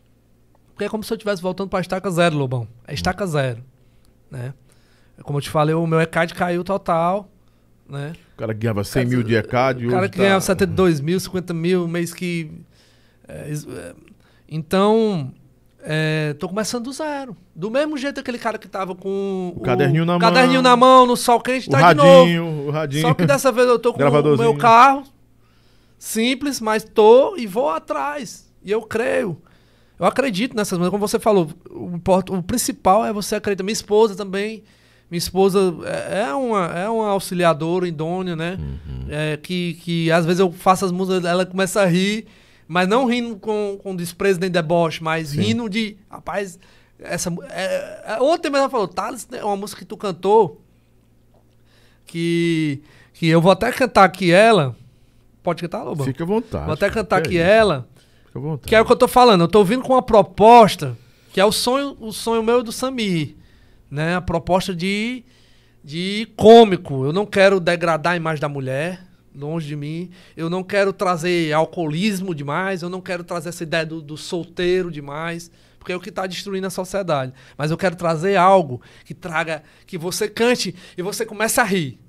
porque 0.74 0.84
é 0.84 0.88
como 0.88 1.04
se 1.04 1.12
eu 1.12 1.14
estivesse 1.14 1.40
voltando 1.40 1.68
para 1.68 1.80
estaca 1.80 2.10
zero, 2.10 2.36
Lobão. 2.36 2.66
É 2.86 2.92
estaca 2.92 3.24
zero, 3.26 3.62
né? 4.30 4.52
Como 5.22 5.38
eu 5.38 5.42
te 5.42 5.48
falei, 5.48 5.72
o 5.72 5.86
meu 5.86 6.00
ECAD 6.00 6.34
caiu 6.34 6.64
total, 6.64 7.30
né? 7.88 8.12
O 8.34 8.38
cara 8.38 8.52
ganhava 8.52 8.82
100 8.82 9.06
mil 9.06 9.22
de 9.22 9.36
ECAD. 9.36 9.86
O 9.86 9.90
cara 9.90 10.08
que 10.08 10.16
tá... 10.16 10.24
ganhava 10.24 10.40
72 10.40 11.00
mil, 11.00 11.20
50 11.20 11.54
mil, 11.54 11.86
mês 11.86 12.12
que 12.12 12.50
É, 13.28 13.52
é, 13.52 13.94
então, 14.48 15.32
é, 15.80 16.34
tô 16.40 16.48
começando 16.48 16.84
do 16.84 16.92
zero. 16.92 17.36
Do 17.54 17.70
mesmo 17.70 17.96
jeito 17.96 18.18
aquele 18.18 18.38
cara 18.38 18.58
que 18.58 18.66
tava 18.66 18.96
com 18.96 19.52
o, 19.54 19.60
o 19.60 19.60
caderninho, 19.60 20.04
na, 20.04 20.18
caderninho 20.18 20.60
mão, 20.60 20.70
na 20.70 20.76
mão, 20.76 21.06
no 21.06 21.16
sol 21.16 21.40
quente, 21.40 21.70
tá 21.70 21.78
radinho, 21.78 22.24
de 22.24 22.36
novo. 22.36 22.68
O 22.68 22.70
radinho, 22.72 23.02
Só 23.02 23.14
que 23.14 23.24
dessa 23.24 23.52
vez 23.52 23.68
eu 23.68 23.78
tô 23.78 23.94
com 23.94 24.02
o 24.02 24.36
meu 24.36 24.56
carro, 24.56 25.04
simples, 25.96 26.60
mas 26.60 26.82
tô 26.82 27.36
e 27.36 27.46
vou 27.46 27.70
atrás. 27.70 28.52
E 28.64 28.72
eu 28.72 28.82
creio. 28.82 29.40
Eu 29.98 30.06
acredito 30.06 30.56
nessas 30.56 30.76
coisas. 30.76 30.90
Como 30.90 31.06
você 31.06 31.18
falou, 31.18 31.50
o, 31.70 32.00
o 32.36 32.42
principal 32.42 33.04
é 33.04 33.12
você 33.12 33.36
acreditar. 33.36 33.62
Minha 33.62 33.72
esposa 33.72 34.14
também. 34.14 34.64
Minha 35.10 35.18
esposa 35.18 35.60
é, 35.84 36.22
é 36.22 36.34
uma, 36.34 36.66
é 36.66 36.88
uma 36.88 37.10
auxiliadora 37.10 37.86
idônea, 37.86 38.34
né? 38.34 38.58
Uhum. 38.58 39.06
É, 39.08 39.36
que, 39.36 39.74
que 39.74 40.10
às 40.10 40.24
vezes 40.24 40.40
eu 40.40 40.50
faço 40.50 40.84
as 40.84 40.90
músicas, 40.90 41.24
ela 41.24 41.46
começa 41.46 41.82
a 41.82 41.86
rir, 41.86 42.26
mas 42.66 42.88
não 42.88 43.06
rindo 43.06 43.36
com, 43.36 43.78
com 43.82 43.94
desprezo 43.94 44.40
nem 44.40 44.50
deboche, 44.50 45.02
mas 45.02 45.28
Sim. 45.28 45.42
rindo 45.42 45.68
de. 45.68 45.96
Rapaz, 46.10 46.58
essa. 46.98 47.32
É, 47.50 48.14
é, 48.14 48.18
ontem 48.20 48.48
mesmo 48.48 48.62
ela 48.62 48.70
falou, 48.70 48.88
Thales, 48.88 49.28
é 49.30 49.44
uma 49.44 49.56
música 49.56 49.80
que 49.80 49.86
tu 49.86 49.96
cantou. 49.96 50.60
Que, 52.06 52.82
que 53.12 53.28
eu 53.28 53.40
vou 53.40 53.52
até 53.52 53.70
cantar 53.72 54.04
aqui 54.04 54.32
ela. 54.32 54.76
Pode 55.42 55.62
cantar, 55.62 55.82
Lobo? 55.82 56.04
Fica 56.04 56.24
à 56.24 56.26
vontade. 56.26 56.64
Vou 56.64 56.74
até 56.74 56.90
cantar 56.90 57.18
aqui 57.18 57.38
ela. 57.38 57.86
Fica 58.34 58.38
à 58.38 58.42
vontade. 58.42 58.68
Que 58.68 58.74
é 58.74 58.80
o 58.80 58.84
que 58.84 58.92
eu 58.92 58.96
tô 58.96 59.06
falando. 59.06 59.42
Eu 59.42 59.48
tô 59.48 59.62
vindo 59.64 59.82
com 59.82 59.92
uma 59.92 60.02
proposta 60.02 60.96
que 61.32 61.40
é 61.40 61.44
o 61.44 61.52
sonho, 61.52 61.96
o 62.00 62.12
sonho 62.12 62.42
meu 62.42 62.60
e 62.60 62.62
do 62.62 62.72
Samir 62.72 63.36
né? 63.94 64.16
A 64.16 64.20
proposta 64.20 64.74
de, 64.74 65.24
de 65.82 66.28
cômico. 66.36 67.04
Eu 67.04 67.12
não 67.12 67.24
quero 67.24 67.60
degradar 67.60 68.14
a 68.14 68.16
imagem 68.16 68.40
da 68.40 68.48
mulher, 68.48 69.06
longe 69.32 69.68
de 69.68 69.76
mim. 69.76 70.10
Eu 70.36 70.50
não 70.50 70.64
quero 70.64 70.92
trazer 70.92 71.52
alcoolismo 71.52 72.34
demais. 72.34 72.82
Eu 72.82 72.88
não 72.88 73.00
quero 73.00 73.22
trazer 73.22 73.50
essa 73.50 73.62
ideia 73.62 73.86
do, 73.86 74.02
do 74.02 74.16
solteiro 74.16 74.90
demais. 74.90 75.50
Porque 75.78 75.92
é 75.92 75.96
o 75.96 76.00
que 76.00 76.08
está 76.08 76.26
destruindo 76.26 76.66
a 76.66 76.70
sociedade. 76.70 77.32
Mas 77.56 77.70
eu 77.70 77.76
quero 77.76 77.94
trazer 77.94 78.36
algo 78.36 78.82
que 79.04 79.14
traga, 79.14 79.62
que 79.86 79.96
você 79.96 80.28
cante 80.28 80.74
e 80.98 81.02
você 81.02 81.24
comece 81.24 81.60
a 81.60 81.64
rir. 81.64 82.00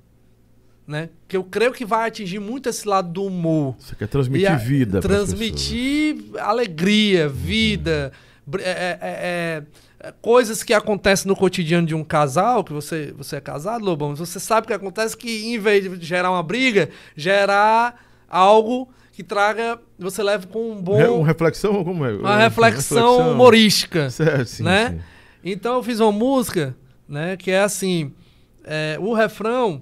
Né? 0.86 1.08
Que 1.26 1.36
eu 1.36 1.42
creio 1.42 1.72
que 1.72 1.84
vai 1.84 2.06
atingir 2.08 2.38
muito 2.38 2.68
esse 2.68 2.86
lado 2.86 3.10
do 3.10 3.24
humor. 3.24 3.74
Você 3.78 3.96
quer 3.96 4.06
transmitir 4.06 4.52
a, 4.52 4.56
vida. 4.56 5.00
Transmitir 5.00 6.16
alegria, 6.38 7.28
vida. 7.28 8.12
Uhum. 8.46 8.60
É, 8.60 8.98
é, 9.00 9.62
é, 10.00 10.12
coisas 10.22 10.62
que 10.62 10.72
acontecem 10.72 11.26
no 11.28 11.34
cotidiano 11.34 11.86
de 11.86 11.94
um 11.94 12.04
casal, 12.04 12.62
que 12.62 12.72
você, 12.72 13.12
você 13.16 13.36
é 13.36 13.40
casado, 13.40 13.84
Lobão, 13.84 14.14
você 14.14 14.38
sabe 14.38 14.68
que 14.68 14.72
acontece 14.72 15.16
que 15.16 15.46
em 15.46 15.58
vez 15.58 15.98
de 15.98 16.06
gerar 16.06 16.30
uma 16.30 16.42
briga, 16.42 16.90
gerar 17.16 18.04
algo 18.28 18.88
que 19.12 19.22
traga, 19.22 19.80
você 19.98 20.22
leva 20.22 20.46
com 20.46 20.72
um 20.72 20.82
bom... 20.82 21.18
Uma 21.20 21.26
reflexão, 21.26 21.82
como 21.82 22.04
é? 22.04 22.12
Uma 22.12 22.36
reflexão, 22.36 23.12
reflexão. 23.12 23.32
humorística, 23.32 24.10
certo, 24.10 24.46
sim, 24.46 24.62
né? 24.62 24.90
Sim. 24.90 25.00
Então 25.52 25.76
eu 25.76 25.82
fiz 25.82 26.00
uma 26.00 26.12
música, 26.12 26.76
né, 27.08 27.36
que 27.36 27.50
é 27.50 27.60
assim, 27.60 28.12
é, 28.62 28.98
o 29.00 29.14
refrão, 29.14 29.80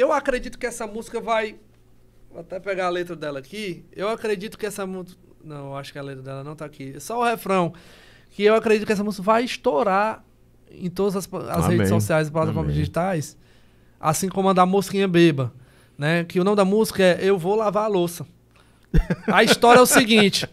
que 0.00 0.02
eu 0.02 0.12
acredito 0.12 0.58
que 0.58 0.66
essa 0.66 0.86
música 0.86 1.20
vai... 1.20 1.56
Vou 2.30 2.40
até 2.40 2.58
pegar 2.58 2.86
a 2.86 2.88
letra 2.88 3.14
dela 3.14 3.38
aqui. 3.38 3.84
Eu 3.92 4.08
acredito 4.08 4.56
que 4.56 4.64
essa 4.64 4.86
música... 4.86 5.20
Não, 5.44 5.76
acho 5.76 5.92
que 5.92 5.98
a 5.98 6.02
letra 6.02 6.22
dela 6.22 6.42
não 6.42 6.56
tá 6.56 6.64
aqui. 6.64 6.94
É 6.96 7.00
só 7.00 7.20
o 7.20 7.24
refrão 7.24 7.74
que 8.30 8.42
eu 8.42 8.54
acredito 8.54 8.86
que 8.86 8.92
essa 8.92 9.04
música 9.04 9.22
vai 9.22 9.44
estourar 9.44 10.24
em 10.70 10.88
todas 10.88 11.16
as, 11.16 11.28
as 11.50 11.66
redes 11.66 11.88
sociais 11.88 12.28
e 12.28 12.30
plataformas 12.30 12.70
Amém. 12.70 12.76
digitais, 12.76 13.36
assim 13.98 14.28
como 14.28 14.48
a 14.48 14.52
da 14.52 14.64
Mosquinha 14.64 15.08
Beba, 15.08 15.52
né? 15.98 16.24
Que 16.24 16.40
o 16.40 16.44
nome 16.44 16.56
da 16.56 16.64
música 16.64 17.02
é 17.02 17.18
Eu 17.20 17.36
Vou 17.36 17.56
Lavar 17.56 17.84
a 17.84 17.88
Louça. 17.88 18.26
A 19.26 19.42
história 19.42 19.80
é 19.80 19.82
o 19.82 19.86
seguinte: 19.86 20.48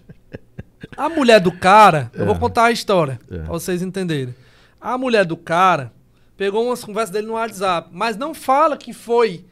a 0.97 1.07
mulher 1.07 1.39
do 1.39 1.51
cara, 1.51 2.11
é. 2.13 2.21
eu 2.21 2.25
vou 2.25 2.35
é. 2.35 2.39
contar 2.39 2.65
a 2.65 2.71
história, 2.71 3.19
é. 3.29 3.37
pra 3.37 3.47
vocês 3.47 3.81
entenderem. 3.81 4.33
A 4.81 4.97
mulher 4.97 5.23
do 5.23 5.37
cara 5.37 5.91
pegou 6.37 6.65
umas 6.65 6.83
conversas 6.83 7.11
dele 7.11 7.27
no 7.27 7.33
WhatsApp, 7.33 7.89
mas 7.91 8.15
não 8.15 8.33
fala 8.33 8.77
que 8.77 8.93
foi 8.93 9.45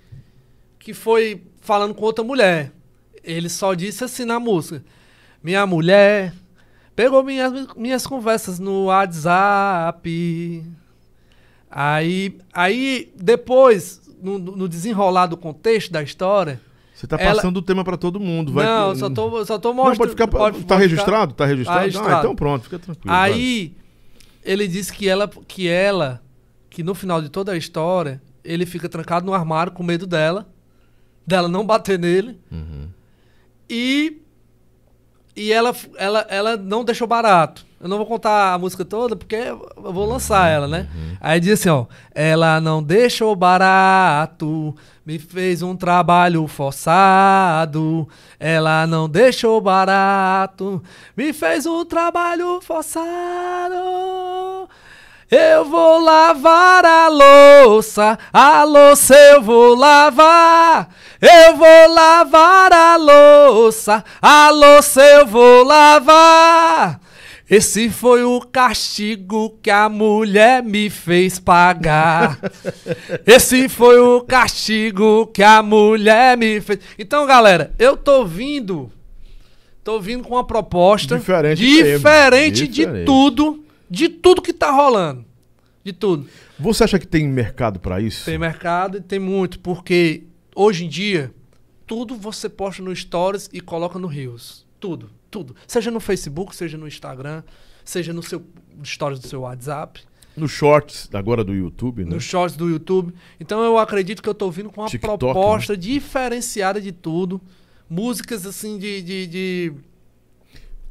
que 0.80 0.94
foi 0.94 1.42
falando 1.60 1.96
com 1.96 2.06
outra 2.06 2.24
mulher. 2.24 2.72
Ele 3.24 3.50
só 3.50 3.74
disse 3.74 4.04
assim 4.04 4.24
na 4.24 4.40
música: 4.40 4.86
Minha 5.42 5.66
mulher 5.66 6.32
Pegou 6.96 7.22
minhas, 7.24 7.52
minhas 7.76 8.08
conversas 8.08 8.58
no 8.58 8.86
WhatsApp. 8.86 10.64
Aí, 11.70 12.38
aí 12.54 13.12
depois, 13.22 14.02
no, 14.22 14.40
no 14.40 14.70
desenrolar 14.70 15.28
do 15.28 15.36
contexto 15.36 15.92
da 15.92 16.02
história. 16.02 16.62
Você 16.94 17.06
tá 17.06 17.18
passando 17.18 17.58
ela... 17.58 17.60
o 17.60 17.62
tema 17.62 17.84
para 17.84 17.98
todo 17.98 18.18
mundo. 18.18 18.54
Vai... 18.54 18.66
Não, 18.66 18.96
só 18.96 19.10
tô, 19.10 19.46
só 19.46 19.60
tô 19.60 19.74
mostrando. 19.74 19.90
Não, 19.90 19.98
pode 19.98 20.12
ficar. 20.12 20.28
Pode, 20.30 20.64
tá, 20.64 20.78
registrado? 20.78 21.34
Ficar... 21.34 21.44
tá 21.44 21.50
registrado? 21.50 21.80
Tá 21.80 21.84
registrado? 21.84 22.16
Ah, 22.16 22.20
então 22.20 22.36
pronto, 22.36 22.64
fica 22.64 22.80
tranquilo. 22.80 23.14
Aí, 23.14 23.74
vai. 23.76 24.54
ele 24.54 24.66
disse 24.66 24.94
que 24.94 25.10
ela, 25.10 25.30
que 25.46 25.68
ela, 25.68 26.22
que 26.76 26.84
no 26.84 26.94
final 26.94 27.22
de 27.22 27.30
toda 27.30 27.54
a 27.54 27.58
história, 27.58 28.22
ele 28.44 28.66
fica 28.66 28.90
trancado 28.90 29.26
no 29.26 29.34
armário 29.34 29.72
com 29.72 29.82
medo 29.82 30.06
dela, 30.06 30.46
dela 31.26 31.48
não 31.48 31.66
bater 31.66 31.98
nele. 31.98 32.38
Uhum. 32.52 32.90
E 33.70 34.22
e 35.38 35.54
ela, 35.54 35.74
ela, 35.98 36.26
ela 36.30 36.58
não 36.58 36.84
deixou 36.84 37.08
barato. 37.08 37.66
Eu 37.80 37.88
não 37.88 37.96
vou 37.96 38.06
contar 38.06 38.54
a 38.54 38.58
música 38.58 38.84
toda 38.84 39.16
porque 39.16 39.36
eu 39.36 39.70
vou 39.78 40.06
lançar 40.06 40.50
ela, 40.50 40.68
né? 40.68 40.90
Uhum. 40.94 41.18
Aí 41.22 41.40
diz 41.40 41.60
assim, 41.60 41.70
ó. 41.70 41.86
Ela 42.14 42.60
não 42.60 42.84
deixou 42.84 43.34
barato, 43.38 44.76
me 45.06 45.18
fez 45.18 45.62
um 45.62 45.78
trabalho 45.78 46.46
forçado. 46.46 48.06
Ela 48.38 48.86
não 48.86 49.08
deixou 49.08 49.62
barato, 49.62 50.84
me 51.16 51.32
fez 51.32 51.66
um 51.66 51.86
trabalho 51.86 52.60
forçado. 52.60 53.76
Eu 55.30 55.66
vou 55.66 56.00
lavar 56.04 56.86
a 56.86 57.08
louça, 57.08 58.18
a 58.32 58.64
louça 58.64 59.16
eu 59.16 59.42
vou 59.42 59.74
lavar. 59.74 60.88
Eu 61.20 61.58
vou 61.58 61.94
lavar 61.94 62.72
a 62.72 62.96
louça, 62.96 64.04
a 64.22 64.52
louça 64.52 65.02
eu 65.02 65.26
vou 65.26 65.64
lavar. 65.64 67.02
Esse 67.50 67.90
foi 67.90 68.24
o 68.24 68.40
castigo 68.42 69.58
que 69.64 69.72
a 69.72 69.90
mulher 69.90 70.64
me 70.64 70.92
fez 70.92 71.40
pagar. 71.40 72.40
Esse 73.26 73.68
foi 73.68 74.00
o 74.00 74.22
castigo 74.22 75.28
que 75.28 75.42
a 75.42 75.64
mulher 75.64 76.38
me 76.38 76.62
fez. 76.62 76.80
Então, 77.00 77.26
galera, 77.26 77.74
eu 77.80 77.98
tô 77.98 78.26
vindo. 78.26 78.92
Tô 79.84 80.00
vindo 80.00 80.24
com 80.24 80.36
uma 80.36 80.44
proposta 80.44 81.18
diferente, 81.18 81.64
diferente 81.64 82.68
de 82.68 83.06
tudo 83.06 83.65
de 83.90 84.10
tudo 84.10 84.42
que 84.42 84.54
tá 84.54 84.72
rolando. 84.72 85.26
De 85.84 85.94
tudo. 85.94 86.28
Você 86.60 86.84
acha 86.84 86.98
que 86.98 87.06
tem 87.06 87.28
mercado 87.28 87.80
para 87.80 88.02
isso? 88.02 88.26
Tem 88.26 88.38
mercado 88.38 88.98
e 88.98 89.02
tem 89.02 89.20
muito, 89.20 89.60
porque 89.60 90.24
hoje 90.56 90.86
em 90.86 90.90
dia, 90.90 91.32
tudo 91.86 92.16
você 92.16 92.50
posta 92.50 92.82
no 92.82 92.96
Stories 92.96 93.50
e 93.54 93.62
coloca 93.62 94.00
no 94.00 94.08
Reels. 94.08 94.66
Tudo, 94.80 95.12
tudo. 95.30 95.56
Seja 95.68 95.92
no 95.92 96.00
Facebook, 96.00 96.56
seja 96.56 96.78
no 96.78 96.88
Instagram, 96.88 97.44
seja 97.84 98.12
no 98.14 98.24
seu 98.24 98.44
Stories 98.84 99.20
do 99.20 99.28
seu 99.28 99.42
WhatsApp. 99.42 100.02
No 100.36 100.48
Shorts 100.50 101.08
agora 101.14 101.44
do 101.44 101.54
YouTube, 101.54 102.04
né? 102.04 102.10
No 102.10 102.20
Shorts 102.20 102.58
do 102.58 102.70
YouTube. 102.70 103.14
Então 103.40 103.64
eu 103.64 103.78
acredito 103.78 104.22
que 104.22 104.28
eu 104.28 104.34
tô 104.34 104.52
vindo 104.52 104.70
com 104.70 104.82
uma 104.82 104.90
TikTok, 104.90 105.18
proposta 105.18 105.74
né? 105.74 105.80
diferenciada 105.80 106.82
de 106.82 106.92
tudo. 106.92 107.40
Músicas 107.90 108.46
assim 108.46 108.78
de, 108.78 109.02
de, 109.02 109.28
de 109.28 109.74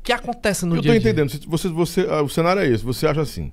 que 0.04 0.12
acontece 0.12 0.66
no 0.66 0.76
eu 0.76 0.82
dia 0.82 0.92
a 0.92 0.98
dia. 0.98 1.10
Eu 1.10 1.14
tô 1.14 1.22
entendendo. 1.22 1.48
Você, 1.48 1.68
você, 1.68 2.00
ah, 2.02 2.22
o 2.22 2.28
cenário 2.28 2.60
é 2.60 2.68
esse. 2.68 2.84
Você 2.84 3.06
acha 3.06 3.22
assim. 3.22 3.50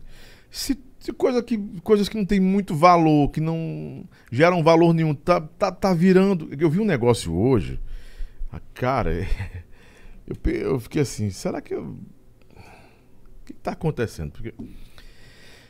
Se, 0.49 0.78
se, 0.99 1.14
coisa 1.14 1.41
que, 1.41 1.57
coisas 1.82 2.10
que 2.10 2.18
não 2.18 2.26
tem 2.26 2.41
muito 2.41 2.76
valor, 2.76 3.32
que 3.32 3.40
não 3.40 4.03
geram 4.30 4.61
valor 4.61 4.94
nenhum, 4.94 5.15
tá, 5.15 5.40
tá, 5.40 5.72
tá 5.72 5.94
virando. 5.94 6.49
Eu 6.60 6.69
vi 6.69 6.82
um 6.82 6.86
negócio 6.86 7.34
hoje. 7.34 7.80
A 8.52 8.60
cara, 8.73 9.14
eu, 10.28 10.52
eu 10.52 10.80
fiquei 10.82 11.02
assim, 11.02 11.30
será 11.30 11.61
que 11.61 11.73
eu. 11.73 11.84
O 11.86 13.45
que 13.45 13.53
tá 13.53 13.72
acontecendo? 13.72 14.32
Porque. 14.32 14.53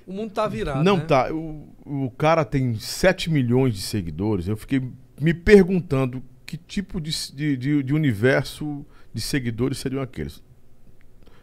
O 0.08 0.12
mundo 0.12 0.32
tá 0.32 0.48
virado. 0.48 0.84
Não 0.84 0.98
né? 0.98 1.06
tá. 1.06 1.32
O, 1.32 1.70
o 1.86 2.10
cara 2.10 2.44
tem 2.44 2.74
7 2.80 3.30
milhões 3.30 3.76
de 3.76 3.82
seguidores. 3.82 4.48
Eu 4.48 4.58
fiquei 4.58 4.82
me 5.22 5.36
perguntando 5.36 6.24
que 6.44 6.58
tipo 6.58 7.00
de, 7.00 7.12
de, 7.56 7.84
de 7.84 7.94
universo 7.94 8.84
de 9.14 9.22
seguidores 9.22 9.78
seriam 9.78 10.02
aqueles. 10.02 10.42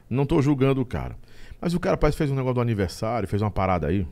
Não 0.08 0.26
tô 0.26 0.40
julgando 0.40 0.80
o 0.80 0.86
cara. 0.86 1.16
Mas 1.60 1.74
o 1.74 1.80
cara 1.80 1.96
parece 1.96 2.16
que 2.16 2.18
fez 2.18 2.30
um 2.30 2.34
negócio 2.34 2.54
do 2.54 2.60
aniversário, 2.60 3.28
fez 3.28 3.42
uma 3.42 3.50
parada 3.50 3.86
aí. 3.86 4.06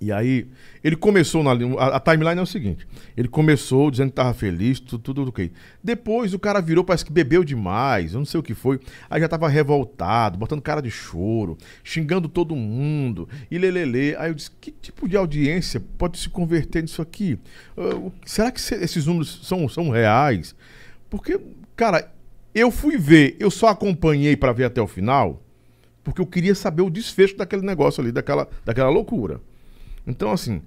E 0.00 0.10
aí, 0.10 0.48
ele 0.82 0.96
começou 0.96 1.42
na. 1.42 1.50
A, 1.78 1.96
a 1.96 2.00
timeline 2.00 2.38
é 2.38 2.42
o 2.42 2.46
seguinte: 2.46 2.88
ele 3.14 3.28
começou 3.28 3.90
dizendo 3.90 4.08
que 4.08 4.16
tava 4.16 4.32
feliz, 4.32 4.80
tudo, 4.80 5.02
tudo 5.02 5.28
ok. 5.28 5.52
Depois 5.84 6.32
o 6.32 6.38
cara 6.38 6.58
virou, 6.62 6.82
parece 6.82 7.04
que 7.04 7.12
bebeu 7.12 7.44
demais, 7.44 8.14
eu 8.14 8.18
não 8.18 8.24
sei 8.24 8.40
o 8.40 8.42
que 8.42 8.54
foi. 8.54 8.80
Aí 9.10 9.20
já 9.20 9.28
tava 9.28 9.46
revoltado, 9.46 10.38
botando 10.38 10.62
cara 10.62 10.80
de 10.80 10.90
choro, 10.90 11.58
xingando 11.84 12.30
todo 12.30 12.56
mundo, 12.56 13.28
e 13.50 13.58
lelele. 13.58 14.16
Aí 14.16 14.30
eu 14.30 14.34
disse: 14.34 14.50
que 14.58 14.70
tipo 14.70 15.06
de 15.06 15.18
audiência 15.18 15.82
pode 15.98 16.18
se 16.18 16.30
converter 16.30 16.80
nisso 16.80 17.02
aqui? 17.02 17.38
Uh, 17.76 18.10
será 18.24 18.50
que 18.50 18.58
esses 18.58 19.04
números 19.04 19.40
são, 19.42 19.68
são 19.68 19.90
reais? 19.90 20.54
Porque, 21.10 21.38
cara, 21.76 22.10
Eu 22.54 22.70
fui 22.70 22.96
ver, 22.96 23.36
eu 23.38 23.50
só 23.50 23.68
acompanhei 23.68 24.36
para 24.36 24.52
ver 24.52 24.64
até 24.64 24.82
o 24.82 24.86
final, 24.86 25.42
porque 26.02 26.20
eu 26.20 26.26
queria 26.26 26.54
saber 26.54 26.82
o 26.82 26.90
desfecho 26.90 27.36
daquele 27.36 27.62
negócio 27.62 28.00
ali, 28.00 28.10
daquela, 28.10 28.48
daquela 28.64 28.90
loucura. 28.90 29.40
Então, 30.06 30.32
assim, 30.32 30.62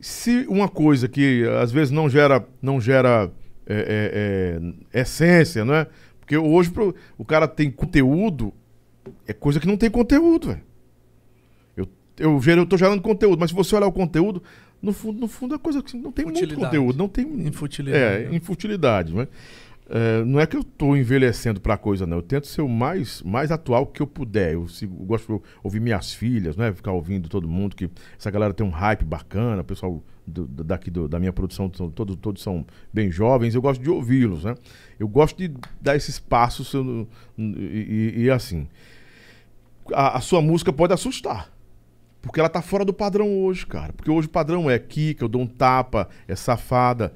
se 0.00 0.44
uma 0.48 0.68
coisa 0.68 1.08
que 1.08 1.44
às 1.62 1.72
vezes 1.72 1.90
não 1.90 2.10
gera, 2.10 2.46
não 2.60 2.80
gera 2.80 3.30
é, 3.66 4.58
é, 4.92 4.98
é, 4.98 5.00
essência, 5.00 5.64
não 5.64 5.74
é? 5.74 5.86
Porque 6.20 6.36
hoje 6.36 6.70
pro, 6.70 6.94
o 7.16 7.24
cara 7.24 7.48
tem 7.48 7.70
conteúdo, 7.70 8.52
é 9.26 9.32
coisa 9.32 9.58
que 9.58 9.66
não 9.66 9.76
tem 9.76 9.90
conteúdo, 9.90 10.48
velho. 10.48 10.60
Eu, 11.76 11.88
eu, 12.18 12.40
eu 12.44 12.66
tô 12.66 12.76
gerando 12.76 13.00
conteúdo, 13.00 13.38
mas 13.38 13.50
se 13.50 13.56
você 13.56 13.74
olhar 13.74 13.86
o 13.86 13.92
conteúdo, 13.92 14.42
no 14.82 14.92
fundo, 14.92 15.20
no 15.20 15.28
fundo 15.28 15.54
é 15.54 15.58
coisa 15.58 15.82
que 15.82 15.96
não 15.96 16.10
tem 16.10 16.24
muito 16.24 16.54
conteúdo, 16.56 16.98
não 16.98 17.08
tem. 17.08 17.24
Infutilidade. 17.46 18.04
É, 18.04 18.28
né? 18.28 18.36
infutilidade, 18.36 19.14
não 19.14 19.26
É, 19.94 20.24
não 20.24 20.40
é 20.40 20.46
que 20.46 20.56
eu 20.56 20.62
estou 20.62 20.96
envelhecendo 20.96 21.60
para 21.60 21.76
coisa, 21.76 22.06
não. 22.06 22.16
Eu 22.16 22.22
tento 22.22 22.46
ser 22.46 22.62
o 22.62 22.68
mais, 22.68 23.20
mais 23.20 23.52
atual 23.52 23.86
que 23.86 24.00
eu 24.00 24.06
puder. 24.06 24.54
Eu, 24.54 24.66
eu 24.80 24.88
gosto 24.88 25.36
de 25.36 25.42
ouvir 25.62 25.80
minhas 25.80 26.14
filhas, 26.14 26.56
né? 26.56 26.72
Ficar 26.72 26.92
ouvindo 26.92 27.28
todo 27.28 27.46
mundo, 27.46 27.76
que 27.76 27.90
essa 28.18 28.30
galera 28.30 28.54
tem 28.54 28.66
um 28.66 28.70
hype 28.70 29.04
bacana, 29.04 29.60
o 29.60 29.64
pessoal 29.64 30.02
do, 30.26 30.46
daqui 30.46 30.90
do, 30.90 31.06
da 31.06 31.18
minha 31.18 31.32
produção, 31.32 31.68
todos, 31.68 32.16
todos 32.16 32.42
são 32.42 32.64
bem 32.90 33.10
jovens, 33.10 33.54
eu 33.54 33.60
gosto 33.60 33.82
de 33.82 33.90
ouvi-los, 33.90 34.44
né? 34.44 34.54
Eu 34.98 35.06
gosto 35.06 35.36
de 35.36 35.52
dar 35.78 35.94
esses 35.94 36.18
passos 36.18 36.72
e, 37.36 37.42
e, 37.42 38.22
e 38.22 38.30
assim. 38.30 38.66
A, 39.92 40.16
a, 40.16 40.20
sua 40.22 40.40
música 40.40 40.72
pode 40.72 40.94
assustar. 40.94 41.52
Porque 42.22 42.40
ela 42.40 42.48
tá 42.48 42.62
fora 42.62 42.82
do 42.82 42.94
padrão 42.94 43.42
hoje, 43.42 43.66
cara. 43.66 43.92
Porque 43.92 44.10
hoje 44.10 44.26
o 44.26 44.30
padrão 44.30 44.70
é 44.70 44.78
Kika, 44.78 45.24
eu 45.24 45.28
dou 45.28 45.42
um 45.42 45.46
tapa, 45.46 46.08
é 46.26 46.34
safada. 46.34 47.12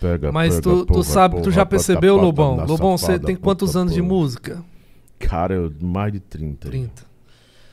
Pega, 0.00 0.32
Mas 0.32 0.56
pega, 0.56 0.62
tu, 0.62 0.86
porra, 0.86 1.00
tu 1.00 1.02
sabe, 1.04 1.34
porra, 1.34 1.44
tu 1.44 1.50
já 1.52 1.64
percebeu, 1.64 2.16
Lobão? 2.16 2.64
Lobão, 2.66 2.98
você 2.98 3.18
tem 3.18 3.36
quantos 3.36 3.76
anos 3.76 3.94
de 3.94 4.02
música? 4.02 4.62
Cara, 5.18 5.54
eu, 5.54 5.72
mais 5.80 6.12
de 6.12 6.20
30. 6.20 6.68
30. 6.68 7.08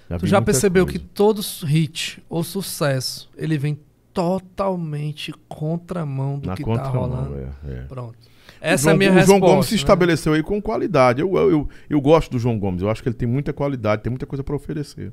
Já 0.09 0.19
tu 0.19 0.27
já 0.27 0.41
percebeu 0.41 0.85
coisa. 0.85 0.99
que 0.99 1.05
todo 1.05 1.41
hit 1.63 2.23
ou 2.29 2.43
sucesso, 2.43 3.29
ele 3.35 3.57
vem 3.57 3.79
totalmente 4.13 5.33
contramão 5.47 6.39
do 6.39 6.47
Na 6.47 6.55
que 6.55 6.63
tá 6.63 6.87
rolando? 6.87 7.37
É, 7.37 7.71
é. 7.71 7.81
Pronto. 7.83 8.15
Essa 8.61 8.83
João, 8.83 8.91
é 8.91 8.95
a 8.95 8.97
minha 8.97 9.11
o 9.11 9.13
resposta. 9.13 9.35
O 9.35 9.39
João 9.39 9.51
Gomes 9.51 9.65
se 9.67 9.73
né? 9.73 9.77
estabeleceu 9.77 10.33
aí 10.33 10.43
com 10.43 10.61
qualidade. 10.61 11.21
Eu, 11.21 11.35
eu, 11.35 11.51
eu, 11.51 11.69
eu, 11.89 12.01
gosto 12.01 12.31
do 12.31 12.39
João 12.39 12.57
Gomes. 12.57 12.81
Eu 12.81 12.89
acho 12.89 13.03
que 13.03 13.09
ele 13.09 13.15
tem 13.15 13.27
muita 13.27 13.51
qualidade, 13.51 14.03
tem 14.03 14.09
muita 14.09 14.25
coisa 14.25 14.43
para 14.43 14.55
oferecer. 14.55 15.11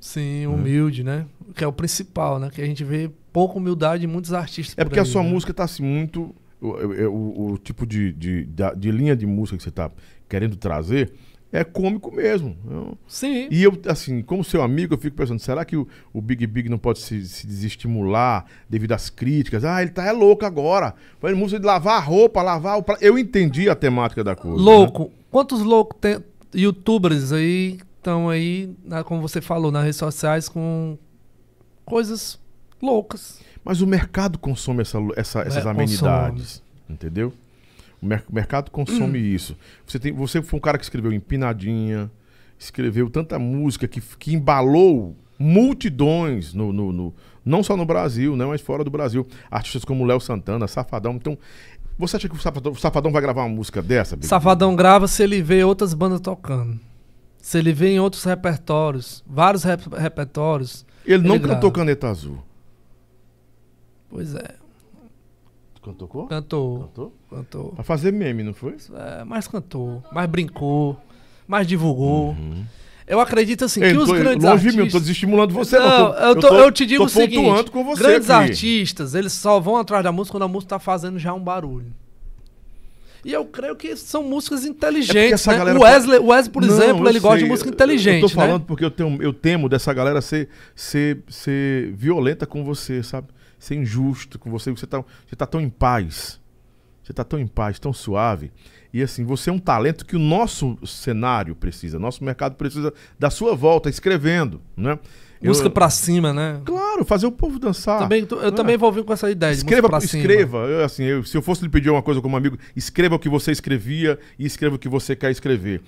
Sim, 0.00 0.46
humilde, 0.46 1.02
né? 1.02 1.26
Que 1.54 1.64
é 1.64 1.66
o 1.66 1.72
principal, 1.72 2.38
né? 2.38 2.50
Que 2.52 2.60
a 2.60 2.66
gente 2.66 2.84
vê 2.84 3.10
pouca 3.38 3.56
humildade 3.56 4.04
em 4.04 4.08
muitos 4.08 4.32
artistas. 4.32 4.74
É 4.76 4.82
porque 4.84 4.98
aí, 4.98 5.04
a 5.04 5.08
sua 5.08 5.22
né? 5.22 5.30
música 5.30 5.54
tá 5.54 5.62
assim 5.62 5.84
muito. 5.84 6.34
O, 6.60 6.66
o, 6.66 7.52
o, 7.52 7.58
tipo 7.58 7.86
de, 7.86 8.12
de, 8.12 8.44
de, 8.46 8.74
de, 8.76 8.90
linha 8.90 9.14
de 9.14 9.24
música 9.24 9.56
que 9.56 9.62
você 9.62 9.70
tá 9.70 9.92
querendo 10.28 10.56
trazer 10.56 11.12
é 11.52 11.62
cômico 11.62 12.12
mesmo. 12.12 12.56
Eu, 12.68 12.98
Sim. 13.06 13.46
E 13.48 13.62
eu, 13.62 13.80
assim, 13.86 14.22
como 14.22 14.42
seu 14.42 14.60
amigo, 14.60 14.94
eu 14.94 14.98
fico 14.98 15.16
pensando, 15.16 15.38
será 15.38 15.64
que 15.64 15.76
o, 15.76 15.86
o 16.12 16.20
Big 16.20 16.44
Big 16.48 16.68
não 16.68 16.78
pode 16.78 16.98
se, 16.98 17.24
se 17.28 17.46
desestimular 17.46 18.44
devido 18.68 18.90
às 18.90 19.08
críticas? 19.08 19.64
Ah, 19.64 19.80
ele 19.80 19.92
tá 19.92 20.04
é 20.04 20.10
louco 20.10 20.44
agora. 20.44 20.96
Faz 21.20 21.36
música 21.36 21.60
de 21.60 21.66
lavar 21.66 21.98
a 21.98 22.04
roupa, 22.04 22.42
lavar 22.42 22.76
o. 22.76 22.84
Eu 23.00 23.16
entendi 23.16 23.70
a 23.70 23.76
temática 23.76 24.24
da 24.24 24.34
coisa. 24.34 24.60
Louco. 24.60 25.04
Né? 25.04 25.10
Quantos 25.30 25.62
loucos 25.62 25.96
tem 26.00 26.18
youtubers 26.52 27.30
aí 27.30 27.78
estão 27.98 28.28
aí, 28.28 28.74
como 29.04 29.22
você 29.22 29.40
falou, 29.40 29.70
nas 29.70 29.84
redes 29.84 29.98
sociais 29.98 30.48
com 30.48 30.98
coisas 31.84 32.36
loucas. 32.80 33.40
Mas 33.64 33.80
o 33.80 33.86
mercado 33.86 34.38
consome 34.38 34.82
essa, 34.82 34.98
essa, 35.16 35.40
essas 35.40 35.66
é, 35.66 35.68
amenidades, 35.68 36.62
consome. 36.62 36.62
entendeu? 36.88 37.32
O 38.00 38.06
mer 38.06 38.24
mercado 38.30 38.70
consome 38.70 39.18
hum. 39.18 39.34
isso. 39.34 39.56
Você, 39.86 39.98
tem, 39.98 40.12
você 40.12 40.40
foi 40.40 40.58
um 40.58 40.60
cara 40.60 40.78
que 40.78 40.84
escreveu 40.84 41.12
Empinadinha, 41.12 42.10
escreveu 42.58 43.10
tanta 43.10 43.38
música 43.38 43.86
que, 43.88 44.00
que 44.00 44.34
embalou 44.34 45.16
multidões, 45.38 46.52
no, 46.52 46.72
no, 46.72 46.92
no, 46.92 47.14
não 47.44 47.62
só 47.62 47.76
no 47.76 47.84
Brasil, 47.84 48.36
né, 48.36 48.44
mas 48.44 48.60
fora 48.60 48.82
do 48.82 48.90
Brasil. 48.90 49.26
Artistas 49.50 49.84
como 49.84 50.04
Léo 50.04 50.20
Santana, 50.20 50.66
Safadão. 50.66 51.14
Então, 51.14 51.38
você 51.98 52.16
acha 52.16 52.28
que 52.28 52.34
o 52.34 52.38
Safadão, 52.38 52.72
o 52.72 52.76
Safadão 52.76 53.12
vai 53.12 53.22
gravar 53.22 53.42
uma 53.42 53.54
música 53.54 53.82
dessa? 53.82 54.16
Safadão 54.22 54.74
grava 54.76 55.06
se 55.08 55.22
ele 55.22 55.42
vê 55.42 55.64
outras 55.64 55.94
bandas 55.94 56.20
tocando. 56.20 56.78
Se 57.40 57.58
ele 57.58 57.72
vê 57.72 57.90
em 57.90 58.00
outros 58.00 58.24
repertórios, 58.24 59.24
vários 59.26 59.62
rep 59.62 59.82
repertórios. 59.96 60.84
Ele 61.06 61.26
não 61.26 61.36
ele 61.36 61.48
cantou 61.48 61.72
Caneta 61.72 62.08
Azul. 62.08 62.38
Pois 64.08 64.34
é. 64.34 64.54
Cantou? 65.82 66.08
Cantou. 66.08 66.78
Cantou? 66.80 67.12
Cantou. 67.30 67.72
Pra 67.72 67.84
fazer 67.84 68.12
meme, 68.12 68.42
não 68.42 68.52
foi? 68.52 68.76
É, 68.94 69.24
mais 69.24 69.48
cantou, 69.48 70.02
mais 70.12 70.28
brincou, 70.28 71.00
mais 71.46 71.66
divulgou. 71.66 72.30
Uhum. 72.30 72.64
Eu 73.06 73.20
acredito 73.20 73.64
assim 73.64 73.82
Ei, 73.82 73.92
que 73.92 73.98
os 73.98 74.10
grandes 74.10 74.44
longe 74.44 74.66
artistas... 74.66 74.86
eu 74.86 74.90
tô 74.90 75.00
desestimulando 75.00 75.54
você, 75.54 75.78
não. 75.78 75.88
não 75.88 75.96
tô, 75.96 76.18
eu, 76.18 76.36
tô, 76.36 76.46
eu, 76.46 76.50
tô, 76.50 76.58
eu 76.58 76.72
te 76.72 76.84
digo 76.84 77.04
o 77.04 77.08
seguinte, 77.08 77.70
com 77.70 77.82
você 77.82 78.02
grandes 78.02 78.28
aqui. 78.28 78.50
artistas, 78.50 79.14
eles 79.14 79.32
só 79.32 79.58
vão 79.58 79.76
atrás 79.76 80.04
da 80.04 80.12
música 80.12 80.32
quando 80.32 80.42
a 80.42 80.48
música 80.48 80.70
tá 80.70 80.78
fazendo 80.78 81.18
já 81.18 81.32
um 81.32 81.40
barulho. 81.40 81.90
E 83.24 83.32
eu 83.32 83.44
creio 83.46 83.74
que 83.74 83.96
são 83.96 84.22
músicas 84.22 84.64
inteligentes. 84.64 85.46
É 85.48 85.64
né? 85.64 85.72
O 85.72 85.80
Wesley, 85.80 86.18
Wesley, 86.18 86.52
por 86.52 86.62
não, 86.62 86.68
exemplo, 86.74 87.04
ele 87.06 87.12
sei. 87.12 87.20
gosta 87.20 87.38
de 87.38 87.44
música 87.46 87.70
inteligente. 87.70 88.22
Eu 88.22 88.28
tô 88.28 88.34
falando 88.34 88.60
né? 88.60 88.64
porque 88.66 88.84
eu, 88.84 88.90
tenho, 88.90 89.22
eu 89.22 89.32
temo 89.32 89.68
dessa 89.68 89.92
galera 89.92 90.20
ser, 90.20 90.48
ser, 90.74 91.18
ser 91.28 91.92
violenta 91.94 92.46
com 92.46 92.62
você, 92.62 93.02
sabe? 93.02 93.28
Ser 93.58 93.76
injusto 93.76 94.38
com 94.38 94.50
você. 94.50 94.70
Você 94.70 94.86
tá, 94.86 95.04
você 95.26 95.36
tá 95.36 95.46
tão 95.46 95.60
em 95.60 95.68
paz. 95.70 96.40
Você 97.02 97.12
tá 97.12 97.24
tão 97.24 97.38
em 97.38 97.46
paz, 97.46 97.78
tão 97.78 97.92
suave. 97.92 98.52
E 98.92 99.02
assim, 99.02 99.24
você 99.24 99.50
é 99.50 99.52
um 99.52 99.58
talento 99.58 100.04
que 100.04 100.16
o 100.16 100.18
nosso 100.18 100.78
cenário 100.86 101.54
precisa, 101.54 101.98
nosso 101.98 102.22
mercado 102.22 102.54
precisa 102.54 102.92
da 103.18 103.30
sua 103.30 103.54
volta, 103.54 103.88
escrevendo, 103.88 104.60
né? 104.76 104.98
Música 105.42 105.66
eu, 105.66 105.70
pra 105.70 105.88
cima, 105.90 106.32
né? 106.32 106.60
Claro, 106.64 107.04
fazer 107.04 107.26
o 107.26 107.32
povo 107.32 107.58
dançar. 107.58 108.00
Também, 108.00 108.26
eu 108.30 108.48
é. 108.48 108.50
também 108.50 108.76
vou 108.76 108.90
vir 108.90 109.04
com 109.04 109.12
essa 109.12 109.30
ideia 109.30 109.52
escreva, 109.52 109.88
de 109.98 110.04
Escreva, 110.04 110.58
eu, 110.58 110.84
assim, 110.84 111.04
eu, 111.04 111.24
se 111.24 111.36
eu 111.36 111.42
fosse 111.42 111.62
lhe 111.62 111.68
pedir 111.68 111.90
uma 111.90 112.02
coisa 112.02 112.20
como 112.20 112.36
amigo, 112.36 112.58
escreva 112.74 113.14
o 113.14 113.18
que 113.18 113.28
você 113.28 113.52
escrevia 113.52 114.18
e 114.38 114.46
escreva 114.46 114.76
o 114.76 114.78
que 114.78 114.88
você 114.88 115.14
quer 115.14 115.30
escrever. 115.30 115.82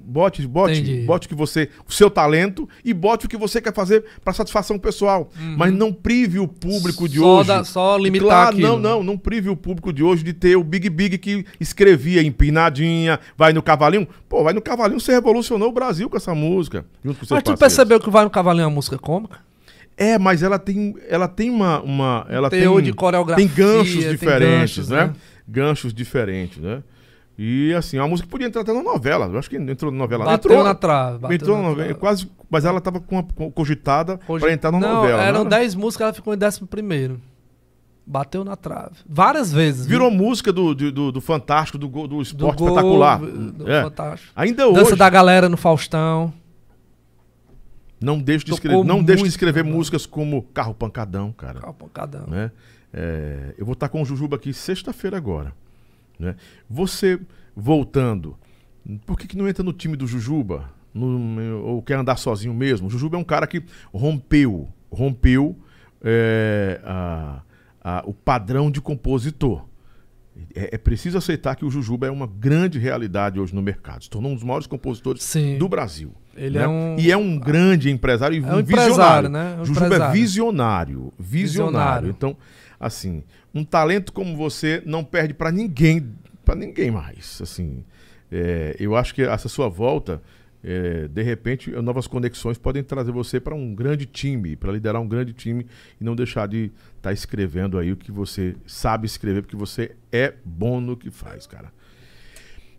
Bote, 0.00 0.46
bote, 0.46 1.04
bote 1.06 1.28
que 1.28 1.34
você, 1.34 1.68
o 1.88 1.92
seu 1.92 2.10
talento 2.10 2.68
e 2.84 2.92
bote 2.92 3.26
o 3.26 3.28
que 3.28 3.36
você 3.36 3.60
quer 3.60 3.72
fazer 3.72 4.04
para 4.22 4.32
satisfação 4.32 4.78
pessoal. 4.78 5.30
Uhum. 5.38 5.56
Mas 5.56 5.72
não 5.72 5.92
prive 5.92 6.38
o 6.38 6.48
público 6.48 7.08
de 7.08 7.18
só 7.18 7.38
hoje. 7.38 7.48
Da, 7.48 7.64
só 7.64 7.96
limitar 7.96 8.28
claro, 8.28 8.56
aquilo. 8.56 8.68
Não, 8.68 8.78
não, 8.78 9.02
não 9.02 9.18
prive 9.18 9.48
o 9.48 9.56
público 9.56 9.92
de 9.92 10.02
hoje 10.02 10.22
de 10.22 10.32
ter 10.32 10.56
o 10.56 10.64
Big 10.64 10.90
Big 10.90 11.18
que 11.18 11.44
escrevia 11.58 12.22
empinadinha, 12.22 13.18
vai 13.36 13.52
no 13.52 13.62
cavalinho. 13.62 14.06
Pô, 14.28 14.42
vai 14.42 14.52
no 14.52 14.60
cavalinho, 14.60 15.00
você 15.00 15.12
revolucionou 15.12 15.68
o 15.68 15.72
Brasil 15.72 16.10
com 16.10 16.16
essa 16.16 16.34
música. 16.34 16.84
Junto 17.04 17.26
com 17.26 17.34
Mas 17.34 17.42
tu 17.42 17.56
percebeu 17.56 18.00
que 18.00 18.10
vai 18.10 18.24
no 18.24 18.30
cavalinho 18.30 18.64
é 18.64 18.73
música 18.74 18.98
cômica? 18.98 19.38
É, 19.96 20.18
mas 20.18 20.42
ela 20.42 20.58
tem, 20.58 20.94
ela 21.08 21.28
tem 21.28 21.50
uma, 21.50 21.80
uma 21.80 22.26
ela 22.28 22.50
Teor 22.50 22.76
tem, 22.76 22.84
de 22.84 22.92
coreografia, 22.92 23.46
tem 23.46 23.54
ganchos 23.54 24.04
tem 24.04 24.10
diferentes, 24.10 24.58
ganchos, 24.58 24.88
né? 24.88 25.04
né? 25.06 25.12
Ganchos 25.46 25.94
diferentes, 25.94 26.58
né? 26.58 26.82
E 27.36 27.74
assim, 27.74 27.98
a 27.98 28.06
música 28.06 28.28
podia 28.28 28.46
entrar 28.46 28.62
até 28.62 28.72
na 28.72 28.82
novela. 28.82 29.26
Eu 29.26 29.38
acho 29.38 29.50
que 29.50 29.56
entrou 29.56 29.90
na 29.90 29.98
novela. 29.98 30.24
Bateu 30.24 30.52
entrou 30.52 30.64
na 30.64 30.74
trave. 30.74 31.34
Entrou 31.34 31.56
na 31.56 31.62
novela, 31.62 31.88
trave. 31.88 32.00
quase, 32.00 32.30
mas 32.48 32.64
ela 32.64 32.78
estava 32.78 33.00
com, 33.00 33.22
com 33.22 33.50
cogitada 33.50 34.18
Cogit... 34.18 34.44
para 34.44 34.52
entrar 34.52 34.70
na 34.70 34.78
não, 34.78 34.94
novela. 34.96 35.22
Eram 35.22 35.44
10 35.44 35.74
músicas, 35.74 36.04
ela 36.04 36.14
ficou 36.14 36.32
em 36.32 36.38
décimo 36.38 36.66
primeiro. 36.66 37.20
Bateu 38.06 38.44
na 38.44 38.54
trave. 38.54 38.96
Várias 39.08 39.52
vezes. 39.52 39.86
Virou 39.86 40.10
viu? 40.10 40.18
música 40.18 40.52
do, 40.52 40.74
do, 40.74 41.10
do, 41.10 41.20
Fantástico, 41.20 41.78
do, 41.78 41.88
do 41.88 42.20
Esporte 42.20 42.58
do 42.58 42.64
Espetacular. 42.66 43.18
do 43.18 43.70
é. 43.70 43.82
Fantástico. 43.82 44.32
Ainda 44.36 44.68
hoje. 44.68 44.80
Dança 44.80 44.96
da 44.96 45.08
galera 45.08 45.48
no 45.48 45.56
Faustão. 45.56 46.32
Não 48.04 48.20
deixe 48.20 48.44
de 48.44 48.52
escrever, 48.52 48.84
não 48.84 49.02
deixe 49.02 49.22
de 49.22 49.28
escrever 49.28 49.64
músicas 49.64 50.06
como 50.06 50.42
Carro 50.42 50.74
Pancadão, 50.74 51.32
cara. 51.32 51.60
Carro 51.60 51.74
Pancadão. 51.74 52.26
Né? 52.26 52.50
É, 52.92 53.54
eu 53.56 53.64
vou 53.64 53.72
estar 53.72 53.88
com 53.88 54.02
o 54.02 54.04
Jujuba 54.04 54.36
aqui 54.36 54.52
sexta-feira 54.52 55.16
agora. 55.16 55.52
Né? 56.18 56.36
Você, 56.68 57.18
voltando, 57.56 58.36
por 59.06 59.18
que, 59.18 59.26
que 59.26 59.36
não 59.36 59.48
entra 59.48 59.64
no 59.64 59.72
time 59.72 59.96
do 59.96 60.06
Jujuba? 60.06 60.70
No, 60.92 61.64
ou 61.64 61.82
quer 61.82 61.98
andar 61.98 62.16
sozinho 62.16 62.54
mesmo? 62.54 62.86
O 62.86 62.90
Jujuba 62.90 63.16
é 63.16 63.20
um 63.20 63.24
cara 63.24 63.46
que 63.46 63.64
rompeu, 63.92 64.68
rompeu 64.92 65.58
é, 66.02 66.80
a, 66.84 67.42
a, 67.82 68.02
o 68.06 68.12
padrão 68.12 68.70
de 68.70 68.80
compositor. 68.80 69.64
É, 70.54 70.74
é, 70.74 70.78
preciso 70.78 71.16
aceitar 71.16 71.54
que 71.54 71.64
o 71.64 71.70
Jujuba 71.70 72.06
é 72.06 72.10
uma 72.10 72.26
grande 72.26 72.78
realidade 72.78 73.38
hoje 73.38 73.54
no 73.54 73.62
mercado. 73.62 74.02
Se 74.02 74.10
tornou 74.10 74.32
um 74.32 74.34
dos 74.34 74.42
maiores 74.42 74.66
compositores 74.66 75.22
Sim. 75.22 75.58
do 75.58 75.68
Brasil. 75.68 76.12
Ele 76.36 76.58
né? 76.58 76.64
é 76.64 76.68
um... 76.68 76.96
E 76.98 77.12
é 77.12 77.16
um 77.16 77.38
grande 77.38 77.90
empresário 77.90 78.36
e 78.36 78.44
é 78.44 78.46
um, 78.46 78.58
um 78.58 78.62
visionário. 78.62 79.28
Né? 79.28 79.56
Um 79.60 79.64
Jujuba 79.64 79.86
empresário. 79.86 80.10
é 80.10 80.12
visionário, 80.12 81.12
visionário. 81.18 82.08
Então, 82.08 82.36
assim, 82.80 83.22
um 83.54 83.64
talento 83.64 84.12
como 84.12 84.36
você 84.36 84.82
não 84.84 85.04
perde 85.04 85.34
para 85.34 85.52
ninguém, 85.52 86.12
para 86.44 86.56
ninguém 86.56 86.90
mais. 86.90 87.40
Assim, 87.40 87.84
é, 88.30 88.74
eu 88.80 88.96
acho 88.96 89.14
que 89.14 89.22
essa 89.22 89.48
sua 89.48 89.68
volta 89.68 90.20
é, 90.66 91.06
de 91.08 91.22
repente, 91.22 91.70
novas 91.70 92.06
conexões 92.06 92.56
podem 92.56 92.82
trazer 92.82 93.12
você 93.12 93.38
para 93.38 93.54
um 93.54 93.74
grande 93.74 94.06
time, 94.06 94.56
para 94.56 94.72
liderar 94.72 95.00
um 95.02 95.06
grande 95.06 95.34
time 95.34 95.66
e 96.00 96.04
não 96.04 96.16
deixar 96.16 96.48
de 96.48 96.64
estar 96.64 97.10
tá 97.10 97.12
escrevendo 97.12 97.78
aí 97.78 97.92
o 97.92 97.96
que 97.96 98.10
você 98.10 98.56
sabe 98.66 99.04
escrever, 99.04 99.42
porque 99.42 99.56
você 99.56 99.94
é 100.10 100.32
bom 100.42 100.80
no 100.80 100.96
que 100.96 101.10
faz, 101.10 101.46
cara. 101.46 101.70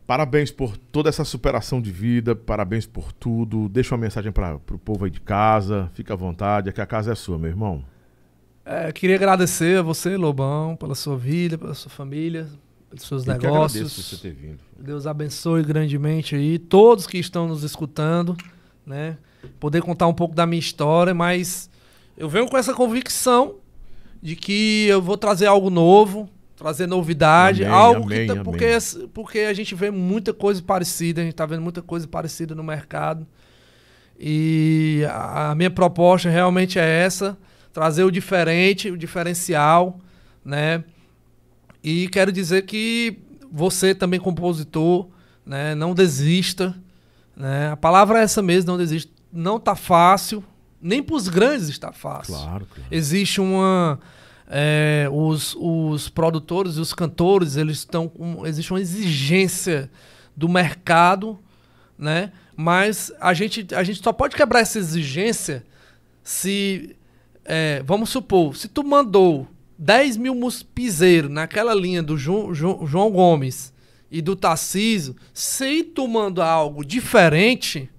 Parabéns 0.07 0.51
por 0.51 0.75
toda 0.77 1.09
essa 1.09 1.23
superação 1.23 1.79
de 1.79 1.91
vida, 1.91 2.35
parabéns 2.35 2.87
por 2.87 3.11
tudo. 3.11 3.69
Deixa 3.69 3.93
uma 3.93 4.01
mensagem 4.01 4.31
para 4.31 4.55
o 4.55 4.79
povo 4.79 5.05
aí 5.05 5.11
de 5.11 5.21
casa, 5.21 5.89
fica 5.93 6.13
à 6.13 6.17
vontade, 6.17 6.69
é 6.69 6.71
que 6.71 6.81
a 6.81 6.85
casa 6.87 7.11
é 7.11 7.15
sua, 7.15 7.37
meu 7.37 7.49
irmão. 7.49 7.85
É, 8.65 8.91
queria 8.91 9.15
agradecer 9.15 9.77
a 9.77 9.83
você, 9.83 10.17
Lobão, 10.17 10.75
pela 10.75 10.95
sua 10.95 11.15
vida, 11.15 11.55
pela 11.55 11.75
sua 11.75 11.91
família, 11.91 12.47
pelos 12.95 13.07
seus 13.07 13.27
Eu 13.27 13.33
negócios. 13.33 14.23
Deus 14.77 15.05
abençoe 15.07 15.63
grandemente 15.63 16.35
aí 16.35 16.57
todos 16.57 17.05
que 17.05 17.17
estão 17.17 17.47
nos 17.47 17.63
escutando, 17.63 18.35
né? 18.85 19.17
Poder 19.59 19.81
contar 19.81 20.07
um 20.07 20.13
pouco 20.13 20.33
da 20.33 20.45
minha 20.45 20.59
história, 20.59 21.13
mas 21.13 21.69
eu 22.17 22.29
venho 22.29 22.47
com 22.47 22.57
essa 22.57 22.73
convicção 22.73 23.55
de 24.21 24.35
que 24.35 24.87
eu 24.87 25.01
vou 25.01 25.17
trazer 25.17 25.45
algo 25.45 25.69
novo, 25.69 26.29
trazer 26.55 26.87
novidade, 26.87 27.63
Amém, 27.63 27.75
algo 27.75 28.03
amém, 28.05 28.21
que 28.21 28.25
tá, 28.27 28.33
amém. 28.33 28.43
porque 28.43 28.65
porque 29.13 29.39
a 29.39 29.53
gente 29.53 29.75
vê 29.75 29.91
muita 29.91 30.33
coisa 30.33 30.61
parecida, 30.61 31.21
a 31.21 31.23
gente 31.23 31.35
tá 31.35 31.45
vendo 31.45 31.61
muita 31.61 31.81
coisa 31.81 32.07
parecida 32.07 32.55
no 32.55 32.63
mercado. 32.63 33.27
E 34.17 35.05
a 35.09 35.51
a 35.51 35.55
minha 35.55 35.69
proposta 35.69 36.29
realmente 36.29 36.79
é 36.79 37.03
essa, 37.03 37.37
trazer 37.73 38.03
o 38.03 38.11
diferente, 38.11 38.89
o 38.89 38.97
diferencial, 38.97 39.99
né? 40.43 40.83
E 41.85 42.07
quero 42.07 42.31
dizer 42.31 42.63
que 42.63 43.19
você 43.51 43.93
também 43.93 44.19
compositor, 44.19 45.07
né, 45.45 45.75
não 45.75 45.93
desista, 45.93 46.75
né? 47.37 47.69
A 47.73 47.77
palavra 47.77 48.19
é 48.19 48.23
essa 48.23 48.41
mesmo, 48.41 48.71
não 48.71 48.77
desista. 48.79 49.11
Não 49.31 49.59
tá 49.59 49.75
fácil, 49.75 50.43
nem 50.81 51.03
para 51.03 51.15
os 51.15 51.27
grandes 51.27 51.69
está 51.69 51.91
fácil. 51.91 52.33
Claro, 52.33 52.65
claro. 52.65 52.89
Existe 52.89 53.39
uma 53.39 53.99
é, 54.47 55.07
os, 55.11 55.55
os 55.59 56.09
produtores 56.09 56.77
e 56.77 56.79
os 56.79 56.91
cantores, 56.91 57.55
eles 57.55 57.77
estão 57.77 58.07
com 58.07 58.47
existe 58.47 58.73
uma 58.73 58.81
exigência 58.81 59.91
do 60.35 60.49
mercado, 60.49 61.37
né? 61.99 62.31
Mas 62.55 63.11
a 63.21 63.31
gente 63.35 63.67
a 63.75 63.83
gente 63.83 64.01
só 64.01 64.11
pode 64.11 64.35
quebrar 64.35 64.61
essa 64.61 64.79
exigência 64.79 65.63
se 66.23 66.95
é, 67.43 67.83
vamos 67.85 68.09
supor, 68.09 68.55
se 68.55 68.67
tu 68.67 68.83
mandou 68.83 69.47
10 69.77 70.17
mil 70.17 70.33
mus- 70.35 70.63
piseiros 70.63 71.29
naquela 71.29 71.73
linha 71.73 72.01
do 72.01 72.17
Ju- 72.17 72.53
Ju- 72.53 72.85
João 72.85 73.11
Gomes 73.11 73.73
e 74.09 74.21
do 74.21 74.35
Tarcísio, 74.35 75.15
se 75.33 75.83
tu 75.83 76.07
manda 76.07 76.45
algo 76.45 76.85
diferente, 76.85 77.89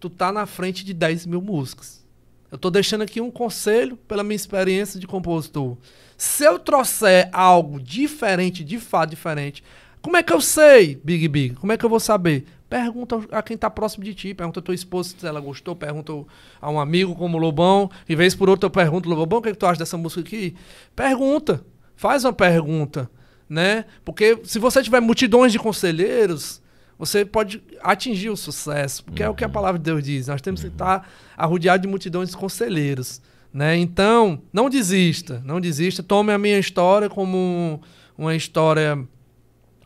tu 0.00 0.10
tá 0.10 0.32
na 0.32 0.46
frente 0.46 0.84
de 0.84 0.92
10 0.92 1.26
mil 1.26 1.40
músicas. 1.40 2.02
Eu 2.50 2.58
tô 2.58 2.70
deixando 2.70 3.02
aqui 3.02 3.20
um 3.20 3.30
conselho 3.30 3.96
pela 3.96 4.22
minha 4.24 4.36
experiência 4.36 4.98
de 5.00 5.06
compositor. 5.06 5.76
Se 6.16 6.44
eu 6.44 6.58
trouxer 6.58 7.28
algo 7.32 7.80
diferente, 7.80 8.62
de 8.64 8.78
fato 8.78 9.10
diferente, 9.10 9.62
como 10.02 10.16
é 10.16 10.22
que 10.22 10.32
eu 10.32 10.40
sei, 10.40 11.00
Big 11.02 11.28
Big? 11.28 11.54
Como 11.54 11.72
é 11.72 11.76
que 11.78 11.84
eu 11.84 11.88
vou 11.88 12.00
saber? 12.00 12.44
Pergunta 12.72 13.20
a 13.30 13.42
quem 13.42 13.54
tá 13.54 13.68
próximo 13.68 14.02
de 14.02 14.14
ti, 14.14 14.32
pergunta 14.32 14.58
a 14.60 14.62
tua 14.62 14.74
esposa 14.74 15.14
se 15.18 15.26
ela 15.26 15.40
gostou, 15.40 15.76
pergunta 15.76 16.10
a 16.58 16.70
um 16.70 16.80
amigo 16.80 17.14
como 17.14 17.36
o 17.36 17.40
Lobão, 17.40 17.90
e 18.08 18.16
vez 18.16 18.34
por 18.34 18.48
outra 18.48 18.64
eu 18.68 18.70
pergunto, 18.70 19.10
Lobão, 19.10 19.40
o 19.40 19.42
que, 19.42 19.50
é 19.50 19.52
que 19.52 19.58
tu 19.58 19.66
acha 19.66 19.78
dessa 19.78 19.98
música 19.98 20.22
aqui? 20.22 20.54
Pergunta, 20.96 21.62
faz 21.94 22.24
uma 22.24 22.32
pergunta, 22.32 23.10
né? 23.46 23.84
Porque 24.02 24.40
se 24.44 24.58
você 24.58 24.82
tiver 24.82 25.00
multidões 25.00 25.52
de 25.52 25.58
conselheiros, 25.58 26.62
você 26.98 27.26
pode 27.26 27.62
atingir 27.82 28.30
o 28.30 28.36
sucesso, 28.38 29.04
porque 29.04 29.22
é 29.22 29.28
o 29.28 29.34
que 29.34 29.44
a 29.44 29.50
palavra 29.50 29.78
de 29.78 29.84
Deus 29.84 30.02
diz. 30.02 30.28
Nós 30.28 30.40
temos 30.40 30.62
que 30.62 30.68
estar 30.68 31.06
arrodeados 31.36 31.82
de 31.82 31.88
multidões 31.88 32.30
de 32.30 32.36
conselheiros, 32.38 33.20
né? 33.52 33.76
Então, 33.76 34.40
não 34.50 34.70
desista, 34.70 35.42
não 35.44 35.60
desista. 35.60 36.02
Tome 36.02 36.32
a 36.32 36.38
minha 36.38 36.58
história 36.58 37.10
como 37.10 37.36
um- 37.36 37.78
uma 38.16 38.34
história 38.34 38.98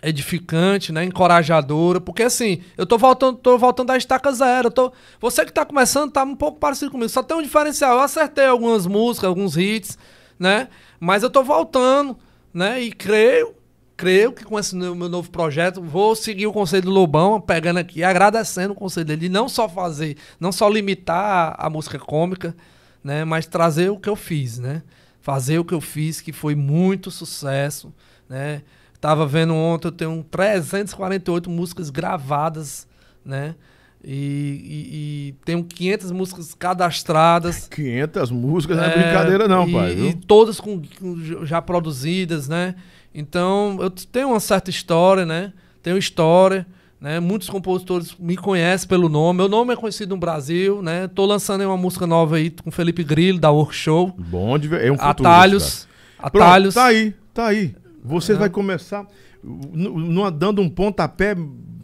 edificante, 0.03 0.93
né, 0.93 1.05
encorajadora, 1.05 2.01
porque 2.01 2.23
assim, 2.23 2.61
eu 2.77 2.87
tô 2.87 2.99
voltando, 2.99 3.39
tô 3.39 3.57
voltando 3.59 3.89
da 3.89 3.97
estaca 3.97 4.31
zero, 4.33 4.71
tô, 4.71 4.93
você 5.21 5.45
que 5.45 5.53
tá 5.53 5.65
começando 5.65 6.13
tá 6.13 6.23
um 6.23 6.37
pouco 6.37 6.59
parecido 6.59 6.91
comigo, 6.91 7.09
só 7.09 7.23
tem 7.23 7.37
um 7.37 7.43
diferencial, 7.43 7.97
eu 7.97 8.01
acertei 8.01 8.47
algumas 8.47 8.87
músicas, 8.87 9.29
alguns 9.29 9.57
hits, 9.57 9.99
né, 10.39 10.69
mas 11.01 11.23
eu 11.23 11.31
tô 11.31 11.43
voltando, 11.43 12.17
né, 12.53 12.81
e 12.81 12.93
creio, 12.93 13.55
creio 13.97 14.33
que 14.33 14.45
com 14.45 14.59
esse 14.59 14.77
meu 14.77 14.95
novo 14.95 15.31
projeto 15.31 15.83
vou 15.83 16.15
seguir 16.15 16.47
o 16.47 16.53
conselho 16.53 16.85
do 16.85 16.91
Lobão, 16.91 17.41
pegando 17.41 17.79
aqui, 17.79 18.05
agradecendo 18.05 18.73
o 18.73 18.77
conselho 18.77 19.07
dele, 19.07 19.23
de 19.23 19.29
não 19.29 19.49
só 19.49 19.69
fazer, 19.69 20.17
não 20.39 20.53
só 20.53 20.69
limitar 20.69 21.55
a 21.59 21.71
música 21.71 21.99
cômica, 21.99 22.55
né, 23.03 23.25
mas 23.25 23.47
trazer 23.47 23.91
o 23.91 23.99
que 23.99 24.09
eu 24.09 24.17
fiz, 24.17 24.59
né, 24.59 24.83
fazer 25.21 25.59
o 25.59 25.65
que 25.65 25.75
eu 25.75 25.81
fiz, 25.81 26.21
que 26.21 26.33
foi 26.33 26.55
muito 26.55 27.11
sucesso, 27.11 27.93
né, 28.29 28.63
Tava 29.07 29.25
vendo 29.25 29.55
ontem, 29.55 29.87
eu 29.87 29.93
tenho 29.93 30.25
348 30.29 31.49
músicas 31.49 31.91
gravadas, 31.91 32.89
né? 33.25 33.55
E, 34.03 34.11
e, 34.11 35.29
e 35.29 35.35
tenho 35.45 35.63
500 35.63 36.11
músicas 36.11 36.55
cadastradas. 36.55 37.69
500 37.69 38.33
músicas 38.33 38.77
não 38.77 38.83
é 38.83 38.89
É, 38.89 38.99
brincadeira 38.99 39.47
não, 39.47 39.69
e, 39.69 39.73
pai. 39.73 39.93
E 39.93 39.95
viu? 39.95 40.21
todas 40.27 40.59
com, 40.59 40.83
com 40.99 41.45
já 41.47 41.63
produzidas, 41.63 42.49
né? 42.49 42.75
Então, 43.15 43.79
eu 43.81 43.91
tenho 43.91 44.31
uma 44.31 44.41
certa 44.41 44.71
história, 44.71 45.25
né? 45.25 45.53
Tenho 45.85 45.97
história, 45.97 46.67
né? 47.01 47.21
Muitos 47.21 47.49
compositores 47.49 48.13
me 48.19 48.37
conhecem 48.37 48.89
pelo 48.89 49.09
nome. 49.09 49.37
Meu 49.37 49.49
nome 49.49 49.73
é 49.73 49.77
conhecido 49.77 50.17
no 50.17 50.21
Brasil, 50.21 50.83
né? 50.83 51.07
Tô 51.07 51.25
lançando 51.27 51.61
aí 51.61 51.67
uma 51.69 51.77
música 51.77 52.09
nova 52.09 52.39
aí 52.39 52.51
com 52.51 52.73
Felipe 52.73 53.05
Grillo, 53.05 53.39
da 53.39 53.53
Workshow. 53.53 54.13
Bom 54.19 54.59
de 54.59 54.67
ver. 54.67 54.85
É 54.85 54.91
um 54.91 54.99
futuro. 54.99 55.29
Atalhos. 55.29 55.87
cara. 56.17 56.31
Pronto, 56.33 56.43
Atalhos. 56.43 56.75
tá 56.75 56.85
aí, 56.87 57.15
tá 57.33 57.47
aí. 57.47 57.73
Você 58.07 58.33
É. 58.33 58.37
vai 58.37 58.49
começar 58.51 59.07
n- 59.45 59.89
n- 59.89 60.31
dando 60.31 60.63
um 60.63 60.69
pontapé 60.69 61.35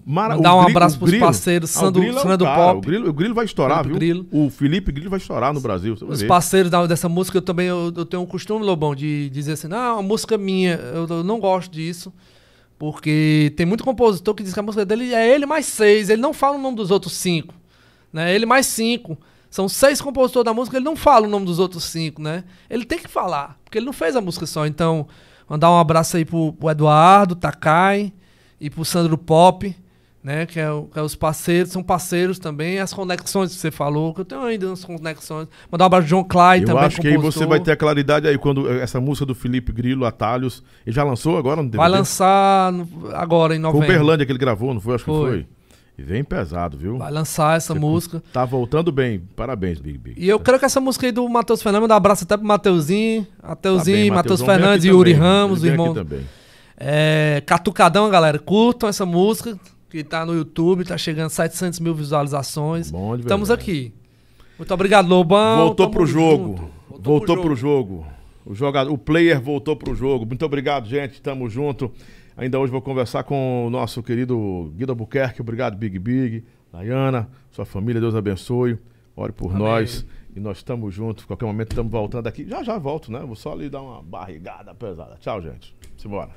maravilhoso. 0.05 0.43
Mandar 0.49 0.57
um 0.57 0.69
abraço 0.69 0.99
pros 0.99 1.16
parceiros, 1.19 1.70
Sandro- 1.70 2.01
o 2.01 2.05
Grilo 2.05 2.19
é 2.19 2.23
Sandro 2.23 2.47
Pop. 2.47 2.78
O 2.78 2.81
Grilo, 2.81 3.09
o 3.09 3.12
Grilo 3.12 3.35
vai 3.35 3.44
estourar, 3.44 3.85
Felipe 3.85 3.99
viu? 4.05 4.24
Grillo. 4.24 4.44
O 4.47 4.51
Felipe 4.51 4.90
Grilo 4.93 5.11
vai 5.11 5.19
estourar 5.19 5.53
no 5.53 5.61
Brasil. 5.61 5.97
Os 6.09 6.20
ver. 6.20 6.27
parceiros 6.27 6.70
da- 6.70 6.86
dessa 6.86 7.09
música, 7.09 7.39
eu 7.39 7.43
também 7.43 7.66
eu, 7.69 7.93
eu 7.97 8.05
tenho 8.05 8.23
um 8.23 8.27
costume, 8.27 8.65
Lobão, 8.65 8.94
de 8.94 9.28
dizer 9.31 9.53
assim, 9.53 9.69
não, 9.69 9.99
a 9.99 10.03
música 10.03 10.36
minha, 10.39 10.74
eu, 10.74 11.07
eu 11.09 11.24
não 11.24 11.39
gosto 11.39 11.70
disso. 11.73 12.12
Porque 12.78 13.53
tem 13.57 13.65
muito 13.65 13.85
compositor 13.85 14.35
que 14.35 14.43
diz 14.43 14.53
que 14.53 14.59
a 14.59 14.62
música 14.62 14.85
dele 14.85 15.15
é 15.15 15.32
ele 15.32 15.47
mais 15.47 15.66
seis, 15.66 16.11
ele 16.11 16.20
não 16.20 16.32
fala 16.35 16.57
o 16.57 16.61
nome 16.61 16.77
dos 16.77 16.90
outros 16.90 17.12
cinco. 17.12 17.55
Né? 18.12 18.35
Ele 18.35 18.44
mais 18.44 18.66
cinco. 18.66 19.16
São 19.49 19.69
seis 19.69 20.01
compositores 20.01 20.44
da 20.47 20.55
música, 20.55 20.77
ele 20.78 20.85
não 20.85 20.97
fala 20.97 21.27
o 21.27 21.31
nome 21.31 21.47
dos 21.47 21.59
outros 21.59 21.85
cinco, 21.85 22.20
né? 22.23 22.43
Ele 22.70 22.85
tem 22.86 22.99
que 22.99 23.07
falar, 23.09 23.59
porque 23.62 23.78
ele 23.78 23.85
não 23.86 23.93
fez 23.93 24.16
a 24.16 24.20
música 24.20 24.47
só. 24.47 24.66
Então, 24.66 25.07
mandar 25.53 25.70
um 25.70 25.79
abraço 25.79 26.16
aí 26.16 26.24
pro, 26.24 26.53
pro 26.55 26.70
Eduardo, 26.70 27.35
Takai 27.37 28.11
e 28.59 28.70
pro 28.70 28.85
Sandro 28.87 29.19
Pop, 29.19 29.77
né? 30.24 30.47
Que 30.47 30.59
é, 30.59 30.70
o- 30.70 30.85
que 30.85 30.99
é 30.99 31.03
os 31.03 31.15
parceiros, 31.15 31.70
são 31.73 31.83
parceiros 31.83 32.39
também. 32.39 32.79
As 32.79 32.93
conexões 32.95 33.51
que 33.55 33.61
você 33.61 33.70
falou, 33.70 34.15
que 34.15 34.20
eu 34.23 34.24
tenho 34.24 34.41
ainda 34.43 34.66
umas 34.69 34.83
conexões. 34.85 35.49
Mandar 35.70 35.85
um 35.85 35.87
abraço 35.87 36.07
pro 36.09 36.16
John 36.16 36.24
Clay 36.24 36.61
Eu 36.62 36.66
também, 36.66 36.85
acho 36.85 37.01
que 37.01 37.09
aí 37.09 37.16
você 37.19 37.45
vai 37.45 37.61
ter 37.61 37.73
a 37.73 37.77
claridade 37.77 38.27
aí 38.27 38.39
quando 38.39 38.66
eh, 38.70 38.81
essa 38.81 39.01
música 39.01 39.27
do 39.27 39.35
Felipe 39.35 39.73
Grilo, 39.73 40.07
Atalhos, 40.07 40.62
ele 40.87 40.95
já 40.97 41.05
lançou 41.05 41.37
agora 41.37 41.57
DVD? 41.62 41.77
Vai 41.77 41.89
lançar 41.91 42.73
no- 42.73 42.89
agora, 43.15 43.55
em 43.55 43.61
Foi 43.61 43.69
o 43.70 43.73
novembro. 43.74 43.89
Berlândia 43.89 44.24
que 44.24 44.33
ele 44.33 44.39
gravou, 44.39 44.73
não 44.73 44.81
foi? 44.81 44.95
Acho 44.95 45.05
que 45.05 45.11
Foi. 45.11 45.47
E 45.98 46.02
vem 46.02 46.24
pesado, 46.24 46.77
viu? 46.78 46.98
Vai 46.98 47.12
lançar 47.12 47.56
essa 47.56 47.74
Você 47.74 47.78
música. 47.78 48.23
Tá 48.32 48.44
voltando 48.44 48.90
bem. 48.90 49.20
Parabéns, 49.36 49.78
Big 49.78 49.98
Big. 49.98 50.20
E 50.20 50.28
eu 50.28 50.40
creio 50.40 50.59
que 50.59 50.64
essa 50.64 50.81
música 50.81 51.06
aí 51.06 51.12
do 51.12 51.28
Matheus 51.28 51.62
Fernandes, 51.62 51.89
um 51.89 51.93
abraço 51.93 52.24
até 52.24 52.36
pro 52.36 52.47
Mateuzinho, 52.47 53.27
Tá 53.40 53.48
Mateuzinho, 53.48 53.97
bem, 53.97 54.10
Matheus 54.10 54.40
Fernandes 54.40 54.85
e 54.85 54.89
Yuri 54.89 55.12
também. 55.12 55.28
Ramos, 55.28 55.62
vem 55.62 55.70
irmão. 55.73 55.93
também. 55.94 56.23
É, 56.77 57.43
Catucadão, 57.47 58.09
galera. 58.10 58.39
Curtam 58.39 58.89
essa 58.89 59.05
música, 59.05 59.59
que 59.90 60.02
tá 60.02 60.24
no 60.24 60.35
YouTube, 60.35 60.85
tá 60.85 60.97
chegando 60.97 61.28
700 61.28 61.78
mil 61.78 61.94
visualizações. 61.94 62.90
Bom 62.90 63.14
de 63.14 63.23
Estamos 63.23 63.51
aqui. 63.51 63.93
Muito 64.59 64.73
obrigado, 64.73 65.09
Lobão. 65.09 65.66
Voltou 65.66 65.86
Tamo 65.86 65.97
pro 65.98 66.06
jogo. 66.06 66.44
junto. 66.56 66.82
Voltou, 67.02 67.36
pro 67.40 67.56
jogo. 67.56 68.06
O 68.47 68.55
jogador, 68.55 68.93
o 68.93 68.98
player 68.98 69.40
voltou 69.40 69.77
pro 69.77 69.94
jogo. 69.94 70.24
Muito 70.24 70.44
obrigado, 70.44 70.89
gente. 70.89 71.20
Tamo 71.20 71.48
junto. 71.51 71.90
Ainda 72.37 72.59
hoje 72.59 72.73
vou 72.73 72.81
conversar 72.81 73.25
com 73.25 73.67
o 73.67 73.71
nosso 73.71 74.03
querido 74.03 74.73
Guido 74.77 74.91
Albuquerque. 74.93 75.41
Obrigado, 75.41 75.77
Big 75.77 75.99
Big. 75.99 76.45
Dayana, 76.73 77.29
sua 77.51 77.67
família, 77.67 78.01
Deus 78.01 78.15
abençoe. 78.15 78.79
Ore 79.15 79.33
por 79.33 79.51
Amém. 79.51 79.59
nós. 79.63 80.07
E 80.35 80.41
nós 80.41 80.57
estamos 80.59 80.95
juntos. 80.95 81.27
Qualquer 81.27 81.45
momento 81.45 81.73
estamos 81.73 81.93
voltando 81.93 82.27
aqui. 82.27 82.49
Já 82.49 82.63
já 82.63 82.79
volto, 82.79 83.13
né? 83.13 83.21
Vou 83.21 83.37
só 83.37 83.53
ali 83.53 83.69
dar 83.69 83.83
uma 83.83 84.03
barrigada 84.03 84.75
pesada. 84.75 85.17
Tchau, 85.21 85.43
gente. 85.43 85.77
Simbora. 85.97 86.31